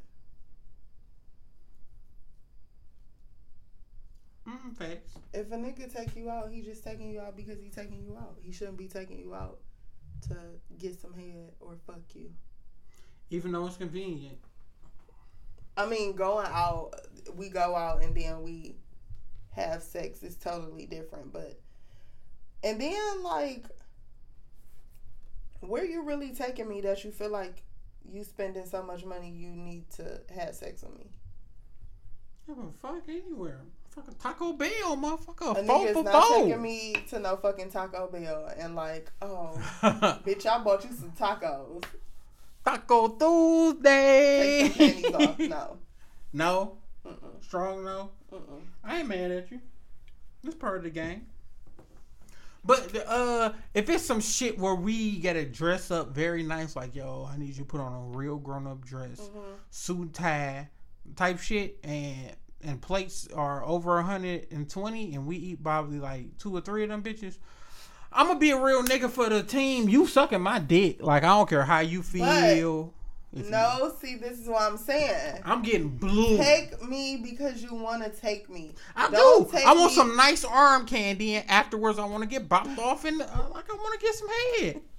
Mm, 4.51 4.75
facts. 4.75 5.13
If 5.33 5.51
a 5.51 5.55
nigga 5.55 5.93
take 5.93 6.15
you 6.15 6.29
out, 6.29 6.51
he 6.51 6.61
just 6.61 6.83
taking 6.83 7.09
you 7.09 7.21
out 7.21 7.37
because 7.37 7.59
he 7.59 7.69
taking 7.69 8.01
you 8.03 8.17
out. 8.17 8.37
He 8.41 8.51
shouldn't 8.51 8.77
be 8.77 8.87
taking 8.87 9.19
you 9.19 9.33
out 9.33 9.59
to 10.27 10.35
get 10.77 10.99
some 10.99 11.13
head 11.13 11.53
or 11.59 11.77
fuck 11.87 12.01
you. 12.13 12.31
Even 13.29 13.51
though 13.51 13.65
it's 13.65 13.77
convenient. 13.77 14.37
I 15.77 15.85
mean, 15.85 16.15
going 16.15 16.47
out, 16.49 16.91
we 17.35 17.49
go 17.49 17.75
out 17.75 18.03
and 18.03 18.15
then 18.15 18.43
we 18.43 18.75
have 19.55 19.81
sex 19.81 20.21
is 20.21 20.35
totally 20.35 20.85
different. 20.85 21.31
But, 21.31 21.59
and 22.63 22.79
then, 22.79 23.23
like, 23.23 23.65
where 25.61 25.85
you 25.85 26.03
really 26.03 26.33
taking 26.35 26.67
me 26.67 26.81
that 26.81 27.03
you 27.03 27.11
feel 27.11 27.29
like 27.29 27.63
you 28.03 28.23
spending 28.23 28.65
so 28.65 28.83
much 28.83 29.05
money 29.05 29.29
you 29.29 29.51
need 29.51 29.89
to 29.91 30.21
have 30.35 30.55
sex 30.55 30.81
with 30.83 30.97
me? 30.97 31.05
Yeah, 32.47 32.55
but 32.57 32.75
fuck 32.75 33.07
anywhere. 33.07 33.61
Fucking 33.95 34.15
Taco 34.21 34.53
Bell, 34.53 34.95
motherfucker. 34.97 35.57
A 35.57 35.63
Four 35.65 35.93
for 35.93 36.03
not 36.03 36.27
four. 36.27 36.37
taking 36.45 36.61
me 36.61 36.95
to 37.09 37.19
no 37.19 37.35
fucking 37.35 37.69
Taco 37.71 38.07
Bell 38.07 38.49
and 38.57 38.75
like, 38.75 39.11
oh, 39.21 39.51
bitch, 40.25 40.45
I 40.45 40.63
bought 40.63 40.83
you 40.85 40.91
some 40.93 41.11
tacos. 41.11 41.83
Taco 42.63 43.09
Tuesday. 43.09 44.67
the 44.69 44.73
panties 44.73 45.13
off. 45.13 45.39
No. 45.49 45.77
No. 46.33 46.77
Mm-mm. 47.05 47.43
Strong 47.43 47.83
no. 47.83 48.11
Mm-mm. 48.31 48.61
I 48.83 48.99
ain't 48.99 49.07
mad 49.09 49.31
at 49.31 49.51
you. 49.51 49.59
It's 50.45 50.55
part 50.55 50.77
of 50.77 50.83
the 50.83 50.89
game. 50.89 51.25
But 52.63 52.95
uh, 53.07 53.53
if 53.73 53.89
it's 53.89 54.05
some 54.05 54.21
shit 54.21 54.57
where 54.59 54.75
we 54.75 55.17
gotta 55.19 55.45
dress 55.45 55.89
up 55.89 56.09
very 56.09 56.43
nice, 56.43 56.75
like 56.75 56.95
yo, 56.95 57.27
I 57.29 57.35
need 57.37 57.49
you 57.49 57.53
to 57.55 57.65
put 57.65 57.81
on 57.81 57.91
a 57.93 58.17
real 58.17 58.37
grown 58.37 58.67
up 58.67 58.85
dress, 58.85 59.19
Mhm. 59.19 59.41
suit 59.71 59.97
and 59.99 60.13
tie 60.13 60.69
type 61.15 61.39
shit, 61.39 61.79
and 61.83 62.35
and 62.63 62.81
plates 62.81 63.27
are 63.33 63.63
over 63.65 64.01
hundred 64.01 64.47
and 64.51 64.69
twenty, 64.69 65.15
and 65.15 65.25
we 65.25 65.37
eat 65.37 65.63
probably 65.63 65.99
like 65.99 66.37
two 66.37 66.55
or 66.55 66.61
three 66.61 66.83
of 66.83 66.89
them 66.89 67.03
bitches. 67.03 67.37
I'm 68.13 68.27
gonna 68.27 68.39
be 68.39 68.51
a 68.51 68.61
real 68.61 68.83
nigga 68.83 69.09
for 69.09 69.29
the 69.29 69.41
team. 69.43 69.87
You 69.87 70.05
sucking 70.07 70.41
my 70.41 70.59
dick, 70.59 71.01
like 71.01 71.23
I 71.23 71.27
don't 71.27 71.47
care 71.49 71.63
how 71.63 71.79
you 71.79 72.01
feel. 72.03 72.93
You- 73.33 73.43
No, 73.49 73.93
see, 74.01 74.15
this 74.17 74.37
is 74.39 74.47
what 74.49 74.61
I'm 74.63 74.75
saying. 74.77 75.41
I'm 75.45 75.61
getting 75.61 75.87
blue. 75.87 76.35
Take 76.35 76.83
me 76.83 77.15
because 77.23 77.63
you 77.63 77.73
want 77.73 78.03
to 78.03 78.09
take 78.09 78.49
me. 78.49 78.73
I 78.93 79.09
Don't 79.09 79.49
do. 79.49 79.57
take 79.57 79.65
I 79.65 79.71
want 79.73 79.91
me- 79.91 79.95
some 79.95 80.17
nice 80.17 80.43
arm 80.43 80.85
candy, 80.85 81.35
and 81.35 81.49
afterwards, 81.49 81.97
I 81.97 82.05
want 82.05 82.23
to 82.23 82.27
get 82.29 82.49
bopped 82.49 82.77
off 82.77 83.05
and 83.05 83.21
uh, 83.21 83.25
like 83.53 83.71
I 83.71 83.75
want 83.75 83.97
to 83.99 84.05
get 84.05 84.15
some 84.15 84.27
head. 84.59 84.81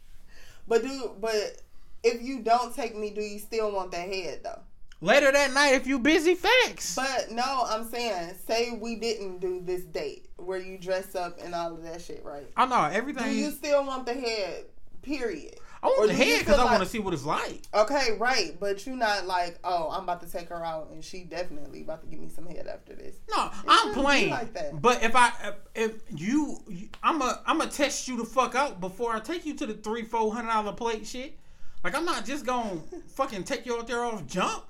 But 0.68 0.82
do 0.82 1.10
but 1.20 1.60
if 2.04 2.22
you 2.22 2.38
don't 2.40 2.74
take 2.74 2.96
me, 2.96 3.10
do 3.10 3.20
you 3.20 3.38
still 3.40 3.72
want 3.72 3.90
that 3.90 4.08
head 4.08 4.40
though? 4.44 4.60
Later 5.02 5.32
that 5.32 5.52
night, 5.52 5.74
if 5.74 5.86
you 5.88 5.98
busy, 5.98 6.36
facts. 6.36 6.94
But 6.94 7.32
no, 7.32 7.64
I'm 7.66 7.84
saying, 7.90 8.34
say 8.46 8.78
we 8.80 8.94
didn't 8.94 9.40
do 9.40 9.60
this 9.60 9.82
date 9.82 10.28
where 10.36 10.58
you 10.58 10.78
dress 10.78 11.16
up 11.16 11.40
and 11.42 11.56
all 11.56 11.72
of 11.72 11.82
that 11.82 12.00
shit, 12.00 12.24
right? 12.24 12.46
I 12.56 12.66
know 12.66 12.84
everything. 12.84 13.24
Do 13.24 13.34
you 13.34 13.50
still 13.50 13.84
want 13.84 14.06
the 14.06 14.14
head? 14.14 14.66
Period. 15.02 15.56
I 15.82 15.88
want 15.88 16.04
or 16.04 16.06
the 16.06 16.14
head 16.14 16.38
because 16.38 16.54
feel 16.54 16.64
I 16.64 16.70
want 16.70 16.84
to 16.84 16.88
see 16.88 17.00
what 17.00 17.12
it's 17.12 17.24
like. 17.24 17.62
Okay, 17.74 18.16
right, 18.16 18.56
but 18.60 18.86
you're 18.86 18.94
not 18.94 19.26
like, 19.26 19.58
oh, 19.64 19.90
I'm 19.90 20.04
about 20.04 20.20
to 20.20 20.30
take 20.30 20.48
her 20.50 20.64
out 20.64 20.90
and 20.92 21.02
she 21.02 21.24
definitely 21.24 21.82
about 21.82 22.02
to 22.02 22.06
give 22.06 22.20
me 22.20 22.28
some 22.28 22.46
head 22.46 22.68
after 22.68 22.94
this. 22.94 23.16
No, 23.28 23.50
I'm 23.66 23.92
playing. 23.92 24.30
like 24.30 24.54
that. 24.54 24.80
But 24.80 25.02
if 25.02 25.16
I 25.16 25.32
if 25.74 26.00
you, 26.10 26.60
I'm 27.02 27.20
a 27.20 27.42
I'm 27.44 27.58
gonna 27.58 27.72
test 27.72 28.06
you 28.06 28.16
the 28.16 28.24
fuck 28.24 28.54
out 28.54 28.80
before 28.80 29.12
I 29.12 29.18
take 29.18 29.44
you 29.44 29.54
to 29.54 29.66
the 29.66 29.74
three 29.74 30.04
four 30.04 30.32
hundred 30.32 30.50
dollar 30.50 30.72
plate 30.72 31.04
shit. 31.04 31.36
Like 31.82 31.96
I'm 31.96 32.04
not 32.04 32.24
just 32.24 32.46
gonna 32.46 32.80
fucking 33.08 33.42
take 33.42 33.66
you 33.66 33.76
out 33.76 33.88
there 33.88 34.04
off 34.04 34.24
jump. 34.28 34.66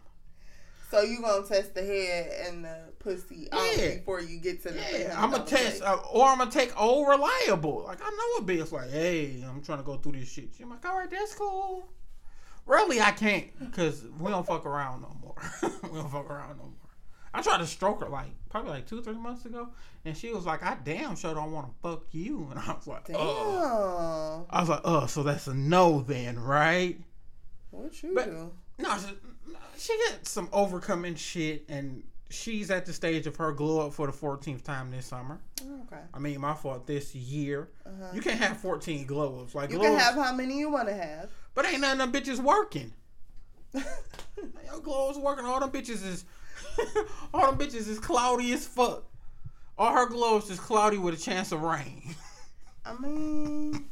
So 0.92 1.00
you 1.00 1.22
gonna 1.22 1.42
test 1.46 1.74
the 1.74 1.82
head 1.82 2.48
and 2.48 2.66
the 2.66 2.76
pussy 2.98 3.48
out 3.50 3.62
Yeah. 3.78 3.94
before 3.94 4.20
you 4.20 4.38
get 4.38 4.62
to 4.64 4.68
the 4.72 4.78
Yeah, 4.92 5.14
I'm 5.18 5.30
gonna 5.30 5.46
test, 5.46 5.80
uh, 5.80 5.96
or 6.12 6.26
I'm 6.28 6.36
gonna 6.36 6.50
take 6.50 6.78
old 6.78 7.08
reliable. 7.08 7.84
Like 7.86 8.00
I 8.04 8.10
know 8.10 8.44
a 8.44 8.46
bitch 8.46 8.70
like, 8.72 8.90
hey, 8.90 9.42
I'm 9.48 9.62
trying 9.62 9.78
to 9.78 9.84
go 9.84 9.96
through 9.96 10.12
this 10.12 10.30
shit. 10.30 10.50
She's 10.54 10.66
like, 10.66 10.84
all 10.84 10.98
right, 10.98 11.10
that's 11.10 11.34
cool. 11.34 11.88
Really, 12.66 13.00
I 13.00 13.10
can't 13.12 13.58
because 13.58 14.04
we 14.20 14.30
don't 14.30 14.46
fuck 14.46 14.66
around 14.66 15.00
no 15.00 15.16
more. 15.22 15.34
we 15.90 15.98
don't 15.98 16.10
fuck 16.12 16.28
around 16.28 16.58
no 16.58 16.64
more. 16.64 16.72
I 17.32 17.40
tried 17.40 17.58
to 17.60 17.66
stroke 17.66 18.00
her 18.02 18.10
like 18.10 18.28
probably 18.50 18.72
like 18.72 18.86
two, 18.86 19.00
three 19.02 19.14
months 19.14 19.46
ago, 19.46 19.70
and 20.04 20.14
she 20.14 20.30
was 20.34 20.44
like, 20.44 20.62
I 20.62 20.76
damn 20.84 21.16
sure 21.16 21.34
don't 21.34 21.52
want 21.52 21.68
to 21.68 21.72
fuck 21.82 22.04
you, 22.12 22.48
and 22.50 22.60
I 22.60 22.74
was 22.74 22.86
like, 22.86 23.06
Damn. 23.06 23.16
oh. 23.18 24.46
I 24.50 24.60
was 24.60 24.68
like, 24.68 24.82
oh, 24.84 25.06
so 25.06 25.22
that's 25.22 25.46
a 25.46 25.54
no 25.54 26.02
then, 26.02 26.38
right? 26.38 27.00
What 27.70 28.02
you 28.02 28.14
But- 28.14 28.26
do? 28.26 28.52
No, 28.78 28.98
she, 29.78 29.96
got 30.08 30.26
some 30.26 30.48
overcoming 30.52 31.14
shit, 31.14 31.64
and 31.68 32.02
she's 32.30 32.70
at 32.70 32.86
the 32.86 32.92
stage 32.92 33.26
of 33.26 33.36
her 33.36 33.52
glow 33.52 33.86
up 33.86 33.92
for 33.92 34.06
the 34.06 34.12
14th 34.12 34.62
time 34.62 34.90
this 34.90 35.06
summer. 35.06 35.38
Okay. 35.60 36.02
I 36.14 36.18
mean, 36.18 36.40
my 36.40 36.54
fault 36.54 36.86
this 36.86 37.14
year. 37.14 37.68
Uh-huh. 37.86 38.10
You 38.14 38.20
can't 38.20 38.38
have 38.40 38.56
14 38.58 39.06
glow 39.06 39.40
ups. 39.42 39.54
Like, 39.54 39.70
You 39.70 39.78
can 39.78 39.98
have 39.98 40.14
how 40.14 40.34
many 40.34 40.58
you 40.58 40.70
want 40.70 40.88
to 40.88 40.94
have. 40.94 41.30
but 41.54 41.66
ain't 41.66 41.80
none 41.80 42.00
of 42.00 42.12
them 42.12 42.22
bitches 42.22 42.38
working. 42.38 42.92
Your 43.74 44.80
glow 44.82 45.10
ups 45.10 45.18
working. 45.18 45.44
All 45.44 45.60
them 45.60 45.70
bitches 45.70 46.04
is, 46.06 46.24
all 47.34 47.52
them 47.52 47.58
bitches 47.58 47.88
is 47.88 47.98
cloudy 47.98 48.52
as 48.52 48.66
fuck. 48.66 49.04
All 49.78 49.92
her 49.92 50.06
glow 50.08 50.36
ups 50.36 50.50
is 50.50 50.60
cloudy 50.60 50.98
with 50.98 51.14
a 51.14 51.16
chance 51.16 51.52
of 51.52 51.62
rain. 51.62 52.14
I 52.84 52.94
mean, 52.98 53.86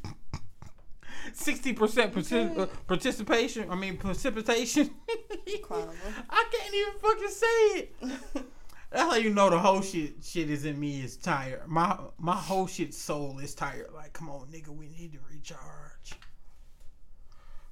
60% 1.35 2.59
uh, 2.59 2.67
participation, 2.87 3.71
I 3.71 3.75
mean, 3.75 3.97
precipitation. 3.97 4.91
I 5.09 6.45
can't 6.53 6.75
even 6.75 6.95
fucking 7.01 7.29
say 7.29 7.47
it. 7.47 7.97
That's 8.91 9.03
how 9.03 9.15
you 9.15 9.31
know 9.31 9.51
the 9.51 9.59
whole 9.59 9.83
shit 9.83 10.15
shit 10.23 10.51
is 10.51 10.65
in 10.65 10.79
me 10.79 11.01
is 11.03 11.17
tired. 11.17 11.63
My 11.69 11.97
my 12.19 12.35
whole 12.35 12.67
shit 12.67 12.93
soul 12.93 13.39
is 13.39 13.55
tired. 13.55 13.87
Like, 13.95 14.13
come 14.13 14.29
on, 14.29 14.49
nigga, 14.49 14.69
we 14.69 14.89
need 14.89 15.13
to 15.13 15.19
recharge. 15.33 16.19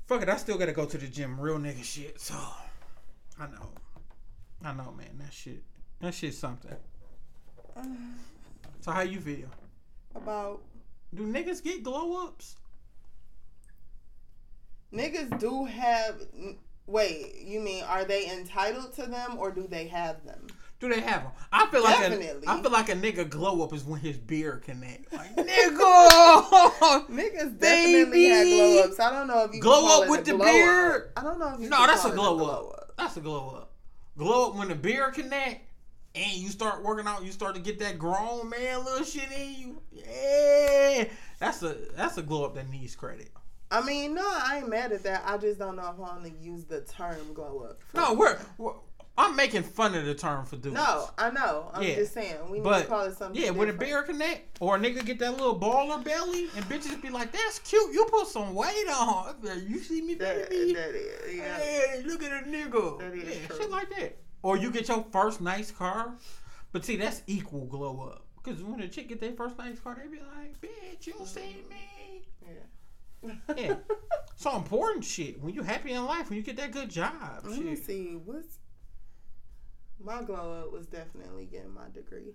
Fuck 0.06 0.22
it, 0.22 0.28
I 0.28 0.36
still 0.36 0.56
gotta 0.56 0.72
go 0.72 0.86
to 0.86 0.96
the 0.96 1.08
gym, 1.08 1.40
real 1.40 1.58
nigga 1.58 1.82
shit. 1.82 2.20
So 2.20 2.34
I 3.38 3.46
know, 3.46 3.68
I 4.64 4.72
know, 4.72 4.94
man. 4.96 5.18
That 5.18 5.32
shit, 5.32 5.62
that 6.00 6.14
shit's 6.14 6.38
something. 6.38 6.76
So 8.80 8.92
how 8.92 9.00
you 9.00 9.20
feel? 9.20 9.48
About 10.14 10.62
Do 11.12 11.24
niggas 11.26 11.62
get 11.62 11.82
glow 11.82 12.26
ups? 12.26 12.54
Niggas 14.92 15.38
do 15.38 15.64
have. 15.64 16.16
Wait, 16.86 17.36
you 17.42 17.60
mean 17.60 17.84
are 17.84 18.04
they 18.04 18.30
entitled 18.30 18.94
to 18.94 19.06
them 19.06 19.36
or 19.38 19.50
do 19.50 19.66
they 19.68 19.86
have 19.88 20.24
them? 20.24 20.46
Do 20.80 20.88
they 20.88 21.00
have 21.00 21.24
them? 21.24 21.32
I 21.50 21.66
feel 21.66 21.82
like 21.82 21.98
Definitely. 21.98 22.46
a, 22.46 22.50
I 22.50 22.62
feel 22.62 22.70
like 22.70 22.88
a 22.88 22.94
nigga 22.94 23.28
glow 23.28 23.64
up 23.64 23.72
is 23.72 23.84
when 23.84 24.00
his 24.00 24.16
beard 24.16 24.62
connect. 24.62 25.12
Like 25.12 25.34
nigga. 25.36 27.06
Niggas 27.08 27.58
definitely 27.58 28.24
had 28.26 28.46
glow 28.46 28.84
ups. 28.84 29.00
I 29.00 29.10
don't 29.10 29.26
know 29.26 29.44
if 29.44 29.54
you 29.54 29.60
Glow 29.60 30.02
up 30.02 30.08
with 30.08 30.24
the 30.24 30.38
beard. 30.38 31.10
Up. 31.16 31.22
I 31.22 31.22
don't 31.26 31.38
know 31.40 31.54
if 31.54 31.60
you 31.60 31.68
No, 31.68 31.84
that's 31.86 32.04
a 32.04 32.08
it 32.08 32.14
glow 32.14 32.46
up. 32.48 32.92
That's 32.96 33.16
a 33.16 33.20
glow 33.20 33.56
up. 33.56 33.72
Glow 34.16 34.50
up 34.50 34.56
when 34.56 34.68
the 34.68 34.74
beard 34.76 35.14
connect 35.14 35.68
and 36.14 36.32
you 36.32 36.48
start 36.48 36.84
working 36.84 37.06
out, 37.06 37.24
you 37.24 37.32
start 37.32 37.54
to 37.56 37.60
get 37.60 37.80
that 37.80 37.98
grown 37.98 38.48
man 38.48 38.84
little 38.84 39.04
shit 39.04 39.30
in 39.32 39.54
you. 39.54 39.82
Yeah. 39.92 41.04
That's 41.40 41.62
a 41.64 41.74
that's 41.96 42.18
a 42.18 42.22
glow 42.22 42.44
up 42.44 42.54
that 42.54 42.70
needs 42.70 42.94
credit. 42.94 43.32
I 43.70 43.82
mean, 43.84 44.14
no, 44.14 44.22
I 44.24 44.58
ain't 44.58 44.68
mad 44.68 44.92
at 44.92 45.02
that. 45.02 45.22
I 45.26 45.36
just 45.36 45.58
don't 45.58 45.76
know 45.76 45.82
if 45.82 45.88
I 45.88 46.00
want 46.00 46.24
to 46.24 46.30
use 46.42 46.64
the 46.64 46.80
term 46.82 47.32
glow 47.34 47.66
up. 47.68 47.80
No, 47.94 48.14
we're, 48.14 48.38
we're 48.56 48.72
I'm 49.18 49.34
making 49.34 49.64
fun 49.64 49.96
of 49.96 50.06
the 50.06 50.14
term 50.14 50.46
for 50.46 50.56
dudes. 50.56 50.76
No, 50.76 51.10
I 51.18 51.30
know. 51.30 51.70
I'm 51.74 51.82
Yeah. 51.82 51.96
just 51.96 52.14
saying 52.14 52.36
we 52.46 52.58
need 52.58 52.64
But 52.64 52.82
to 52.82 52.86
call 52.86 53.02
it 53.04 53.16
something. 53.18 53.40
yeah, 53.42 53.50
when 53.50 53.68
a 53.68 53.72
bear 53.72 54.04
connect 54.04 54.58
or 54.60 54.76
a 54.76 54.78
nigga 54.78 55.04
get 55.04 55.18
that 55.18 55.32
little 55.32 55.58
baller 55.58 56.02
belly 56.04 56.48
and 56.54 56.64
bitches 56.66 57.02
be 57.02 57.10
like, 57.10 57.32
"That's 57.32 57.58
cute. 57.58 57.92
You 57.92 58.04
put 58.06 58.28
some 58.28 58.54
weight 58.54 58.88
on. 58.88 59.28
I 59.28 59.32
be 59.42 59.48
like, 59.48 59.68
You 59.68 59.80
see 59.80 60.02
me, 60.02 60.14
That, 60.14 60.48
baby? 60.48 60.72
that 60.74 60.94
is, 60.94 61.34
yeah. 61.36 61.56
Hey, 61.58 62.02
look 62.06 62.22
at 62.22 62.30
a 62.30 62.46
nigga. 62.48 63.00
That 63.00 63.12
is 63.12 63.24
yeah, 63.40 63.46
true. 63.48 63.56
shit 63.58 63.70
like 63.70 63.90
that. 63.98 64.16
Or 64.42 64.56
you 64.56 64.70
get 64.70 64.86
your 64.86 65.04
first 65.10 65.40
nice 65.40 65.72
car, 65.72 66.14
but 66.70 66.84
see 66.84 66.96
that's 66.96 67.22
equal 67.26 67.66
glow 67.66 68.00
up. 68.12 68.24
Cause 68.44 68.62
when 68.62 68.80
a 68.80 68.88
chick 68.88 69.08
get 69.08 69.20
their 69.20 69.32
first 69.32 69.58
nice 69.58 69.80
car, 69.80 70.00
they 70.00 70.08
be 70.08 70.20
like, 70.20 70.60
"Bitch, 70.60 71.08
you 71.08 71.14
mm. 71.14 71.26
see 71.26 71.56
me." 71.68 71.97
Yeah. 73.22 73.34
Yeah. 73.56 73.74
So 74.36 74.56
important 74.56 75.04
shit. 75.04 75.40
When 75.42 75.52
you 75.54 75.62
happy 75.62 75.92
in 75.92 76.04
life, 76.06 76.28
when 76.30 76.36
you 76.36 76.42
get 76.44 76.56
that 76.58 76.70
good 76.70 76.88
job, 76.90 77.40
Let 77.44 77.58
me 77.60 77.74
see. 77.74 78.14
What's 78.24 78.58
my 80.00 80.22
glow 80.22 80.62
up 80.64 80.72
was 80.72 80.86
definitely 80.86 81.46
getting 81.46 81.74
my 81.74 81.88
degree. 81.92 82.34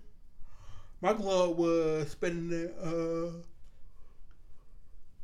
My 1.00 1.14
glove 1.14 1.56
was 1.56 2.10
spending 2.10 2.58
it. 2.58 2.76
Uh, 2.82 3.40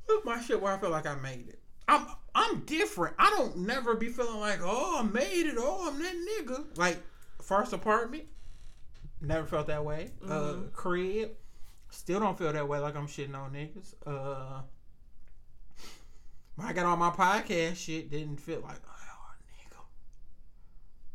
look, 0.09 0.25
my 0.25 0.41
shit 0.41 0.61
where 0.61 0.73
I 0.73 0.79
feel 0.79 0.91
like 0.91 1.07
I 1.07 1.15
made 1.17 1.49
it. 1.49 1.59
I'm 1.89 2.07
I'm 2.35 2.61
different. 2.61 3.17
I 3.19 3.29
don't 3.31 3.59
never 3.59 3.95
be 3.95 4.09
feeling 4.09 4.41
like, 4.41 4.61
oh, 4.63 5.01
I 5.01 5.03
made 5.03 5.47
it. 5.47 5.57
Oh, 5.59 5.89
I'm 5.91 5.99
that 6.03 6.15
nigga. 6.15 6.79
Like 6.79 6.99
first 7.43 7.73
apartment, 7.73 8.25
never 9.21 9.47
felt 9.47 9.67
that 9.67 9.85
way. 9.85 10.13
Uh, 10.25 10.29
Mhm. 10.55 10.73
crib, 10.73 11.33
still 11.91 12.21
don't 12.21 12.39
feel 12.39 12.53
that 12.53 12.69
way. 12.69 12.79
Like 12.79 12.97
I'm 12.97 13.07
shitting 13.07 13.35
on 13.35 13.53
niggas. 13.53 13.95
Uh, 14.07 14.63
when 16.61 16.69
I 16.69 16.73
got 16.75 16.85
on 16.85 16.99
my 16.99 17.09
podcast 17.11 17.77
shit, 17.77 18.11
didn't 18.11 18.39
feel 18.39 18.61
like, 18.61 18.77
oh, 18.87 19.81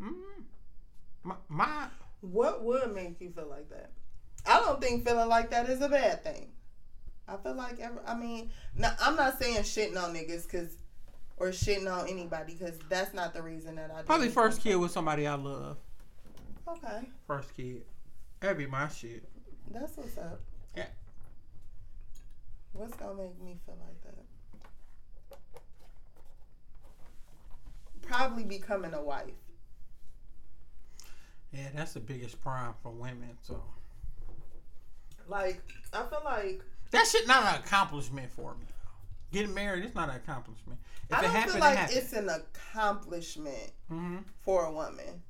nigga. 0.02 0.10
Mm. 0.10 0.44
My, 1.24 1.36
my 1.50 1.88
What 2.22 2.64
would 2.64 2.96
make 2.96 3.22
you 3.22 3.30
feel 3.30 3.48
like 3.48 3.70
that? 3.70 3.92
I 4.48 4.60
don't 4.60 4.82
think 4.82 5.06
feeling 5.08 5.30
like 5.30 5.52
that 5.52 5.70
is 5.70 5.82
a 5.82 5.90
bad 5.90 6.24
thing. 6.24 6.50
I 7.28 7.38
feel 7.38 7.56
like 7.56 7.80
every, 7.80 8.00
I 8.08 8.16
mean, 8.16 8.50
no, 8.76 8.90
I'm 9.00 9.16
not 9.16 9.40
saying 9.40 9.58
shitting 9.58 10.02
on 10.02 10.16
niggas 10.16 10.50
because, 10.50 10.78
or 11.38 11.50
shitting 11.50 11.92
on 11.92 12.08
anybody 12.08 12.54
because 12.54 12.80
that's 12.90 13.14
not 13.14 13.34
the 13.34 13.44
reason 13.44 13.76
that 13.76 13.92
I 13.92 14.02
Probably 14.02 14.30
first 14.30 14.62
kid 14.62 14.76
with 14.76 14.92
somebody 14.92 15.28
I 15.28 15.36
love. 15.36 15.78
Okay, 16.68 17.08
First 17.28 17.56
kid. 17.56 17.84
That'd 18.40 18.58
be 18.58 18.66
my 18.66 18.88
shit. 18.88 19.24
that's 19.72 19.96
what's 19.96 20.18
up. 20.18 20.40
Yeah. 20.76 20.88
What's 22.74 22.96
gonna 22.96 23.14
make 23.14 23.40
me 23.42 23.58
feel 23.66 23.78
like 23.80 24.02
that? 24.04 24.26
Probably 28.06 28.44
becoming 28.44 28.94
a 28.94 29.02
wife. 29.02 29.32
Yeah, 31.52 31.68
that's 31.74 31.94
the 31.94 32.00
biggest 32.00 32.42
prime 32.42 32.74
for 32.84 32.92
women. 32.92 33.38
So 33.42 33.62
Like 35.28 35.62
I 35.94 36.04
feel 36.04 36.22
like 36.24 36.62
that 36.92 37.08
shit 37.08 37.28
not 37.28 37.44
an 37.46 37.62
accomplishment 37.62 38.30
for 38.32 38.56
me. 38.56 38.66
Getting 39.32 39.54
married 39.54 39.86
is 39.86 39.96
not 39.96 40.10
an 40.10 40.16
accomplishment. 40.16 40.80
If 41.10 41.18
I 41.18 41.22
don't 41.22 41.50
feel 41.50 41.60
like 41.60 41.78
happened. 41.78 41.98
it's 41.98 42.14
an 42.14 42.30
accomplishment 42.30 43.72
hmm 43.90 44.18
for 44.42 44.66
a 44.66 44.72
woman. 44.72 45.22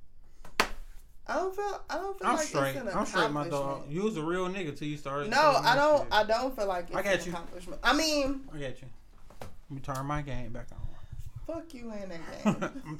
I 1.28 1.36
don't 1.38 1.56
feel. 1.56 1.82
I 1.90 1.96
don't 1.96 2.20
feel 2.20 2.28
I'm 2.28 2.36
like 2.36 2.46
straight. 2.46 2.76
it's 2.76 2.82
an 2.82 2.90
I'm 2.94 3.06
straight, 3.06 3.32
my 3.32 3.48
dog. 3.50 3.84
You 3.90 4.04
was 4.04 4.16
a 4.18 4.22
real 4.24 4.48
nigga 4.48 4.78
till 4.78 4.88
you 4.88 4.96
started. 4.98 5.32
No, 5.32 5.60
I 5.64 5.76
don't. 5.76 6.04
shit. 6.04 6.08
I 6.14 6.24
don't 6.24 6.56
feel 6.56 6.68
like 6.68 6.88
it's 6.90 6.96
I 6.96 7.02
got 7.02 7.14
an 7.16 7.26
you. 7.26 7.32
accomplishment. 7.32 7.82
I 7.84 7.94
mean, 7.94 8.42
I 8.54 8.58
got 8.60 8.82
you. 8.82 8.88
Let 9.42 9.50
me 9.72 9.80
turn 9.82 10.06
my 10.06 10.22
game 10.22 10.52
back 10.54 10.68
on. 10.72 10.78
Fuck 11.46 11.74
you 11.74 11.92
and 11.92 12.12
that 12.12 12.44
game. 12.44 12.82
I'm 12.88 12.98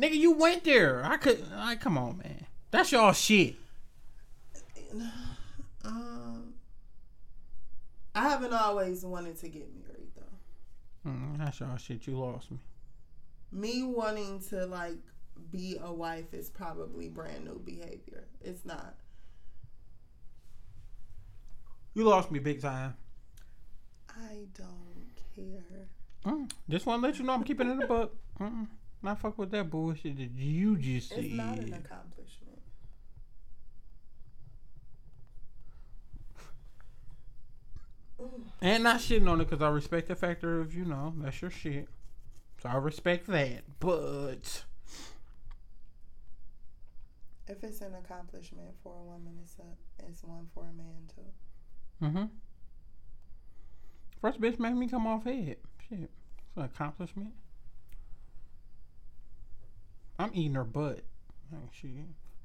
nigga, 0.00 0.16
you 0.16 0.32
went 0.32 0.64
there. 0.64 1.04
I 1.04 1.16
could. 1.16 1.50
Like, 1.50 1.80
come 1.80 1.98
on, 1.98 2.18
man. 2.18 2.46
That's 2.70 2.92
y'all 2.92 3.12
shit. 3.12 3.56
um, 5.84 6.54
I 8.14 8.28
haven't 8.28 8.52
always 8.52 9.04
wanted 9.04 9.38
to 9.38 9.48
get 9.48 9.68
married 9.74 10.10
though. 10.16 11.10
Mm, 11.10 11.38
that's 11.38 11.60
y'all 11.60 11.76
shit. 11.76 12.06
You 12.06 12.18
lost 12.18 12.50
me. 12.50 12.58
Me 13.52 13.82
wanting 13.82 14.40
to 14.50 14.66
like 14.66 14.98
be 15.50 15.78
a 15.82 15.92
wife 15.92 16.34
is 16.34 16.50
probably 16.50 17.08
brand 17.08 17.44
new 17.44 17.60
behavior. 17.64 18.26
It's 18.42 18.64
not. 18.64 18.94
You 21.94 22.04
lost 22.04 22.30
me 22.30 22.38
big 22.38 22.60
time. 22.60 22.94
I 24.10 24.46
don't 24.54 25.12
care. 25.34 25.88
Mm, 26.26 26.50
just 26.68 26.86
want 26.86 27.02
to 27.02 27.06
let 27.08 27.18
you 27.18 27.24
know 27.24 27.34
I'm 27.34 27.44
keeping 27.44 27.70
it 27.70 27.82
a 27.82 27.86
buck. 27.86 28.10
Mm-mm. 28.40 28.66
Not 29.02 29.20
fuck 29.20 29.38
with 29.38 29.50
that 29.52 29.70
bullshit 29.70 30.16
that 30.16 30.30
you 30.32 30.76
just 30.76 31.10
said. 31.10 31.24
It's 31.24 31.34
not 31.34 31.58
an 31.58 31.72
accomplishment. 31.72 32.60
And 38.60 38.82
not 38.84 39.00
shitting 39.00 39.28
on 39.28 39.40
it 39.40 39.44
because 39.48 39.62
I 39.62 39.68
respect 39.68 40.08
the 40.08 40.16
factor 40.16 40.60
of, 40.60 40.74
you 40.74 40.84
know, 40.84 41.14
that's 41.18 41.40
your 41.42 41.50
shit. 41.50 41.88
So 42.62 42.68
I 42.70 42.76
respect 42.76 43.26
that. 43.28 43.62
But 43.78 44.64
If 47.48 47.62
it's 47.62 47.80
an 47.80 47.94
accomplishment 47.94 48.74
for 48.82 48.94
a 48.98 49.02
woman, 49.04 49.38
it's 49.42 49.56
a 49.58 50.04
it's 50.08 50.22
one 50.24 50.46
for 50.54 50.64
a 50.64 50.72
man 50.72 51.08
too. 51.14 52.04
mm-hmm. 52.06 52.24
First 54.20 54.40
bitch 54.40 54.58
made 54.58 54.74
me 54.74 54.88
come 54.88 55.06
off 55.06 55.24
head. 55.24 55.56
Shit. 55.88 55.98
It's 56.00 56.56
an 56.56 56.62
accomplishment. 56.64 57.32
I'm 60.18 60.30
eating 60.32 60.54
her 60.54 60.64
butt. 60.64 61.02
Like, 61.52 61.72
shit. 61.72 61.90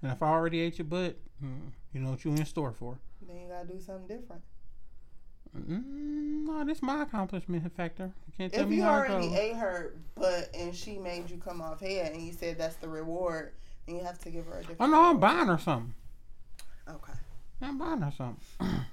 And 0.02 0.12
if 0.12 0.22
I 0.22 0.28
already 0.28 0.60
ate 0.62 0.78
your 0.78 0.86
butt, 0.86 1.18
mm, 1.44 1.72
you 1.94 2.02
know 2.02 2.12
what 2.12 2.26
you 2.26 2.32
in 2.32 2.46
store 2.46 2.72
for. 2.72 2.98
Then 3.26 3.38
you 3.38 3.48
gotta 3.48 3.68
do 3.68 3.80
something 3.80 4.08
different. 4.08 4.42
Mm, 5.58 6.46
no, 6.46 6.64
this 6.66 6.82
my 6.82 7.04
accomplishment 7.04 7.70
factor. 7.76 8.12
You 8.28 8.34
can't 8.38 8.54
tell 8.54 8.64
If 8.64 8.70
me 8.70 8.78
you 8.78 8.84
how 8.84 8.94
already 8.94 9.36
ate 9.36 9.56
her 9.56 9.94
butt 10.16 10.50
and 10.54 10.74
she 10.74 10.98
made 10.98 11.30
you 11.30 11.38
come 11.38 11.62
off 11.62 11.82
head 11.82 12.14
and 12.14 12.22
you 12.22 12.32
said 12.32 12.58
that's 12.58 12.76
the 12.78 12.88
reward, 12.88 13.52
then 13.86 13.96
you 13.98 14.04
have 14.04 14.18
to 14.20 14.30
give 14.30 14.46
her 14.46 14.60
a 14.60 14.62
different. 14.62 14.82
Oh 14.82 14.88
no, 14.88 15.10
I'm 15.10 15.20
buying 15.20 15.48
her 15.48 15.58
something. 15.58 15.94
Okay. 16.90 17.14
I'm 17.62 17.78
buying 17.78 18.02
her 18.02 18.12
something. 18.18 18.42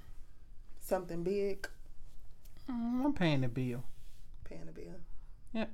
Something 0.81 1.23
big, 1.23 1.69
Mm, 2.70 3.05
I'm 3.05 3.12
paying 3.12 3.43
the 3.43 3.49
bill. 3.49 3.83
Paying 4.49 4.69
a 4.69 4.73
bill. 4.73 4.95
Yep. 5.53 5.70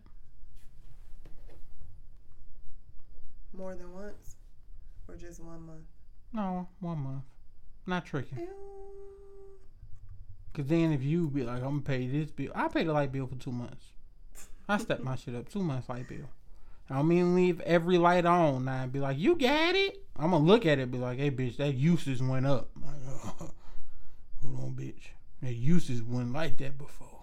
More 3.53 3.75
than 3.75 3.93
once, 3.93 4.37
or 5.09 5.17
just 5.17 5.41
one 5.41 5.65
month. 5.67 5.85
No, 6.33 6.69
one 6.81 6.99
month. 6.99 7.23
Not 7.87 8.05
tricking. 8.05 8.49
Cause 10.53 10.67
then 10.67 10.93
if 10.93 11.03
you 11.03 11.29
be 11.29 11.43
like, 11.43 11.57
I'm 11.57 11.81
gonna 11.81 11.81
pay 11.81 12.07
this 12.07 12.31
bill, 12.31 12.53
I 12.55 12.69
pay 12.69 12.85
the 12.85 12.93
light 12.93 13.13
bill 13.13 13.27
for 13.27 13.35
two 13.37 13.53
months. 13.53 13.87
I 14.69 14.79
step 14.79 15.01
my 15.01 15.17
shit 15.17 15.35
up. 15.35 15.49
Two 15.49 15.63
months 15.63 15.89
light 15.89 16.09
bill. 16.09 16.29
I 16.89 16.97
don't 16.97 17.09
mean 17.09 17.35
leave 17.35 17.61
every 17.63 17.99
light 17.99 18.25
on 18.25 18.67
now 18.67 18.83
and 18.83 18.93
be 18.93 19.01
like, 19.01 19.19
you 19.19 19.37
got 19.37 19.75
it. 19.75 20.03
I'm 20.17 20.31
gonna 20.31 20.45
look 20.45 20.65
at 20.67 20.79
it 20.79 20.83
and 20.83 20.93
be 20.93 20.99
like, 20.99 21.19
hey 21.19 21.31
bitch, 21.31 21.57
that 21.57 21.75
usage 21.75 22.21
went 22.21 22.47
up. 22.47 22.71
Like, 22.81 22.95
uh, 23.09 23.31
hold 24.43 24.61
on, 24.61 24.77
bitch. 24.79 25.09
That 25.43 25.55
usage 25.55 26.03
went 26.03 26.33
like 26.33 26.57
that 26.59 26.79
before. 26.79 27.14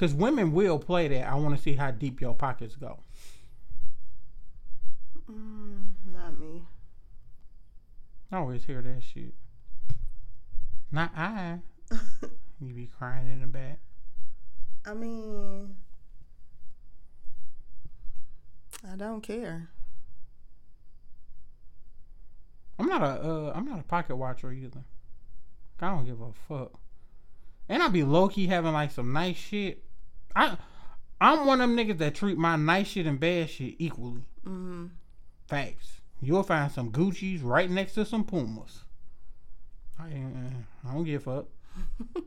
Cause 0.00 0.14
women 0.14 0.52
will 0.52 0.78
play 0.78 1.08
that. 1.08 1.28
I 1.28 1.34
want 1.34 1.54
to 1.54 1.60
see 1.60 1.74
how 1.74 1.90
deep 1.90 2.22
your 2.22 2.34
pockets 2.34 2.74
go. 2.74 3.00
Mm, 5.30 5.88
not 6.10 6.40
me. 6.40 6.62
I 8.32 8.38
always 8.38 8.64
hear 8.64 8.80
that 8.80 9.02
shit. 9.02 9.34
Not 10.90 11.12
I. 11.14 11.58
You 12.62 12.74
be 12.74 12.86
crying 12.86 13.30
in 13.30 13.40
the 13.40 13.46
back. 13.46 13.78
I 14.84 14.92
mean, 14.92 15.76
I 18.86 18.96
don't 18.96 19.22
care. 19.22 19.70
I'm 22.78 22.86
not 22.86 23.02
a 23.02 23.06
uh, 23.06 23.52
I'm 23.54 23.66
not 23.66 23.80
a 23.80 23.84
pocket 23.84 24.16
watcher 24.16 24.52
either. 24.52 24.84
I 25.80 25.88
don't 25.88 26.04
give 26.04 26.20
a 26.20 26.32
fuck. 26.48 26.78
And 27.66 27.82
I 27.82 27.88
be 27.88 28.04
low 28.04 28.28
key 28.28 28.46
having 28.46 28.74
like 28.74 28.90
some 28.90 29.12
nice 29.14 29.36
shit. 29.36 29.82
I 30.34 30.56
I'm 31.20 31.46
one 31.46 31.60
of 31.60 31.68
them 31.68 31.76
niggas 31.76 31.98
that 31.98 32.14
treat 32.14 32.38
my 32.38 32.56
nice 32.56 32.88
shit 32.88 33.06
and 33.06 33.20
bad 33.20 33.50
shit 33.50 33.74
equally. 33.78 34.22
Mm-hmm. 34.44 34.86
Facts. 35.46 36.00
You'll 36.22 36.42
find 36.42 36.70
some 36.70 36.90
Gucci's 36.90 37.42
right 37.42 37.70
next 37.70 37.94
to 37.94 38.04
some 38.04 38.24
Pumas. 38.24 38.84
I 39.98 40.04
uh, 40.04 40.88
I 40.88 40.94
don't 40.94 41.04
give 41.04 41.24
fuck. 41.24 41.46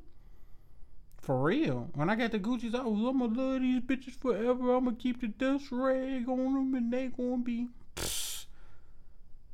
For 1.21 1.41
real. 1.41 1.89
When 1.95 2.09
I 2.09 2.15
got 2.15 2.31
the 2.31 2.39
Gucci's, 2.39 2.75
I 2.75 2.81
was, 2.81 2.99
I'm 2.99 3.19
gonna 3.19 3.33
love 3.33 3.61
these 3.61 3.79
bitches 3.81 4.19
forever. 4.19 4.73
I'm 4.73 4.85
gonna 4.85 4.97
keep 4.97 5.21
the 5.21 5.27
dust 5.27 5.67
rag 5.71 6.27
on 6.27 6.53
them 6.53 6.75
and 6.75 6.91
they 6.91 7.07
gonna 7.07 7.37
be. 7.37 7.67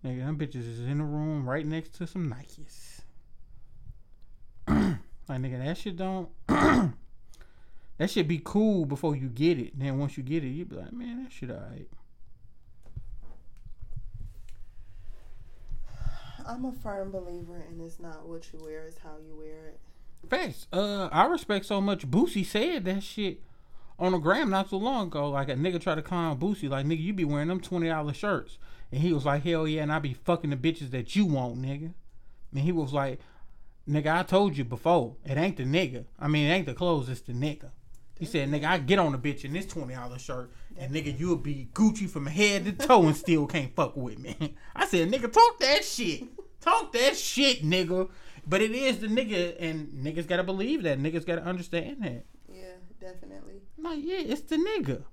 Nigga, 0.04 0.26
them 0.26 0.38
bitches 0.38 0.68
is 0.68 0.80
in 0.80 0.98
the 0.98 1.04
room 1.04 1.48
right 1.48 1.66
next 1.66 1.94
to 1.96 2.08
some 2.08 2.34
Nikes. 2.34 3.02
like, 4.68 5.42
nigga, 5.42 5.64
that 5.64 5.78
shit 5.78 5.96
don't. 5.96 6.30
That 8.00 8.10
should 8.10 8.30
be 8.30 8.42
cool 8.44 8.86
before 8.86 9.16
you 9.16 9.28
get 9.28 9.60
it. 9.60 9.78
Then 9.78 10.00
once 10.00 10.18
you 10.18 10.24
get 10.24 10.44
it, 10.44 10.48
you 10.48 10.66
be 10.66 10.78
like, 10.78 10.94
man, 10.94 11.24
that 11.24 11.34
shit 11.34 11.52
alright. 11.52 11.90
I'm 16.48 16.64
a 16.66 16.72
firm 16.72 17.12
believer 17.12 17.62
and 17.70 17.82
it's 17.82 18.00
not 18.00 18.28
what 18.28 18.52
you 18.52 18.60
wear, 18.64 18.86
it's 18.88 18.98
how 19.00 19.18
you 19.24 19.36
wear 19.38 19.68
it. 19.68 19.80
Facts. 20.30 20.68
Uh, 20.72 21.10
I 21.12 21.26
respect 21.26 21.66
so 21.66 21.82
much. 21.82 22.10
Boosie 22.10 22.46
said 22.46 22.86
that 22.86 23.04
shit 23.04 23.42
on 24.00 24.14
a 24.14 24.20
gram 24.20 24.50
not 24.50 24.70
so 24.70 24.78
long 24.78 25.08
ago. 25.08 25.30
Like 25.30 25.50
a 25.50 25.56
nigga 25.56 25.80
tried 25.82 25.96
to 25.96 26.02
clown 26.02 26.40
Boosie, 26.40 26.70
like 26.70 26.86
nigga, 26.86 27.04
you 27.04 27.12
be 27.14 27.26
wearing 27.26 27.50
them 27.50 27.60
twenty 27.60 27.90
dollar 27.90 28.14
shirts, 28.14 28.58
and 28.92 29.02
he 29.02 29.14
was 29.14 29.26
like, 29.26 29.44
hell 29.44 29.68
yeah, 29.68 29.84
and 29.84 29.92
I 29.92 30.00
be 30.00 30.14
fucking 30.14 30.50
the 30.50 30.56
bitches 30.56 30.92
that 30.92 31.16
you 31.16 31.26
want, 31.26 31.62
nigga. 31.62 31.94
And 32.52 32.62
he 32.62 32.72
was 32.72 32.94
like, 32.94 33.20
nigga, 33.88 34.20
I 34.20 34.24
told 34.24 34.58
you 34.58 34.64
before, 34.64 35.18
it 35.26 35.38
ain't 35.38 35.58
the 35.58 35.66
nigga. 35.66 36.06
I 36.18 36.28
mean, 36.28 36.50
it 36.50 36.54
ain't 36.54 36.66
the 36.66 36.74
clothes, 36.74 37.10
it's 37.10 37.22
the 37.22 37.34
nigga. 37.34 37.72
He 38.20 38.26
said, 38.26 38.50
nigga, 38.50 38.66
I 38.66 38.78
get 38.80 39.00
on 39.00 39.14
the 39.14 39.18
bitch 39.18 39.46
in 39.46 39.54
this 39.54 39.66
twenty 39.66 39.96
dollar 39.96 40.20
shirt, 40.20 40.52
and 40.78 40.94
nigga, 40.94 41.18
you'll 41.18 41.38
be 41.38 41.70
Gucci 41.74 42.10
from 42.10 42.26
head 42.26 42.66
to 42.66 42.74
toe 42.74 43.08
and 43.08 43.16
still 43.16 43.48
can't 43.48 43.74
fuck 43.74 43.96
with 43.96 44.20
me. 44.20 44.56
I 44.76 44.86
said, 44.86 45.10
nigga, 45.10 45.32
talk 45.32 45.60
that 45.60 45.86
shit. 45.86 46.26
Talk 46.60 46.92
that 46.92 47.16
shit, 47.16 47.64
nigga. 47.64 48.10
But 48.46 48.62
it 48.62 48.72
is 48.72 49.00
the 49.00 49.08
nigga, 49.08 49.56
and 49.60 49.88
niggas 50.04 50.28
gotta 50.28 50.44
believe 50.44 50.84
that. 50.84 51.00
Niggas 51.00 51.26
gotta 51.26 51.44
understand 51.44 52.04
that. 52.04 52.26
Yeah, 52.52 52.74
definitely. 53.00 53.62
Like, 53.78 54.00
yeah, 54.04 54.20
it's 54.20 54.42
the 54.42 54.58
nigga. 54.58 55.04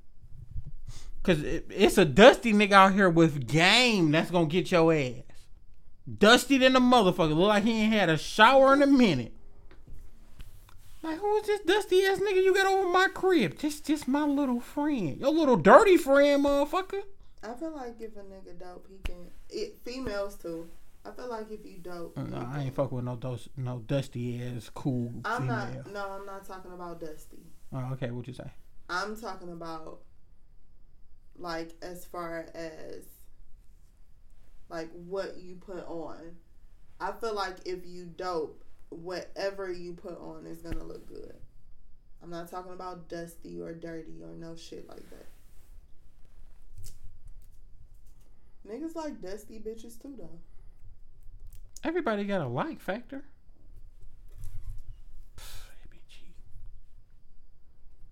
Cause 1.22 1.42
it, 1.42 1.66
it's 1.70 1.98
a 1.98 2.04
dusty 2.04 2.52
nigga 2.52 2.72
out 2.72 2.94
here 2.94 3.10
with 3.10 3.46
game 3.46 4.10
that's 4.10 4.30
gonna 4.30 4.46
get 4.46 4.70
your 4.72 4.92
ass. 4.92 5.22
Dusty 6.18 6.58
than 6.58 6.76
a 6.76 6.80
motherfucker. 6.80 7.36
Look 7.36 7.48
like 7.48 7.64
he 7.64 7.82
ain't 7.82 7.92
had 7.92 8.08
a 8.08 8.16
shower 8.16 8.72
in 8.72 8.82
a 8.82 8.86
minute. 8.86 9.35
Like, 11.06 11.20
who 11.20 11.36
is 11.36 11.46
this 11.46 11.60
dusty 11.60 12.04
ass 12.04 12.18
nigga 12.18 12.42
you 12.42 12.52
got 12.52 12.66
over 12.66 12.88
my 12.88 13.06
crib? 13.14 13.58
Just 13.58 13.86
just 13.86 14.08
my 14.08 14.24
little 14.24 14.58
friend. 14.60 15.18
Your 15.20 15.30
little 15.30 15.56
dirty 15.56 15.96
friend, 15.96 16.44
motherfucker. 16.44 17.02
I 17.44 17.54
feel 17.54 17.70
like 17.76 17.94
if 18.00 18.16
a 18.16 18.20
nigga 18.20 18.58
dope, 18.58 18.88
he 18.90 18.98
can. 19.04 19.30
It, 19.48 19.78
females 19.84 20.34
too. 20.34 20.68
I 21.04 21.12
feel 21.12 21.28
like 21.28 21.48
if 21.52 21.64
you 21.64 21.78
dope, 21.78 22.18
Uh, 22.18 22.22
you 22.22 22.26
No, 22.30 22.38
I 22.52 22.62
ain't 22.64 22.74
fuck 22.74 22.90
with 22.90 23.04
no 23.04 23.14
dos, 23.14 23.48
no 23.56 23.78
dusty 23.86 24.42
ass 24.42 24.68
cool 24.74 25.12
I'm 25.24 25.42
female. 25.42 25.56
not. 25.56 25.92
No, 25.92 26.10
I'm 26.10 26.26
not 26.26 26.44
talking 26.44 26.72
about 26.72 26.98
Dusty. 27.00 27.38
Oh, 27.72 27.92
okay, 27.92 28.10
what 28.10 28.26
you 28.26 28.34
say? 28.34 28.50
I'm 28.90 29.14
talking 29.20 29.52
about 29.52 30.00
like 31.38 31.74
as 31.82 32.04
far 32.04 32.46
as 32.52 33.04
like 34.68 34.90
what 34.92 35.36
you 35.38 35.54
put 35.54 35.86
on. 35.86 36.36
I 36.98 37.12
feel 37.12 37.34
like 37.34 37.58
if 37.64 37.86
you 37.86 38.06
dope, 38.06 38.64
whatever 38.90 39.70
you 39.70 39.92
put 39.92 40.18
on 40.20 40.46
is 40.46 40.62
gonna 40.62 40.84
look 40.84 41.06
good. 41.08 41.34
I'm 42.22 42.30
not 42.30 42.50
talking 42.50 42.72
about 42.72 43.08
dusty 43.08 43.60
or 43.60 43.72
dirty 43.72 44.22
or 44.22 44.34
no 44.34 44.56
shit 44.56 44.88
like 44.88 45.08
that. 45.10 45.26
Niggas 48.68 48.96
like 48.96 49.20
dusty 49.20 49.58
bitches 49.58 50.00
too 50.00 50.14
though. 50.18 50.38
Everybody 51.84 52.24
got 52.24 52.40
a 52.40 52.48
like 52.48 52.80
factor. 52.80 53.22
They 55.36 55.90
be 55.90 55.98
cheap. 56.08 56.34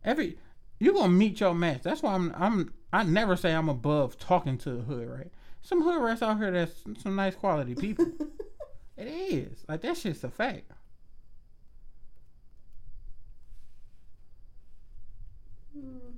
Every 0.04 0.38
you 0.78 0.92
gonna 0.92 1.08
meet 1.08 1.40
your 1.40 1.54
match. 1.54 1.82
That's 1.82 2.02
why 2.02 2.14
I'm 2.14 2.32
I'm 2.36 2.74
I 2.92 3.02
never 3.02 3.36
say 3.36 3.52
I'm 3.52 3.68
above 3.68 4.18
talking 4.18 4.58
to 4.58 4.70
the 4.70 4.82
hood, 4.82 5.08
right? 5.08 5.32
Some 5.62 5.82
hood 5.82 6.00
rats 6.02 6.22
out 6.22 6.38
here 6.38 6.50
that's 6.50 6.84
some 7.02 7.16
nice 7.16 7.34
quality 7.34 7.74
people. 7.74 8.06
it 8.96 9.06
is. 9.06 9.64
Like 9.68 9.80
that 9.82 9.96
shit's 9.96 10.24
a 10.24 10.30
fact. 10.30 10.70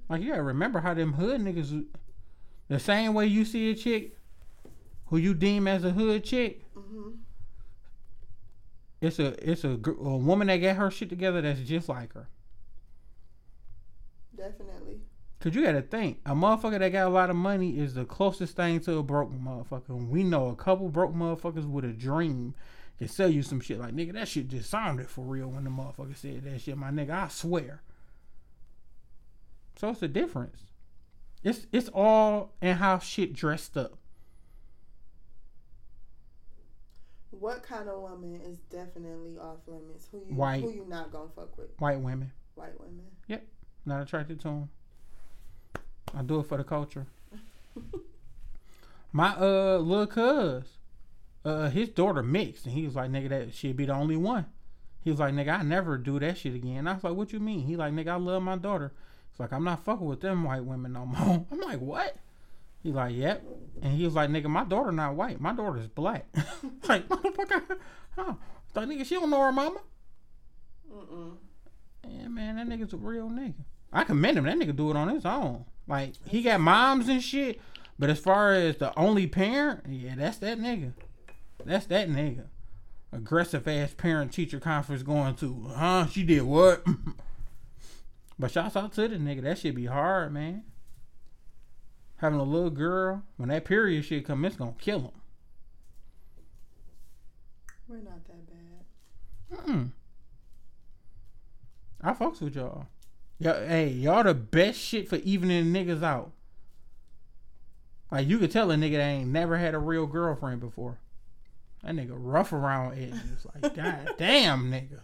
Like 0.09 0.23
you 0.23 0.31
gotta 0.31 0.43
remember 0.43 0.81
how 0.81 0.95
them 0.95 1.15
hood 1.15 1.41
niggas 1.41 1.85
the 2.69 2.79
same 2.79 3.15
way 3.15 3.27
you 3.27 3.45
see 3.45 3.71
a 3.71 3.75
chick 3.75 4.17
who 5.07 5.17
you 5.17 5.35
deem 5.35 5.67
as 5.69 5.85
a 5.85 5.91
hood 5.91 6.25
chick, 6.25 6.63
hmm 6.75 7.11
it's 9.01 9.19
a 9.19 9.51
it's 9.51 9.63
a, 9.65 9.73
a 9.73 10.17
woman 10.17 10.47
that 10.49 10.57
got 10.57 10.77
her 10.77 10.91
shit 10.91 11.11
together 11.11 11.43
that's 11.43 11.61
just 11.61 11.89
like 11.89 12.13
her. 12.15 12.29
Definitely. 14.37 14.86
Cause 15.39 15.55
you 15.55 15.63
gotta 15.63 15.83
think, 15.83 16.21
a 16.25 16.35
motherfucker 16.35 16.79
that 16.79 16.93
got 16.93 17.07
a 17.07 17.11
lot 17.11 17.29
of 17.29 17.37
money 17.37 17.79
is 17.79 17.95
the 17.95 18.05
closest 18.05 18.57
thing 18.57 18.81
to 18.81 18.99
a 18.99 19.03
broke 19.03 19.31
motherfucker. 19.33 19.91
And 19.91 20.09
we 20.09 20.25
know 20.25 20.49
a 20.49 20.57
couple 20.57 20.89
broke 20.89 21.15
motherfuckers 21.15 21.69
with 21.69 21.85
a 21.85 21.93
dream 21.93 22.55
can 22.99 23.09
sell 23.09 23.29
you 23.29 23.43
some 23.43 23.61
shit 23.61 23.79
like 23.79 23.95
nigga. 23.95 24.13
That 24.15 24.29
shit 24.29 24.49
just 24.49 24.71
sounded 24.71 25.09
for 25.09 25.23
real 25.23 25.49
when 25.49 25.65
the 25.65 25.71
motherfucker 25.71 26.17
said 26.17 26.45
that 26.45 26.61
shit, 26.61 26.77
my 26.77 26.91
nigga. 26.91 27.11
I 27.11 27.29
swear. 27.29 27.83
So 29.77 29.91
it's 29.91 30.03
a 30.03 30.09
difference. 30.09 30.61
It's 31.45 31.67
it's 31.71 31.91
all 31.93 32.55
in 32.63 32.77
how 32.77 32.99
shit 32.99 33.35
dressed 33.35 33.77
up. 33.77 33.99
What 37.31 37.63
kind 37.63 37.89
of 37.91 38.01
woman 38.01 38.41
is 38.41 38.57
definitely 38.71 39.37
off 39.37 39.59
limits? 39.67 40.09
Who 40.11 40.25
you 40.27 40.35
White. 40.35 40.63
who 40.63 40.73
you 40.73 40.87
not 40.89 41.13
gonna 41.13 41.29
fuck 41.37 41.57
with? 41.59 41.69
White 41.79 42.01
women 42.01 42.33
White 42.55 42.81
women. 42.81 43.05
Yep, 43.29 43.47
not 43.85 44.01
attracted 44.01 44.41
to 44.41 44.49
them. 44.49 44.71
I 46.15 46.23
do 46.23 46.41
it 46.41 46.47
for 46.47 46.57
the 46.57 46.65
culture. 46.65 47.07
My 49.13 49.35
uh 49.37 49.79
little 49.79 50.07
cuz, 50.07 50.65
uh 51.45 51.71
his 51.71 51.89
daughter 51.89 52.23
mixed, 52.23 52.67
and 52.67 52.75
he 52.75 52.85
was 52.85 52.95
like, 52.95 53.11
nigga, 53.11 53.29
that 53.31 53.55
she'd 53.55 53.77
be 53.77 53.87
the 53.87 53.95
only 53.95 54.17
one. 54.17 54.47
He 55.03 55.11
was 55.11 55.21
like, 55.21 55.35
nigga, 55.35 55.61
I 55.61 55.63
never 55.63 55.99
do 55.99 56.19
that 56.19 56.39
shit 56.39 56.55
again. 56.55 56.89
I 56.89 56.95
was 56.95 57.05
like, 57.05 57.15
what 57.15 57.33
you 57.33 57.39
mean? 57.39 57.67
He 57.67 57.77
like, 57.77 57.93
nigga, 57.93 58.09
I 58.09 58.17
love 58.17 58.43
my 58.43 58.57
daughter. 58.57 58.93
It's 59.31 59.39
like 59.39 59.53
I'm 59.53 59.65
not 59.65 59.85
fucking 59.85 60.07
with 60.07 60.21
them 60.21 60.45
white 60.45 60.65
women 60.65 60.95
no 60.95 61.07
more. 61.07 61.47
I'm 61.53 61.61
like, 61.61 61.81
what? 61.81 62.17
He 62.83 62.93
like, 62.93 63.15
yep. 63.15 63.45
And 63.83 63.93
he 63.93 64.05
was 64.05 64.15
like, 64.15 64.31
nigga, 64.31 64.47
my 64.47 64.65
daughter 64.65 64.93
not 64.93 65.15
white. 65.15 65.41
My 65.41 65.53
daughter's 65.53 65.89
black. 65.89 66.27
like, 66.89 67.09
motherfucker, 67.09 67.79
huh? 68.17 68.35
Like, 68.75 68.89
nigga, 68.89 69.05
she 69.05 69.15
don't 69.15 69.31
know 69.31 69.41
her 69.41 69.53
mama. 69.53 69.81
Mm-mm. 70.93 71.37
Yeah, 72.09 72.29
man, 72.29 72.57
that 72.57 72.69
nigga's 72.69 72.93
a 72.93 72.97
real 72.97 73.29
nigga. 73.29 73.65
I 73.93 74.05
commend 74.05 74.39
him. 74.39 74.45
That 74.45 74.57
nigga 74.57 74.75
do 74.75 74.91
it 74.91 74.97
on 74.97 75.09
his 75.09 75.25
own. 75.25 75.65
Like 75.89 76.15
he 76.27 76.43
got 76.43 76.61
moms 76.61 77.09
and 77.09 77.23
shit. 77.23 77.61
But 77.99 78.11
as 78.11 78.19
far 78.19 78.53
as 78.53 78.77
the 78.77 78.97
only 78.99 79.27
parent, 79.27 79.85
yeah, 79.89 80.15
that's 80.17 80.39
that 80.39 80.59
nigga. 80.59 80.93
That's 81.65 81.87
that 81.87 82.09
nigga. 82.09 82.45
Aggressive 83.13 83.67
ass 83.67 83.95
parent 83.95 84.33
teacher 84.33 84.61
conference 84.61 85.03
going 85.03 85.35
to, 85.37 85.71
huh? 85.75 86.07
She 86.07 86.23
did 86.23 86.43
what? 86.43 86.85
but 88.39 88.51
shouts 88.51 88.77
out 88.77 88.93
to 88.95 89.09
the 89.09 89.17
nigga. 89.17 89.43
That 89.43 89.59
shit 89.59 89.75
be 89.75 89.87
hard, 89.87 90.35
man. 90.35 90.65
Having 92.17 92.41
a 92.41 92.45
little 92.45 92.71
girl, 92.71 93.23
when 93.37 93.49
that 93.49 93.65
period 93.65 94.05
shit 94.05 94.27
come, 94.27 94.45
it's 94.45 94.57
gonna 94.57 94.75
kill 94.79 95.01
him. 95.01 95.11
We're 97.89 97.97
not 97.99 98.25
that 98.27 98.47
bad. 98.47 99.67
Mm. 99.67 99.91
I 102.03 102.13
fucks 102.13 102.41
with 102.41 102.57
y'all. 102.57 102.87
Y'all, 103.39 103.67
hey, 103.67 103.89
y'all 103.89 104.25
the 104.25 104.35
best 104.35 104.79
shit 104.79 105.09
for 105.09 105.17
evening 105.17 105.67
niggas 105.67 106.03
out. 106.03 106.33
Like 108.11 108.27
you 108.27 108.39
could 108.39 108.51
tell 108.51 108.71
a 108.71 108.77
nigga 108.77 108.93
that 108.93 109.01
ain't 109.01 109.29
never 109.29 109.59
had 109.59 109.75
a 109.75 109.79
real 109.79 110.07
girlfriend 110.07 110.61
before. 110.61 110.99
That 111.83 111.95
nigga 111.95 112.13
rough 112.13 112.53
around 112.53 112.95
edges. 112.95 113.47
Like, 113.55 113.75
god 113.77 114.15
damn, 114.17 114.71
nigga. 114.71 115.01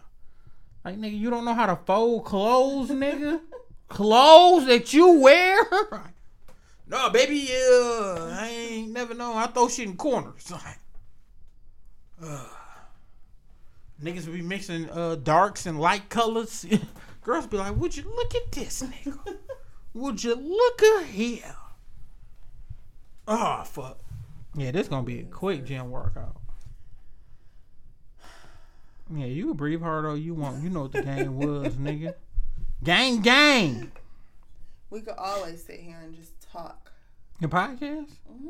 Like, 0.83 0.97
nigga, 0.97 1.17
you 1.17 1.29
don't 1.29 1.45
know 1.45 1.53
how 1.53 1.67
to 1.67 1.77
fold 1.85 2.25
clothes, 2.25 2.89
nigga. 2.89 3.39
Clothes 3.87 4.65
that 4.67 4.91
you 4.91 5.19
wear. 5.19 5.59
no, 6.87 7.09
baby, 7.11 7.47
uh, 7.51 8.29
I 8.31 8.49
ain't 8.49 8.91
never 8.91 9.13
know. 9.13 9.33
I 9.33 9.45
throw 9.47 9.67
shit 9.67 9.87
in 9.87 9.95
corners. 9.95 10.49
Like, 10.49 10.79
uh. 12.23 12.47
Niggas 14.01 14.31
be 14.31 14.41
mixing 14.41 14.89
uh, 14.89 15.15
darks 15.15 15.65
and 15.65 15.79
light 15.79 16.09
colors. 16.09 16.65
Girls 17.23 17.47
be 17.47 17.57
like, 17.57 17.75
"Would 17.75 17.95
you 17.95 18.03
look 18.03 18.35
at 18.35 18.51
this 18.51 18.83
nigga? 18.83 19.37
Would 19.93 20.23
you 20.23 20.35
look 20.35 20.83
at 20.83 21.05
here?" 21.05 21.55
Oh 23.27 23.63
fuck. 23.65 23.99
Yeah, 24.55 24.71
this 24.71 24.87
gonna 24.87 25.03
be 25.03 25.21
a 25.21 25.23
quick 25.23 25.65
gym 25.65 25.89
workout. 25.89 26.35
Yeah, 29.13 29.25
you 29.25 29.47
can 29.47 29.53
breathe 29.57 29.81
hard 29.81 30.05
all 30.05 30.17
you 30.17 30.33
want. 30.33 30.63
You 30.63 30.69
know 30.69 30.83
what 30.83 30.91
the 30.93 31.01
game 31.01 31.37
was, 31.37 31.75
nigga. 31.75 32.13
Gang, 32.83 33.21
gang. 33.21 33.91
We 34.89 35.01
could 35.01 35.15
always 35.17 35.63
sit 35.63 35.79
here 35.79 35.99
and 36.03 36.15
just 36.15 36.31
talk. 36.51 36.91
Your 37.39 37.49
podcast? 37.49 38.09
hmm 38.27 38.49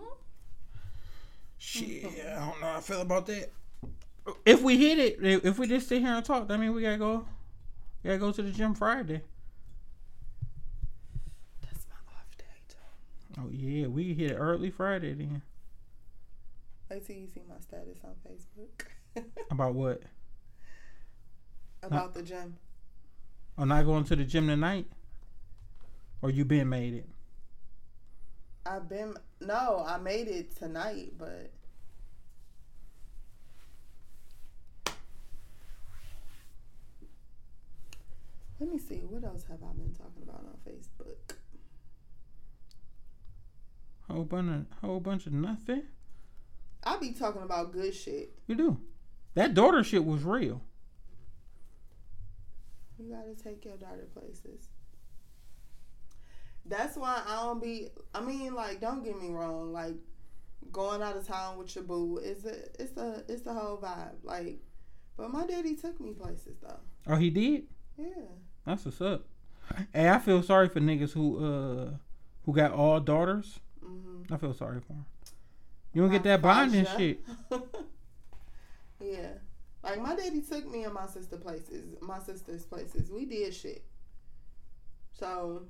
Shit, 1.57 2.05
I 2.05 2.39
don't 2.39 2.59
know 2.59 2.67
how 2.67 2.77
I 2.77 2.81
feel 2.81 3.01
about 3.01 3.25
that. 3.27 3.51
If 4.45 4.61
we 4.61 4.77
hit 4.77 4.99
it, 4.99 5.17
if 5.23 5.45
if 5.45 5.59
we 5.59 5.67
just 5.67 5.87
sit 5.87 6.01
here 6.01 6.13
and 6.13 6.25
talk, 6.25 6.47
that 6.47 6.57
mean 6.57 6.73
we 6.73 6.81
gotta 6.81 6.97
go. 6.97 7.25
We 8.03 8.09
gotta 8.09 8.19
go 8.19 8.31
to 8.31 8.41
the 8.41 8.51
gym 8.51 8.73
Friday. 8.73 9.21
That's 11.61 11.85
my 11.89 12.13
off 12.13 12.37
day 12.37 12.45
too. 12.67 13.41
Oh 13.41 13.49
yeah, 13.51 13.87
we 13.87 14.13
hit 14.13 14.31
it 14.31 14.35
early 14.35 14.69
Friday 14.71 15.13
then. 15.13 15.41
Wait 16.89 17.05
till 17.05 17.15
you 17.15 17.27
see 17.27 17.41
my 17.49 17.59
status 17.59 17.97
on 18.03 18.15
Facebook 18.27 18.85
About 19.51 19.73
what? 19.73 20.01
about 21.81 22.13
the 22.13 22.23
gym. 22.23 22.55
Oh, 23.57 23.65
not 23.65 23.85
going 23.85 24.03
to 24.05 24.15
the 24.15 24.23
gym 24.23 24.47
tonight? 24.47 24.87
Or 26.21 26.29
you 26.29 26.45
been 26.45 26.69
made 26.69 26.93
it? 26.93 27.09
I've 28.65 28.87
been 28.87 29.15
no, 29.41 29.83
I 29.85 29.97
made 29.97 30.27
it 30.27 30.55
tonight, 30.55 31.13
but 31.17 31.51
Let 38.59 38.69
me 38.69 38.77
see. 38.77 39.01
What 39.07 39.23
else 39.23 39.43
have 39.49 39.63
I 39.63 39.73
been 39.73 39.93
talking 39.93 40.23
about 40.23 40.45
on 40.45 40.57
Facebook? 40.67 41.35
Whole 44.09 44.23
bunch 44.25 44.49
of 44.49 44.79
whole 44.79 44.99
bunch 44.99 45.25
of 45.25 45.33
nothing. 45.33 45.83
I 46.83 46.97
be 46.97 47.13
talking 47.13 47.41
about 47.41 47.71
good 47.71 47.95
shit. 47.95 48.33
You 48.47 48.55
do. 48.55 48.81
That 49.35 49.53
daughter 49.53 49.83
shit 49.83 50.05
was 50.05 50.23
real. 50.23 50.61
You 52.99 53.09
gotta 53.09 53.35
take 53.35 53.65
your 53.65 53.77
daughter 53.77 54.07
places. 54.13 54.69
That's 56.65 56.95
why 56.95 57.21
I 57.27 57.35
don't 57.43 57.61
be. 57.61 57.87
I 58.13 58.21
mean, 58.21 58.53
like, 58.53 58.79
don't 58.79 59.03
get 59.03 59.19
me 59.21 59.29
wrong. 59.29 59.73
Like, 59.73 59.95
going 60.71 61.01
out 61.01 61.17
of 61.17 61.27
town 61.27 61.57
with 61.57 61.75
your 61.75 61.83
boo 61.83 62.19
is 62.19 62.45
a, 62.45 62.55
it's 62.81 62.95
a, 62.97 63.23
it's 63.27 63.41
the 63.41 63.53
whole 63.53 63.77
vibe. 63.77 64.15
Like, 64.23 64.59
but 65.17 65.31
my 65.31 65.45
daddy 65.45 65.75
took 65.75 65.99
me 65.99 66.13
places 66.13 66.57
though. 66.61 66.79
Oh, 67.07 67.15
he 67.15 67.29
did. 67.29 67.63
Yeah. 67.97 68.05
That's 68.65 68.85
what's 68.85 69.01
up. 69.01 69.25
Hey, 69.93 70.09
I 70.09 70.19
feel 70.19 70.41
sorry 70.43 70.69
for 70.69 70.79
niggas 70.79 71.11
who 71.13 71.43
uh 71.43 71.89
who 72.45 72.53
got 72.53 72.71
all 72.71 72.99
daughters. 72.99 73.59
Mm-hmm. 73.83 74.33
I 74.33 74.37
feel 74.37 74.53
sorry 74.53 74.79
for 74.81 74.93
them. 74.93 75.05
You 75.93 76.01
don't 76.01 76.11
get 76.11 76.23
that 76.23 76.41
bonding 76.41 76.85
shit. 76.97 77.19
yeah. 78.99 79.29
Like 79.83 80.01
my 80.01 80.15
daddy 80.15 80.41
took 80.41 80.69
me 80.69 80.83
and 80.83 80.93
my 80.93 81.05
sister 81.07 81.37
places, 81.37 81.95
my 82.01 82.19
sister's 82.19 82.65
places. 82.65 83.11
We 83.11 83.25
did 83.25 83.53
shit. 83.53 83.83
So, 85.11 85.63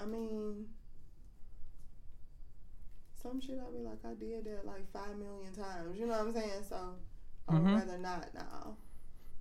I 0.00 0.04
mean, 0.06 0.66
some 3.22 3.40
shit 3.40 3.58
I 3.60 3.70
be 3.76 3.82
like, 3.84 3.98
I 4.04 4.14
did 4.14 4.44
that 4.44 4.66
like 4.66 4.90
five 4.92 5.16
million 5.18 5.52
times. 5.54 5.98
You 5.98 6.06
know 6.06 6.12
what 6.18 6.28
I'm 6.28 6.32
saying? 6.32 6.64
So, 6.68 6.94
I 7.48 7.54
would 7.54 7.62
Mhm. 7.62 7.78
rather 7.78 7.98
not 7.98 8.34
now. 8.34 8.76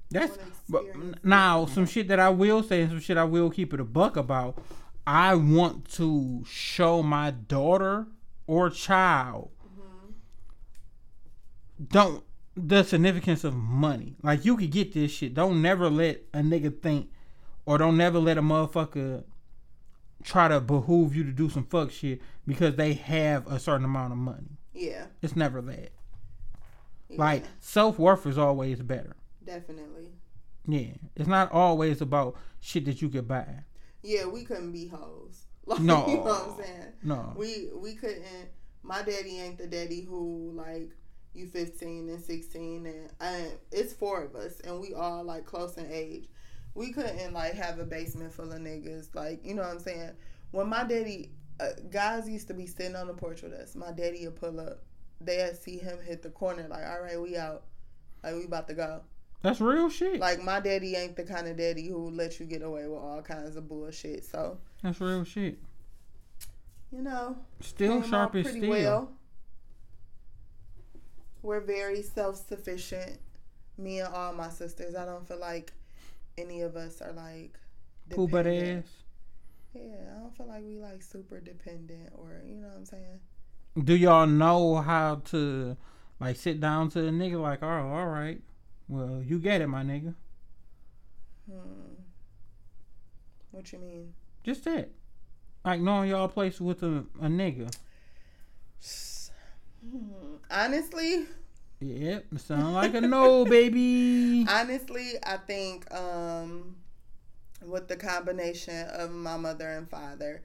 That's 0.10 0.38
but 0.70 0.84
now 1.24 1.66
some 1.66 1.86
shit 1.86 2.08
that 2.08 2.20
I 2.20 2.30
will 2.30 2.64
say 2.64 2.82
and 2.82 2.92
some 2.92 3.00
shit 3.00 3.18
I 3.18 3.24
will 3.26 3.50
keep 3.50 3.74
it 3.74 3.80
a 3.80 3.84
buck 3.84 4.16
about. 4.18 4.58
I 5.06 5.36
want 5.36 5.90
to 5.94 6.44
show 6.48 7.02
my 7.04 7.32
daughter 7.32 8.08
or 8.46 8.70
child 8.70 9.52
Mhm. 9.78 10.14
don't 11.90 12.24
the 12.56 12.84
significance 12.84 13.44
of 13.44 13.54
money. 13.54 14.16
Like 14.24 14.44
you 14.46 14.58
could 14.58 14.72
get 14.72 14.94
this 14.94 15.12
shit. 15.12 15.34
Don't 15.36 15.62
never 15.62 15.90
let 15.90 16.24
a 16.34 16.40
nigga 16.40 16.82
think 16.82 17.12
or 17.66 17.78
don't 17.78 17.98
never 17.98 18.18
let 18.20 18.38
a 18.38 18.42
motherfucker 18.42 19.24
try 20.24 20.48
to 20.48 20.60
behoove 20.60 21.16
you 21.16 21.24
to 21.24 21.32
do 21.32 21.50
some 21.50 21.64
fuck 21.66 21.92
shit 21.92 22.20
because 22.48 22.76
they 22.76 22.94
have 22.94 23.46
a 23.48 23.60
certain 23.60 23.86
amount 23.86 24.12
of 24.12 24.18
money. 24.18 24.58
Yeah. 24.74 25.06
It's 25.22 25.36
never 25.36 25.62
that. 25.62 25.92
yeah. 27.10 27.18
Like 27.20 27.46
self 27.60 28.00
worth 28.00 28.26
is 28.26 28.38
always 28.38 28.82
better. 28.82 29.16
Definitely. 29.48 30.12
Yeah. 30.68 30.94
It's 31.16 31.28
not 31.28 31.52
always 31.52 32.02
about 32.02 32.36
shit 32.60 32.86
that 32.86 33.02
you 33.02 33.10
could 33.10 33.28
buy. 33.28 33.48
Yeah, 34.04 34.26
we 34.26 34.44
couldn't 34.44 34.72
be 34.74 34.88
hoes. 34.88 35.46
Like, 35.68 35.82
No. 35.82 36.08
you 36.08 36.16
know 36.16 36.22
what 36.22 36.48
I'm 36.50 36.64
saying? 36.64 36.94
No. 37.04 37.34
We 37.36 37.70
we 37.76 37.96
couldn't. 37.96 38.24
My 38.84 39.02
daddy 39.02 39.40
ain't 39.40 39.58
the 39.58 39.68
daddy 39.68 40.00
who 40.02 40.54
like 40.56 40.92
you 41.34 41.46
15 41.48 42.08
and 42.10 42.24
16 42.24 42.86
and 42.86 43.10
and 43.20 43.52
it's 43.72 43.92
four 43.94 44.24
of 44.24 44.34
us 44.36 44.62
and 44.62 44.80
we 44.80 44.94
all 44.94 45.24
like 45.26 45.46
close 45.46 45.76
in 45.78 45.92
age. 45.92 46.30
We 46.74 46.94
couldn't 46.94 47.34
like 47.34 47.54
have 47.56 47.80
a 47.80 47.86
basement 47.86 48.32
full 48.32 48.54
of 48.54 48.60
niggas. 48.60 49.14
Like 49.14 49.46
you 49.46 49.56
know 49.56 49.64
what 49.64 49.72
I'm 49.72 49.80
saying? 49.80 50.12
When 50.52 50.68
my 50.70 50.86
daddy, 50.86 51.32
uh, 51.60 51.72
guys 51.92 52.30
used 52.30 52.48
to 52.48 52.54
be 52.54 52.66
sitting 52.66 52.96
on 52.96 53.08
the 53.08 53.14
porch 53.14 53.42
with 53.42 53.52
us. 53.52 53.76
My 53.76 53.92
daddy 53.92 54.26
would 54.26 54.38
pull 54.38 54.62
up. 54.62 54.84
They'd 55.20 55.58
see 55.58 55.78
him 55.80 55.98
hit 56.02 56.22
the 56.22 56.30
corner 56.30 56.66
like, 56.70 56.86
all 56.86 57.02
right, 57.02 57.20
we 57.20 57.36
out. 57.36 57.64
Like 58.24 58.36
we 58.36 58.46
about 58.46 58.70
to 58.70 58.74
go. 58.74 59.02
That's 59.42 59.62
real 59.62 59.90
shit. 59.90 60.20
Like 60.20 60.44
my 60.44 60.60
daddy 60.60 60.96
ain't 60.96 61.16
the 61.16 61.24
kind 61.24 61.48
of 61.48 61.58
daddy 61.58 61.88
who 61.88 62.10
let 62.10 62.40
you 62.40 62.46
get 62.46 62.62
away 62.64 62.88
with 62.88 63.00
all 63.00 63.22
kinds 63.22 63.56
of 63.56 63.68
bullshit. 63.70 64.26
So 64.26 64.58
That's 64.82 65.00
real 65.00 65.24
shit. 65.24 65.58
you 66.92 67.02
know, 67.02 67.38
Still 67.62 68.02
sharp 68.02 68.36
as 68.36 68.50
steel. 68.50 68.70
well. 68.70 69.12
We're 71.42 71.62
very 71.62 72.02
self 72.02 72.36
sufficient. 72.48 73.20
Me 73.78 74.00
and 74.00 74.14
all 74.14 74.34
my 74.34 74.50
sisters. 74.50 74.96
I 74.96 75.06
don't 75.06 75.28
feel 75.28 75.40
like 75.40 75.72
any 76.38 76.62
of 76.62 76.76
us 76.76 77.02
are 77.02 77.14
like 77.14 77.58
Cool 78.14 78.28
butt 78.28 78.48
ass. 78.48 78.84
Yeah, 79.74 79.82
I 80.16 80.20
don't 80.22 80.36
feel 80.36 80.48
like 80.48 80.64
we 80.64 80.80
like 80.80 81.04
super 81.04 81.40
dependent 81.40 82.10
or 82.18 82.42
you 82.46 82.56
know 82.56 82.68
what 82.68 82.78
I'm 82.78 82.86
saying. 82.86 83.20
Do 83.84 83.96
y'all 83.96 84.26
know 84.26 84.78
how 84.78 85.22
to 85.26 85.78
like 86.20 86.36
sit 86.38 86.60
down 86.60 86.90
to 86.90 87.08
a 87.08 87.12
nigga 87.12 87.40
like, 87.40 87.62
oh, 87.62 87.68
all 87.68 88.08
right. 88.08 88.42
Well, 88.88 89.22
you 89.26 89.40
get 89.40 89.62
it, 89.62 89.68
my 89.68 89.84
nigga. 89.84 90.14
Hmm. 91.50 91.94
What 93.52 93.72
you 93.72 93.80
mean? 93.80 94.14
Just 94.44 94.64
that. 94.66 94.90
Like 95.66 95.82
knowing 95.82 96.10
y'all 96.10 96.28
place 96.28 96.62
with 96.62 96.84
a, 96.84 97.06
a 97.22 97.28
nigga. 97.28 97.74
Hmm. 99.84 100.36
Honestly, 100.50 101.26
Yep, 101.80 102.26
sound 102.38 102.74
like 102.74 102.96
a 102.96 103.02
no, 103.02 103.46
baby. 103.50 104.46
honestly, 104.50 105.14
I 105.24 105.38
think 105.38 105.92
um 105.94 106.76
with 107.64 107.88
the 107.88 107.96
combination 107.96 108.88
of 108.90 109.12
my 109.12 109.38
mother 109.38 109.70
and 109.70 109.90
father, 109.90 110.42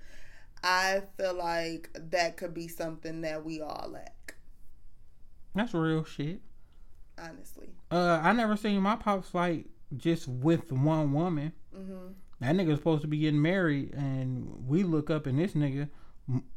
I 0.63 1.03
feel 1.17 1.35
like 1.35 1.91
that 1.95 2.37
could 2.37 2.55
be 2.55 2.69
something 2.69 3.23
that 3.23 3.45
we 3.45 3.61
all 3.61 3.91
lack. 3.91 4.35
That's 5.55 5.75
real 5.75 6.05
shit. 6.05 6.41
Honestly. 7.19 7.71
Uh, 7.91 8.21
I 8.23 8.33
never 8.33 8.57
seen 8.57 8.81
my 8.83 8.97
pops 8.97 9.35
like 9.35 9.67
just 9.97 10.27
with 10.29 10.73
one 10.73 11.13
woman. 11.13 11.53
Mhm. 11.77 12.15
That 12.41 12.57
nigga's 12.57 12.79
supposed 12.79 13.03
to 13.03 13.09
be 13.09 13.19
getting 13.19 13.41
married, 13.41 13.93
and 13.95 14.67
we 14.67 14.83
look 14.83 15.11
up 15.11 15.27
and 15.27 15.39
this 15.39 15.53
nigga 15.53 15.89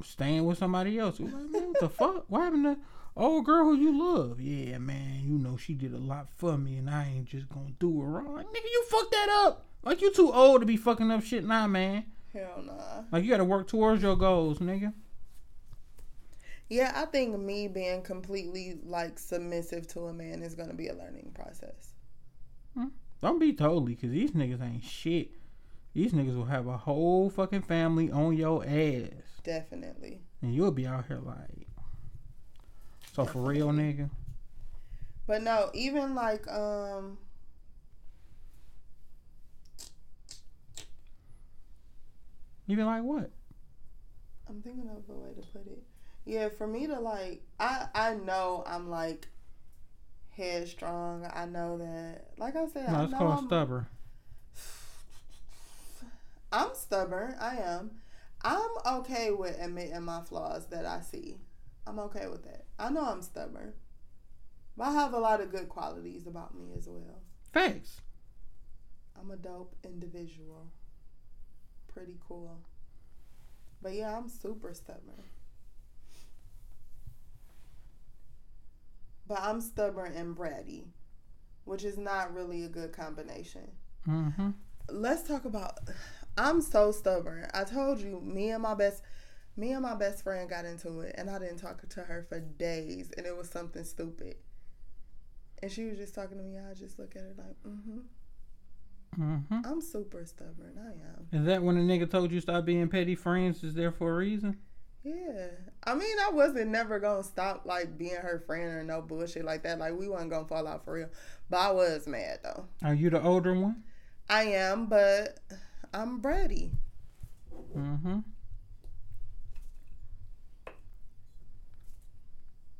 staying 0.03 0.45
with 0.45 0.57
somebody 0.57 0.97
else. 0.97 1.19
Like, 1.19 1.33
man, 1.33 1.51
what 1.51 1.79
the 1.79 1.89
fuck? 1.89 2.25
What 2.29 2.41
happened 2.41 2.63
to 2.63 2.77
old 3.15 3.45
girl 3.45 3.65
who 3.65 3.75
you 3.75 3.97
love? 3.97 4.39
Yeah, 4.41 4.77
man, 4.79 5.21
you 5.23 5.37
know 5.37 5.57
she 5.57 5.73
did 5.73 5.93
a 5.93 5.97
lot 5.99 6.29
for 6.29 6.57
me, 6.57 6.77
and 6.77 6.89
I 6.89 7.07
ain't 7.15 7.25
just 7.25 7.49
gonna 7.49 7.71
do 7.79 8.01
her 8.01 8.07
wrong. 8.07 8.33
Like, 8.35 8.47
nigga, 8.47 8.63
you 8.71 8.83
fucked 8.89 9.11
that 9.11 9.43
up. 9.45 9.65
Like 9.83 10.01
you 10.01 10.11
too 10.11 10.31
old 10.33 10.61
to 10.61 10.65
be 10.65 10.77
fucking 10.77 11.11
up 11.11 11.23
shit 11.23 11.43
now, 11.45 11.67
man. 11.67 12.05
Hell 12.33 12.63
nah. 12.65 13.03
Like 13.11 13.23
you 13.23 13.29
gotta 13.29 13.45
work 13.45 13.67
towards 13.67 14.01
your 14.01 14.15
goals, 14.15 14.57
nigga. 14.59 14.93
Yeah, 16.69 16.91
I 16.95 17.05
think 17.05 17.37
me 17.37 17.67
being 17.67 18.01
completely 18.01 18.79
like 18.83 19.19
submissive 19.19 19.87
to 19.89 20.05
a 20.05 20.13
man 20.13 20.41
is 20.41 20.55
gonna 20.55 20.73
be 20.73 20.87
a 20.87 20.93
learning 20.95 21.31
process. 21.35 21.93
Don't 23.21 23.39
be 23.39 23.53
totally, 23.53 23.95
cause 23.95 24.11
these 24.11 24.31
niggas 24.31 24.61
ain't 24.61 24.83
shit. 24.83 25.31
These 25.93 26.11
niggas 26.11 26.35
will 26.35 26.45
have 26.45 26.67
a 26.67 26.77
whole 26.77 27.29
fucking 27.29 27.61
family 27.61 28.11
on 28.11 28.35
your 28.35 28.63
ass, 28.65 29.39
Definitely. 29.43 30.21
and 30.41 30.53
you'll 30.53 30.71
be 30.71 30.85
out 30.85 31.05
here 31.07 31.21
like. 31.23 31.67
So 33.13 33.23
for 33.25 33.39
real, 33.39 33.69
nigga. 33.69 34.09
But 35.25 35.41
no, 35.41 35.69
even 35.73 36.13
like 36.13 36.47
um 36.49 37.17
Even 42.67 42.85
like 42.85 43.03
what? 43.03 43.29
I'm 44.49 44.61
thinking 44.61 44.89
of 44.89 45.03
a 45.09 45.17
way 45.17 45.29
to 45.35 45.41
put 45.47 45.67
it. 45.67 45.83
Yeah, 46.25 46.49
for 46.49 46.65
me 46.67 46.87
to 46.87 46.99
like 46.99 47.43
I 47.59 47.87
I 47.93 48.15
know 48.15 48.63
I'm 48.65 48.89
like 48.89 49.27
headstrong. 50.35 51.29
I 51.33 51.45
know 51.45 51.77
that 51.77 52.31
like 52.37 52.55
I 52.55 52.67
said, 52.67 52.91
No, 52.91 52.99
I 52.99 53.03
it's 53.03 53.11
know 53.11 53.17
called 53.17 53.39
I'm, 53.39 53.47
stubborn. 53.47 53.85
I'm 56.51 56.69
stubborn. 56.73 57.35
I 57.39 57.57
am. 57.57 57.91
I'm 58.41 58.69
okay 58.99 59.31
with 59.31 59.59
admitting 59.59 60.03
my 60.03 60.21
flaws 60.21 60.67
that 60.67 60.85
I 60.85 61.01
see. 61.01 61.37
I'm 61.87 61.99
okay 61.99 62.27
with 62.27 62.43
that. 62.43 62.65
I 62.79 62.89
know 62.89 63.01
I'm 63.03 63.21
stubborn. 63.21 63.73
But 64.77 64.85
I 64.85 64.91
have 64.93 65.13
a 65.13 65.19
lot 65.19 65.41
of 65.41 65.51
good 65.51 65.69
qualities 65.69 66.27
about 66.27 66.55
me 66.55 66.73
as 66.77 66.87
well. 66.87 67.21
Thanks. 67.53 68.01
I'm 69.19 69.31
a 69.31 69.37
dope 69.37 69.75
individual. 69.83 70.67
Pretty 71.87 72.17
cool. 72.27 72.59
But 73.81 73.93
yeah, 73.93 74.15
I'm 74.17 74.27
super 74.29 74.73
stubborn. 74.73 75.23
But 79.27 79.39
I'm 79.41 79.61
stubborn 79.61 80.13
and 80.13 80.35
bratty, 80.35 80.85
which 81.63 81.83
is 81.83 81.97
not 81.97 82.33
really 82.33 82.63
a 82.63 82.69
good 82.69 82.91
combination. 82.91 83.71
Mm-hmm. 84.07 84.51
Let's 84.89 85.27
talk 85.27 85.45
about 85.45 85.79
I'm 86.37 86.61
so 86.61 86.91
stubborn. 86.91 87.47
I 87.53 87.63
told 87.63 87.99
you, 87.99 88.19
me 88.21 88.49
and 88.51 88.61
my 88.61 88.75
best 88.75 89.01
me 89.57 89.71
and 89.71 89.81
my 89.81 89.95
best 89.95 90.23
friend 90.23 90.49
got 90.49 90.65
into 90.65 90.99
it 90.99 91.15
and 91.17 91.29
I 91.29 91.39
didn't 91.39 91.57
talk 91.57 91.87
to 91.87 92.01
her 92.01 92.25
for 92.27 92.39
days 92.41 93.11
and 93.15 93.25
it 93.25 93.35
was 93.35 93.49
something 93.49 93.83
stupid. 93.83 94.35
And 95.61 95.71
she 95.71 95.85
was 95.85 95.97
just 95.97 96.13
talking 96.13 96.37
to 96.37 96.43
me, 96.43 96.57
I 96.59 96.73
just 96.73 96.99
look 96.99 97.15
at 97.15 97.21
her 97.21 97.33
like, 97.37 97.55
mm-hmm. 97.65 97.99
Mm-hmm. 99.19 99.61
I'm 99.63 99.81
super 99.81 100.25
stubborn. 100.25 100.77
I 100.77 100.89
am. 100.89 101.41
Is 101.41 101.47
that 101.47 101.63
when 101.63 101.77
a 101.77 101.79
nigga 101.79 102.09
told 102.09 102.31
you 102.31 102.41
stop 102.41 102.65
being 102.65 102.89
petty 102.89 103.15
friends 103.15 103.63
is 103.63 103.73
there 103.73 103.91
for 103.91 104.11
a 104.11 104.17
reason? 104.17 104.57
Yeah. 105.05 105.49
I 105.83 105.93
mean, 105.93 106.17
I 106.25 106.31
wasn't 106.31 106.71
never 106.71 106.99
gonna 106.99 107.21
stop 107.21 107.61
like 107.65 107.95
being 107.95 108.15
her 108.15 108.43
friend 108.47 108.73
or 108.73 108.83
no 108.83 109.03
bullshit 109.03 109.45
like 109.45 109.61
that. 109.61 109.77
Like 109.77 109.97
we 109.97 110.07
wasn't 110.07 110.31
gonna 110.31 110.47
fall 110.47 110.67
out 110.67 110.83
for 110.83 110.93
real. 110.93 111.09
But 111.47 111.57
I 111.57 111.71
was 111.71 112.07
mad 112.07 112.39
though. 112.43 112.65
Are 112.83 112.95
you 112.95 113.11
the 113.11 113.21
older 113.21 113.53
one? 113.53 113.83
I 114.27 114.45
am, 114.45 114.87
but 114.87 115.37
I'm 115.93 116.23
ready. 116.23 116.71
Mm-hmm. 117.77 118.19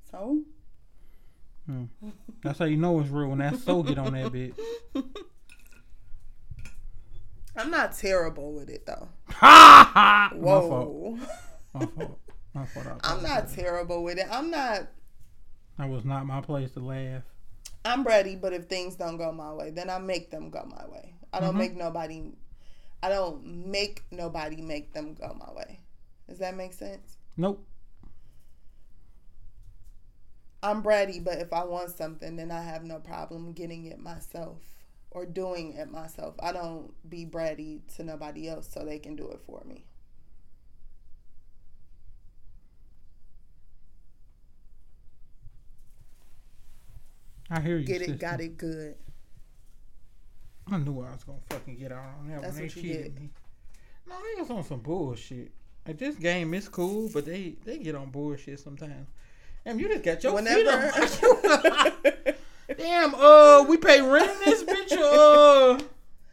So 0.10 0.40
That's 2.44 2.58
how 2.58 2.66
you 2.66 2.78
know 2.78 3.00
it's 3.02 3.10
real 3.10 3.30
when 3.30 3.38
that 3.40 3.60
soul 3.60 3.84
get 3.84 4.00
on 4.00 4.14
that 4.14 4.32
bitch. 4.32 4.58
I'm 7.58 7.70
not 7.70 7.96
terrible 7.96 8.54
with 8.54 8.70
it 8.70 8.88
though. 8.88 9.10
Ha 9.36 9.92
ha! 9.94 10.32
Whoa. 10.34 11.20
My 11.76 11.86
fault. 11.88 12.20
My 12.54 12.66
fault. 12.66 12.88
I'm 13.04 13.22
not 13.22 13.50
terrible 13.50 14.04
with 14.04 14.18
it. 14.18 14.28
I'm 14.32 14.50
not 14.50 14.88
That 15.78 15.90
was 15.90 16.06
not 16.06 16.26
my 16.26 16.42
place 16.42 16.72
to 16.72 16.80
laugh. 16.80 17.24
I'm 17.84 18.04
ready, 18.04 18.36
but 18.36 18.54
if 18.54 18.66
things 18.66 18.96
don't 18.96 19.18
go 19.18 19.32
my 19.32 19.54
way, 19.54 19.70
then 19.72 19.90
I 19.90 20.00
make 20.00 20.32
them 20.32 20.50
go 20.50 20.64
my 20.66 20.88
way. 20.88 21.16
I 21.34 21.40
don't 21.40 21.56
Mhm. 21.56 21.60
make 21.60 21.76
nobody 21.76 22.32
I 23.04 23.10
don't 23.10 23.46
make 23.46 24.04
nobody 24.10 24.62
make 24.62 24.94
them 24.94 25.14
go 25.14 25.34
my 25.34 25.52
way. 25.54 25.82
Does 26.28 26.40
that 26.40 26.56
make 26.56 26.74
sense? 26.74 27.18
Nope. 27.38 27.64
I'm 30.64 30.82
ready, 30.82 31.20
but 31.20 31.38
if 31.38 31.54
I 31.54 31.64
want 31.66 31.92
something, 31.92 32.38
then 32.38 32.50
I 32.50 32.64
have 32.64 32.84
no 32.84 33.00
problem 33.00 33.52
getting 33.52 33.86
it 33.86 34.00
myself 34.00 34.58
or 35.12 35.26
doing 35.26 35.74
it 35.74 35.92
myself. 35.92 36.34
I 36.40 36.52
don't 36.52 36.94
be 37.08 37.26
bratty 37.26 37.82
to 37.96 38.04
nobody 38.04 38.48
else 38.50 38.68
so 38.74 38.84
they 38.84 38.98
can 38.98 39.16
do 39.16 39.30
it 39.30 39.42
for 39.46 39.64
me. 39.66 39.86
I 47.50 47.60
hear 47.60 47.78
you. 47.78 47.86
Get 47.86 48.02
it, 48.02 48.20
got 48.20 48.42
it 48.42 48.58
good. 48.58 48.96
I 50.72 50.78
knew 50.78 51.02
I 51.02 51.12
was 51.12 51.24
gonna 51.24 51.38
fucking 51.50 51.78
get 51.78 51.92
out 51.92 52.06
on 52.20 52.30
that 52.30 52.42
That's 52.42 52.54
when 52.54 52.62
they 52.62 52.68
what 52.68 52.76
you 52.76 52.82
cheated 52.82 53.20
me. 53.20 53.30
No, 54.08 54.16
they 54.16 54.42
was 54.42 54.50
on 54.50 54.64
some 54.64 54.80
bullshit. 54.80 55.52
Like 55.88 56.00
this 56.00 56.16
game 56.16 56.54
is 56.56 56.68
cool, 56.68 57.10
but 57.14 57.26
they 57.26 57.56
they 57.64 57.78
get 57.78 57.96
on 57.96 58.10
bullshit 58.10 58.60
sometimes. 58.60 59.08
Damn, 59.64 59.80
you 59.80 59.88
just 59.88 60.04
got 60.04 60.24
your 60.24 60.34
Whenever 60.34 60.92
feet 60.92 61.24
up. 61.46 62.36
Damn, 62.78 63.14
uh, 63.16 63.64
we 63.64 63.78
pay 63.78 64.02
rent 64.02 64.32
in 64.32 64.50
this 64.50 64.64
bitch. 64.64 64.92
Uh, 64.98 65.80